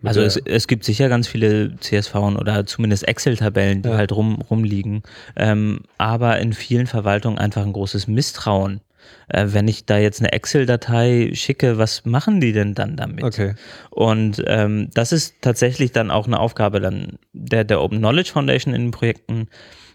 Mit 0.00 0.08
Also 0.08 0.20
es, 0.20 0.36
es 0.36 0.66
gibt 0.66 0.84
sicher 0.84 1.08
ganz 1.08 1.28
viele 1.28 1.76
CSV 1.78 2.14
oder 2.14 2.66
zumindest 2.66 3.06
Excel-Tabellen, 3.06 3.82
die 3.82 3.88
Ja. 3.90 3.96
halt 3.96 4.10
rum, 4.12 4.40
rumliegen. 4.50 5.02
Ähm, 5.36 5.82
aber 5.98 6.38
in 6.40 6.52
vielen 6.52 6.86
Verwaltungen 6.88 7.38
einfach 7.38 7.62
ein 7.64 7.72
großes 7.72 8.08
Misstrauen. 8.08 8.80
Äh, 9.28 9.46
wenn 9.48 9.68
ich 9.68 9.84
da 9.86 9.98
jetzt 9.98 10.20
eine 10.20 10.32
Excel-Datei 10.32 11.30
schicke, 11.34 11.78
was 11.78 12.04
machen 12.04 12.40
die 12.40 12.52
denn 12.52 12.74
dann 12.74 12.96
damit? 12.96 13.22
Okay. 13.24 13.54
Und 13.90 14.42
ähm, 14.46 14.90
das 14.94 15.12
ist 15.12 15.36
tatsächlich 15.40 15.92
dann 15.92 16.10
auch 16.10 16.26
eine 16.26 16.38
Aufgabe 16.40 16.80
dann 16.80 17.18
der, 17.32 17.64
der 17.64 17.80
Open 17.80 17.98
Knowledge 17.98 18.32
Foundation 18.32 18.74
in 18.74 18.82
den 18.86 18.90
Projekten, 18.90 19.48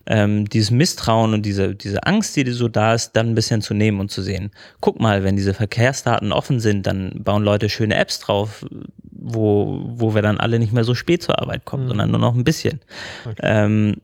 ähm, 0.08 0.50
dieses 0.50 0.72
Misstrauen 0.72 1.34
und 1.34 1.46
diese, 1.46 1.76
diese 1.76 2.04
Angst, 2.04 2.36
die 2.36 2.50
so 2.52 2.68
da 2.68 2.94
ist, 2.94 3.12
dann 3.12 3.30
ein 3.30 3.36
bisschen 3.36 3.62
zu 3.62 3.74
nehmen 3.74 4.00
und 4.00 4.10
zu 4.10 4.22
sehen. 4.22 4.52
Guck 4.80 5.00
mal, 5.00 5.24
wenn 5.24 5.36
diese 5.36 5.54
Verkehrsdaten 5.54 6.32
offen 6.32 6.60
sind, 6.60 6.88
dann 6.88 7.12
bauen 7.24 7.44
Leute 7.44 7.70
schöne 7.70 7.96
Apps 7.96 8.20
drauf, 8.20 8.66
wo, 9.12 9.82
wo 9.86 10.16
wir 10.16 10.22
dann 10.22 10.40
alle 10.40 10.60
nicht 10.60 10.74
mehr 10.74 10.84
so 10.84 10.96
spät 10.96 11.24
zur 11.24 11.40
Arbeit 11.40 11.66
kommen, 11.66 11.84
Mhm. 11.84 11.88
sondern 11.90 12.12
nur 12.12 12.20
noch 12.20 12.36
ein 12.36 12.44
bisschen. 12.44 12.80
Okay. 13.26 13.42
Ähm, 13.44 13.96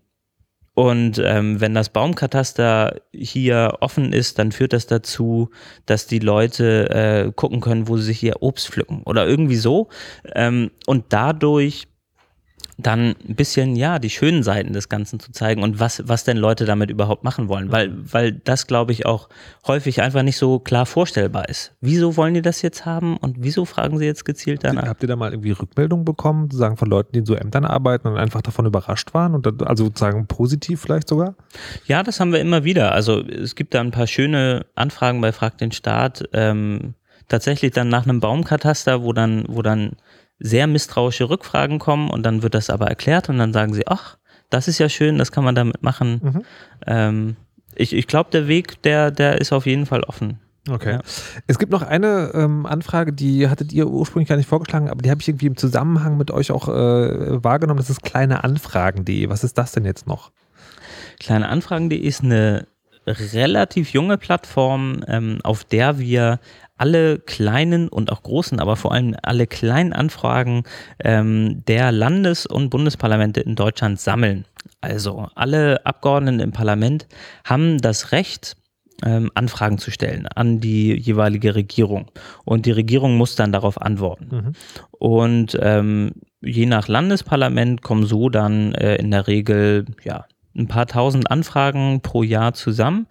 und 0.75 1.21
ähm, 1.23 1.61
wenn 1.61 1.75
das 1.75 1.89
Baumkataster 1.89 2.99
hier 3.13 3.77
offen 3.79 4.11
ist, 4.11 4.39
dann 4.39 4.51
führt 4.51 4.73
das 4.73 4.87
dazu, 4.87 5.51
dass 5.85 6.07
die 6.07 6.17
Leute 6.17 6.89
äh, 6.89 7.31
gucken 7.31 7.61
können, 7.61 7.87
wo 7.87 7.97
sie 7.97 8.05
sich 8.05 8.23
ihr 8.23 8.41
Obst 8.41 8.69
pflücken 8.69 9.03
oder 9.05 9.27
irgendwie 9.27 9.55
so. 9.55 9.89
Ähm, 10.33 10.71
und 10.87 11.05
dadurch 11.09 11.87
dann 12.85 13.15
ein 13.27 13.35
bisschen, 13.35 13.75
ja, 13.75 13.99
die 13.99 14.09
schönen 14.09 14.43
Seiten 14.43 14.73
des 14.73 14.89
Ganzen 14.89 15.19
zu 15.19 15.31
zeigen 15.31 15.63
und 15.63 15.79
was, 15.79 16.03
was 16.07 16.23
denn 16.23 16.37
Leute 16.37 16.65
damit 16.65 16.89
überhaupt 16.89 17.23
machen 17.23 17.47
wollen, 17.47 17.71
weil, 17.71 17.93
weil 18.11 18.31
das, 18.31 18.67
glaube 18.67 18.91
ich, 18.91 19.05
auch 19.05 19.29
häufig 19.67 20.01
einfach 20.01 20.23
nicht 20.23 20.37
so 20.37 20.59
klar 20.59 20.85
vorstellbar 20.85 21.49
ist. 21.49 21.73
Wieso 21.81 22.17
wollen 22.17 22.33
die 22.33 22.41
das 22.41 22.61
jetzt 22.61 22.85
haben 22.85 23.17
und 23.17 23.37
wieso 23.39 23.65
fragen 23.65 23.97
sie 23.97 24.05
jetzt 24.05 24.25
gezielt 24.25 24.63
danach? 24.63 24.87
Habt 24.87 25.03
ihr 25.03 25.07
da 25.07 25.15
mal 25.15 25.31
irgendwie 25.31 25.51
Rückmeldungen 25.51 26.05
bekommen, 26.05 26.43
sozusagen 26.43 26.77
von 26.77 26.89
Leuten, 26.89 27.11
die 27.13 27.19
in 27.19 27.25
so 27.25 27.35
Ämtern 27.35 27.65
arbeiten 27.65 28.07
und 28.07 28.17
einfach 28.17 28.41
davon 28.41 28.65
überrascht 28.65 29.13
waren 29.13 29.35
und 29.35 29.45
dann, 29.45 29.61
also 29.61 29.85
sozusagen 29.85 30.27
positiv 30.27 30.81
vielleicht 30.81 31.07
sogar? 31.07 31.35
Ja, 31.85 32.03
das 32.03 32.19
haben 32.19 32.31
wir 32.31 32.39
immer 32.39 32.63
wieder. 32.63 32.91
Also 32.91 33.21
es 33.21 33.55
gibt 33.55 33.73
da 33.73 33.81
ein 33.81 33.91
paar 33.91 34.07
schöne 34.07 34.65
Anfragen 34.75 35.21
bei 35.21 35.31
Frag 35.31 35.57
den 35.57 35.71
Staat. 35.71 36.23
Ähm, 36.33 36.95
tatsächlich 37.27 37.71
dann 37.71 37.89
nach 37.89 38.03
einem 38.03 38.19
Baumkataster, 38.19 39.03
wo 39.03 39.13
dann, 39.13 39.45
wo 39.47 39.61
dann 39.61 39.93
sehr 40.43 40.67
misstrauische 40.67 41.29
Rückfragen 41.29 41.79
kommen 41.79 42.09
und 42.09 42.23
dann 42.23 42.43
wird 42.43 42.53
das 42.53 42.69
aber 42.69 42.87
erklärt 42.87 43.29
und 43.29 43.37
dann 43.37 43.53
sagen 43.53 43.73
sie, 43.73 43.87
ach, 43.87 44.17
das 44.49 44.67
ist 44.67 44.77
ja 44.77 44.89
schön, 44.89 45.17
das 45.17 45.31
kann 45.31 45.43
man 45.43 45.55
damit 45.55 45.81
machen. 45.81 46.19
Mhm. 46.21 46.41
Ähm, 46.85 47.35
ich 47.75 47.93
ich 47.93 48.05
glaube, 48.05 48.29
der 48.29 48.47
Weg, 48.47 48.81
der, 48.83 49.09
der 49.09 49.39
ist 49.39 49.53
auf 49.53 49.65
jeden 49.65 49.85
Fall 49.85 50.03
offen. 50.03 50.39
Okay. 50.69 50.93
Ja. 50.93 51.01
Es 51.47 51.59
gibt 51.59 51.71
noch 51.71 51.81
eine 51.81 52.31
ähm, 52.33 52.65
Anfrage, 52.65 53.13
die 53.13 53.49
hattet 53.49 53.73
ihr 53.73 53.87
ursprünglich 53.87 54.29
gar 54.29 54.35
nicht 54.35 54.47
vorgeschlagen, 54.47 54.89
aber 54.89 55.01
die 55.01 55.09
habe 55.09 55.21
ich 55.21 55.27
irgendwie 55.27 55.47
im 55.47 55.57
Zusammenhang 55.57 56.17
mit 56.17 56.29
euch 56.29 56.51
auch 56.51 56.67
äh, 56.67 57.43
wahrgenommen. 57.43 57.79
Das 57.79 57.89
ist 57.89 58.03
kleineanfragen.de. 58.03 59.29
Was 59.29 59.43
ist 59.43 59.57
das 59.57 59.71
denn 59.71 59.85
jetzt 59.85 60.07
noch? 60.07 60.31
Kleineanfragen.de 61.19 61.97
ist 61.97 62.23
eine 62.23 62.67
relativ 63.05 63.91
junge 63.91 64.17
Plattform, 64.17 65.03
ähm, 65.07 65.39
auf 65.43 65.63
der 65.63 65.99
wir 65.99 66.39
alle 66.77 67.19
kleinen 67.19 67.87
und 67.87 68.11
auch 68.11 68.23
großen, 68.23 68.59
aber 68.59 68.75
vor 68.75 68.93
allem 68.93 69.15
alle 69.21 69.47
kleinen 69.47 69.93
Anfragen 69.93 70.63
ähm, 70.99 71.63
der 71.67 71.91
Landes- 71.91 72.45
und 72.45 72.69
Bundesparlamente 72.69 73.41
in 73.41 73.55
Deutschland 73.55 73.99
sammeln. 73.99 74.45
Also 74.81 75.27
alle 75.35 75.85
Abgeordneten 75.85 76.39
im 76.39 76.51
Parlament 76.51 77.07
haben 77.45 77.77
das 77.77 78.11
Recht, 78.11 78.57
ähm, 79.05 79.31
Anfragen 79.33 79.77
zu 79.77 79.91
stellen 79.91 80.27
an 80.27 80.59
die 80.59 80.93
jeweilige 80.93 81.55
Regierung. 81.55 82.11
Und 82.45 82.65
die 82.65 82.71
Regierung 82.71 83.17
muss 83.17 83.35
dann 83.35 83.51
darauf 83.51 83.81
antworten. 83.81 84.27
Mhm. 84.31 84.51
Und 84.91 85.57
ähm, 85.61 86.11
je 86.41 86.65
nach 86.65 86.87
Landesparlament 86.87 87.81
kommen 87.81 88.05
so 88.05 88.29
dann 88.29 88.73
äh, 88.75 88.95
in 88.95 89.11
der 89.11 89.27
Regel 89.27 89.85
ja, 90.03 90.25
ein 90.55 90.67
paar 90.67 90.87
tausend 90.87 91.29
Anfragen 91.31 92.01
pro 92.01 92.23
Jahr 92.23 92.53
zusammen, 92.53 93.07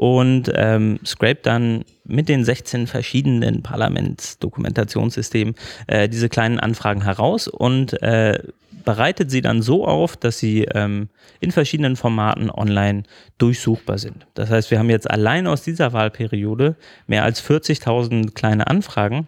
und 0.00 0.50
ähm, 0.54 0.98
scrape 1.04 1.40
dann 1.42 1.84
mit 2.04 2.30
den 2.30 2.42
16 2.42 2.86
verschiedenen 2.86 3.62
Parlamentsdokumentationssystemen 3.62 5.54
äh, 5.88 6.08
diese 6.08 6.30
kleinen 6.30 6.58
Anfragen 6.58 7.04
heraus 7.04 7.48
und 7.48 8.02
äh, 8.02 8.38
bereitet 8.82 9.30
sie 9.30 9.42
dann 9.42 9.60
so 9.60 9.86
auf, 9.86 10.16
dass 10.16 10.38
sie 10.38 10.64
ähm, 10.74 11.10
in 11.40 11.52
verschiedenen 11.52 11.96
Formaten 11.96 12.50
online 12.50 13.02
durchsuchbar 13.36 13.98
sind. 13.98 14.26
Das 14.32 14.48
heißt, 14.48 14.70
wir 14.70 14.78
haben 14.78 14.88
jetzt 14.88 15.10
allein 15.10 15.46
aus 15.46 15.64
dieser 15.64 15.92
Wahlperiode 15.92 16.76
mehr 17.06 17.24
als 17.24 17.46
40.000 17.46 18.32
kleine 18.32 18.68
Anfragen, 18.68 19.26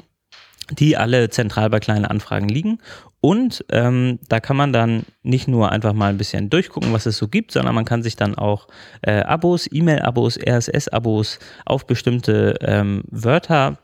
die 0.70 0.96
alle 0.96 1.28
zentral 1.28 1.68
bei 1.68 1.80
kleinen 1.80 2.06
Anfragen 2.06 2.48
liegen. 2.48 2.78
Und 3.24 3.64
ähm, 3.70 4.18
da 4.28 4.40
kann 4.40 4.56
man 4.56 4.72
dann 4.72 5.04
nicht 5.22 5.46
nur 5.46 5.70
einfach 5.70 5.92
mal 5.92 6.08
ein 6.08 6.18
bisschen 6.18 6.50
durchgucken, 6.50 6.92
was 6.92 7.06
es 7.06 7.18
so 7.18 7.28
gibt, 7.28 7.52
sondern 7.52 7.72
man 7.72 7.84
kann 7.84 8.02
sich 8.02 8.16
dann 8.16 8.34
auch 8.34 8.66
äh, 9.02 9.20
Abos, 9.20 9.68
E-Mail-Abos, 9.70 10.40
RSS-Abos 10.44 11.38
auf 11.64 11.86
bestimmte 11.86 12.56
ähm, 12.62 13.04
Wörter 13.08 13.78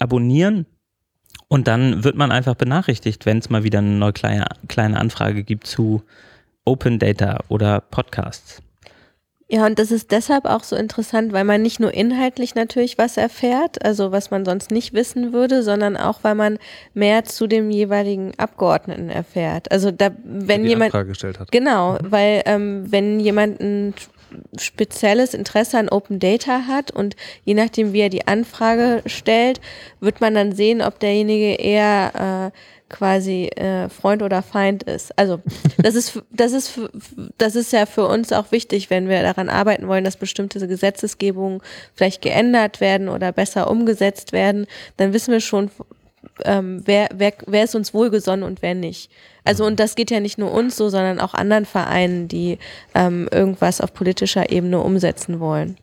abonnieren. 0.00 0.66
Und 1.46 1.68
dann 1.68 2.02
wird 2.02 2.16
man 2.16 2.32
einfach 2.32 2.56
benachrichtigt, 2.56 3.24
wenn 3.24 3.38
es 3.38 3.50
mal 3.50 3.62
wieder 3.62 3.78
eine 3.78 3.90
neue 3.90 4.12
kleine, 4.12 4.46
kleine 4.66 4.98
Anfrage 4.98 5.44
gibt 5.44 5.68
zu 5.68 6.02
Open 6.64 6.98
Data 6.98 7.38
oder 7.48 7.80
Podcasts. 7.80 8.62
Ja, 9.52 9.66
und 9.66 9.78
das 9.78 9.90
ist 9.90 10.12
deshalb 10.12 10.46
auch 10.46 10.64
so 10.64 10.76
interessant, 10.76 11.34
weil 11.34 11.44
man 11.44 11.60
nicht 11.60 11.78
nur 11.78 11.92
inhaltlich 11.92 12.54
natürlich 12.54 12.96
was 12.96 13.18
erfährt, 13.18 13.84
also 13.84 14.10
was 14.10 14.30
man 14.30 14.46
sonst 14.46 14.70
nicht 14.70 14.94
wissen 14.94 15.34
würde, 15.34 15.62
sondern 15.62 15.98
auch, 15.98 16.20
weil 16.22 16.34
man 16.34 16.58
mehr 16.94 17.24
zu 17.24 17.46
dem 17.46 17.70
jeweiligen 17.70 18.32
Abgeordneten 18.38 19.10
erfährt. 19.10 19.70
Also 19.70 19.90
da, 19.90 20.08
wenn 20.24 20.62
die 20.62 20.70
jemand 20.70 20.94
Anfrage 20.94 21.10
gestellt 21.10 21.38
hat. 21.38 21.52
Genau, 21.52 21.98
weil 22.02 22.40
ähm, 22.46 22.90
wenn 22.90 23.20
jemand 23.20 23.60
ein 23.60 23.92
spezielles 24.56 25.34
Interesse 25.34 25.76
an 25.76 25.90
Open 25.90 26.18
Data 26.18 26.62
hat 26.66 26.90
und 26.90 27.14
je 27.44 27.52
nachdem, 27.52 27.92
wie 27.92 28.00
er 28.00 28.08
die 28.08 28.26
Anfrage 28.26 29.02
stellt, 29.04 29.60
wird 30.00 30.22
man 30.22 30.34
dann 30.34 30.52
sehen, 30.52 30.80
ob 30.80 30.98
derjenige 30.98 31.60
eher 31.60 32.52
äh, 32.54 32.58
quasi 32.92 33.46
äh, 33.46 33.88
Freund 33.88 34.22
oder 34.22 34.42
Feind 34.42 34.84
ist. 34.84 35.18
Also 35.18 35.40
das 35.78 35.96
ist 35.96 36.22
das 36.30 36.52
ist 36.52 36.78
das 37.38 37.56
ist 37.56 37.72
ja 37.72 37.86
für 37.86 38.06
uns 38.06 38.32
auch 38.32 38.52
wichtig, 38.52 38.90
wenn 38.90 39.08
wir 39.08 39.22
daran 39.22 39.48
arbeiten 39.48 39.88
wollen, 39.88 40.04
dass 40.04 40.16
bestimmte 40.16 40.66
Gesetzesgebungen 40.68 41.60
vielleicht 41.94 42.22
geändert 42.22 42.80
werden 42.80 43.08
oder 43.08 43.32
besser 43.32 43.70
umgesetzt 43.70 44.32
werden, 44.32 44.66
dann 44.96 45.12
wissen 45.12 45.32
wir 45.32 45.40
schon, 45.40 45.70
ähm, 46.44 46.82
wer, 46.84 47.08
wer, 47.14 47.32
wer 47.46 47.64
ist 47.64 47.74
uns 47.74 47.94
wohlgesonnen 47.94 48.44
und 48.44 48.62
wer 48.62 48.74
nicht. 48.74 49.10
Also 49.44 49.64
und 49.64 49.80
das 49.80 49.96
geht 49.96 50.10
ja 50.10 50.20
nicht 50.20 50.38
nur 50.38 50.52
uns 50.52 50.76
so, 50.76 50.88
sondern 50.88 51.18
auch 51.18 51.34
anderen 51.34 51.64
Vereinen, 51.64 52.28
die 52.28 52.58
ähm, 52.94 53.28
irgendwas 53.32 53.80
auf 53.80 53.92
politischer 53.92 54.50
Ebene 54.50 54.80
umsetzen 54.80 55.40
wollen. 55.40 55.76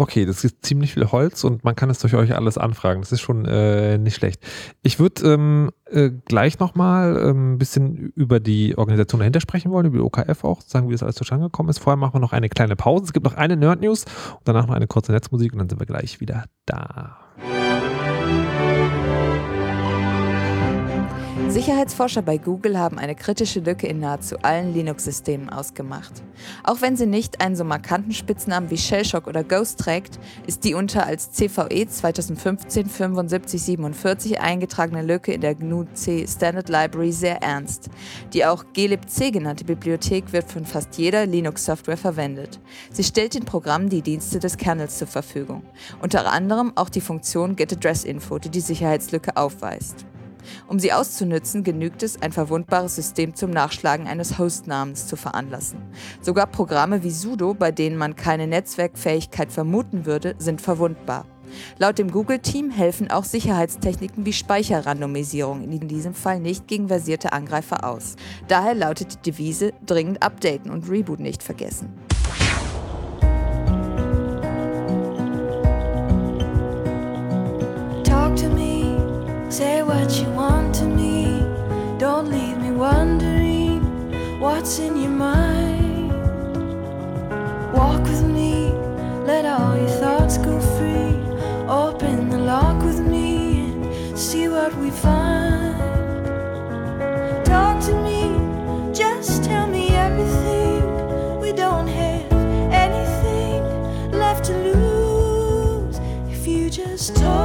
Okay, 0.00 0.24
das 0.24 0.44
ist 0.44 0.64
ziemlich 0.64 0.94
viel 0.94 1.12
Holz 1.12 1.44
und 1.44 1.62
man 1.62 1.76
kann 1.76 1.90
es 1.90 1.98
durch 1.98 2.14
euch 2.14 2.34
alles 2.34 2.56
anfragen. 2.56 3.02
Das 3.02 3.12
ist 3.12 3.20
schon 3.20 3.44
äh, 3.44 3.98
nicht 3.98 4.14
schlecht. 4.14 4.42
Ich 4.80 4.98
würde 4.98 5.34
ähm, 5.34 5.72
äh, 5.90 6.08
gleich 6.24 6.58
nochmal 6.58 7.22
ähm, 7.22 7.52
ein 7.52 7.58
bisschen 7.58 8.10
über 8.16 8.40
die 8.40 8.78
Organisation 8.78 9.18
dahinter 9.18 9.42
sprechen 9.42 9.70
wollen, 9.70 9.84
über 9.84 9.98
die 9.98 10.02
OKF 10.02 10.42
auch, 10.42 10.62
sagen, 10.62 10.88
wie 10.88 10.92
das 10.92 11.02
alles 11.02 11.16
zustande 11.16 11.44
gekommen 11.44 11.68
ist. 11.68 11.80
Vorher 11.80 11.98
machen 11.98 12.14
wir 12.14 12.20
noch 12.20 12.32
eine 12.32 12.48
kleine 12.48 12.76
Pause. 12.76 13.04
Es 13.04 13.12
gibt 13.12 13.26
noch 13.26 13.34
eine 13.34 13.58
Nerd-News 13.58 14.06
und 14.38 14.48
danach 14.48 14.66
noch 14.66 14.74
eine 14.74 14.86
kurze 14.86 15.12
Netzmusik 15.12 15.52
und 15.52 15.58
dann 15.58 15.68
sind 15.68 15.78
wir 15.78 15.86
gleich 15.86 16.18
wieder 16.18 16.46
da. 16.64 17.18
Sicherheitsforscher 21.52 22.22
bei 22.22 22.38
Google 22.38 22.78
haben 22.78 22.98
eine 22.98 23.16
kritische 23.16 23.58
Lücke 23.58 23.88
in 23.88 23.98
nahezu 23.98 24.38
allen 24.42 24.72
Linux-Systemen 24.72 25.50
ausgemacht. 25.50 26.22
Auch 26.62 26.80
wenn 26.80 26.96
sie 26.96 27.06
nicht 27.06 27.40
einen 27.40 27.56
so 27.56 27.64
markanten 27.64 28.12
Spitznamen 28.12 28.70
wie 28.70 28.78
Shellshock 28.78 29.26
oder 29.26 29.42
Ghost 29.42 29.80
trägt, 29.80 30.20
ist 30.46 30.62
die 30.62 30.74
unter 30.74 31.06
als 31.06 31.32
CVE 31.32 31.88
2015 31.88 32.88
7547 32.88 34.40
eingetragene 34.40 35.02
Lücke 35.02 35.32
in 35.32 35.40
der 35.40 35.56
GNU-C 35.56 36.26
Standard 36.28 36.68
Library 36.68 37.10
sehr 37.10 37.42
ernst. 37.42 37.88
Die 38.32 38.44
auch 38.44 38.64
glibc 38.72 39.32
genannte 39.32 39.64
Bibliothek 39.64 40.32
wird 40.32 40.50
von 40.50 40.64
fast 40.64 40.98
jeder 40.98 41.26
Linux-Software 41.26 41.96
verwendet. 41.96 42.60
Sie 42.92 43.02
stellt 43.02 43.34
den 43.34 43.44
Programmen 43.44 43.88
die 43.88 44.02
Dienste 44.02 44.38
des 44.38 44.56
Kernels 44.56 44.98
zur 44.98 45.08
Verfügung, 45.08 45.62
unter 46.00 46.30
anderem 46.30 46.72
auch 46.76 46.90
die 46.90 47.00
Funktion 47.00 47.56
GetAddressInfo, 47.56 48.38
die 48.38 48.50
die 48.50 48.60
Sicherheitslücke 48.60 49.36
aufweist. 49.36 50.06
Um 50.68 50.78
sie 50.78 50.92
auszunützen, 50.92 51.64
genügt 51.64 52.02
es, 52.02 52.20
ein 52.22 52.32
verwundbares 52.32 52.96
System 52.96 53.34
zum 53.34 53.50
Nachschlagen 53.50 54.06
eines 54.06 54.38
Hostnamens 54.38 55.06
zu 55.06 55.16
veranlassen. 55.16 55.78
Sogar 56.20 56.46
Programme 56.46 57.02
wie 57.02 57.10
sudo, 57.10 57.54
bei 57.54 57.72
denen 57.72 57.96
man 57.96 58.16
keine 58.16 58.46
Netzwerkfähigkeit 58.46 59.52
vermuten 59.52 60.06
würde, 60.06 60.34
sind 60.38 60.60
verwundbar. 60.60 61.26
Laut 61.78 61.98
dem 61.98 62.10
Google-Team 62.10 62.70
helfen 62.70 63.10
auch 63.10 63.24
Sicherheitstechniken 63.24 64.24
wie 64.24 64.32
Speicherrandomisierung 64.32 65.62
in 65.62 65.88
diesem 65.88 66.14
Fall 66.14 66.40
nicht 66.40 66.68
gegen 66.68 66.88
versierte 66.88 67.32
Angreifer 67.32 67.84
aus. 67.84 68.16
Daher 68.48 68.74
lautet 68.74 69.14
die 69.14 69.30
Devise 69.30 69.72
dringend 69.84 70.22
updaten 70.22 70.70
und 70.70 70.88
Reboot 70.88 71.20
nicht 71.20 71.42
vergessen. 71.42 71.92
Say 79.50 79.82
what 79.82 80.12
you 80.12 80.30
want 80.30 80.76
to 80.76 80.84
me. 80.84 81.40
Don't 81.98 82.30
leave 82.30 82.56
me 82.58 82.70
wondering 82.70 83.80
what's 84.38 84.78
in 84.78 84.96
your 84.96 85.10
mind. 85.10 86.12
Walk 87.74 88.00
with 88.04 88.22
me, 88.24 88.70
let 89.26 89.44
all 89.44 89.76
your 89.76 89.88
thoughts 89.88 90.38
go 90.38 90.60
free. 90.78 91.18
Open 91.68 92.30
the 92.30 92.38
lock 92.38 92.80
with 92.84 93.00
me 93.00 93.72
and 93.72 94.16
see 94.16 94.48
what 94.48 94.72
we 94.76 94.88
find. 94.90 95.76
Talk 97.44 97.82
to 97.86 97.94
me, 98.04 98.94
just 98.94 99.42
tell 99.42 99.66
me 99.66 99.88
everything. 99.88 101.40
We 101.40 101.52
don't 101.52 101.88
have 101.88 102.32
anything 102.72 103.62
left 104.12 104.44
to 104.44 104.56
lose 104.56 105.98
if 106.30 106.46
you 106.46 106.70
just 106.70 107.16
talk. 107.16 107.39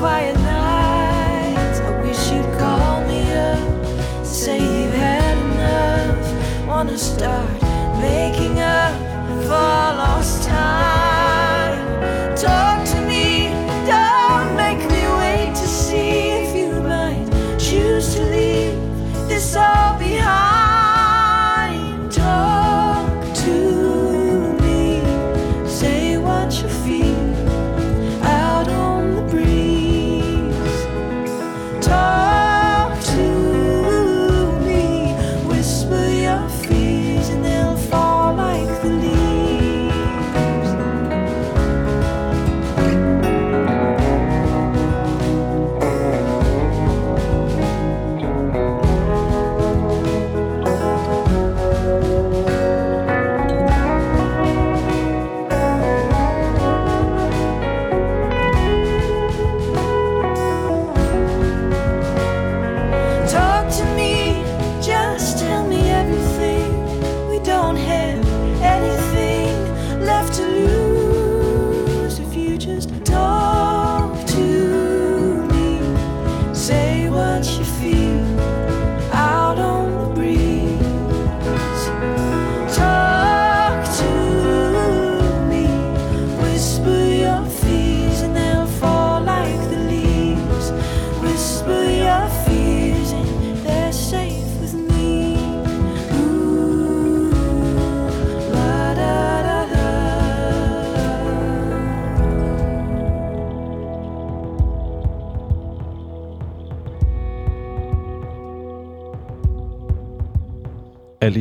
Quiet 0.00 0.34
nights, 0.36 1.78
I 1.80 2.00
wish 2.00 2.32
you'd 2.32 2.58
call 2.58 3.04
me 3.04 3.20
up. 3.32 4.24
Say 4.24 4.56
you've 4.56 4.94
had 4.94 5.36
enough. 5.36 6.66
Wanna 6.66 6.96
start 6.96 7.49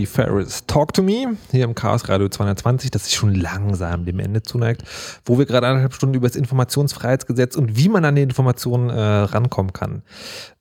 Ferris, 0.09 0.65
Talk 0.65 0.93
to 0.93 1.03
Me, 1.03 1.37
hier 1.51 1.63
im 1.63 1.75
Chaos 1.75 2.09
Radio 2.09 2.27
220, 2.27 2.91
das 2.91 3.05
sich 3.05 3.15
schon 3.15 3.35
langsam 3.35 4.05
dem 4.05 4.19
Ende 4.19 4.41
zuneigt, 4.41 4.83
wo 5.23 5.37
wir 5.37 5.45
gerade 5.45 5.67
eineinhalb 5.67 5.93
Stunden 5.93 6.15
über 6.15 6.27
das 6.27 6.35
Informationsfreiheitsgesetz 6.35 7.55
und 7.55 7.77
wie 7.77 7.87
man 7.87 8.03
an 8.03 8.15
die 8.15 8.23
Informationen 8.23 8.89
äh, 8.89 8.99
rankommen 8.99 9.71
kann, 9.71 10.01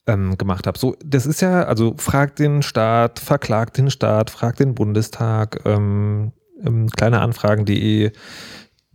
ähm, 0.07 0.39
gemacht 0.39 0.67
habe. 0.67 0.79
So, 0.79 0.95
das 1.05 1.27
ist 1.27 1.41
ja, 1.41 1.65
also 1.65 1.95
fragt 1.97 2.39
den 2.39 2.63
Staat, 2.63 3.19
verklagt 3.19 3.79
den 3.79 3.91
Staat, 3.91 4.31
fragt 4.31 4.61
den 4.61 4.75
Bundestag, 4.75 5.63
ähm, 5.65 6.33
ähm, 6.65 6.89
kleine 6.91 7.21
Anfragen.de, 7.21 8.13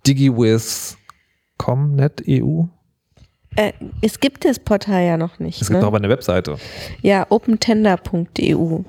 DigiWiz, 0.06 0.98
Comnet 1.58 2.24
EU. 2.28 2.64
Äh, 3.56 3.74
es 4.02 4.20
gibt 4.20 4.46
das 4.46 4.60
Portal 4.60 5.04
ja 5.06 5.18
noch 5.18 5.40
nicht. 5.40 5.62
Es 5.62 5.68
gibt 5.70 5.82
ne? 5.82 5.86
aber 5.88 5.98
eine 5.98 6.10
Webseite. 6.10 6.58
Ja, 7.02 7.26
opentender.eu. 7.30 8.80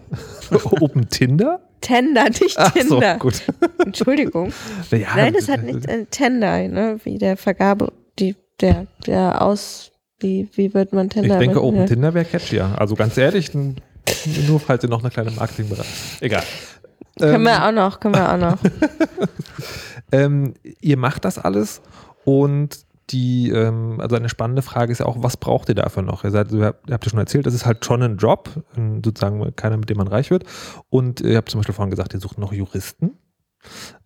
Open 0.81 1.09
Tinder? 1.09 1.61
Tender, 1.81 2.25
nicht 2.31 2.57
Ach 2.59 2.73
so, 2.75 2.81
Tinder. 2.95 3.19
gut. 3.19 3.43
Entschuldigung. 3.85 4.53
Ja, 4.91 5.09
Nein, 5.17 5.35
das 5.35 5.49
hat 5.49 5.63
nicht 5.65 5.87
äh, 5.87 6.07
Tender, 6.07 6.67
ne? 6.69 6.99
Wie 7.05 7.19
der 7.19 7.37
Vergabe, 7.37 7.93
die, 8.19 8.37
der, 8.61 8.87
der 9.07 9.43
aus, 9.43 9.93
wie, 10.19 10.49
wie 10.55 10.73
wird 10.73 10.95
man 10.95 11.07
Ich 11.09 11.13
Tender? 11.13 11.39
denke, 11.39 11.63
Open 11.63 11.81
ja. 11.81 11.87
Tinder 11.87 12.15
wäre 12.15 12.25
catchier. 12.25 12.75
Also 12.79 12.95
ganz 12.95 13.19
ehrlich, 13.19 13.53
nur 13.55 14.61
falls 14.61 14.83
ihr 14.83 14.89
noch 14.89 15.01
eine 15.01 15.11
kleine 15.11 15.31
Marketingberatung. 15.33 15.93
Egal. 16.21 16.43
Können 17.19 17.35
Ähm, 17.35 17.43
wir 17.43 17.65
auch 17.69 17.73
noch, 17.73 18.01
können 18.01 18.15
wir 18.15 18.33
auch 18.33 18.39
noch. 18.39 18.59
ähm, 20.13 20.55
ihr 20.81 20.97
macht 20.97 21.25
das 21.25 21.39
alles 21.39 21.83
und 22.25 22.84
die, 23.11 23.51
ähm, 23.51 24.01
also 24.01 24.17
eine 24.17 24.29
spannende 24.29 24.63
Frage 24.63 24.93
ist 24.93 24.99
ja 24.99 25.07
auch, 25.07 25.17
was 25.19 25.37
braucht 25.37 25.69
ihr 25.69 25.75
dafür 25.75 26.03
noch? 26.03 26.25
Ihr, 26.25 26.31
seid, 26.31 26.53
ihr 26.53 26.65
habt 26.65 26.89
ihr 26.89 26.95
habt 26.95 27.05
ja 27.05 27.11
schon 27.11 27.19
erzählt, 27.19 27.47
das 27.47 27.55
ist 27.55 27.67
halt 27.67 27.85
schon 27.85 28.03
ein 28.03 28.17
Job, 28.17 28.51
sozusagen 29.05 29.55
keiner, 29.57 29.77
mit 29.77 29.91
dem 29.91 29.99
man 29.99 30.09
reich 30.09 30.31
wird. 30.31 30.45
Und 30.91 31.21
ihr 31.21 31.37
habt 31.37 31.51
zum 31.51 31.61
Beispiel 31.61 31.75
vorhin 31.75 31.91
gesagt, 31.91 32.15
ihr 32.15 32.21
sucht 32.21 32.39
noch 32.39 32.53
Juristen. 32.53 33.19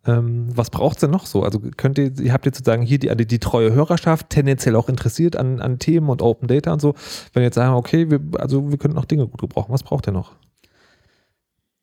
Ähm, 0.06 0.48
was 0.54 0.70
braucht 0.70 0.96
es 0.96 1.00
denn 1.00 1.10
noch 1.10 1.26
so? 1.26 1.42
Also 1.42 1.60
könnt 1.76 1.98
ihr, 1.98 2.18
ihr 2.18 2.32
habt 2.32 2.46
jetzt 2.46 2.58
sozusagen 2.58 2.82
hier 2.82 2.98
die, 2.98 3.14
die, 3.16 3.26
die 3.26 3.38
treue 3.38 3.72
Hörerschaft, 3.72 4.30
tendenziell 4.30 4.76
auch 4.76 4.88
interessiert 4.88 5.36
an, 5.36 5.60
an 5.60 5.78
Themen 5.78 6.08
und 6.08 6.22
Open 6.22 6.48
Data 6.48 6.72
und 6.72 6.80
so. 6.80 6.94
Wenn 7.32 7.42
ihr 7.42 7.46
jetzt 7.46 7.56
sagen, 7.56 7.74
okay, 7.74 8.10
wir, 8.10 8.20
also 8.38 8.70
wir 8.70 8.78
könnten 8.78 8.96
noch 8.96 9.04
Dinge 9.04 9.26
gut 9.26 9.40
gebrauchen, 9.40 9.72
was 9.72 9.82
braucht 9.82 10.06
ihr 10.08 10.12
noch? 10.12 10.34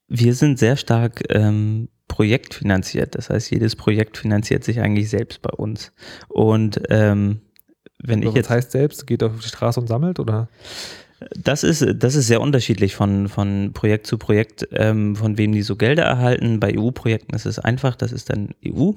Wir 0.08 0.34
sind 0.36 0.60
sehr 0.60 0.78
stark 0.78 1.24
ähm, 1.30 1.90
projektfinanziert. 2.08 3.16
Das 3.16 3.30
heißt, 3.30 3.52
jedes 3.52 3.76
Projekt 3.76 4.18
finanziert 4.18 4.64
sich 4.64 4.80
eigentlich 4.80 5.10
selbst 5.10 5.42
bei 5.42 5.52
uns. 5.52 5.92
Und 6.28 6.82
ähm, 6.90 7.42
wenn 8.02 8.22
ich 8.22 8.30
was 8.30 8.36
jetzt 8.36 8.50
heißt 8.50 8.72
selbst, 8.72 9.08
geht 9.08 9.24
auf 9.24 9.40
die 9.40 9.48
Straße 9.48 9.80
und 9.80 9.88
sammelt 9.88 10.20
oder? 10.20 10.48
Das 11.34 11.64
ist, 11.64 11.86
das 11.96 12.16
ist 12.16 12.28
sehr 12.28 12.42
unterschiedlich 12.42 12.94
von, 12.94 13.30
von 13.30 13.72
Projekt 13.74 14.06
zu 14.06 14.18
Projekt, 14.18 14.68
ähm, 14.72 15.16
von 15.16 15.38
wem 15.38 15.54
die 15.54 15.62
so 15.62 15.76
Gelder 15.76 16.04
erhalten. 16.04 16.60
Bei 16.60 16.78
EU-Projekten 16.78 17.36
ist 17.36 17.46
es 17.46 17.58
einfach, 17.58 17.96
das 17.96 18.12
ist 18.12 18.30
dann 18.30 18.50
EU 18.66 18.92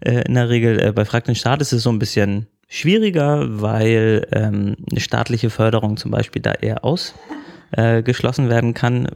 äh, 0.00 0.22
in 0.26 0.34
der 0.34 0.48
Regel. 0.48 0.82
Äh, 0.82 0.92
bei 0.92 1.04
Frag 1.04 1.24
den 1.24 1.34
Staat 1.34 1.60
ist 1.60 1.72
es 1.72 1.82
so 1.82 1.90
ein 1.90 1.98
bisschen 1.98 2.46
schwieriger, 2.68 3.60
weil 3.60 4.26
ähm, 4.32 4.76
eine 4.90 5.00
staatliche 5.00 5.50
Förderung 5.50 5.96
zum 5.98 6.10
Beispiel 6.10 6.42
da 6.42 6.52
eher 6.52 6.84
ausgeschlossen 6.84 8.48
werden 8.48 8.74
kann. 8.74 9.06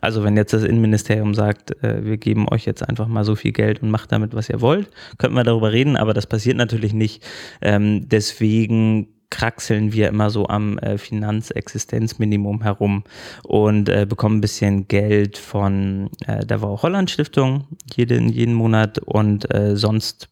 Also 0.00 0.24
wenn 0.24 0.36
jetzt 0.36 0.52
das 0.52 0.62
Innenministerium 0.62 1.34
sagt, 1.34 1.82
äh, 1.82 2.04
wir 2.04 2.16
geben 2.16 2.48
euch 2.48 2.64
jetzt 2.64 2.88
einfach 2.88 3.08
mal 3.08 3.24
so 3.24 3.34
viel 3.34 3.52
Geld 3.52 3.82
und 3.82 3.90
macht 3.90 4.12
damit, 4.12 4.34
was 4.34 4.48
ihr 4.48 4.60
wollt, 4.60 4.88
könnten 5.18 5.36
wir 5.36 5.44
darüber 5.44 5.72
reden, 5.72 5.96
aber 5.96 6.14
das 6.14 6.26
passiert 6.26 6.56
natürlich 6.56 6.92
nicht. 6.92 7.24
Ähm, 7.60 8.08
deswegen 8.08 9.08
kraxeln 9.30 9.92
wir 9.92 10.08
immer 10.08 10.28
so 10.30 10.48
am 10.48 10.78
äh, 10.78 10.98
Finanzexistenzminimum 10.98 12.62
herum 12.62 13.04
und 13.44 13.88
äh, 13.88 14.04
bekommen 14.06 14.38
ein 14.38 14.40
bisschen 14.40 14.88
Geld 14.88 15.38
von 15.38 16.10
äh, 16.26 16.44
der 16.44 16.60
Wow 16.62 16.82
Holland 16.82 17.10
Stiftung 17.10 17.66
jeden, 17.94 18.28
jeden 18.28 18.54
Monat 18.54 18.98
und 18.98 19.52
äh, 19.54 19.76
sonst 19.76 20.28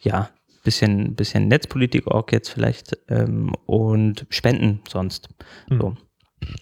ja 0.00 0.30
bisschen 0.64 1.14
bisschen 1.14 1.48
Netzpolitik-Org 1.48 2.32
jetzt 2.32 2.50
vielleicht 2.50 2.98
ähm, 3.08 3.54
und 3.66 4.26
Spenden 4.30 4.80
sonst. 4.88 5.28
So. 5.68 5.96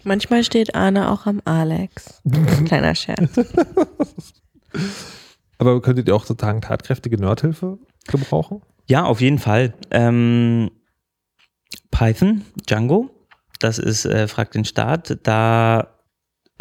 Manchmal 0.05 0.45
steht 0.45 0.75
Arne 0.75 1.11
auch 1.11 1.27
am 1.27 1.41
Alex. 1.45 2.23
Kleiner 2.67 2.95
Scherz. 2.95 3.41
Aber 5.59 5.81
könntet 5.83 6.09
ihr 6.09 6.15
auch 6.15 6.25
sozusagen 6.25 6.61
tatkräftige 6.61 7.19
Nerdhilfe 7.19 7.79
gebrauchen? 8.07 8.63
Ja, 8.87 9.05
auf 9.05 9.21
jeden 9.21 9.39
Fall. 9.39 9.75
Ähm, 9.91 10.71
Python, 11.91 12.43
Django, 12.69 13.11
das 13.61 13.79
ist 13.79 14.05
äh, 14.07 14.29
Frag 14.29 14.53
den 14.53 14.65
Staat. 14.65 15.19
Da 15.25 15.99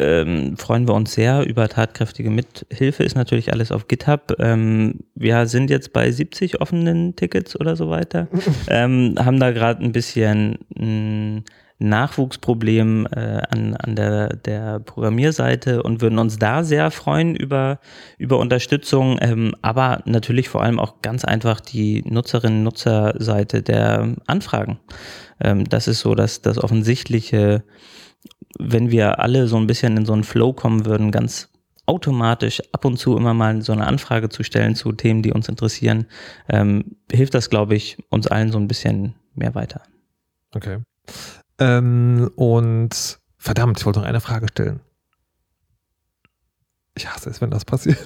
ähm, 0.00 0.56
freuen 0.56 0.86
wir 0.86 0.94
uns 0.94 1.12
sehr 1.14 1.46
über 1.46 1.68
tatkräftige 1.68 2.30
Mithilfe. 2.30 3.02
Ist 3.02 3.16
natürlich 3.16 3.52
alles 3.52 3.72
auf 3.72 3.88
GitHub. 3.88 4.36
Ähm, 4.38 5.00
wir 5.14 5.46
sind 5.46 5.70
jetzt 5.70 5.92
bei 5.92 6.10
70 6.10 6.60
offenen 6.60 7.16
Tickets 7.16 7.58
oder 7.58 7.76
so 7.76 7.90
weiter. 7.90 8.28
ähm, 8.68 9.14
haben 9.18 9.40
da 9.40 9.50
gerade 9.50 9.82
ein 9.82 9.92
bisschen 9.92 10.58
ein 10.76 11.44
Nachwuchsproblem 11.78 13.06
äh, 13.10 13.42
an, 13.50 13.76
an 13.76 13.96
der, 13.96 14.36
der 14.36 14.80
Programmierseite 14.80 15.82
und 15.82 16.00
würden 16.00 16.18
uns 16.18 16.38
da 16.38 16.64
sehr 16.64 16.90
freuen 16.90 17.36
über, 17.36 17.78
über 18.18 18.38
Unterstützung, 18.38 19.18
ähm, 19.20 19.54
aber 19.62 20.02
natürlich 20.04 20.48
vor 20.48 20.62
allem 20.62 20.80
auch 20.80 21.02
ganz 21.02 21.24
einfach 21.24 21.60
die 21.60 22.02
Nutzerinnen-Nutzer-Seite 22.06 23.62
der 23.62 24.16
Anfragen. 24.26 24.80
Ähm, 25.40 25.68
das 25.68 25.88
ist 25.88 26.00
so 26.00 26.14
das, 26.14 26.42
das 26.42 26.58
offensichtliche 26.58 27.62
wenn 28.58 28.90
wir 28.90 29.20
alle 29.20 29.46
so 29.46 29.56
ein 29.56 29.66
bisschen 29.66 29.96
in 29.96 30.06
so 30.06 30.12
einen 30.12 30.24
Flow 30.24 30.52
kommen 30.52 30.86
würden, 30.86 31.10
ganz 31.10 31.50
automatisch 31.86 32.62
ab 32.72 32.84
und 32.84 32.98
zu 32.98 33.16
immer 33.16 33.32
mal 33.32 33.62
so 33.62 33.72
eine 33.72 33.86
Anfrage 33.86 34.28
zu 34.28 34.42
stellen 34.42 34.74
zu 34.74 34.92
Themen, 34.92 35.22
die 35.22 35.32
uns 35.32 35.48
interessieren, 35.48 36.06
ähm, 36.48 36.96
hilft 37.10 37.34
das, 37.34 37.48
glaube 37.48 37.74
ich, 37.76 37.96
uns 38.10 38.26
allen 38.26 38.52
so 38.52 38.58
ein 38.58 38.68
bisschen 38.68 39.14
mehr 39.34 39.54
weiter. 39.54 39.82
Okay. 40.54 40.78
Ähm, 41.58 42.30
und 42.36 43.18
verdammt, 43.36 43.78
ich 43.80 43.86
wollte 43.86 44.00
noch 44.00 44.06
eine 44.06 44.20
Frage 44.20 44.46
stellen. 44.48 44.80
Ich 46.96 47.08
hasse 47.08 47.30
es, 47.30 47.40
wenn 47.40 47.50
das 47.50 47.64
passiert. 47.64 47.98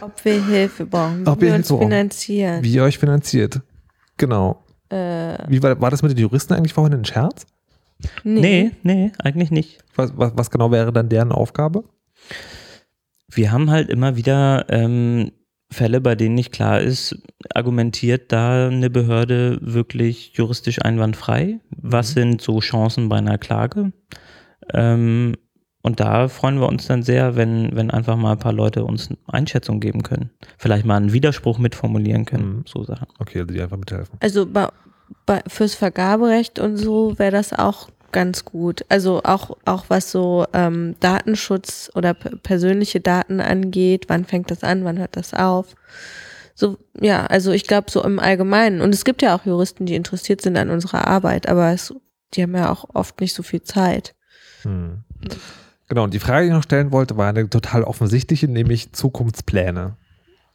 Ob 0.00 0.24
wir 0.24 0.44
Hilfe 0.44 0.86
brauchen, 0.86 1.26
wie 1.26 1.30
Ob 1.30 1.40
wir 1.40 1.48
ihr 1.48 1.54
uns 1.54 1.68
Hilfe 1.68 1.82
finanzieren. 1.82 2.64
Wie 2.64 2.72
ihr 2.72 2.82
euch 2.82 2.98
finanziert. 2.98 3.60
Genau. 4.16 4.64
Äh, 4.90 5.38
Wie 5.48 5.62
war, 5.62 5.80
war 5.80 5.90
das 5.90 6.02
mit 6.02 6.12
den 6.12 6.18
Juristen 6.18 6.54
eigentlich 6.54 6.72
vorhin 6.72 6.94
ein 6.94 7.04
Scherz? 7.04 7.46
nee. 8.24 8.40
Nee, 8.40 8.70
nee, 8.82 9.12
eigentlich 9.18 9.50
nicht. 9.50 9.84
Was, 9.94 10.16
was, 10.16 10.32
was 10.34 10.50
genau 10.50 10.70
wäre 10.70 10.92
dann 10.92 11.08
deren 11.08 11.32
Aufgabe? 11.32 11.84
Wir 13.28 13.52
haben 13.52 13.70
halt 13.70 13.88
immer 13.90 14.16
wieder 14.16 14.66
ähm, 14.68 15.32
Fälle, 15.72 16.00
bei 16.00 16.14
denen 16.16 16.34
nicht 16.34 16.52
klar 16.52 16.80
ist, 16.80 17.16
argumentiert 17.54 18.32
da 18.32 18.66
eine 18.68 18.90
Behörde 18.90 19.58
wirklich 19.62 20.32
juristisch 20.34 20.82
einwandfrei? 20.82 21.60
Was 21.70 22.10
sind 22.12 22.40
so 22.42 22.58
Chancen 22.60 23.08
bei 23.08 23.16
einer 23.18 23.38
Klage? 23.38 23.92
Ähm, 24.74 25.36
und 25.82 26.00
da 26.00 26.28
freuen 26.28 26.60
wir 26.60 26.68
uns 26.68 26.86
dann 26.86 27.02
sehr, 27.02 27.36
wenn, 27.36 27.74
wenn 27.74 27.90
einfach 27.90 28.16
mal 28.16 28.32
ein 28.32 28.38
paar 28.38 28.52
Leute 28.52 28.84
uns 28.84 29.08
eine 29.08 29.16
Einschätzung 29.28 29.80
geben 29.80 30.02
können. 30.02 30.30
Vielleicht 30.58 30.84
mal 30.84 30.96
einen 30.96 31.12
Widerspruch 31.12 31.58
mitformulieren 31.58 32.26
können, 32.26 32.56
Mhm. 32.58 32.64
so 32.66 32.84
Sachen. 32.84 33.06
Okay, 33.18 33.40
also 33.40 33.54
die 33.54 33.62
einfach 33.62 33.78
mithelfen. 33.78 34.18
Also 34.20 34.46
bei, 34.46 34.68
bei, 35.24 35.40
fürs 35.46 35.74
Vergaberecht 35.74 36.58
und 36.58 36.76
so 36.76 37.18
wäre 37.18 37.30
das 37.32 37.52
auch 37.52 37.88
ganz 38.12 38.44
gut. 38.44 38.84
Also 38.88 39.22
auch, 39.24 39.56
auch 39.64 39.84
was 39.88 40.10
so 40.10 40.46
ähm, 40.52 40.96
Datenschutz 41.00 41.90
oder 41.94 42.14
persönliche 42.14 43.00
Daten 43.00 43.40
angeht, 43.40 44.04
wann 44.08 44.24
fängt 44.24 44.50
das 44.50 44.62
an, 44.62 44.84
wann 44.84 44.98
hört 44.98 45.16
das 45.16 45.34
auf? 45.34 45.74
So, 46.54 46.76
ja, 47.00 47.26
also 47.26 47.52
ich 47.52 47.66
glaube 47.66 47.90
so 47.90 48.04
im 48.04 48.18
Allgemeinen. 48.18 48.80
Und 48.80 48.94
es 48.94 49.04
gibt 49.04 49.22
ja 49.22 49.34
auch 49.34 49.46
Juristen, 49.46 49.86
die 49.86 49.94
interessiert 49.94 50.42
sind 50.42 50.56
an 50.56 50.70
unserer 50.70 51.06
Arbeit, 51.06 51.48
aber 51.48 51.72
es, 51.72 51.94
die 52.34 52.42
haben 52.42 52.54
ja 52.54 52.70
auch 52.70 52.84
oft 52.92 53.20
nicht 53.20 53.34
so 53.34 53.42
viel 53.42 53.62
Zeit. 53.62 54.14
Hm. 54.62 55.04
Genau, 55.88 56.04
und 56.04 56.14
die 56.14 56.20
Frage, 56.20 56.44
die 56.44 56.48
ich 56.50 56.54
noch 56.54 56.62
stellen 56.62 56.92
wollte, 56.92 57.16
war 57.16 57.28
eine 57.28 57.48
total 57.48 57.82
offensichtliche, 57.82 58.46
nämlich 58.46 58.92
Zukunftspläne. 58.92 59.96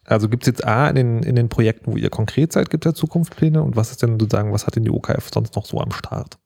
Also 0.06 0.30
gibt 0.30 0.44
es 0.44 0.48
jetzt 0.48 0.66
A, 0.66 0.88
in 0.88 0.96
den, 0.96 1.24
in 1.24 1.36
den 1.36 1.50
Projekten, 1.50 1.92
wo 1.92 1.98
ihr 1.98 2.10
konkret 2.10 2.54
seid, 2.54 2.70
gibt 2.70 2.86
es 2.86 2.92
ja 2.92 2.94
Zukunftspläne 2.94 3.62
und 3.62 3.76
was 3.76 3.92
ist 3.92 4.04
denn 4.04 4.20
sozusagen, 4.20 4.54
was 4.54 4.68
hat 4.68 4.76
denn 4.76 4.84
die 4.84 4.92
OKF 4.92 5.30
sonst 5.34 5.56
noch 5.56 5.66
so 5.66 5.82
am 5.82 5.92
Start? 5.92 6.38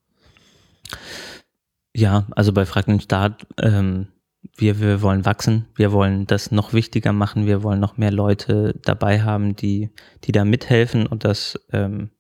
Ja, 1.96 2.28
also 2.32 2.54
bei 2.54 2.66
Frag 2.66 2.86
den 2.86 3.00
Staat, 3.00 3.48
ähm, 3.62 4.08
wir, 4.56 4.80
wir 4.80 5.02
wollen 5.02 5.26
wachsen, 5.26 5.68
wir 5.76 5.92
wollen 5.92 6.28
das 6.28 6.52
noch 6.52 6.74
wichtiger 6.74 7.14
machen, 7.14 7.46
wir 7.46 7.64
wollen 7.64 7.80
noch 7.80 7.98
mehr 7.98 8.12
Leute 8.12 8.76
dabei 8.84 9.22
haben, 9.22 9.56
die, 9.56 9.90
die 10.24 10.32
da 10.32 10.46
mithelfen 10.46 11.08
und 11.08 11.26
das 11.26 11.60
ähm, 11.72 12.12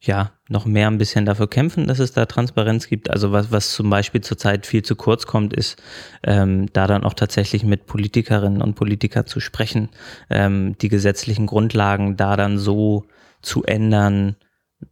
ja 0.00 0.32
noch 0.48 0.64
mehr 0.64 0.88
ein 0.88 0.98
bisschen 0.98 1.26
dafür 1.26 1.48
kämpfen, 1.48 1.86
dass 1.86 1.98
es 1.98 2.12
da 2.12 2.26
Transparenz 2.26 2.88
gibt. 2.88 3.10
Also 3.10 3.32
was, 3.32 3.50
was 3.50 3.72
zum 3.72 3.90
Beispiel 3.90 4.20
zurzeit 4.20 4.66
viel 4.66 4.82
zu 4.82 4.96
kurz 4.96 5.26
kommt, 5.26 5.52
ist 5.52 5.80
ähm, 6.22 6.72
da 6.72 6.86
dann 6.86 7.04
auch 7.04 7.14
tatsächlich 7.14 7.64
mit 7.64 7.86
Politikerinnen 7.86 8.62
und 8.62 8.74
Politikern 8.74 9.26
zu 9.26 9.40
sprechen, 9.40 9.90
ähm, 10.30 10.76
die 10.78 10.88
gesetzlichen 10.88 11.46
Grundlagen 11.46 12.16
da 12.16 12.36
dann 12.36 12.58
so 12.58 13.06
zu 13.42 13.64
ändern, 13.64 14.36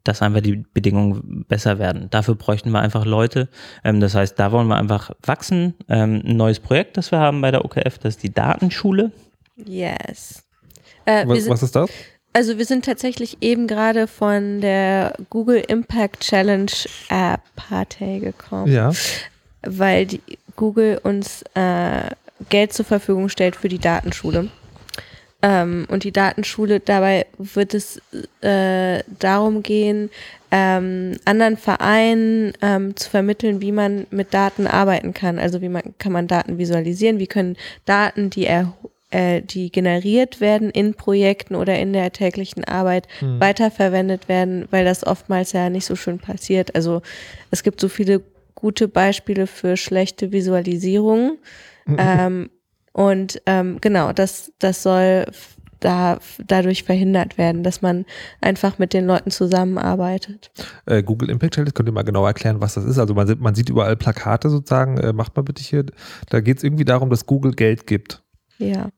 dass 0.05 0.23
einfach 0.23 0.41
die 0.41 0.65
Bedingungen 0.75 1.45
besser 1.49 1.79
werden. 1.79 2.09
Dafür 2.11 2.35
bräuchten 2.35 2.71
wir 2.71 2.81
einfach 2.81 3.05
Leute. 3.05 3.49
Ähm, 3.85 4.01
das 4.01 4.15
heißt, 4.15 4.39
da 4.39 4.53
wollen 4.53 4.67
wir 4.69 4.77
einfach 4.77 5.11
wachsen. 5.23 5.75
Ähm, 5.89 6.23
ein 6.25 6.37
neues 6.37 6.61
Projekt, 6.61 6.97
das 6.97 7.13
wir 7.13 7.19
haben 7.19 7.41
bei 7.41 7.51
der 7.51 7.65
OKF, 7.65 7.99
das 7.99 8.17
ist 8.17 8.23
die 8.23 8.33
Datenschule. 8.33 9.13
Yes. 9.57 10.43
Äh, 11.05 11.27
Was, 11.27 11.39
sind, 11.43 11.51
was 11.53 11.63
ist 11.63 11.77
das? 11.77 11.91
Also 12.33 12.59
wir 12.59 12.67
sind 12.67 12.85
tatsächlich 12.85 13.39
eben 13.41 13.67
gerade 13.67 14.07
von 14.07 14.61
der 14.61 15.15
Google 15.31 15.63
Impact 15.69 16.21
Challenge 16.21 16.71
App 17.09 17.41
Partei 17.55 18.19
gekommen, 18.19 18.71
Ja. 18.71 18.93
weil 19.63 20.07
die 20.07 20.21
Google 20.57 21.01
uns 21.03 21.43
äh, 21.55 22.11
Geld 22.51 22.73
zur 22.75 22.85
Verfügung 22.85 23.29
stellt 23.31 23.57
für 23.57 23.69
die 23.69 23.79
Datenschule. 23.79 24.51
Ähm, 25.43 25.87
und 25.91 26.05
die 26.05 26.13
Datenschule, 26.13 26.81
dabei 26.81 27.27
wird 27.39 27.75
es 27.75 28.01
äh, 28.41 29.03
darum 29.19 29.63
gehen, 29.63 30.11
ähm, 30.51 31.17
anderen 31.25 31.57
Vereinen 31.57 32.53
ähm, 32.63 32.97
zu 32.97 33.11
vermitteln, 33.11 33.61
wie 33.61 33.73
man 33.73 34.07
mit 34.11 34.33
Daten 34.33 34.67
arbeiten 34.67 35.13
kann. 35.13 35.39
Also 35.39 35.61
wie 35.61 35.69
man 35.69 35.83
kann 35.99 36.13
man 36.13 36.27
Daten 36.27 36.59
visualisieren, 36.59 37.19
wie 37.19 37.27
können 37.27 37.57
Daten, 37.85 38.31
die 38.31 38.47
er 38.47 38.73
äh, 39.11 39.43
die 39.43 39.71
generiert 39.71 40.41
werden 40.41 40.71
in 40.71 40.95
Projekten 40.95 41.55
oder 41.55 41.79
in 41.79 41.93
der 41.93 42.13
täglichen 42.13 42.65
Arbeit 42.65 43.07
Hm. 43.21 43.39
weiterverwendet 43.39 44.29
werden, 44.29 44.67
weil 44.71 44.85
das 44.85 45.07
oftmals 45.07 45.53
ja 45.53 45.71
nicht 45.71 45.87
so 45.87 45.97
schön 45.97 46.19
passiert. 46.19 46.75
Also 46.75 47.03
es 47.51 47.63
gibt 47.63 47.81
so 47.81 47.89
viele 47.89 48.23
gute 48.55 48.89
Beispiele 48.89 49.47
für 49.47 49.77
schlechte 49.77 50.33
Visualisierungen. 50.33 51.39
ähm, 51.99 52.51
und 52.97 53.43
ähm, 53.45 53.77
genau, 53.83 54.13
das, 54.15 54.53
das 54.59 54.83
soll 54.83 55.27
da, 55.81 56.19
dadurch 56.47 56.85
verhindert 56.85 57.37
werden, 57.37 57.63
dass 57.63 57.83
man 57.83 58.07
einfach 58.41 58.79
mit 58.79 58.95
den 58.95 59.07
Leuten 59.07 59.31
zusammenarbeitet. 59.31 60.51
Äh, 60.87 61.03
Google 61.03 61.29
Impact 61.29 61.55
Challenge, 61.55 61.73
könnt 61.73 61.91
ihr 61.91 61.93
mal 61.93 62.05
genau 62.05 62.25
erklären, 62.27 62.63
was 62.63 62.73
das 62.73 62.85
ist? 62.87 62.99
Also 62.99 63.13
man, 63.13 63.27
sieht- 63.27 63.41
man 63.41 63.55
sieht 63.55 63.69
überall 63.69 63.97
Plakate 63.97 64.49
sozusagen, 64.49 64.97
äh, 64.97 65.13
macht 65.13 65.37
mal 65.37 65.43
bitte 65.43 65.63
hier. 65.63 65.85
Da 66.31 66.41
geht 66.41 66.57
es 66.57 66.65
irgendwie 66.65 66.87
darum, 66.87 67.11
dass 67.11 67.27
Google 67.27 67.53
Geld 67.53 67.87
gibt. 67.87 68.23
Ja. 68.57 68.89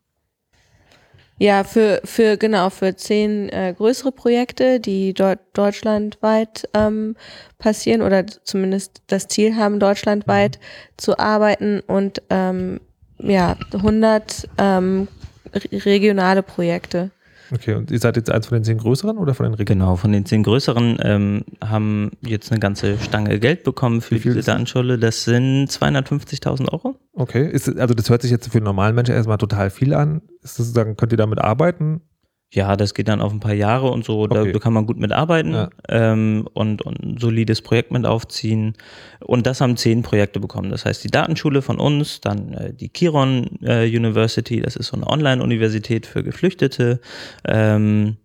Ja, 1.41 1.62
für, 1.65 2.01
für 2.05 2.37
genau, 2.37 2.69
für 2.70 2.95
zehn 2.97 3.49
äh, 3.49 3.73
größere 3.77 4.11
Projekte, 4.11 4.81
die 4.81 5.15
dort 5.15 5.39
deutschlandweit 5.53 6.69
ähm, 6.75 7.16
passieren 7.59 8.03
oder 8.03 8.27
zumindest 8.27 9.03
das 9.07 9.29
Ziel 9.29 9.55
haben, 9.57 9.79
deutschlandweit 9.79 10.59
zu 10.97 11.19
arbeiten 11.19 11.81
und 11.87 12.23
ähm, 12.31 12.81
ja, 13.20 13.57
100 13.73 14.49
ähm, 14.59 15.09
re- 15.55 15.85
regionale 15.85 16.43
Projekte. 16.43 17.11
Okay, 17.51 17.73
und 17.73 17.90
ihr 17.90 17.99
seid 17.99 18.16
jetzt 18.16 18.31
eins 18.31 18.47
von 18.47 18.57
den 18.59 18.65
zehn 18.65 18.77
größeren 18.77 19.16
oder 19.16 19.32
von 19.32 19.45
den 19.47 19.55
regionalen? 19.55 19.81
Genau, 19.86 19.97
von 19.97 20.12
den 20.12 20.27
zehn 20.27 20.43
größeren 20.43 20.99
ähm, 21.03 21.45
haben 21.65 22.11
jetzt 22.20 22.51
eine 22.53 22.61
ganze 22.61 22.99
Stange 22.99 23.39
Geld 23.40 23.65
bekommen 23.65 24.03
für 24.03 24.16
Wie 24.16 24.19
viel 24.20 24.35
diese? 24.35 24.51
Datenschule. 24.51 24.99
Das 24.99 25.24
sind 25.24 25.69
250.000 25.69 26.70
Euro. 26.70 26.97
Okay, 27.15 27.49
ist, 27.51 27.66
also 27.78 27.95
das 27.95 28.11
hört 28.11 28.20
sich 28.20 28.31
jetzt 28.31 28.49
für 28.51 28.59
einen 28.59 28.65
normalen 28.66 28.95
Menschen 28.95 29.15
erstmal 29.15 29.39
total 29.39 29.70
viel 29.70 29.95
an. 29.95 30.20
Ist 30.43 30.59
das 30.59 30.66
sozusagen, 30.66 30.97
könnt 30.97 31.12
ihr 31.12 31.16
damit 31.19 31.39
arbeiten? 31.39 32.03
Ja, 32.51 32.77
das 32.77 32.95
geht 32.95 33.09
dann 33.09 33.20
auf 33.20 33.31
ein 33.33 33.41
paar 33.41 33.53
Jahre 33.53 33.91
und 33.91 34.07
so. 34.07 34.27
Da 34.27 34.41
Okay. 34.41 34.59
kann 34.59 34.73
man 34.73 34.87
gut 34.87 34.99
mitarbeiten 34.99 35.53
Ja. 35.53 35.69
ähm, 35.91 36.49
und, 36.55 36.81
und 36.81 36.99
ein 37.03 37.19
solides 37.19 37.61
Projekt 37.61 37.91
mit 37.93 38.07
aufziehen. 38.07 38.73
Und 39.20 39.47
das 39.47 39.61
haben 39.61 39.77
zehn 39.77 40.03
Projekte 40.03 40.41
bekommen. 40.41 40.70
Das 40.70 40.87
heißt, 40.87 41.05
die 41.05 41.11
Datenschule 41.11 41.61
von 41.61 41.79
uns, 41.79 42.23
dann 42.23 42.55
äh, 42.55 42.73
die 42.73 42.89
Kiron 42.89 43.59
äh, 43.62 43.85
University, 43.87 44.61
das 44.62 44.77
ist 44.77 44.87
so 44.87 44.97
eine 44.97 45.07
Online-Universität 45.07 46.07
für 46.07 46.23
Geflüchtete. 46.25 47.01
Ähm, 47.47 48.16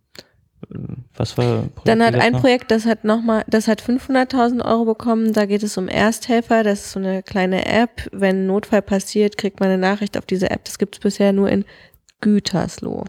was 1.16 1.38
war? 1.38 1.66
Dann 1.84 2.02
hat 2.02 2.12
Projekt 2.12 2.26
ein 2.26 2.32
noch? 2.32 2.40
Projekt, 2.40 2.72
das 2.72 2.86
hat 2.86 3.04
nochmal, 3.04 3.44
das 3.48 3.68
hat 3.68 3.82
500.000 3.84 4.64
Euro 4.64 4.86
bekommen. 4.86 5.34
Da 5.34 5.46
geht 5.46 5.64
es 5.64 5.78
um 5.78 5.90
Ersthelfer. 5.90 6.64
Das 6.64 6.86
ist 6.86 6.92
so 6.94 7.00
eine 7.00 7.24
kleine 7.24 7.66
App. 7.66 8.08
Wenn 8.14 8.44
ein 8.44 8.48
Notfall 8.48 8.82
passiert, 8.82 9.38
kriegt 9.38 9.60
man 9.60 9.68
eine 9.68 9.78
Nachricht 9.78 10.18
auf 10.18 10.26
diese 10.26 10.50
App. 10.50 10.64
Das 10.64 10.78
gibt 10.80 10.96
es 10.96 11.00
bisher 11.02 11.34
nur 11.34 11.50
in 11.50 11.66
Gütersloh. 12.24 13.04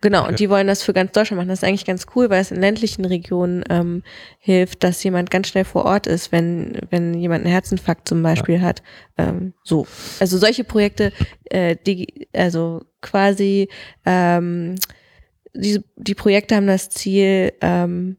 Genau, 0.00 0.20
Okay. 0.20 0.28
und 0.28 0.40
die 0.40 0.50
wollen 0.50 0.66
das 0.66 0.82
für 0.82 0.92
ganz 0.92 1.12
Deutschland 1.12 1.38
machen. 1.38 1.48
Das 1.48 1.60
ist 1.62 1.64
eigentlich 1.68 1.84
ganz 1.86 2.06
cool, 2.14 2.30
weil 2.30 2.40
es 2.40 2.50
in 2.50 2.60
ländlichen 2.60 3.04
Regionen 3.04 3.64
ähm, 3.70 4.02
hilft, 4.38 4.84
dass 4.84 5.02
jemand 5.02 5.30
ganz 5.30 5.48
schnell 5.48 5.64
vor 5.64 5.84
Ort 5.84 6.06
ist, 6.06 6.30
wenn, 6.32 6.78
wenn 6.90 7.14
jemand 7.14 7.44
einen 7.44 7.52
Herzinfarkt 7.52 8.06
zum 8.08 8.22
Beispiel 8.22 8.60
hat. 8.60 8.82
Ähm, 9.16 9.54
so. 9.64 9.86
Also 10.20 10.38
solche 10.38 10.64
Projekte, 10.64 11.12
äh, 11.46 11.76
die, 11.86 12.28
also 12.34 12.82
quasi 13.00 13.68
ähm, 14.04 14.76
diese, 15.54 15.82
die 15.96 16.14
Projekte 16.14 16.54
haben 16.56 16.66
das 16.66 16.90
Ziel, 16.90 17.52
ähm, 17.62 18.18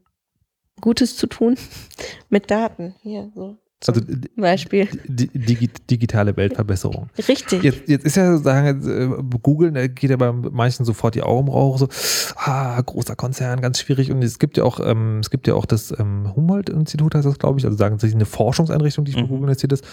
Gutes 0.80 1.16
zu 1.16 1.26
tun 1.26 1.56
mit 2.30 2.50
Daten. 2.50 2.94
Hier, 3.02 3.30
so. 3.34 3.56
Also 3.86 4.02
Beispiel. 4.36 4.88
di 5.08 5.28
digi 5.32 5.70
digitale 5.88 6.36
Weltverbesserung. 6.36 7.08
Richtig. 7.28 7.62
Jetzt, 7.62 7.88
jetzt 7.88 8.04
ist 8.04 8.16
ja 8.16 8.30
sozusagen, 8.32 8.86
äh, 8.86 9.38
Google, 9.42 9.72
da 9.72 9.86
geht 9.86 10.10
ja 10.10 10.16
bei 10.16 10.32
manchen 10.32 10.84
sofort 10.84 11.14
die 11.14 11.22
Augen 11.22 11.48
rauch, 11.48 11.78
so, 11.78 11.88
ah, 12.36 12.78
großer 12.80 13.16
Konzern, 13.16 13.62
ganz 13.62 13.80
schwierig. 13.80 14.10
Und 14.10 14.22
es 14.22 14.38
gibt 14.38 14.58
ja 14.58 14.64
auch, 14.64 14.80
ähm, 14.84 15.20
es 15.20 15.30
gibt 15.30 15.46
ja 15.46 15.54
auch 15.54 15.64
das 15.64 15.94
ähm, 15.98 16.30
Humboldt-Institut, 16.36 17.14
heißt 17.14 17.24
das, 17.26 17.38
glaube 17.38 17.58
ich, 17.58 17.64
also 17.64 17.76
sagen 17.78 17.98
sie 17.98 18.12
eine 18.12 18.26
Forschungseinrichtung, 18.26 19.06
die 19.06 19.12
für 19.12 19.20
Mhm. 19.22 19.28
Google 19.28 19.44
investiert 19.44 19.72
ist, 19.72 19.84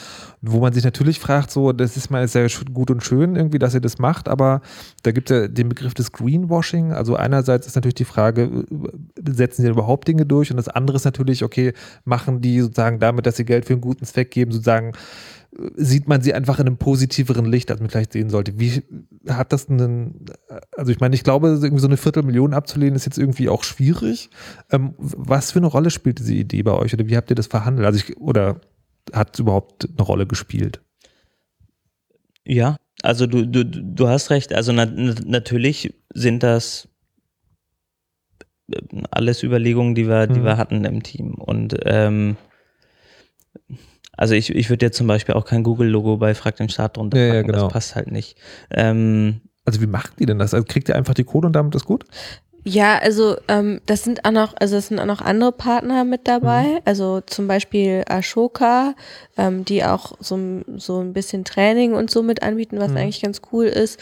wo 0.42 0.60
man 0.60 0.74
sich 0.74 0.84
natürlich 0.84 1.20
fragt, 1.20 1.52
so, 1.52 1.72
das 1.72 1.96
ist 1.96 2.10
mal 2.12 2.28
sehr 2.28 2.48
gut 2.74 2.92
und 2.92 3.04
schön 3.04 3.38
irgendwie, 3.38 3.60
dass 3.60 3.74
ihr 3.74 3.82
das 3.82 4.00
macht, 4.00 4.28
aber 4.28 4.62
da 5.04 5.12
gibt 5.12 5.32
es 5.32 5.38
ja 5.38 5.48
den 5.48 5.70
Begriff 5.70 5.94
des 5.94 6.12
Greenwashing. 6.12 6.92
Also 6.92 7.16
einerseits 7.16 7.68
ist 7.68 7.76
natürlich 7.76 7.96
die 7.96 8.06
Frage, 8.06 8.42
äh, 8.44 9.32
setzen 9.32 9.62
sie 9.62 9.70
überhaupt 9.70 10.08
Dinge 10.10 10.26
durch? 10.26 10.52
Und 10.52 10.58
das 10.58 10.68
andere 10.68 10.98
ist 10.98 11.06
natürlich, 11.06 11.44
okay, 11.44 11.74
machen 12.04 12.42
die 12.42 12.60
sozusagen 12.60 13.00
damit, 13.00 13.26
dass 13.26 13.38
sie 13.38 13.46
Geld 13.46 13.66
für 13.66 13.77
einen 13.78 13.82
guten 13.82 14.06
Zweck 14.06 14.32
geben, 14.32 14.52
sozusagen 14.52 14.94
äh, 15.58 15.70
sieht 15.76 16.08
man 16.08 16.22
sie 16.22 16.34
einfach 16.34 16.60
in 16.60 16.68
einem 16.68 16.78
positiveren 16.78 17.46
Licht, 17.46 17.72
als 17.72 17.80
man 17.80 17.90
vielleicht 17.90 18.14
sehen 18.14 18.30
sollte. 18.30 18.60
Wie 18.60 18.84
hat 19.30 19.54
das 19.54 19.70
einen, 19.70 20.26
also 20.76 20.92
ich 20.92 21.00
meine, 21.00 21.16
ich 21.16 21.24
glaube, 21.24 21.48
irgendwie 21.48 21.82
so 21.82 21.88
eine 21.88 21.98
Viertelmillion 21.98 22.54
abzulehnen 22.54 22.96
ist 22.96 23.06
jetzt 23.06 23.18
irgendwie 23.18 23.50
auch 23.50 23.64
schwierig. 23.64 24.30
Ähm, 24.72 24.94
was 24.98 25.52
für 25.52 25.60
eine 25.60 25.68
Rolle 25.68 25.90
spielt 25.90 26.20
diese 26.20 26.34
Idee 26.34 26.64
bei 26.64 26.74
euch 26.74 26.94
oder 26.94 27.08
wie 27.08 27.16
habt 27.18 27.30
ihr 27.30 27.36
das 27.36 27.48
verhandelt? 27.48 27.86
Also 27.86 28.00
ich, 28.00 28.18
oder 28.18 28.62
hat 29.14 29.34
es 29.34 29.40
überhaupt 29.40 29.88
eine 29.90 30.06
Rolle 30.06 30.28
gespielt? 30.28 30.82
Ja, 32.46 32.78
also 33.04 33.28
du, 33.28 33.46
du, 33.46 33.64
du 33.66 34.08
hast 34.08 34.30
recht. 34.32 34.54
Also 34.54 34.72
na, 34.72 34.86
na, 34.86 35.14
natürlich 35.26 35.94
sind 36.14 36.44
das 36.44 36.88
äh, 38.72 38.82
alles 39.12 39.44
Überlegungen, 39.44 39.96
die 39.96 40.08
wir, 40.08 40.28
die 40.28 40.40
Mhm. 40.40 40.44
wir 40.46 40.58
hatten 40.58 40.86
im 40.86 41.04
Team. 41.04 41.36
Und 41.36 41.76
ähm, 41.84 42.38
also 44.18 44.34
ich, 44.34 44.54
ich 44.54 44.70
würde 44.70 44.86
jetzt 44.86 44.98
zum 44.98 45.08
Beispiel 45.08 45.36
auch 45.36 45.46
kein 45.46 45.64
Google-Logo 45.64 46.18
bei 46.18 46.36
Frag 46.36 46.58
den 46.58 46.70
Staat 46.70 46.98
drunter 46.98 47.18
Ja, 47.18 47.26
ja, 47.26 47.34
packen. 47.36 47.48
genau. 47.48 47.64
Das 47.66 47.74
passt 47.74 47.96
halt 47.96 48.12
nicht. 48.12 48.38
Ähm, 48.72 49.42
Also 49.66 49.82
wie 49.82 49.88
macht 49.88 50.20
die 50.20 50.26
denn 50.26 50.40
das? 50.40 50.54
Also 50.54 50.66
kriegt 50.66 50.90
ihr 50.90 50.96
einfach 50.96 51.14
die 51.14 51.24
Code 51.26 51.48
und 51.48 51.54
damit 51.54 51.76
ist 51.76 51.86
gut? 51.86 52.04
Ja, 52.64 52.98
also 53.00 53.38
ähm, 53.48 53.80
das 53.86 54.04
sind 54.04 54.26
auch 54.26 54.32
noch, 54.32 54.54
also 54.60 54.76
es 54.76 54.88
sind 54.88 55.00
auch 55.00 55.06
noch 55.06 55.22
andere 55.22 55.52
Partner 55.54 56.04
mit 56.04 56.28
dabei. 56.28 56.64
Mhm. 56.64 56.80
Also 56.86 57.22
zum 57.22 57.48
Beispiel 57.48 58.04
Ashoka, 58.10 58.94
ähm, 59.38 59.64
die 59.64 59.86
auch 59.86 60.14
so, 60.20 60.36
ein- 60.36 60.66
so 60.78 61.00
ein 61.00 61.14
bisschen 61.14 61.46
Training 61.46 61.94
und 61.94 62.10
so 62.12 62.24
mit 62.24 62.44
anbieten, 62.44 62.78
was 62.80 62.92
Mhm. 62.92 62.98
eigentlich 62.98 63.22
ganz 63.22 63.42
cool 63.54 63.66
ist. 63.66 64.00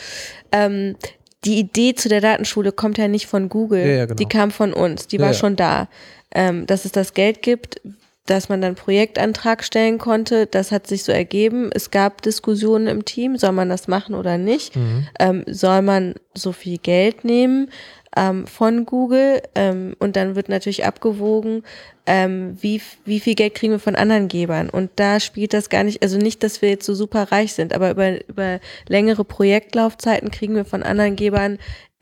Ähm, 0.52 0.96
die 1.44 1.60
Idee 1.60 1.94
zu 1.94 2.10
der 2.10 2.22
Datenschule 2.22 2.72
kommt 2.72 2.98
ja 2.98 3.08
nicht 3.08 3.28
von 3.28 3.50
Google, 3.50 3.82
Ja, 3.86 3.94
ja, 3.94 4.06
genau. 4.06 4.16
die 4.18 4.26
kam 4.26 4.50
von 4.50 4.74
uns, 4.74 5.06
die 5.08 5.18
Ja, 5.18 5.22
war 5.24 5.28
ja. 5.30 5.34
schon 5.36 5.56
da. 5.56 5.88
Ähm, 6.34 6.66
dass 6.66 6.86
es 6.86 6.92
das 6.92 7.14
Geld 7.14 7.44
gibt, 7.44 7.80
dass 8.26 8.49
man 8.49 8.61
dann 8.61 8.76
Projektantrag 8.76 9.64
stellen 9.64 9.97
konnte, 9.97 10.47
das 10.47 10.72
hat 10.72 10.88
sich 10.88 11.03
so 11.03 11.11
ergeben. 11.11 11.69
Es 11.73 11.91
gab 11.91 12.22
Diskussionen 12.22 12.88
im 12.88 13.06
Team, 13.06 13.38
soll 13.38 13.52
man 13.52 13.69
das 13.69 13.88
machen 13.88 14.15
oder 14.15 14.38
nicht? 14.38 14.76
ähm, 15.19 15.43
soll 15.47 15.81
man 15.81 16.15
so 16.34 16.52
viel 16.52 16.77
Geld 16.77 17.23
nehmen 17.23 17.69
ähm, 18.15 18.47
von 18.47 18.85
Google 18.85 19.41
ähm, 19.53 19.95
und 19.99 20.15
dann 20.15 20.35
wird 20.35 20.49
natürlich 20.49 20.85
abgewogen, 20.85 21.64
ähm, 22.06 22.57
wie, 22.61 22.81
wie 23.03 23.19
viel 23.19 23.35
Geld 23.35 23.56
kriegen 23.56 23.73
wir 23.73 23.80
von 23.80 23.95
anderen 23.95 24.27
Gebern 24.27 24.69
und 24.69 24.91
da 24.95 25.19
spielt 25.19 25.53
das 25.53 25.69
gar 25.69 25.84
nicht, 25.84 26.02
also 26.02 26.18
nicht, 26.18 26.43
dass 26.43 26.61
wir 26.61 26.69
jetzt 26.69 26.85
so 26.85 26.93
super 26.93 27.31
reich 27.31 27.53
sind, 27.53 27.73
aber 27.73 27.91
über, 27.91 28.27
über 28.27 28.60
längere 28.88 29.23
Projektlaufzeiten 29.23 30.31
kriegen 30.31 30.56
wir 30.56 30.65
von 30.65 30.84
anderen 30.84 31.15
Gebern 31.15 31.57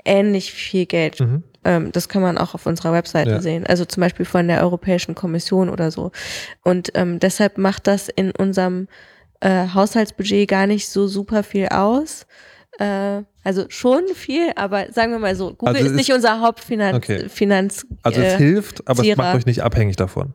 ähnlich 0.06 0.54
viel 0.54 0.86
Geld. 0.86 1.20
Mhm. 1.20 1.44
Ähm, 1.66 1.92
das 1.92 2.10
kann 2.10 2.22
man 2.22 2.38
auch 2.38 2.54
auf 2.56 2.66
unserer 2.66 2.94
Webseite 2.94 3.32
Ja. 3.32 3.42
sehen, 3.42 3.66
also 3.66 3.86
zum 3.86 4.02
Beispiel 4.02 4.26
von 4.26 4.48
der 4.48 4.62
Europäischen 4.62 5.16
Kommission 5.16 5.70
oder 5.70 5.92
so. 5.92 6.12
Und 6.64 6.92
ähm, 6.96 7.20
deshalb 7.20 7.58
macht 7.58 7.88
das 7.88 8.10
in 8.10 8.32
unserem 8.32 8.88
äh, 9.40 9.68
Haushaltsbudget 9.74 10.48
gar 10.50 10.68
nicht 10.68 10.90
so 10.90 11.08
super 11.08 11.44
viel 11.44 11.68
aus. 11.68 12.26
Äh, 12.80 13.22
also 13.44 13.66
schon 13.70 14.04
viel, 14.16 14.52
aber 14.56 14.92
sagen 14.92 15.12
wir 15.12 15.20
mal 15.20 15.36
so, 15.36 15.54
Google 15.54 15.76
Also 15.76 15.86
ist 15.86 15.92
es 15.92 15.98
nicht 15.98 16.10
ist- 16.10 16.16
unser 16.16 16.40
Hauptfinanz, 16.42 16.96
Okay. 16.98 17.28
Finanz, 17.30 17.86
Also 18.02 18.22
es 18.22 18.34
äh, 18.34 18.38
hilft, 18.38 18.88
aber 18.88 19.00
es 19.02 19.06
Zierer. 19.06 19.18
macht 19.18 19.36
euch 19.36 19.46
nicht 19.46 19.62
abhängig 19.62 19.96
davon. 19.98 20.34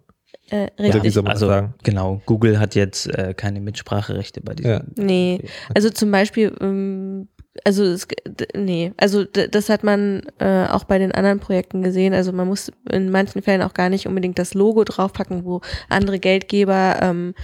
äh, 0.50 0.68
richtig. 0.78 1.12
soll 1.14 1.22
man 1.24 1.32
also 1.32 1.46
sagen? 1.46 1.74
genau, 1.82 2.22
Google 2.26 2.58
hat 2.60 2.74
jetzt 2.74 3.06
äh, 3.06 3.34
keine 3.34 3.60
Mitspracherechte 3.60 4.40
bei 4.40 4.54
diesem. 4.54 4.70
Ja. 4.72 4.82
Nee, 4.96 5.42
also 5.74 5.90
zum 5.90 6.10
Beispiel, 6.10 6.54
ähm, 6.60 7.28
also 7.64 7.84
es, 7.84 8.06
nee, 8.56 8.92
also 8.96 9.24
das 9.24 9.68
hat 9.68 9.84
man 9.84 10.22
äh, 10.38 10.66
auch 10.66 10.84
bei 10.84 10.98
den 10.98 11.12
anderen 11.12 11.40
Projekten 11.40 11.82
gesehen. 11.82 12.14
Also 12.14 12.32
man 12.32 12.48
muss 12.48 12.70
in 12.90 13.10
manchen 13.10 13.42
Fällen 13.42 13.62
auch 13.62 13.74
gar 13.74 13.88
nicht 13.88 14.06
unbedingt 14.06 14.38
das 14.38 14.54
Logo 14.54 14.84
draufpacken, 14.84 15.44
wo 15.44 15.60
andere 15.88 16.18
Geldgeber 16.18 16.98
ähm, 17.02 17.34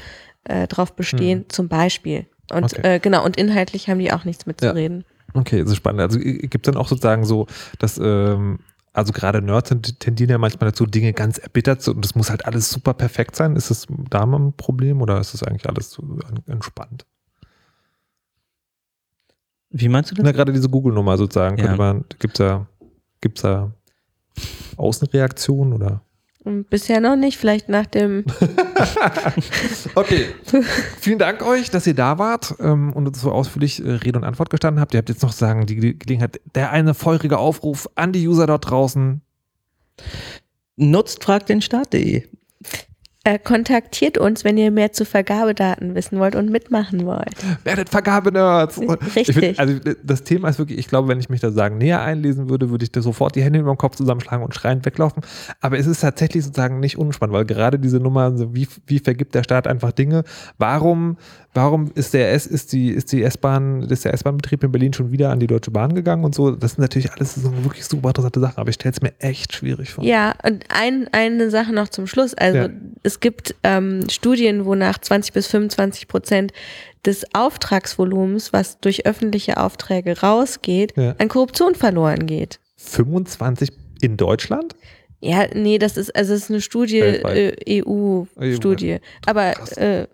äh, 0.45 0.67
drauf 0.67 0.95
bestehen, 0.95 1.47
zum 1.49 1.69
Beispiel. 1.69 2.27
Und 2.51 2.73
Hm. 2.73 2.79
Okay. 2.81 2.95
äh, 2.97 2.99
genau, 3.01 3.25
und 3.25 3.37
inhaltlich 3.37 3.89
haben 3.89 3.99
die 3.99 4.13
auch 4.13 4.25
nichts 4.25 4.47
mitzureden. 4.47 5.05
Okay, 5.35 5.61
das 5.63 5.71
ist 5.71 5.77
spannend. 5.77 6.01
Also 6.03 6.19
gibt 6.21 6.67
es 6.67 6.73
dann 6.73 6.81
auch 6.81 6.89
sozusagen 6.89 7.25
so, 7.25 7.47
dass, 7.79 7.99
ähm, 7.99 8.59
also 8.93 9.13
gerade 9.13 9.43
Nerds 9.43 9.71
tendieren 9.99 10.31
ja 10.31 10.39
manchmal 10.39 10.71
dazu, 10.71 10.87
Dinge 10.87 11.13
ganz 11.13 11.39
erbittert 11.39 11.83
zu 11.83 11.91
und 11.93 12.05
das 12.05 12.15
muss 12.15 12.31
halt 12.31 12.47
alles 12.47 12.71
super 12.71 12.95
perfekt 12.95 13.35
sein. 13.35 13.57
Ist 13.57 13.71
das 13.71 13.87
da 14.11 14.25
mal 14.27 14.39
ein 14.39 14.53
Problem 14.53 15.03
oder 15.03 15.19
ist 15.19 15.35
das 15.35 15.43
eigentlich 15.43 15.69
alles 15.69 15.91
so 15.91 16.03
en- 16.03 16.53
entspannt? 16.53 17.05
Wie 19.77 19.89
meinst 19.89 20.11
du 20.11 20.15
das? 20.15 20.25
Na, 20.25 20.31
gerade 20.31 20.53
diese 20.53 20.69
Google-Nummer 20.69 21.17
sozusagen, 21.19 21.59
Ja. 21.59 21.75
man, 21.75 22.05
gibt's 22.21 22.39
da, 22.39 22.67
gibt's 23.21 23.43
da 23.43 23.73
Außenreaktionen 24.77 25.73
oder? 25.73 26.01
Und 26.45 26.69
bisher 26.71 27.01
noch 27.01 27.17
nicht, 27.17 27.39
vielleicht 27.39 27.69
nach 27.69 27.87
dem 27.87 28.25
Okay. 29.95 30.27
Vielen 31.01 31.19
Dank 31.19 31.43
euch, 31.45 31.71
dass 31.71 31.87
ihr 31.87 31.95
da 31.95 32.19
wart 32.19 32.55
ähm, 32.61 32.93
und 32.93 33.07
uns 33.09 33.21
so 33.21 33.33
ausführlich 33.33 33.85
äh, 33.85 33.91
Rede 33.93 34.19
und 34.19 34.25
Antwort 34.25 34.51
gestanden 34.51 34.81
habt. 34.81 34.95
Ihr 34.95 34.99
habt 34.99 35.09
jetzt 35.09 35.23
noch 35.23 35.33
sagen, 35.33 35.67
die 35.67 35.77
Ge- 35.77 35.95
Gelegenheit, 35.95 36.41
der 36.55 36.71
eine 36.71 36.95
feurige 36.95 37.39
Aufruf 37.39 37.89
an 37.95 38.13
die 38.13 38.29
User 38.29 38.47
dort 38.47 38.69
draußen. 38.71 39.23
Nutzt 40.77 41.25
frag 41.25 41.47
den 41.47 41.63
Staat.de. 41.63 42.25
äh, 43.25 43.39
kontaktiert 43.39 44.19
uns, 44.19 44.45
wenn 44.45 44.59
ihr 44.59 44.71
mehr 44.71 44.93
zu 44.93 45.07
Vergabedaten 45.07 45.95
wissen 45.95 46.19
wollt 46.19 46.37
und 46.37 46.51
mitmachen 46.51 47.07
wollt. 47.07 47.35
Werdet 47.65 47.89
Vergabenerds. 47.89 48.79
Richtig. 48.79 49.29
Ich 49.31 49.35
find, 49.35 49.59
also 49.59 49.79
das 50.03 50.25
Thema 50.25 50.51
ist 50.51 50.59
wirklich, 50.59 50.79
ich 50.79 50.89
glaube, 50.89 51.09
wenn 51.09 51.19
ich 51.19 51.31
mich 51.31 51.41
da 51.41 51.51
sagen 51.51 51.79
näher 51.79 52.03
einlesen 52.03 52.51
würde, 52.51 52.69
würde 52.71 52.85
ich 52.85 52.93
da 52.93 53.01
sofort 53.01 53.35
die 53.35 53.43
Hände 53.43 53.59
über 53.59 53.73
den 53.73 53.79
Kopf 53.79 53.97
zusammenschlagen 53.97 54.45
und 54.45 54.55
schreiend 54.55 54.85
weglaufen. 54.85 55.23
Aber 55.63 55.79
es 55.79 55.87
ist 55.87 56.01
tatsächlich 56.01 56.45
sozusagen 56.45 56.81
nicht 56.81 56.99
unspannend, 56.99 57.35
weil 57.35 57.47
gerade 57.47 57.79
diese 57.79 57.99
Nummer, 57.99 58.37
so 58.37 58.55
wie, 58.55 58.69
wie 58.87 58.99
vergibt 58.99 59.35
der 59.35 59.43
Staat 59.43 59.67
einfach 59.67 59.93
Dinge? 59.93 60.25
Warum, 60.59 61.17
warum 61.55 61.91
ist 61.95 62.13
der 62.15 62.33
S, 62.33 62.47
ist 62.47 62.73
die, 62.73 62.91
ist 62.91 63.13
die 63.13 63.23
S-Bahn, 63.23 63.83
ist 63.83 64.05
der 64.05 64.13
S-Bahn-Betrieb 64.13 64.63
in 64.65 64.73
Berlin 64.73 64.93
schon 64.93 65.11
wieder 65.13 65.31
an 65.31 65.41
die 65.41 65.47
Deutsche 65.47 65.71
Bahn 65.71 65.95
gegangen 65.95 66.25
und 66.25 66.35
so? 66.35 66.51
Das 66.51 66.73
sind 66.73 66.81
natürlich 66.83 67.11
alles 67.13 67.37
so 67.37 67.51
wirklich 67.65 67.85
super 67.85 68.09
interessante 68.09 68.41
Sachen, 68.41 68.59
aber 68.59 68.69
ich 68.69 68.75
stelle 68.75 68.93
es 68.93 69.01
mir 69.01 69.13
echt 69.21 69.55
schwierig 69.55 69.93
vor. 69.93 70.05
Ja, 70.05 70.35
und 70.43 70.65
ein, 70.69 71.09
eine 71.13 71.51
Sache 71.51 71.73
noch 71.73 71.89
zum 71.89 72.07
Schluss. 72.07 72.35
Also 72.35 72.59
Ja. 72.59 72.69
es 73.03 73.21
gibt 73.21 73.55
ähm, 73.63 74.05
Studien, 74.11 74.65
wonach 74.67 74.99
20 74.99 75.33
bis 75.33 75.47
25 75.47 76.09
Prozent 76.09 76.53
des 77.07 77.25
Auftragsvolumens, 77.35 78.53
was 78.53 78.81
durch 78.81 79.07
öffentliche 79.07 79.59
Aufträge 79.59 80.21
rausgeht, 80.21 80.95
Ja. 80.97 81.15
an 81.19 81.29
Korruption 81.29 81.75
verloren 81.75 82.27
geht. 82.27 82.59
25 82.77 83.71
in 84.03 84.17
Deutschland? 84.17 84.75
Ja, 85.21 85.47
nee, 85.55 85.79
das 85.79 85.97
ist 85.97 86.15
also 86.15 86.35
es 86.35 86.45
ist 86.45 86.51
eine 86.51 86.61
Studie, 86.61 86.99
äh, 86.99 87.83
EU-Studie. 87.83 88.99
Aber 89.27 89.53
Krass. 89.53 89.73
äh, 89.77 90.07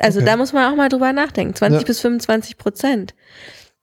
also 0.00 0.18
Okay. 0.20 0.26
da 0.26 0.36
muss 0.36 0.52
man 0.52 0.72
auch 0.72 0.76
mal 0.76 0.88
drüber 0.88 1.12
nachdenken. 1.12 1.54
20 1.54 1.80
Ja. 1.82 1.86
bis 1.86 2.00
25 2.00 2.58
Prozent. 2.58 3.14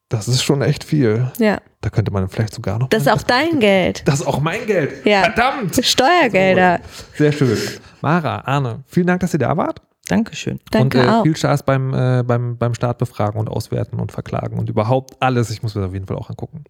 Das 0.10 0.28
ist 0.28 0.44
schon 0.44 0.62
echt 0.62 0.84
viel. 0.84 1.32
Ja, 1.40 1.58
Da 1.82 1.90
könnte 1.90 2.12
man 2.12 2.30
vielleicht 2.30 2.54
sogar 2.54 2.78
noch. 2.78 2.90
das 2.90 3.04
ist 3.04 3.10
auch 3.12 3.24
dein 3.24 3.60
Geld. 3.60 4.08
Das 4.08 4.16
ist 4.22 4.28
auch 4.28 4.40
mein 4.40 4.66
Geld. 4.68 5.04
Ja. 5.06 5.22
Verdammt! 5.24 5.84
Steuergelder. 5.84 6.80
Sehr 7.16 7.32
schön. 7.32 7.58
Mara, 8.02 8.40
Arne, 8.46 8.84
vielen 8.86 9.08
Dank, 9.08 9.22
dass 9.22 9.34
ihr 9.34 9.40
da 9.40 9.58
wart. 9.58 9.82
Dankeschön. 10.08 10.60
Danke 10.70 11.00
und 11.00 11.06
äh, 11.06 11.10
auch. 11.10 11.24
viel 11.24 11.36
Spaß 11.36 11.64
beim, 11.64 11.92
äh, 11.92 12.22
beim, 12.24 12.58
beim 12.60 12.76
Start 12.76 13.00
befragen 13.00 13.40
und 13.40 13.50
auswerten 13.50 14.00
und 14.00 14.12
verklagen 14.12 14.60
und 14.60 14.70
überhaupt 14.70 15.16
alles. 15.20 15.50
Ich 15.50 15.64
muss 15.64 15.74
mir 15.74 15.82
das 15.82 15.88
auf 15.90 15.94
jeden 15.96 16.06
Fall 16.06 16.18
auch 16.18 16.30
angucken. 16.30 16.64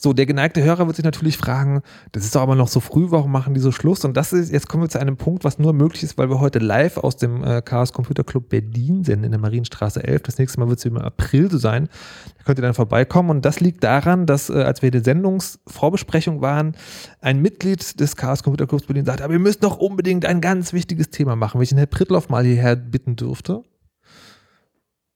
So, 0.00 0.12
der 0.12 0.26
geneigte 0.26 0.62
Hörer 0.62 0.86
wird 0.86 0.94
sich 0.94 1.04
natürlich 1.04 1.36
fragen, 1.36 1.82
das 2.12 2.24
ist 2.24 2.36
doch 2.36 2.42
aber 2.42 2.54
noch 2.54 2.68
so 2.68 2.78
früh, 2.78 3.06
warum 3.08 3.32
machen 3.32 3.54
die 3.54 3.60
so 3.60 3.72
Schluss? 3.72 4.04
Und 4.04 4.16
das 4.16 4.32
ist, 4.32 4.52
jetzt 4.52 4.68
kommen 4.68 4.84
wir 4.84 4.88
zu 4.88 5.00
einem 5.00 5.16
Punkt, 5.16 5.42
was 5.42 5.58
nur 5.58 5.72
möglich 5.72 6.04
ist, 6.04 6.16
weil 6.16 6.30
wir 6.30 6.38
heute 6.38 6.60
live 6.60 6.98
aus 6.98 7.16
dem 7.16 7.42
äh, 7.42 7.62
Chaos 7.62 7.92
Computer 7.92 8.22
Club 8.22 8.48
Berlin 8.48 9.02
sind, 9.02 9.24
in 9.24 9.32
der 9.32 9.40
Marienstraße 9.40 10.04
11. 10.04 10.22
Das 10.22 10.38
nächste 10.38 10.60
Mal 10.60 10.68
wird 10.68 10.78
es 10.78 10.84
im 10.84 10.98
April 10.98 11.50
so 11.50 11.58
sein. 11.58 11.88
Da 12.36 12.44
könnt 12.44 12.60
ihr 12.60 12.62
dann 12.62 12.74
vorbeikommen. 12.74 13.30
Und 13.30 13.44
das 13.44 13.58
liegt 13.58 13.82
daran, 13.82 14.26
dass, 14.26 14.50
äh, 14.50 14.62
als 14.62 14.82
wir 14.82 14.86
in 14.86 14.92
der 14.92 15.02
Sendungsvorbesprechung 15.02 16.40
waren, 16.40 16.76
ein 17.20 17.42
Mitglied 17.42 17.98
des 17.98 18.14
Chaos 18.14 18.44
Computer 18.44 18.68
Clubs 18.68 18.86
Berlin 18.86 19.04
sagte, 19.04 19.24
aber 19.24 19.32
ihr 19.32 19.40
müsst 19.40 19.64
doch 19.64 19.78
unbedingt 19.78 20.26
ein 20.26 20.40
ganz 20.40 20.72
wichtiges 20.72 21.10
Thema 21.10 21.34
machen, 21.34 21.60
den 21.60 21.76
Herrn 21.76 21.90
Prittloff 21.90 22.28
mal 22.28 22.44
hierher 22.44 22.76
bitten 22.76 23.16
dürfte. 23.16 23.64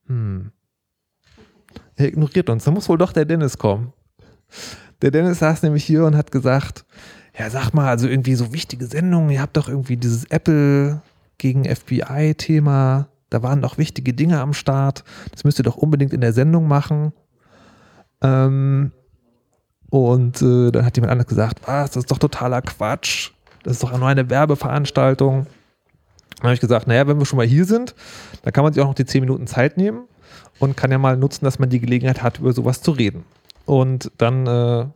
Hm. 0.08 0.50
Er 1.94 2.08
ignoriert 2.08 2.50
uns. 2.50 2.64
Da 2.64 2.72
muss 2.72 2.88
wohl 2.88 2.98
doch 2.98 3.12
der 3.12 3.26
Dennis 3.26 3.58
kommen. 3.58 3.92
Der 5.00 5.10
Dennis 5.10 5.40
saß 5.40 5.62
nämlich 5.62 5.84
hier 5.84 6.04
und 6.04 6.16
hat 6.16 6.30
gesagt, 6.30 6.84
ja, 7.38 7.50
sag 7.50 7.72
mal, 7.72 7.88
also 7.88 8.08
irgendwie 8.08 8.34
so 8.34 8.52
wichtige 8.52 8.86
Sendungen, 8.86 9.30
ihr 9.30 9.40
habt 9.40 9.56
doch 9.56 9.68
irgendwie 9.68 9.96
dieses 9.96 10.24
Apple 10.26 11.00
gegen 11.38 11.64
FBI-Thema. 11.64 13.08
Da 13.30 13.42
waren 13.42 13.62
doch 13.62 13.78
wichtige 13.78 14.12
Dinge 14.12 14.40
am 14.40 14.52
Start. 14.52 15.04
Das 15.32 15.44
müsst 15.44 15.58
ihr 15.58 15.64
doch 15.64 15.76
unbedingt 15.76 16.12
in 16.12 16.20
der 16.20 16.32
Sendung 16.32 16.68
machen. 16.68 17.12
Ähm, 18.20 18.92
und 19.90 20.40
äh, 20.42 20.70
dann 20.70 20.84
hat 20.84 20.96
jemand 20.96 21.12
anderes 21.12 21.28
gesagt, 21.28 21.60
was, 21.66 21.92
das 21.92 22.04
ist 22.04 22.10
doch 22.10 22.18
totaler 22.18 22.62
Quatsch. 22.62 23.30
Das 23.62 23.74
ist 23.74 23.82
doch 23.82 23.96
nur 23.96 24.08
eine 24.08 24.28
Werbeveranstaltung. 24.28 25.46
Dann 26.36 26.44
habe 26.44 26.54
ich 26.54 26.60
gesagt, 26.60 26.86
naja, 26.86 27.06
wenn 27.06 27.18
wir 27.18 27.26
schon 27.26 27.36
mal 27.36 27.46
hier 27.46 27.64
sind, 27.64 27.94
dann 28.42 28.52
kann 28.52 28.64
man 28.64 28.72
sich 28.72 28.82
auch 28.82 28.88
noch 28.88 28.94
die 28.94 29.04
10 29.04 29.20
Minuten 29.20 29.46
Zeit 29.46 29.76
nehmen 29.76 30.04
und 30.58 30.76
kann 30.76 30.90
ja 30.90 30.98
mal 30.98 31.16
nutzen, 31.16 31.44
dass 31.44 31.58
man 31.58 31.70
die 31.70 31.80
Gelegenheit 31.80 32.22
hat, 32.22 32.38
über 32.38 32.52
sowas 32.52 32.82
zu 32.82 32.90
reden. 32.92 33.24
Und 33.64 34.10
dann 34.18 34.46
äh, 34.46 34.86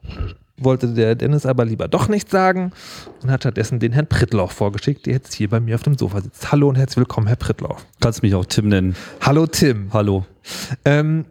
wollte 0.58 0.88
der 0.88 1.14
Dennis 1.14 1.46
aber 1.46 1.64
lieber 1.64 1.88
doch 1.88 2.08
nichts 2.08 2.30
sagen 2.30 2.72
und 3.22 3.30
hat 3.30 3.42
stattdessen 3.42 3.78
den 3.78 3.92
Herrn 3.92 4.06
Prittlauf 4.06 4.52
vorgeschickt, 4.52 5.06
der 5.06 5.14
jetzt 5.14 5.34
hier 5.34 5.48
bei 5.48 5.60
mir 5.60 5.74
auf 5.74 5.82
dem 5.82 5.96
Sofa 5.96 6.20
sitzt. 6.20 6.50
Hallo 6.50 6.68
und 6.68 6.76
herzlich 6.76 6.98
willkommen, 6.98 7.26
Herr 7.26 7.36
Prittlauf. 7.36 7.84
Kannst 8.00 8.22
mich 8.22 8.34
auch 8.34 8.44
Tim 8.44 8.68
nennen. 8.68 8.96
Hallo 9.20 9.46
Tim. 9.46 9.92
Hallo. 9.92 10.24
Ähm, 10.84 11.24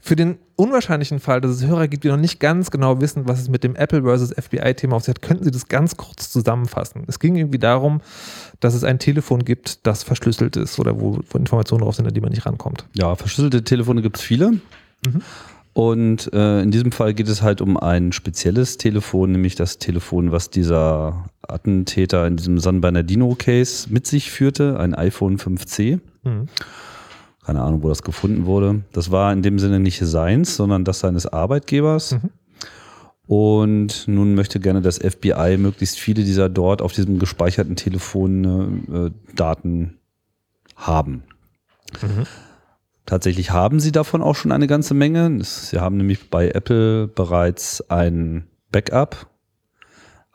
für 0.00 0.16
den 0.16 0.38
unwahrscheinlichen 0.56 1.20
Fall, 1.20 1.40
dass 1.40 1.52
es 1.52 1.66
Hörer 1.66 1.86
gibt, 1.86 2.04
die 2.04 2.08
noch 2.08 2.16
nicht 2.16 2.40
ganz 2.40 2.70
genau 2.70 3.00
wissen, 3.00 3.28
was 3.28 3.40
es 3.40 3.48
mit 3.48 3.62
dem 3.62 3.76
Apple 3.76 4.02
versus 4.02 4.32
FBI-Thema 4.32 4.96
auf 4.96 5.04
sich 5.04 5.10
hat, 5.10 5.22
könnten 5.22 5.44
Sie 5.44 5.50
das 5.50 5.68
ganz 5.68 5.96
kurz 5.96 6.30
zusammenfassen. 6.30 7.04
Es 7.06 7.18
ging 7.18 7.36
irgendwie 7.36 7.58
darum, 7.58 8.00
dass 8.60 8.74
es 8.74 8.84
ein 8.84 8.98
Telefon 8.98 9.44
gibt, 9.44 9.86
das 9.86 10.02
verschlüsselt 10.02 10.56
ist 10.56 10.78
oder 10.78 11.00
wo, 11.00 11.20
wo 11.28 11.38
Informationen 11.38 11.82
drauf 11.82 11.94
sind, 11.94 12.06
an 12.06 12.14
die 12.14 12.20
man 12.20 12.30
nicht 12.30 12.46
rankommt. 12.46 12.86
Ja, 12.94 13.14
verschlüsselte 13.14 13.62
Telefone 13.62 14.02
gibt 14.02 14.16
es 14.16 14.22
viele. 14.22 14.52
Mhm. 14.52 15.22
Und 15.78 16.32
äh, 16.32 16.62
in 16.62 16.72
diesem 16.72 16.90
Fall 16.90 17.14
geht 17.14 17.28
es 17.28 17.40
halt 17.40 17.60
um 17.60 17.76
ein 17.76 18.10
spezielles 18.10 18.78
Telefon, 18.78 19.30
nämlich 19.30 19.54
das 19.54 19.78
Telefon, 19.78 20.32
was 20.32 20.50
dieser 20.50 21.30
Attentäter 21.46 22.26
in 22.26 22.36
diesem 22.36 22.58
San 22.58 22.80
Bernardino-Case 22.80 23.86
mit 23.88 24.04
sich 24.04 24.32
führte, 24.32 24.80
ein 24.80 24.92
iPhone 24.92 25.38
5C. 25.38 26.00
Mhm. 26.24 26.48
Keine 27.46 27.62
Ahnung, 27.62 27.84
wo 27.84 27.88
das 27.88 28.02
gefunden 28.02 28.44
wurde. 28.44 28.82
Das 28.92 29.12
war 29.12 29.32
in 29.32 29.42
dem 29.42 29.60
Sinne 29.60 29.78
nicht 29.78 30.00
seins, 30.00 30.56
sondern 30.56 30.82
das 30.82 30.98
seines 30.98 31.28
Arbeitgebers. 31.28 32.14
Mhm. 32.14 32.30
Und 33.28 34.08
nun 34.08 34.34
möchte 34.34 34.58
gerne 34.58 34.82
das 34.82 34.98
FBI 34.98 35.58
möglichst 35.58 36.00
viele 36.00 36.24
dieser 36.24 36.48
dort 36.48 36.82
auf 36.82 36.92
diesem 36.92 37.20
gespeicherten 37.20 37.76
Telefon 37.76 38.82
äh, 38.92 39.32
Daten 39.36 39.98
haben. 40.74 41.22
Mhm. 42.02 42.26
Tatsächlich 43.08 43.52
haben 43.52 43.80
sie 43.80 43.90
davon 43.90 44.20
auch 44.20 44.34
schon 44.34 44.52
eine 44.52 44.66
ganze 44.66 44.92
Menge. 44.92 45.42
Sie 45.42 45.80
haben 45.80 45.96
nämlich 45.96 46.28
bei 46.28 46.50
Apple 46.50 47.08
bereits 47.08 47.82
ein 47.88 48.46
Backup 48.70 49.28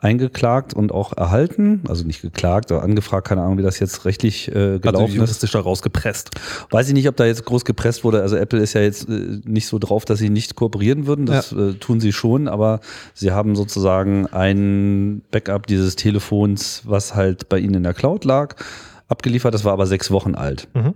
eingeklagt 0.00 0.74
und 0.74 0.90
auch 0.90 1.16
erhalten. 1.16 1.84
Also 1.88 2.04
nicht 2.04 2.20
geklagt, 2.20 2.72
aber 2.72 2.82
angefragt, 2.82 3.28
keine 3.28 3.42
Ahnung, 3.42 3.58
wie 3.58 3.62
das 3.62 3.78
jetzt 3.78 4.04
rechtlich 4.04 4.48
äh, 4.48 4.80
gelaufen 4.80 4.86
Also 4.86 5.04
ist. 5.04 5.14
juristisch 5.14 5.52
da 5.52 5.60
rausgepresst. 5.60 6.30
Weiß 6.70 6.88
ich 6.88 6.94
nicht, 6.94 7.08
ob 7.08 7.14
da 7.16 7.24
jetzt 7.26 7.44
groß 7.44 7.64
gepresst 7.64 8.02
wurde. 8.02 8.22
Also 8.22 8.34
Apple 8.34 8.58
ist 8.58 8.72
ja 8.72 8.80
jetzt 8.80 9.08
äh, 9.08 9.40
nicht 9.44 9.68
so 9.68 9.78
drauf, 9.78 10.04
dass 10.04 10.18
sie 10.18 10.28
nicht 10.28 10.56
kooperieren 10.56 11.06
würden. 11.06 11.26
Das 11.26 11.52
äh, 11.52 11.74
tun 11.74 12.00
sie 12.00 12.12
schon, 12.12 12.48
aber 12.48 12.80
sie 13.14 13.30
haben 13.30 13.54
sozusagen 13.54 14.26
ein 14.26 15.22
Backup 15.30 15.68
dieses 15.68 15.94
Telefons, 15.94 16.82
was 16.86 17.14
halt 17.14 17.48
bei 17.48 17.60
ihnen 17.60 17.74
in 17.74 17.82
der 17.84 17.94
Cloud 17.94 18.24
lag, 18.24 18.56
abgeliefert. 19.06 19.54
Das 19.54 19.64
war 19.64 19.72
aber 19.74 19.86
sechs 19.86 20.10
Wochen 20.10 20.34
alt. 20.34 20.66
Mhm. 20.74 20.94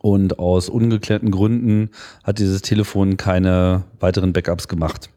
Und 0.00 0.38
aus 0.38 0.68
ungeklärten 0.68 1.30
Gründen 1.30 1.90
hat 2.24 2.38
dieses 2.38 2.62
Telefon 2.62 3.16
keine 3.16 3.84
weiteren 4.00 4.32
Backups 4.32 4.68
gemacht. 4.68 5.10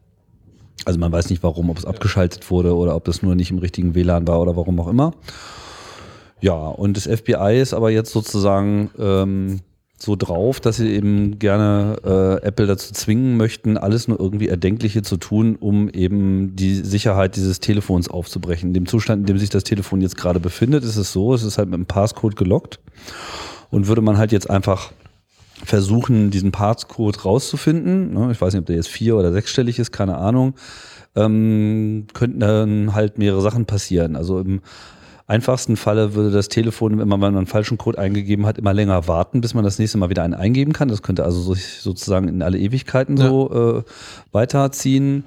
Also 0.86 1.00
man 1.00 1.12
weiß 1.12 1.30
nicht 1.30 1.44
warum, 1.44 1.70
ob 1.70 1.78
es 1.78 1.86
abgeschaltet 1.86 2.50
wurde 2.50 2.76
oder 2.76 2.96
ob 2.96 3.04
das 3.04 3.22
nur 3.22 3.36
nicht 3.36 3.52
im 3.52 3.60
richtigen 3.60 3.96
WLAN 3.96 4.28
war 4.28 4.40
oder 4.41 4.56
warum 4.56 4.80
auch 4.80 4.88
immer. 4.88 5.14
Ja, 6.41 6.54
und 6.54 6.96
das 6.96 7.06
FBI 7.06 7.60
ist 7.62 7.74
aber 7.74 7.90
jetzt 7.90 8.14
sozusagen 8.14 8.90
ähm, 8.98 9.60
so 9.98 10.16
drauf, 10.16 10.62
dass 10.62 10.78
sie 10.78 10.90
eben 10.90 11.38
gerne 11.38 11.98
äh, 12.41 12.48
Apple 12.48 12.66
dazu 12.66 12.94
zwingen 12.94 13.36
möchten, 13.36 13.78
alles 13.78 14.08
nur 14.08 14.18
irgendwie 14.20 14.48
Erdenkliche 14.48 15.02
zu 15.02 15.18
tun, 15.18 15.58
um 15.60 15.90
eben 15.90 16.56
die 16.56 16.76
Sicherheit 16.76 17.36
dieses 17.36 17.60
Telefons 17.60 18.08
aufzubrechen. 18.08 18.70
In 18.70 18.74
dem 18.74 18.86
Zustand, 18.86 19.22
in 19.22 19.26
dem 19.26 19.38
sich 19.38 19.50
das 19.50 19.66
Telefon 19.66 20.00
jetzt 20.00 20.16
gerade 20.16 20.40
befindet, 20.40 20.86
ist 20.86 20.96
es 20.96 21.12
so, 21.12 21.34
es 21.34 21.44
ist 21.44 21.58
halt 21.58 21.68
mit 21.68 21.76
einem 21.76 21.86
Passcode 21.86 22.38
gelockt 22.38 22.80
und 23.70 23.88
würde 23.88 24.02
man 24.02 24.18
halt 24.18 24.32
jetzt 24.32 24.50
einfach 24.50 24.91
versuchen, 25.64 26.32
diesen 26.32 26.52
Passcode 26.52 27.26
rauszufinden, 27.26 28.14
ne, 28.14 28.32
ich 28.32 28.40
weiß 28.40 28.54
nicht, 28.54 28.62
ob 28.62 28.66
der 28.68 28.78
jetzt 28.78 28.88
vier- 28.90 29.18
oder 29.18 29.32
sechsstellig 29.34 29.78
ist, 29.80 29.91
keine 29.91 30.18
Ahnung, 30.18 30.54
ähm, 31.16 32.08
könnten 32.14 32.40
dann 32.40 32.94
halt 32.94 33.18
mehrere 33.18 33.41
Sachen 33.41 33.66
passieren. 33.66 34.16
Also 34.16 34.40
im 34.40 34.62
einfachsten 35.28 35.76
Falle 35.76 36.16
würde 36.16 36.32
das 36.32 36.48
Telefon, 36.48 36.98
wenn 36.98 37.08
man 37.08 37.24
einen 37.24 37.46
falschen 37.46 37.78
Code 37.78 38.00
eingegeben 38.00 38.46
hat, 38.46 38.58
immer 38.58 38.74
länger 38.74 39.08
warten, 39.08 39.41
bis 39.41 39.54
man 39.54 39.64
das 39.64 39.78
nächste 39.78 39.98
Mal 39.98 40.10
wieder 40.10 40.24
einen 40.24 40.34
eingeben 40.34 40.74
kann. 40.74 40.88
Das 40.88 41.04
könnte 41.04 41.24
also 41.24 41.54
sich 41.54 41.82
sozusagen 41.82 42.28
in 42.28 42.41
alle 42.41 42.58
Ewigkeiten 42.58 43.18
so 43.18 43.84
äh, 43.84 43.91
weiterziehen. 44.32 45.24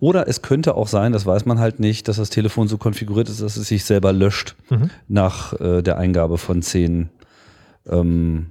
Oder 0.00 0.28
es 0.28 0.42
könnte 0.42 0.74
auch 0.74 0.88
sein, 0.88 1.12
das 1.12 1.24
weiß 1.24 1.46
man 1.46 1.58
halt 1.58 1.80
nicht, 1.80 2.08
dass 2.08 2.16
das 2.16 2.28
Telefon 2.28 2.68
so 2.68 2.76
konfiguriert 2.76 3.30
ist, 3.30 3.40
dass 3.40 3.56
es 3.56 3.68
sich 3.68 3.84
selber 3.84 4.12
löscht 4.12 4.56
Mhm. 4.68 4.90
nach 5.08 5.58
äh, 5.60 5.80
der 5.82 5.96
Eingabe 5.96 6.36
von 6.38 6.60
zehn 6.60 7.08
ähm, 7.90 8.46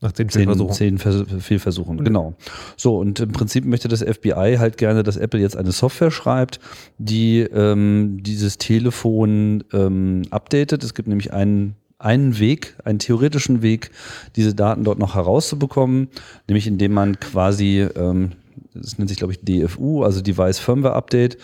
Nach 0.00 0.12
zehn 0.12 0.28
Zehn, 0.28 0.42
Fehlversuchen. 0.42 0.74
zehn 0.74 0.98
Vers 0.98 1.24
Fehlversuchen, 1.40 2.04
genau. 2.04 2.34
So, 2.76 2.98
und 2.98 3.20
im 3.20 3.32
Prinzip 3.32 3.64
möchte 3.64 3.88
das 3.88 4.02
FBI 4.02 4.56
halt 4.58 4.78
gerne, 4.78 5.02
dass 5.02 5.16
Apple 5.16 5.40
jetzt 5.40 5.56
eine 5.56 5.72
Software 5.72 6.10
schreibt, 6.10 6.60
die 6.98 7.40
ähm, 7.40 8.18
dieses 8.22 8.58
Telefon 8.58 9.64
ähm, 9.72 10.22
updatet. 10.30 10.82
Es 10.84 10.94
gibt 10.94 11.08
nämlich 11.08 11.32
einen, 11.32 11.76
einen 11.98 12.38
Weg, 12.38 12.76
einen 12.84 12.98
theoretischen 12.98 13.60
Weg, 13.60 13.90
diese 14.36 14.54
Daten 14.54 14.84
dort 14.84 14.98
noch 14.98 15.14
herauszubekommen, 15.16 16.08
nämlich 16.48 16.66
indem 16.66 16.92
man 16.92 17.20
quasi, 17.20 17.86
ähm, 17.94 18.32
das 18.72 18.96
nennt 18.96 19.10
sich 19.10 19.18
glaube 19.18 19.34
ich 19.34 19.40
DFU, 19.44 20.02
also 20.02 20.22
Device 20.22 20.58
Firmware 20.60 20.94
Update. 20.94 21.36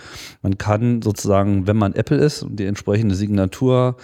Man 0.43 0.57
kann 0.57 1.03
sozusagen, 1.03 1.67
wenn 1.67 1.77
man 1.77 1.93
Apple 1.93 2.17
ist 2.17 2.43
und 2.43 2.57
die 2.59 2.65
entsprechende 2.65 3.15
Signatur 3.17 3.97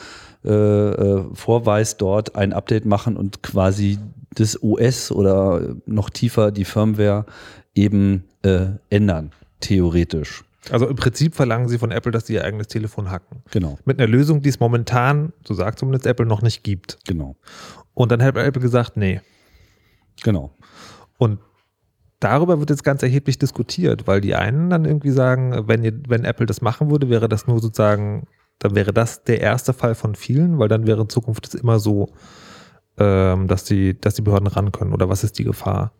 äh, 0.44 0.50
äh, 0.50 1.24
vorweist, 1.34 2.00
dort 2.00 2.36
ein 2.36 2.52
Update 2.52 2.84
machen 2.84 3.16
und 3.16 3.42
quasi 3.42 3.98
das 4.34 4.62
OS 4.62 5.12
oder 5.12 5.76
noch 5.86 6.10
tiefer 6.10 6.50
die 6.50 6.64
Firmware 6.64 7.26
eben 7.74 8.24
äh, 8.42 8.66
ändern, 8.90 9.32
theoretisch. 9.60 10.44
Also 10.70 10.86
im 10.86 10.96
Prinzip 10.96 11.34
verlangen 11.34 11.68
sie 11.68 11.78
von 11.78 11.90
Apple, 11.90 12.12
dass 12.12 12.26
sie 12.26 12.34
ihr 12.34 12.44
eigenes 12.44 12.68
Telefon 12.68 13.10
hacken. 13.10 13.42
Genau, 13.50 13.78
Mit 13.84 13.98
einer 13.98 14.08
Lösung, 14.08 14.42
die 14.42 14.48
es 14.48 14.60
momentan, 14.60 15.32
so 15.46 15.54
sagt 15.54 15.78
zumindest 15.78 16.06
Apple, 16.06 16.26
noch 16.26 16.42
nicht 16.42 16.62
gibt. 16.62 16.98
genau, 17.06 17.36
Und 17.94 18.12
dann 18.12 18.22
hat 18.22 18.36
Apple 18.36 18.62
gesagt, 18.62 18.96
nee. 18.96 19.20
genau. 20.22 20.54
Und 21.18 21.40
darüber 22.20 22.60
wird 22.60 22.70
jetzt 22.70 22.84
ganz 22.84 23.02
erheblich 23.02 23.38
diskutiert, 23.38 24.06
weil 24.06 24.20
die 24.20 24.34
einen 24.34 24.70
dann 24.70 24.84
irgendwie 24.84 25.10
sagen, 25.10 25.66
wenn, 25.66 25.82
ihr, 25.82 25.94
wenn 26.06 26.24
Apple 26.24 26.46
das 26.46 26.60
machen 26.60 26.90
würde, 26.90 27.10
wäre 27.10 27.28
das 27.28 27.46
nur 27.46 27.60
sozusagen, 27.60 28.28
dann 28.58 28.74
wäre 28.74 28.92
das 28.92 29.24
der 29.24 29.40
erste 29.40 29.72
Fall 29.72 29.94
von 29.94 30.14
vielen, 30.14 30.58
weil 30.58 30.68
dann 30.68 30.86
wäre 30.86 31.02
in 31.02 31.08
Zukunft 31.08 31.48
es 31.48 31.54
immer 31.54 31.78
so, 31.78 32.10
ähm, 32.98 33.48
dass, 33.48 33.64
die, 33.64 34.00
dass 34.00 34.14
die 34.14 34.22
Behörden 34.22 34.46
ran 34.46 34.72
können. 34.72 34.92
Oder 34.92 35.08
was 35.08 35.24
ist 35.24 35.38
die 35.38 35.44
Gefahr? 35.44 35.92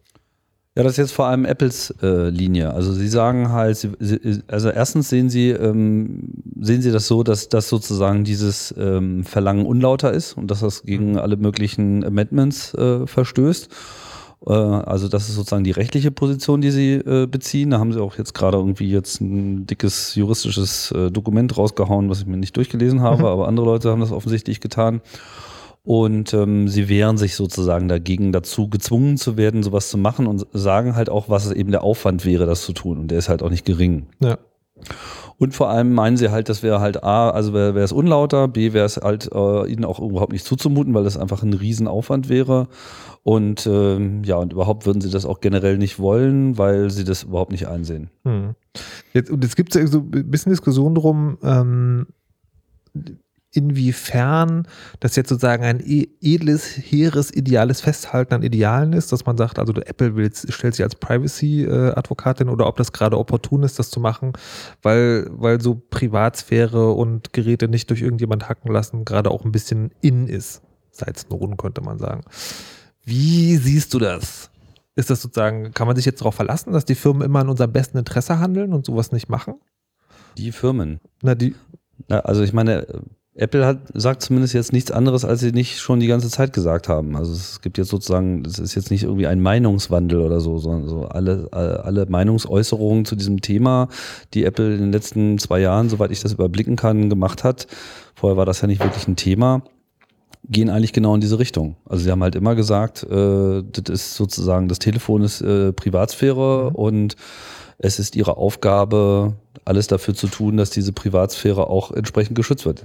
Ja, 0.75 0.83
das 0.83 0.93
ist 0.93 0.99
jetzt 0.99 1.13
vor 1.13 1.27
allem 1.27 1.45
Apples 1.45 1.95
äh, 2.03 2.31
Linie. 2.31 2.73
Also 2.73 2.95
sie 2.95 3.09
sagen 3.09 3.51
halt, 3.51 3.77
sie, 3.77 4.43
also 4.49 4.71
erstens 4.71 5.11
sehen 5.11 5.29
sie, 5.29 5.51
ähm, 5.51 6.31
sehen 6.61 6.81
sie 6.81 6.91
das 6.91 7.07
so, 7.07 7.23
dass 7.23 7.51
das 7.51 7.69
sozusagen 7.69 8.25
dieses 8.25 8.75
ähm, 8.79 9.23
Verlangen 9.23 9.67
unlauter 9.67 10.15
ist 10.15 10.33
und 10.33 10.51
dass 10.51 10.61
das 10.61 10.83
gegen 10.85 11.19
alle 11.19 11.37
möglichen 11.37 12.03
Amendments 12.05 12.73
äh, 12.73 13.07
verstößt. 13.07 13.69
Äh, 14.47 14.53
also 14.53 15.09
das 15.09 15.29
ist 15.29 15.35
sozusagen 15.37 15.65
die 15.65 15.71
rechtliche 15.71 16.11
Position, 16.11 16.61
die 16.61 16.71
sie 16.71 16.95
äh, 16.95 17.27
beziehen. 17.27 17.71
Da 17.71 17.79
haben 17.79 17.93
sie 17.93 18.01
auch 18.01 18.17
jetzt 18.19 18.35
gerade 18.35 18.57
irgendwie 18.59 18.91
jetzt 18.91 19.21
ein 19.21 19.67
dickes 19.67 20.15
juristisches 20.15 20.91
äh, 20.93 21.11
Dokument 21.11 21.57
rausgehauen, 21.57 22.09
was 22.11 22.21
ich 22.21 22.27
mir 22.27 22.37
nicht 22.37 22.57
durchgelesen 22.57 23.01
habe, 23.01 23.19
Mhm. 23.23 23.25
aber 23.27 23.49
andere 23.49 23.67
Leute 23.67 23.91
haben 23.91 24.01
das 24.01 24.13
offensichtlich 24.13 24.61
getan. 24.61 25.01
Und 25.85 26.33
ähm, 26.33 26.69
sie 26.69 26.89
wehren 26.89 27.17
sich 27.19 27.35
sozusagen 27.35 27.89
dagegen, 27.89 28.31
dazu 28.31 28.69
gezwungen 28.69 29.17
zu 29.17 29.37
werden, 29.37 29.65
sowas 29.65 29.89
zu 29.89 29.99
machen 29.99 30.29
und 30.29 30.47
sagen 30.53 30.95
halt 30.95 31.11
auch, 31.11 31.29
was 31.29 31.51
eben 31.51 31.73
der 31.73 31.83
Aufwand 31.83 32.25
wäre, 32.25 32.47
das 32.47 32.63
zu 32.63 32.73
tun. 32.73 32.99
Und 32.99 33.09
der 33.11 33.19
ist 33.19 33.29
halt 33.29 33.43
auch 33.43 33.51
nicht 33.51 33.65
gering. 33.65 34.07
Ja. 34.21 34.39
Und 35.39 35.55
vor 35.55 35.71
allem 35.71 35.93
meinen 35.93 36.17
sie 36.17 36.31
halt, 36.31 36.49
das 36.49 36.63
wäre 36.63 36.81
halt 36.81 37.03
A, 37.03 37.31
also 37.31 37.53
wäre 37.53 37.81
es 37.81 37.91
unlauter, 37.91 38.47
B 38.47 38.73
wäre 38.73 38.87
es 38.87 38.97
halt 38.97 39.31
äh, 39.33 39.67
ihnen 39.67 39.85
auch 39.85 39.99
überhaupt 39.99 40.33
nicht 40.33 40.47
zuzumuten, 40.47 40.95
weil 40.95 41.05
das 41.05 41.17
einfach 41.17 41.43
ein 41.43 41.53
Riesenaufwand 41.53 42.29
wäre. 42.29 42.69
Und 43.25 43.67
ähm, 43.67 44.23
ja, 44.25 44.37
und 44.37 44.53
überhaupt 44.53 44.87
würden 44.87 45.01
sie 45.01 45.11
das 45.11 45.27
auch 45.27 45.41
generell 45.41 45.79
nicht 45.79 45.99
wollen, 45.99 46.59
weil 46.59 46.91
sie 46.91 47.05
das 47.05 47.25
überhaupt 47.25 47.53
nicht 47.53 47.67
einsehen. 47.67 48.11
Hm. 48.25 48.55
Jetzt, 49.13 49.31
und 49.31 49.43
jetzt 49.43 49.57
gibt 49.57 49.75
es 49.75 49.81
ja 49.81 49.87
so 49.87 49.99
ein 49.99 50.31
bisschen 50.31 50.51
Diskussion 50.51 50.95
drum, 50.95 51.39
ähm, 51.43 52.07
inwiefern 53.53 54.67
das 55.01 55.15
jetzt 55.17 55.29
sozusagen 55.29 55.63
ein 55.65 55.81
e- 55.81 56.09
edles, 56.21 56.65
hehres, 56.65 57.33
ideales 57.33 57.81
Festhalten 57.81 58.35
an 58.35 58.43
Idealen 58.43 58.93
ist, 58.93 59.13
dass 59.13 59.27
man 59.27 59.37
sagt, 59.37 59.59
also 59.59 59.73
Apple 59.75 60.17
will, 60.17 60.31
stellt 60.35 60.75
sich 60.75 60.85
als 60.85 60.95
Privacy-Advokatin 60.97 62.49
oder 62.49 62.67
ob 62.67 62.77
das 62.77 62.93
gerade 62.93 63.19
opportun 63.19 63.63
ist, 63.63 63.79
das 63.79 63.91
zu 63.91 64.01
machen, 64.01 64.33
weil, 64.83 65.29
weil 65.31 65.61
so 65.61 65.75
Privatsphäre 65.91 66.93
und 66.93 67.33
Geräte 67.33 67.69
nicht 67.69 67.91
durch 67.91 68.03
irgendjemand 68.03 68.49
hacken 68.49 68.73
lassen 68.73 69.05
gerade 69.05 69.31
auch 69.31 69.45
ein 69.45 69.53
bisschen 69.53 69.91
in 70.01 70.27
ist. 70.27 70.63
seit 70.91 71.19
Snowden, 71.19 71.57
könnte 71.57 71.81
man 71.83 71.99
sagen. 71.99 72.23
Wie 73.05 73.57
siehst 73.57 73.93
du 73.95 73.99
das? 73.99 74.51
Ist 74.95 75.11
das 75.11 75.23
sozusagen, 75.23 75.73
kann 75.73 75.87
man 75.87 75.97
sich 75.97 76.05
jetzt 76.05 76.21
darauf 76.21 76.35
verlassen, 76.35 76.73
dass 76.73 76.85
die 76.85 76.95
Firmen 76.95 77.23
immer 77.23 77.41
in 77.41 77.49
unserem 77.49 77.73
besten 77.73 77.99
Interesse 77.99 78.39
handeln 78.39 78.73
und 78.73 78.85
sowas 78.87 79.11
nicht 79.11 79.29
machen? 79.29 79.55
Die 80.37 80.53
Firmen. 80.53 81.01
Na, 81.23 81.35
die, 81.35 81.55
Na, 82.09 82.21
also 82.21 82.43
ich 82.43 82.53
meine, 82.53 82.87
Apple 83.35 83.65
hat, 83.65 83.79
sagt 83.95 84.21
zumindest 84.21 84.53
jetzt 84.53 84.75
nichts 84.75 84.91
anderes, 84.91 85.25
als 85.25 85.41
sie 85.41 85.53
nicht 85.53 85.79
schon 85.79 86.01
die 86.01 86.07
ganze 86.07 86.29
Zeit 86.29 86.53
gesagt 86.53 86.89
haben. 86.89 87.17
Also 87.17 87.33
es 87.33 87.63
gibt 87.63 87.79
jetzt 87.79 87.89
sozusagen, 87.89 88.43
das 88.43 88.59
ist 88.59 88.75
jetzt 88.75 88.91
nicht 88.91 89.05
irgendwie 89.05 89.27
ein 89.27 89.41
Meinungswandel 89.41 90.21
oder 90.21 90.41
so, 90.41 90.59
sondern 90.59 90.87
so 90.87 91.05
alle, 91.07 91.49
alle 91.51 92.05
Meinungsäußerungen 92.07 93.07
zu 93.07 93.17
diesem 93.17 93.41
Thema, 93.41 93.89
die 94.35 94.45
Apple 94.45 94.75
in 94.75 94.81
den 94.81 94.93
letzten 94.93 95.39
zwei 95.39 95.61
Jahren, 95.61 95.89
soweit 95.89 96.11
ich 96.11 96.21
das 96.21 96.35
überblicken 96.35 96.77
kann, 96.77 97.09
gemacht 97.09 97.43
hat. 97.43 97.67
Vorher 98.15 98.37
war 98.37 98.45
das 98.45 98.61
ja 98.61 98.67
nicht 98.69 98.83
wirklich 98.83 99.09
ein 99.09 99.17
Thema 99.17 99.63
gehen 100.49 100.71
eigentlich 100.71 100.93
genau 100.93 101.15
in 101.15 101.21
diese 101.21 101.39
Richtung. 101.39 101.77
Also 101.87 102.03
sie 102.03 102.11
haben 102.11 102.23
halt 102.23 102.35
immer 102.35 102.55
gesagt, 102.55 103.05
äh, 103.05 103.63
das 103.63 103.89
ist 103.89 104.15
sozusagen, 104.15 104.69
das 104.69 104.81
Telefon 104.81 105.23
ist 105.23 105.41
äh, 105.41 105.73
Privatsphäre 105.73 106.71
Mhm. 106.71 106.75
und 106.75 107.17
es 107.79 107.99
ist 107.99 108.17
ihre 108.17 108.37
Aufgabe, 108.37 109.35
alles 109.65 109.87
dafür 109.87 110.15
zu 110.15 110.27
tun, 110.27 110.57
dass 110.57 110.71
diese 110.71 110.93
Privatsphäre 110.93 111.69
auch 111.69 111.93
entsprechend 111.93 112.35
geschützt 112.37 112.67
wird. 112.67 112.85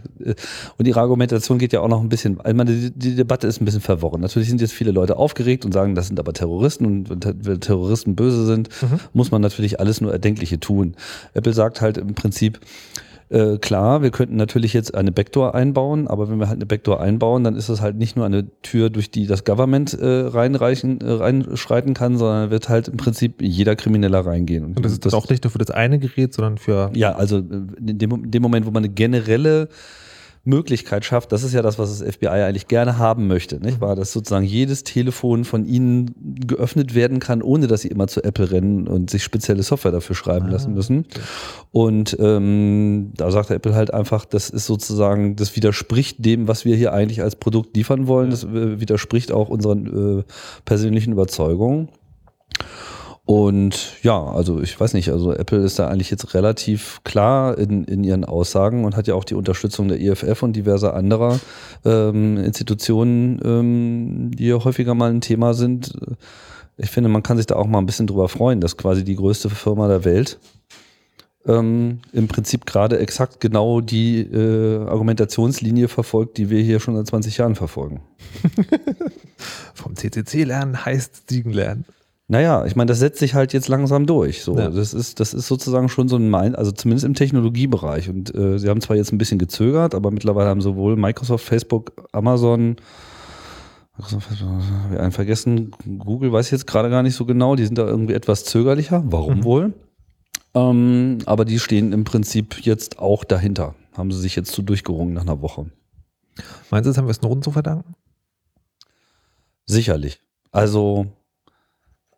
Und 0.78 0.88
ihre 0.88 1.00
Argumentation 1.00 1.58
geht 1.58 1.74
ja 1.74 1.82
auch 1.82 1.88
noch 1.88 2.02
ein 2.02 2.10
bisschen, 2.10 2.40
ich 2.48 2.54
meine, 2.54 2.72
die, 2.72 2.92
die 2.92 3.16
Debatte 3.16 3.48
ist 3.48 3.60
ein 3.62 3.66
bisschen 3.66 3.82
verworren. 3.82 4.22
Natürlich 4.22 4.48
sind 4.50 4.62
jetzt 4.62 4.74
viele 4.74 4.92
Leute 4.92 5.18
aufgeregt 5.18 5.66
und 5.66 5.72
sagen, 5.72 5.96
das 5.96 6.08
sind 6.08 6.20
aber 6.20 6.34
Terroristen 6.34 6.86
und 6.86 7.10
wenn 7.10 7.60
Terroristen 7.62 8.16
böse 8.16 8.46
sind, 8.46 8.70
Mhm. 8.82 9.00
muss 9.14 9.32
man 9.32 9.42
natürlich 9.42 9.80
alles 9.80 10.02
nur 10.02 10.12
Erdenkliche 10.12 10.60
tun. 10.60 10.96
Apple 11.34 11.54
sagt 11.54 11.82
halt 11.82 11.98
im 11.98 12.14
Prinzip, 12.14 12.60
äh, 13.30 13.58
klar, 13.58 14.02
wir 14.02 14.12
könnten 14.12 14.38
natürlich 14.38 14.74
jetzt 14.74 14.96
eine 14.96 15.12
Backdoor 15.12 15.54
einbauen, 15.54 16.08
aber 16.08 16.30
wenn 16.30 16.40
wir 16.40 16.48
halt 16.48 16.58
eine 16.58 16.66
Backdoor 16.66 17.02
einbauen, 17.02 17.44
dann 17.44 17.56
ist 17.56 17.68
es 17.68 17.82
halt 17.82 17.98
nicht 17.98 18.16
nur 18.16 18.26
eine 18.26 18.48
Tür, 18.62 18.90
durch 18.90 19.12
die 19.12 19.28
das 19.28 19.44
Government 19.44 19.94
äh, 19.94 20.06
reinreichen, 20.06 21.02
äh, 21.02 21.12
reinschreiten 21.12 21.94
kann, 21.94 22.18
sondern 22.18 22.52
wird 22.52 22.70
halt 22.70 22.88
im 22.88 22.98
Prinzip 22.98 23.42
jeder 23.42 23.76
Krimineller 23.76 24.26
reingehen. 24.26 24.64
und 24.64 24.84
das 24.84 24.94
ist 24.94 25.06
dann 25.06 25.14
auch 25.14 25.30
nicht 25.30 25.44
nur 25.44 25.52
für 25.52 25.58
das 25.58 25.72
eine 25.72 26.00
Gerät, 26.00 26.34
sondern 26.34 26.58
für. 26.58 26.92
ja, 26.94 27.16
also 27.16 27.40
äh, 27.40 27.42
in 27.86 27.98
dem, 27.98 28.12
in 28.12 28.32
dem 28.32 28.42
Moment, 28.42 28.66
wo 28.66 28.72
man 28.72 28.84
eine 28.84 28.94
generelle 28.94 29.68
Möglichkeit 30.48 31.06
schafft, 31.06 31.32
das 31.32 31.44
ist 31.44 31.54
ja 31.54 31.62
das, 31.62 31.78
was 31.78 32.00
das 32.00 32.16
FBI 32.16 32.28
eigentlich 32.28 32.68
gerne 32.68 32.98
haben 32.98 33.28
möchte, 33.28 33.60
nicht 33.60 33.82
wahr? 33.82 33.96
Dass 33.96 34.12
sozusagen 34.14 34.46
jedes 34.46 34.84
Telefon 34.84 35.44
von 35.46 35.66
ihnen 35.66 36.16
geöffnet 36.48 36.96
werden 36.96 37.20
kann, 37.20 37.42
ohne 37.42 37.68
dass 37.68 37.82
sie 37.82 37.90
immer 37.90 38.08
zu 38.08 38.24
Apple 38.24 38.50
rennen 38.52 38.88
und 38.88 39.10
sich 39.10 39.24
spezielle 39.24 39.64
Software 39.64 39.92
dafür 39.92 40.16
schreiben 40.16 40.48
Ah, 40.48 40.52
lassen 40.52 40.74
müssen. 40.74 41.06
Und 41.72 42.18
ähm, 42.20 43.12
da 43.16 43.30
sagt 43.32 43.52
Apple 43.52 43.76
halt 43.76 43.94
einfach, 43.94 44.26
das 44.26 44.50
ist 44.50 44.66
sozusagen, 44.66 45.36
das 45.36 45.56
widerspricht 45.56 46.24
dem, 46.24 46.48
was 46.48 46.66
wir 46.66 46.76
hier 46.76 46.94
eigentlich 46.94 47.22
als 47.22 47.36
Produkt 47.36 47.76
liefern 47.76 48.08
wollen. 48.08 48.30
Das 48.30 48.44
äh, 48.44 48.80
widerspricht 48.80 49.32
auch 49.32 49.50
unseren 49.50 50.20
äh, 50.20 50.24
persönlichen 50.66 51.12
Überzeugungen. 51.12 51.90
Und 53.28 54.02
ja, 54.04 54.24
also 54.24 54.62
ich 54.62 54.80
weiß 54.80 54.94
nicht, 54.94 55.10
also 55.12 55.34
Apple 55.34 55.60
ist 55.60 55.78
da 55.80 55.90
eigentlich 55.90 56.10
jetzt 56.10 56.34
relativ 56.34 57.02
klar 57.04 57.58
in, 57.58 57.84
in 57.84 58.06
ihren 58.06 58.24
Aussagen 58.24 58.86
und 58.86 58.96
hat 58.96 59.06
ja 59.08 59.16
auch 59.16 59.26
die 59.26 59.36
Unterstützung 59.36 59.90
der 59.90 60.00
IFF 60.00 60.44
und 60.44 60.54
diverser 60.56 60.94
anderer 60.94 61.38
ähm, 61.84 62.38
Institutionen, 62.38 63.42
ähm, 63.44 64.32
die 64.34 64.48
ja 64.48 64.64
häufiger 64.64 64.96
mal 64.96 65.10
ein 65.10 65.20
Thema 65.20 65.54
sind. 65.54 65.92
Ich 66.78 66.90
finde, 66.90 67.10
man 67.10 67.22
kann 67.22 67.36
sich 67.36 67.46
da 67.46 67.58
auch 67.58 67.68
mal 67.68 67.80
ein 67.80 67.86
bisschen 67.86 68.08
drüber 68.08 68.30
freuen, 68.30 68.62
dass 68.62 68.78
quasi 68.78 69.04
die 69.04 69.18
größte 69.18 69.50
Firma 69.50 69.90
der 69.90 70.06
Welt 70.06 70.40
ähm, 71.46 72.00
im 72.14 72.30
Prinzip 72.30 72.66
gerade 72.66 72.98
exakt 72.98 73.42
genau 73.42 73.82
die 73.82 74.22
äh, 74.22 74.88
Argumentationslinie 74.88 75.90
verfolgt, 75.90 76.38
die 76.38 76.50
wir 76.50 76.62
hier 76.62 76.80
schon 76.80 76.96
seit 76.96 77.08
20 77.08 77.36
Jahren 77.36 77.56
verfolgen. 77.56 78.00
Vom 79.74 79.98
CCC 79.98 80.46
lernen 80.46 80.86
heißt 80.86 81.30
Siegen 81.30 81.52
lernen. 81.52 81.84
Naja, 82.30 82.66
ich 82.66 82.76
meine, 82.76 82.90
das 82.90 83.00
setzt 83.00 83.20
sich 83.20 83.36
halt 83.36 83.54
jetzt 83.54 83.70
langsam 83.70 84.06
durch. 84.06 84.44
So, 84.44 84.58
Ja. 84.58 84.70
das 84.70 84.94
ist, 84.94 85.22
das 85.22 85.34
ist 85.34 85.48
sozusagen 85.48 85.88
schon 85.88 86.10
so 86.10 86.18
ein 86.18 86.30
Mind, 86.30 86.58
also 86.58 86.72
zumindest 86.72 87.06
im 87.06 87.14
Technologiebereich. 87.14 88.10
Und 88.10 88.36
äh, 88.36 88.60
sie 88.60 88.68
haben 88.70 88.82
zwar 88.82 88.98
jetzt 88.98 89.14
ein 89.14 89.18
bisschen 89.18 89.40
gezögert, 89.40 89.96
aber 89.96 90.12
mittlerweile 90.12 90.50
haben 90.50 90.60
sowohl 90.62 90.98
Microsoft, 90.98 91.46
Facebook, 91.46 91.94
Amazon, 92.12 92.76
Microsoft, 93.98 94.28
Facebook, 94.28 94.50
hab 94.84 94.92
ich 94.92 95.00
einen 95.00 95.12
vergessen, 95.14 95.72
Google 96.00 96.34
weiß 96.34 96.48
ich 96.48 96.52
jetzt 96.52 96.68
gerade 96.68 96.90
gar 96.90 97.02
nicht 97.02 97.16
so 97.16 97.26
genau, 97.26 97.56
die 97.56 97.66
sind 97.66 97.78
da 97.78 97.88
irgendwie 97.88 98.14
etwas 98.14 98.44
zögerlicher. 98.44 99.04
Warum 99.08 99.38
Mhm. 99.40 99.44
wohl? 99.46 99.74
Ähm, 100.54 101.20
aber 101.28 101.46
die 101.46 101.60
stehen 101.60 101.94
im 101.94 102.04
Prinzip 102.04 102.60
jetzt 102.66 103.00
auch 103.00 103.24
dahinter. 103.24 103.74
Haben 103.96 104.12
sie 104.12 104.20
sich 104.20 104.36
jetzt 104.36 104.52
zu 104.52 104.62
durchgerungen 104.64 105.14
nach 105.14 105.22
einer 105.22 105.42
Woche. 105.42 105.68
Meinst 106.72 106.86
du, 106.86 106.90
das 106.90 106.98
haben 106.98 107.08
wir 107.08 107.14
Snowden 107.14 107.42
zu 107.42 107.52
verdanken? 107.52 107.96
Sicherlich. 109.66 110.20
Also, 110.52 111.08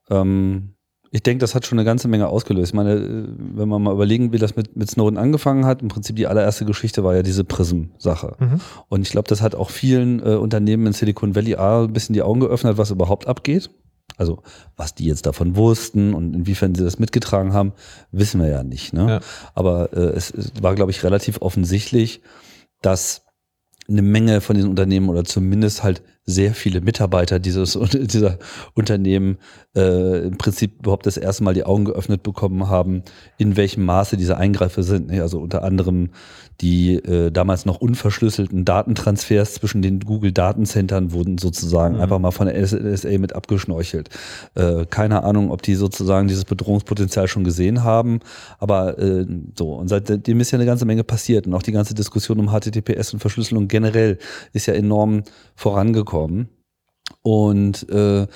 ähm, 0.10 0.76
ich 1.12 1.24
denke, 1.24 1.42
das 1.42 1.56
hat 1.56 1.66
schon 1.66 1.80
eine 1.80 1.86
ganze 1.86 2.08
Menge 2.08 2.28
ausgelöst. 2.28 2.72
Ich 2.72 2.76
meine, 2.76 2.94
äh, 2.94 3.28
wenn 3.38 3.68
man 3.68 3.82
mal 3.82 3.94
überlegen, 3.94 4.32
wie 4.32 4.38
das 4.38 4.56
mit, 4.56 4.76
mit 4.76 4.90
Snowden 4.90 5.18
angefangen 5.18 5.66
hat, 5.66 5.82
im 5.82 5.88
Prinzip 5.88 6.16
die 6.16 6.28
allererste 6.28 6.66
Geschichte 6.66 7.04
war 7.04 7.16
ja 7.16 7.24
diese 7.24 7.44
Prism-Sache. 7.44 8.36
Mhm. 8.40 8.62
Und 8.90 9.02
ich 9.02 9.12
glaube, 9.12 9.28
das 9.28 9.42
hat 9.42 9.56
auch 9.56 9.70
vielen 9.70 10.20
äh, 10.20 10.36
Unternehmen 10.36 10.86
in 10.88 10.94
Silicon 10.94 11.36
Valley 11.36 11.56
A, 11.56 11.84
ein 11.84 11.94
bisschen 11.94 12.14
die 12.14 12.22
Augen 12.22 12.40
geöffnet, 12.40 12.78
was 12.78 12.92
überhaupt 12.92 13.28
abgeht. 13.28 13.72
Also, 14.18 14.44
was 14.76 14.96
die 14.96 15.06
jetzt 15.06 15.26
davon 15.26 15.56
wussten 15.56 16.14
und 16.14 16.36
inwiefern 16.36 16.76
sie 16.76 16.84
das 16.84 17.00
mitgetragen 17.00 17.54
haben, 17.54 17.74
wissen 18.12 18.42
wir 18.42 18.50
ja 18.50 18.64
nicht. 18.64 18.92
Ne? 18.94 19.08
Ja. 19.08 19.20
Aber 19.56 19.94
äh, 19.94 20.12
es, 20.16 20.30
es 20.32 20.52
war, 20.62 20.76
glaube 20.76 20.92
ich, 20.92 21.04
relativ 21.04 21.42
offensichtlich, 21.42 22.22
dass 22.82 23.24
eine 23.88 24.02
Menge 24.02 24.42
von 24.42 24.56
diesen 24.56 24.70
Unternehmen 24.70 25.10
oder 25.10 25.24
zumindest 25.24 25.84
halt 25.84 26.04
sehr 26.30 26.54
viele 26.54 26.82
Mitarbeiter 26.82 27.40
dieses, 27.40 27.78
dieser 27.94 28.38
Unternehmen 28.74 29.38
äh, 29.76 30.28
im 30.28 30.38
Prinzip 30.38 30.80
überhaupt 30.80 31.06
das 31.06 31.18
erste 31.18 31.44
Mal 31.44 31.54
die 31.54 31.64
Augen 31.64 31.86
geöffnet 31.86 32.24
bekommen 32.24 32.70
haben, 32.70 33.04
in 33.38 33.58
welchem 33.58 33.86
Maße 33.86 34.18
diese 34.18 34.38
Eingriffe 34.38 34.84
sind. 34.84 35.08
ne? 35.08 35.22
Also 35.22 35.40
unter 35.40 35.64
anderem 35.64 36.10
die 36.62 36.96
äh, 36.96 37.32
damals 37.32 37.66
noch 37.66 37.80
unverschlüsselten 37.80 38.66
Datentransfers 38.66 39.54
zwischen 39.54 39.82
den 39.82 40.02
Google-Datencentern 40.02 41.14
wurden 41.14 41.38
sozusagen 41.38 41.96
Mhm. 41.96 42.02
einfach 42.02 42.20
mal 42.20 42.32
von 42.32 42.48
der 42.48 42.58
NSA 42.58 43.18
mit 43.18 43.34
abgeschnorchelt. 43.34 44.10
Äh, 44.56 44.86
keine 44.90 45.24
Ahnung, 45.24 45.52
ob 45.52 45.62
die 45.62 45.76
sozusagen 45.76 46.28
dieses 46.28 46.44
Bedrohungspotenzial 46.46 47.28
schon 47.30 47.46
gesehen 47.46 47.84
haben, 47.84 48.20
aber 48.60 49.00
äh, 49.00 49.26
so. 49.58 49.74
Und 49.76 49.88
seitdem 49.88 50.40
ist 50.42 50.52
ja 50.52 50.58
eine 50.58 50.66
ganze 50.66 50.86
Menge 50.86 51.06
passiert 51.06 51.48
und 51.48 51.54
auch 51.54 51.64
die 51.64 51.72
ganze 51.72 51.94
Diskussion 51.94 52.40
um 52.40 52.50
HTTPS 52.50 53.14
und 53.14 53.20
Verschlüsselung 53.20 53.70
generell 53.70 54.18
ist 54.52 54.66
ja 54.66 54.74
enorm 54.74 55.24
vorangekommen. 55.60 56.48
Und 57.22 57.88
äh, 57.90 58.28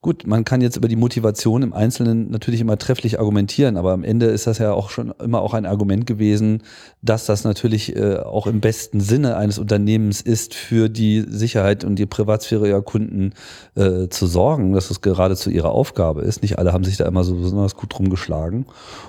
gut, 0.00 0.26
man 0.26 0.44
kann 0.44 0.60
jetzt 0.60 0.76
über 0.76 0.86
die 0.86 0.96
Motivation 0.96 1.62
im 1.62 1.72
Einzelnen 1.72 2.30
natürlich 2.30 2.60
immer 2.60 2.78
trefflich 2.78 3.18
argumentieren, 3.18 3.76
aber 3.76 3.92
am 3.92 4.04
Ende 4.04 4.26
ist 4.26 4.46
das 4.46 4.58
ja 4.58 4.72
auch 4.72 4.90
schon 4.90 5.12
immer 5.18 5.40
auch 5.40 5.52
ein 5.52 5.66
Argument 5.66 6.06
gewesen, 6.06 6.62
dass 7.02 7.26
das 7.26 7.42
natürlich 7.42 7.96
äh, 7.96 8.18
auch 8.18 8.46
im 8.46 8.60
besten 8.60 9.00
Sinne 9.00 9.36
eines 9.36 9.58
Unternehmens 9.58 10.20
ist, 10.20 10.54
für 10.54 10.88
die 10.88 11.24
Sicherheit 11.26 11.84
und 11.84 11.96
die 11.96 12.06
Privatsphäre 12.06 12.68
ihrer 12.68 12.82
Kunden 12.82 13.32
äh, 13.74 14.08
zu 14.08 14.26
sorgen, 14.26 14.74
dass 14.74 14.90
es 14.90 15.00
geradezu 15.00 15.50
ihre 15.50 15.70
Aufgabe 15.70 16.20
ist. 16.20 16.42
Nicht 16.42 16.58
alle 16.58 16.72
haben 16.72 16.84
sich 16.84 16.98
da 16.98 17.06
immer 17.06 17.24
so 17.24 17.34
besonders 17.34 17.74
gut 17.74 17.98
drum 17.98 18.10
geschlagen. 18.10 18.66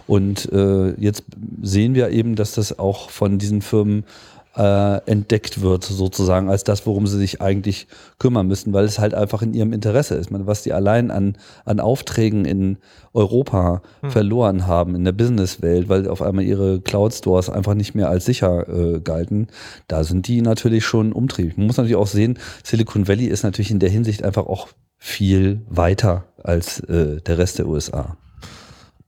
Und 0.07 0.51
äh, 0.51 0.99
jetzt 0.99 1.25
sehen 1.61 1.93
wir 1.93 2.09
eben, 2.09 2.35
dass 2.35 2.53
das 2.53 2.79
auch 2.79 3.11
von 3.11 3.37
diesen 3.37 3.61
Firmen 3.61 4.05
äh, 4.55 4.97
entdeckt 5.09 5.61
wird, 5.61 5.83
sozusagen, 5.83 6.49
als 6.49 6.63
das, 6.63 6.85
worum 6.85 7.07
sie 7.07 7.17
sich 7.17 7.41
eigentlich 7.41 7.87
kümmern 8.19 8.47
müssen, 8.47 8.73
weil 8.73 8.85
es 8.85 8.99
halt 8.99 9.13
einfach 9.13 9.41
in 9.41 9.53
ihrem 9.53 9.73
Interesse 9.73 10.15
ist. 10.15 10.31
Meine, 10.31 10.47
was 10.47 10.63
die 10.63 10.73
allein 10.73 11.11
an, 11.11 11.37
an 11.65 11.79
Aufträgen 11.79 12.45
in 12.45 12.77
Europa 13.13 13.81
verloren 14.07 14.67
haben, 14.67 14.95
in 14.95 15.03
der 15.03 15.11
Businesswelt, 15.11 15.89
weil 15.89 16.07
auf 16.07 16.21
einmal 16.21 16.45
ihre 16.45 16.81
Cloud-Stores 16.81 17.49
einfach 17.49 17.73
nicht 17.73 17.95
mehr 17.95 18.09
als 18.09 18.25
sicher 18.25 18.67
äh, 18.67 18.99
galten, 18.99 19.47
da 19.87 20.03
sind 20.03 20.27
die 20.27 20.41
natürlich 20.41 20.85
schon 20.85 21.13
umtriebig. 21.13 21.57
Man 21.57 21.67
muss 21.67 21.77
natürlich 21.77 21.97
auch 21.97 22.07
sehen, 22.07 22.39
Silicon 22.63 23.07
Valley 23.07 23.25
ist 23.25 23.43
natürlich 23.43 23.71
in 23.71 23.79
der 23.79 23.89
Hinsicht 23.89 24.23
einfach 24.23 24.45
auch 24.47 24.69
viel 24.97 25.61
weiter 25.69 26.25
als 26.41 26.79
äh, 26.81 27.21
der 27.21 27.37
Rest 27.37 27.59
der 27.59 27.67
USA. 27.67 28.17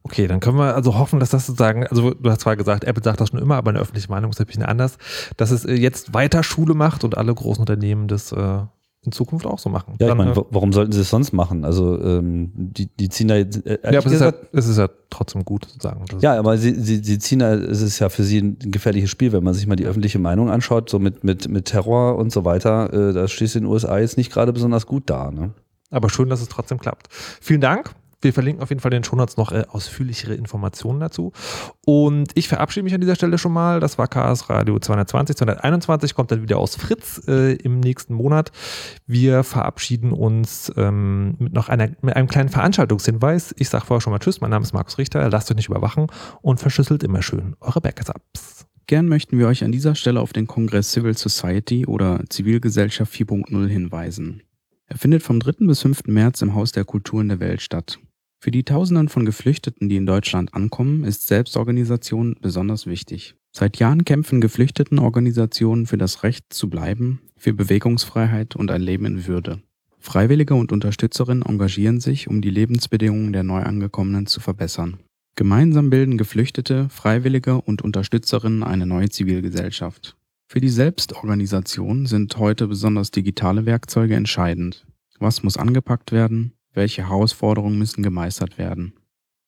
Okay, 0.08 0.26
dann 0.28 0.40
können 0.40 0.58
wir 0.58 0.74
also 0.74 0.98
hoffen, 0.98 1.20
dass 1.20 1.32
das 1.32 1.46
sozusagen, 1.48 1.86
also 1.86 2.12
du 2.14 2.30
hast 2.32 2.40
zwar 2.42 2.56
gesagt, 2.56 2.86
Apple 2.86 3.04
sagt 3.04 3.20
das 3.20 3.28
schon 3.30 3.40
immer, 3.40 3.56
aber 3.58 3.72
eine 3.72 3.80
öffentliche 3.80 4.10
Meinung 4.10 4.32
ist 4.32 4.40
ein 4.40 4.46
bisschen 4.46 4.64
anders, 4.64 4.98
dass 5.36 5.52
es 5.52 5.66
äh, 5.66 5.74
jetzt 5.74 6.14
weiter 6.14 6.44
Schule 6.44 6.74
macht 6.76 7.04
und 7.04 7.18
alle 7.18 7.34
großen 7.36 7.60
Unternehmen 7.62 8.08
das 8.08 8.32
äh, 8.32 8.60
in 9.04 9.12
Zukunft 9.12 9.46
auch 9.46 9.60
so 9.60 9.70
machen. 9.70 9.96
Ja, 10.00 10.08
ich 10.08 10.10
Dann, 10.10 10.18
meine, 10.18 10.32
äh, 10.32 10.36
wa- 10.38 10.46
warum 10.50 10.72
sollten 10.72 10.92
sie 10.94 11.02
es 11.02 11.10
sonst 11.10 11.34
machen? 11.34 11.66
Also 11.66 12.02
ähm, 12.02 12.52
die, 12.56 12.88
die 12.88 13.10
ziehen 13.10 13.28
da 13.28 13.36
jetzt, 13.36 13.66
äh, 13.66 13.80
ja, 13.92 14.00
aber 14.00 14.08
es 14.08 14.14
ist, 14.14 14.22
ja, 14.22 14.34
es 14.54 14.68
ist 14.68 14.78
ja 14.78 14.90
trotzdem 15.10 15.44
gut 15.46 15.66
sozusagen. 15.66 16.06
Ja, 16.22 16.38
aber 16.40 16.58
sie, 16.58 16.74
sie, 16.74 17.04
sie 17.04 17.20
ziehen, 17.20 17.40
da- 17.40 17.54
es 17.54 17.82
ist 17.82 18.00
ja 18.00 18.08
für 18.10 18.24
sie 18.24 18.40
ein 18.40 18.58
gefährliches 18.60 19.10
Spiel, 19.10 19.34
wenn 19.34 19.44
man 19.44 19.54
sich 19.54 19.68
mal 19.68 19.76
die 19.76 19.86
öffentliche 19.86 20.20
Meinung 20.20 20.50
anschaut, 20.50 20.90
so 20.90 21.00
mit, 21.00 21.24
mit, 21.24 21.48
mit 21.50 21.66
Terror 21.66 22.16
und 22.18 22.32
so 22.32 22.46
weiter, 22.46 22.94
äh, 22.94 23.14
da 23.14 23.28
steht 23.28 23.50
es 23.50 23.56
in 23.56 23.64
den 23.64 23.72
USA 23.72 23.98
jetzt 24.00 24.16
nicht 24.18 24.32
gerade 24.32 24.54
besonders 24.54 24.86
gut 24.86 25.04
da. 25.10 25.32
Ne? 25.32 25.52
Aber 25.92 26.10
schön, 26.10 26.30
dass 26.30 26.42
es 26.42 26.50
trotzdem 26.50 26.80
klappt. 26.80 27.08
Vielen 27.12 27.62
Dank. 27.62 27.92
Wir 28.28 28.34
verlinken 28.34 28.62
auf 28.62 28.68
jeden 28.68 28.82
Fall 28.82 28.92
in 28.92 28.98
den 28.98 29.04
Shownotes 29.06 29.38
noch 29.38 29.54
äh, 29.54 29.64
ausführlichere 29.70 30.34
Informationen 30.34 31.00
dazu. 31.00 31.32
Und 31.86 32.32
ich 32.36 32.50
verabschiede 32.50 32.84
mich 32.84 32.94
an 32.94 33.00
dieser 33.00 33.16
Stelle 33.16 33.38
schon 33.38 33.54
mal. 33.54 33.80
Das 33.80 33.98
war 33.98 34.10
Chaos 34.10 34.50
Radio 34.50 34.78
220. 34.78 35.38
221 35.38 36.14
kommt 36.14 36.32
dann 36.32 36.42
wieder 36.42 36.58
aus 36.58 36.76
Fritz 36.76 37.22
äh, 37.30 37.54
im 37.54 37.80
nächsten 37.80 38.14
Monat. 38.14 38.52
Wir 39.06 39.46
verabschieden 39.46 40.12
uns 40.12 40.70
ähm, 40.76 41.36
mit 41.40 41.54
noch 41.54 41.70
einer, 41.70 41.88
mit 42.02 42.18
einem 42.18 42.28
kleinen 42.28 42.50
Veranstaltungshinweis. 42.50 43.56
Ich 43.58 43.70
sage 43.70 43.86
vorher 43.86 44.02
schon 44.02 44.12
mal 44.12 44.20
Tschüss. 44.20 44.42
Mein 44.42 44.50
Name 44.50 44.64
ist 44.64 44.74
Markus 44.74 44.98
Richter. 44.98 45.30
Lasst 45.30 45.50
euch 45.50 45.56
nicht 45.56 45.70
überwachen 45.70 46.08
und 46.42 46.60
verschlüsselt 46.60 47.04
immer 47.04 47.22
schön 47.22 47.56
eure 47.62 47.80
Backups. 47.80 48.66
Gern 48.88 49.08
möchten 49.08 49.40
wir 49.40 49.48
euch 49.48 49.64
an 49.64 49.72
dieser 49.72 49.96
Stelle 49.96 50.20
auf 50.20 50.34
den 50.34 50.48
Kongress 50.48 50.92
Civil 50.92 51.18
Society 51.18 51.86
oder 51.86 52.26
Zivilgesellschaft 52.28 53.14
4.0 53.14 53.68
hinweisen. 53.68 54.44
Er 54.88 54.98
findet 54.98 55.24
vom 55.24 55.40
3. 55.40 55.66
bis 55.66 55.82
5. 55.82 56.08
März 56.08 56.42
im 56.42 56.56
Haus 56.56 56.74
der 56.74 56.84
Kulturen 56.84 57.30
der 57.30 57.40
Welt 57.40 57.62
statt. 57.62 58.00
Für 58.40 58.52
die 58.52 58.64
Tausenden 58.64 59.10
von 59.10 59.26
Geflüchteten, 59.26 59.90
die 59.90 59.96
in 59.96 60.06
Deutschland 60.06 60.54
ankommen, 60.54 61.04
ist 61.04 61.28
Selbstorganisation 61.28 62.36
besonders 62.40 62.86
wichtig. 62.86 63.36
Seit 63.52 63.78
Jahren 63.78 64.06
kämpfen 64.06 64.42
Geflüchtetenorganisationen 64.42 65.88
für 65.88 65.98
das 65.98 66.22
Recht 66.24 66.46
zu 66.54 66.70
bleiben, 66.70 67.22
für 67.36 67.54
Bewegungsfreiheit 67.54 68.56
und 68.56 68.70
ein 68.70 68.82
Leben 68.82 69.06
in 69.06 69.26
Würde. 69.26 69.62
Freiwillige 69.98 70.54
und 70.54 70.72
Unterstützerinnen 70.72 71.44
engagieren 71.44 72.00
sich, 72.00 72.28
um 72.28 72.42
die 72.42 72.52
Lebensbedingungen 72.52 73.34
der 73.34 73.44
Neuangekommenen 73.44 74.28
zu 74.28 74.40
verbessern. 74.40 75.00
Gemeinsam 75.36 75.90
bilden 75.90 76.18
Geflüchtete, 76.18 76.90
Freiwillige 76.90 77.60
und 77.62 77.82
Unterstützerinnen 77.82 78.64
eine 78.64 78.86
neue 78.86 79.10
Zivilgesellschaft. 79.10 80.16
Für 80.48 80.62
die 80.62 80.70
Selbstorganisation 80.70 82.06
sind 82.06 82.38
heute 82.38 82.68
besonders 82.68 83.12
digitale 83.12 83.66
Werkzeuge 83.66 84.16
entscheidend. 84.16 84.86
Was 85.20 85.44
muss 85.44 85.58
angepackt 85.58 86.12
werden? 86.12 86.54
Welche 86.78 87.10
Herausforderungen 87.10 87.80
müssen 87.80 88.04
gemeistert 88.04 88.60
werden? 88.60 88.94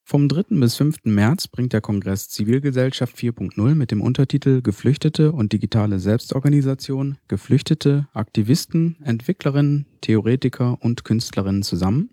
Vom 0.04 0.30
3. 0.30 0.46
bis 0.60 0.78
5. 0.78 1.02
März 1.04 1.48
bringt 1.48 1.74
der 1.74 1.80
Kongress 1.80 2.28
Zivilgesellschaft 2.28 3.16
4.0 3.16 3.76
mit 3.76 3.92
dem 3.92 4.02
Untertitel 4.02 4.64
Geflüchtete 4.64 5.32
und 5.32 5.54
digitale 5.54 6.00
Selbstorganisation 6.00 7.20
Geflüchtete, 7.28 8.08
Aktivisten, 8.14 8.98
Entwicklerinnen, 9.04 9.86
Theoretiker 10.02 10.80
und 10.82 11.04
Künstlerinnen 11.04 11.62
zusammen, 11.62 12.10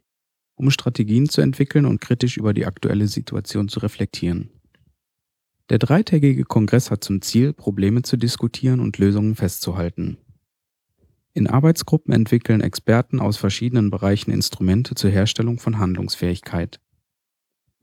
um 0.54 0.70
Strategien 0.70 1.30
zu 1.30 1.40
entwickeln 1.40 1.86
und 1.86 2.02
kritisch 2.02 2.36
über 2.36 2.52
die 2.52 2.66
aktuelle 2.66 3.08
Situation 3.08 3.68
zu 3.68 3.80
reflektieren. 3.80 4.50
Der 5.70 5.78
dreitägige 5.78 6.44
Kongress 6.44 6.90
hat 6.90 7.02
zum 7.02 7.22
Ziel, 7.22 7.54
Probleme 7.54 8.02
zu 8.02 8.18
diskutieren 8.18 8.80
und 8.80 8.98
Lösungen 8.98 9.34
festzuhalten. 9.34 10.18
In 11.36 11.48
Arbeitsgruppen 11.48 12.14
entwickeln 12.14 12.62
Experten 12.62 13.20
aus 13.20 13.36
verschiedenen 13.36 13.90
Bereichen 13.90 14.30
Instrumente 14.30 14.94
zur 14.94 15.10
Herstellung 15.10 15.58
von 15.58 15.76
Handlungsfähigkeit. 15.76 16.80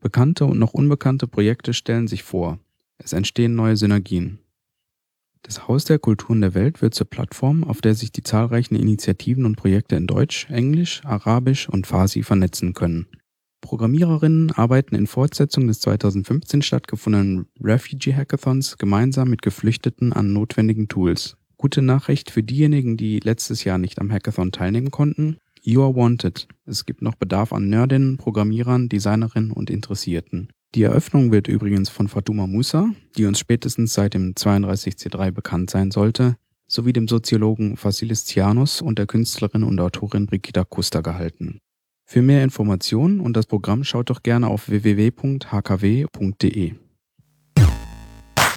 Bekannte 0.00 0.46
und 0.46 0.58
noch 0.58 0.74
unbekannte 0.74 1.28
Projekte 1.28 1.72
stellen 1.72 2.08
sich 2.08 2.24
vor. 2.24 2.58
Es 2.98 3.12
entstehen 3.12 3.54
neue 3.54 3.76
Synergien. 3.76 4.40
Das 5.42 5.68
Haus 5.68 5.84
der 5.84 6.00
Kulturen 6.00 6.40
der 6.40 6.54
Welt 6.54 6.82
wird 6.82 6.94
zur 6.94 7.08
Plattform, 7.08 7.62
auf 7.62 7.80
der 7.80 7.94
sich 7.94 8.10
die 8.10 8.24
zahlreichen 8.24 8.74
Initiativen 8.74 9.44
und 9.44 9.54
Projekte 9.54 9.94
in 9.94 10.08
Deutsch, 10.08 10.50
Englisch, 10.50 11.02
Arabisch 11.04 11.68
und 11.68 11.86
Farsi 11.86 12.24
vernetzen 12.24 12.74
können. 12.74 13.06
Programmiererinnen 13.60 14.50
arbeiten 14.50 14.96
in 14.96 15.06
Fortsetzung 15.06 15.68
des 15.68 15.78
2015 15.78 16.60
stattgefundenen 16.62 17.46
Refugee 17.62 18.16
Hackathons 18.16 18.78
gemeinsam 18.78 19.30
mit 19.30 19.42
Geflüchteten 19.42 20.12
an 20.12 20.32
notwendigen 20.32 20.88
Tools. 20.88 21.36
Gute 21.64 21.80
Nachricht 21.80 22.30
für 22.30 22.42
diejenigen, 22.42 22.98
die 22.98 23.20
letztes 23.20 23.64
Jahr 23.64 23.78
nicht 23.78 23.98
am 23.98 24.12
Hackathon 24.12 24.52
teilnehmen 24.52 24.90
konnten. 24.90 25.38
You 25.62 25.82
are 25.82 25.96
wanted. 25.96 26.46
Es 26.66 26.84
gibt 26.84 27.00
noch 27.00 27.14
Bedarf 27.14 27.54
an 27.54 27.70
Nerdinnen, 27.70 28.18
Programmierern, 28.18 28.90
Designerinnen 28.90 29.50
und 29.50 29.70
Interessierten. 29.70 30.50
Die 30.74 30.82
Eröffnung 30.82 31.32
wird 31.32 31.48
übrigens 31.48 31.88
von 31.88 32.08
Fatuma 32.08 32.46
Musa, 32.46 32.90
die 33.16 33.24
uns 33.24 33.38
spätestens 33.38 33.94
seit 33.94 34.12
dem 34.12 34.34
32C3 34.34 35.30
bekannt 35.30 35.70
sein 35.70 35.90
sollte, 35.90 36.36
sowie 36.66 36.92
dem 36.92 37.08
Soziologen 37.08 37.78
Vasilis 37.82 38.26
Tsianos 38.26 38.82
und 38.82 38.98
der 38.98 39.06
Künstlerin 39.06 39.62
und 39.62 39.80
Autorin 39.80 40.26
Brigitta 40.26 40.64
Kuster 40.64 41.02
gehalten. 41.02 41.60
Für 42.04 42.20
mehr 42.20 42.44
Informationen 42.44 43.20
und 43.20 43.38
das 43.38 43.46
Programm 43.46 43.84
schaut 43.84 44.10
doch 44.10 44.22
gerne 44.22 44.48
auf 44.48 44.68
www.hkw.de. 44.68 45.14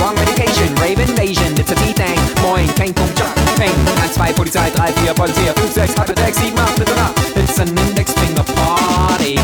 wrong 0.00 0.14
medication. 0.14 0.74
Rave 0.76 0.98
invasion, 1.00 1.52
it's 1.58 1.70
a 1.70 1.74
T-Thing. 1.74 2.18
Moin, 2.42 2.68
Peng, 2.74 2.94
Pum, 2.94 3.08
Jump, 3.14 3.34
Peng. 3.56 3.74
1, 3.86 4.08
2, 4.14 4.34
Polizei, 4.34 4.70
3, 4.70 4.92
4, 4.92 5.14
Polizei, 5.14 5.52
5, 5.52 5.72
6, 5.72 5.94
8, 5.98 6.18
6, 6.18 6.38
7, 6.38 6.58
8, 6.58 6.78
bitte 6.78 6.94
nach. 6.94 7.14
It's 7.36 7.58
an 7.58 7.68
index 7.68 8.12
finger 8.12 8.44
party. 8.44 9.38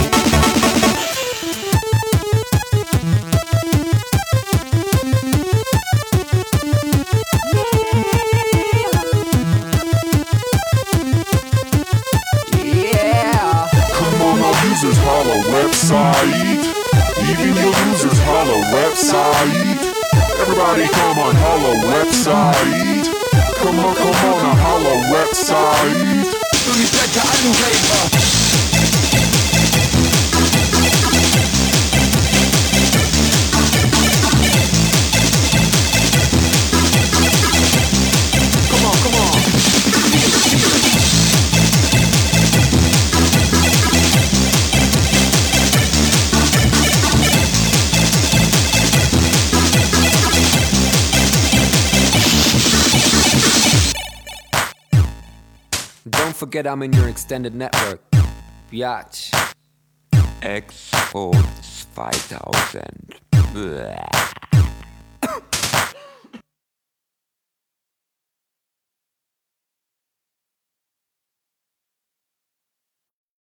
Yeah. 12.65 13.69
Come 13.93 14.23
on, 14.23 14.39
holla 15.05 15.37
website. 15.53 16.63
Even 17.31 17.55
your 17.55 17.75
users 17.89 18.19
holla 18.25 18.59
website. 18.75 19.82
Everybody 20.43 20.89
come 20.89 21.19
on, 21.21 21.37
holla 21.37 21.77
website. 21.87 23.07
Come 23.59 23.79
on, 23.79 23.95
come 23.95 24.09
on, 24.09 24.45
a 24.45 24.55
holla 24.57 24.95
website. 25.15 26.33
don't 27.15 28.32
forget 56.43 56.67
I'm 56.67 56.83
in 56.83 56.93
your 56.93 57.09
extended 57.09 57.55
network. 57.55 58.01
Biatch. 58.69 59.31
Expo 60.43 61.31
2000. 61.95 63.15
Bäh. 63.55 64.52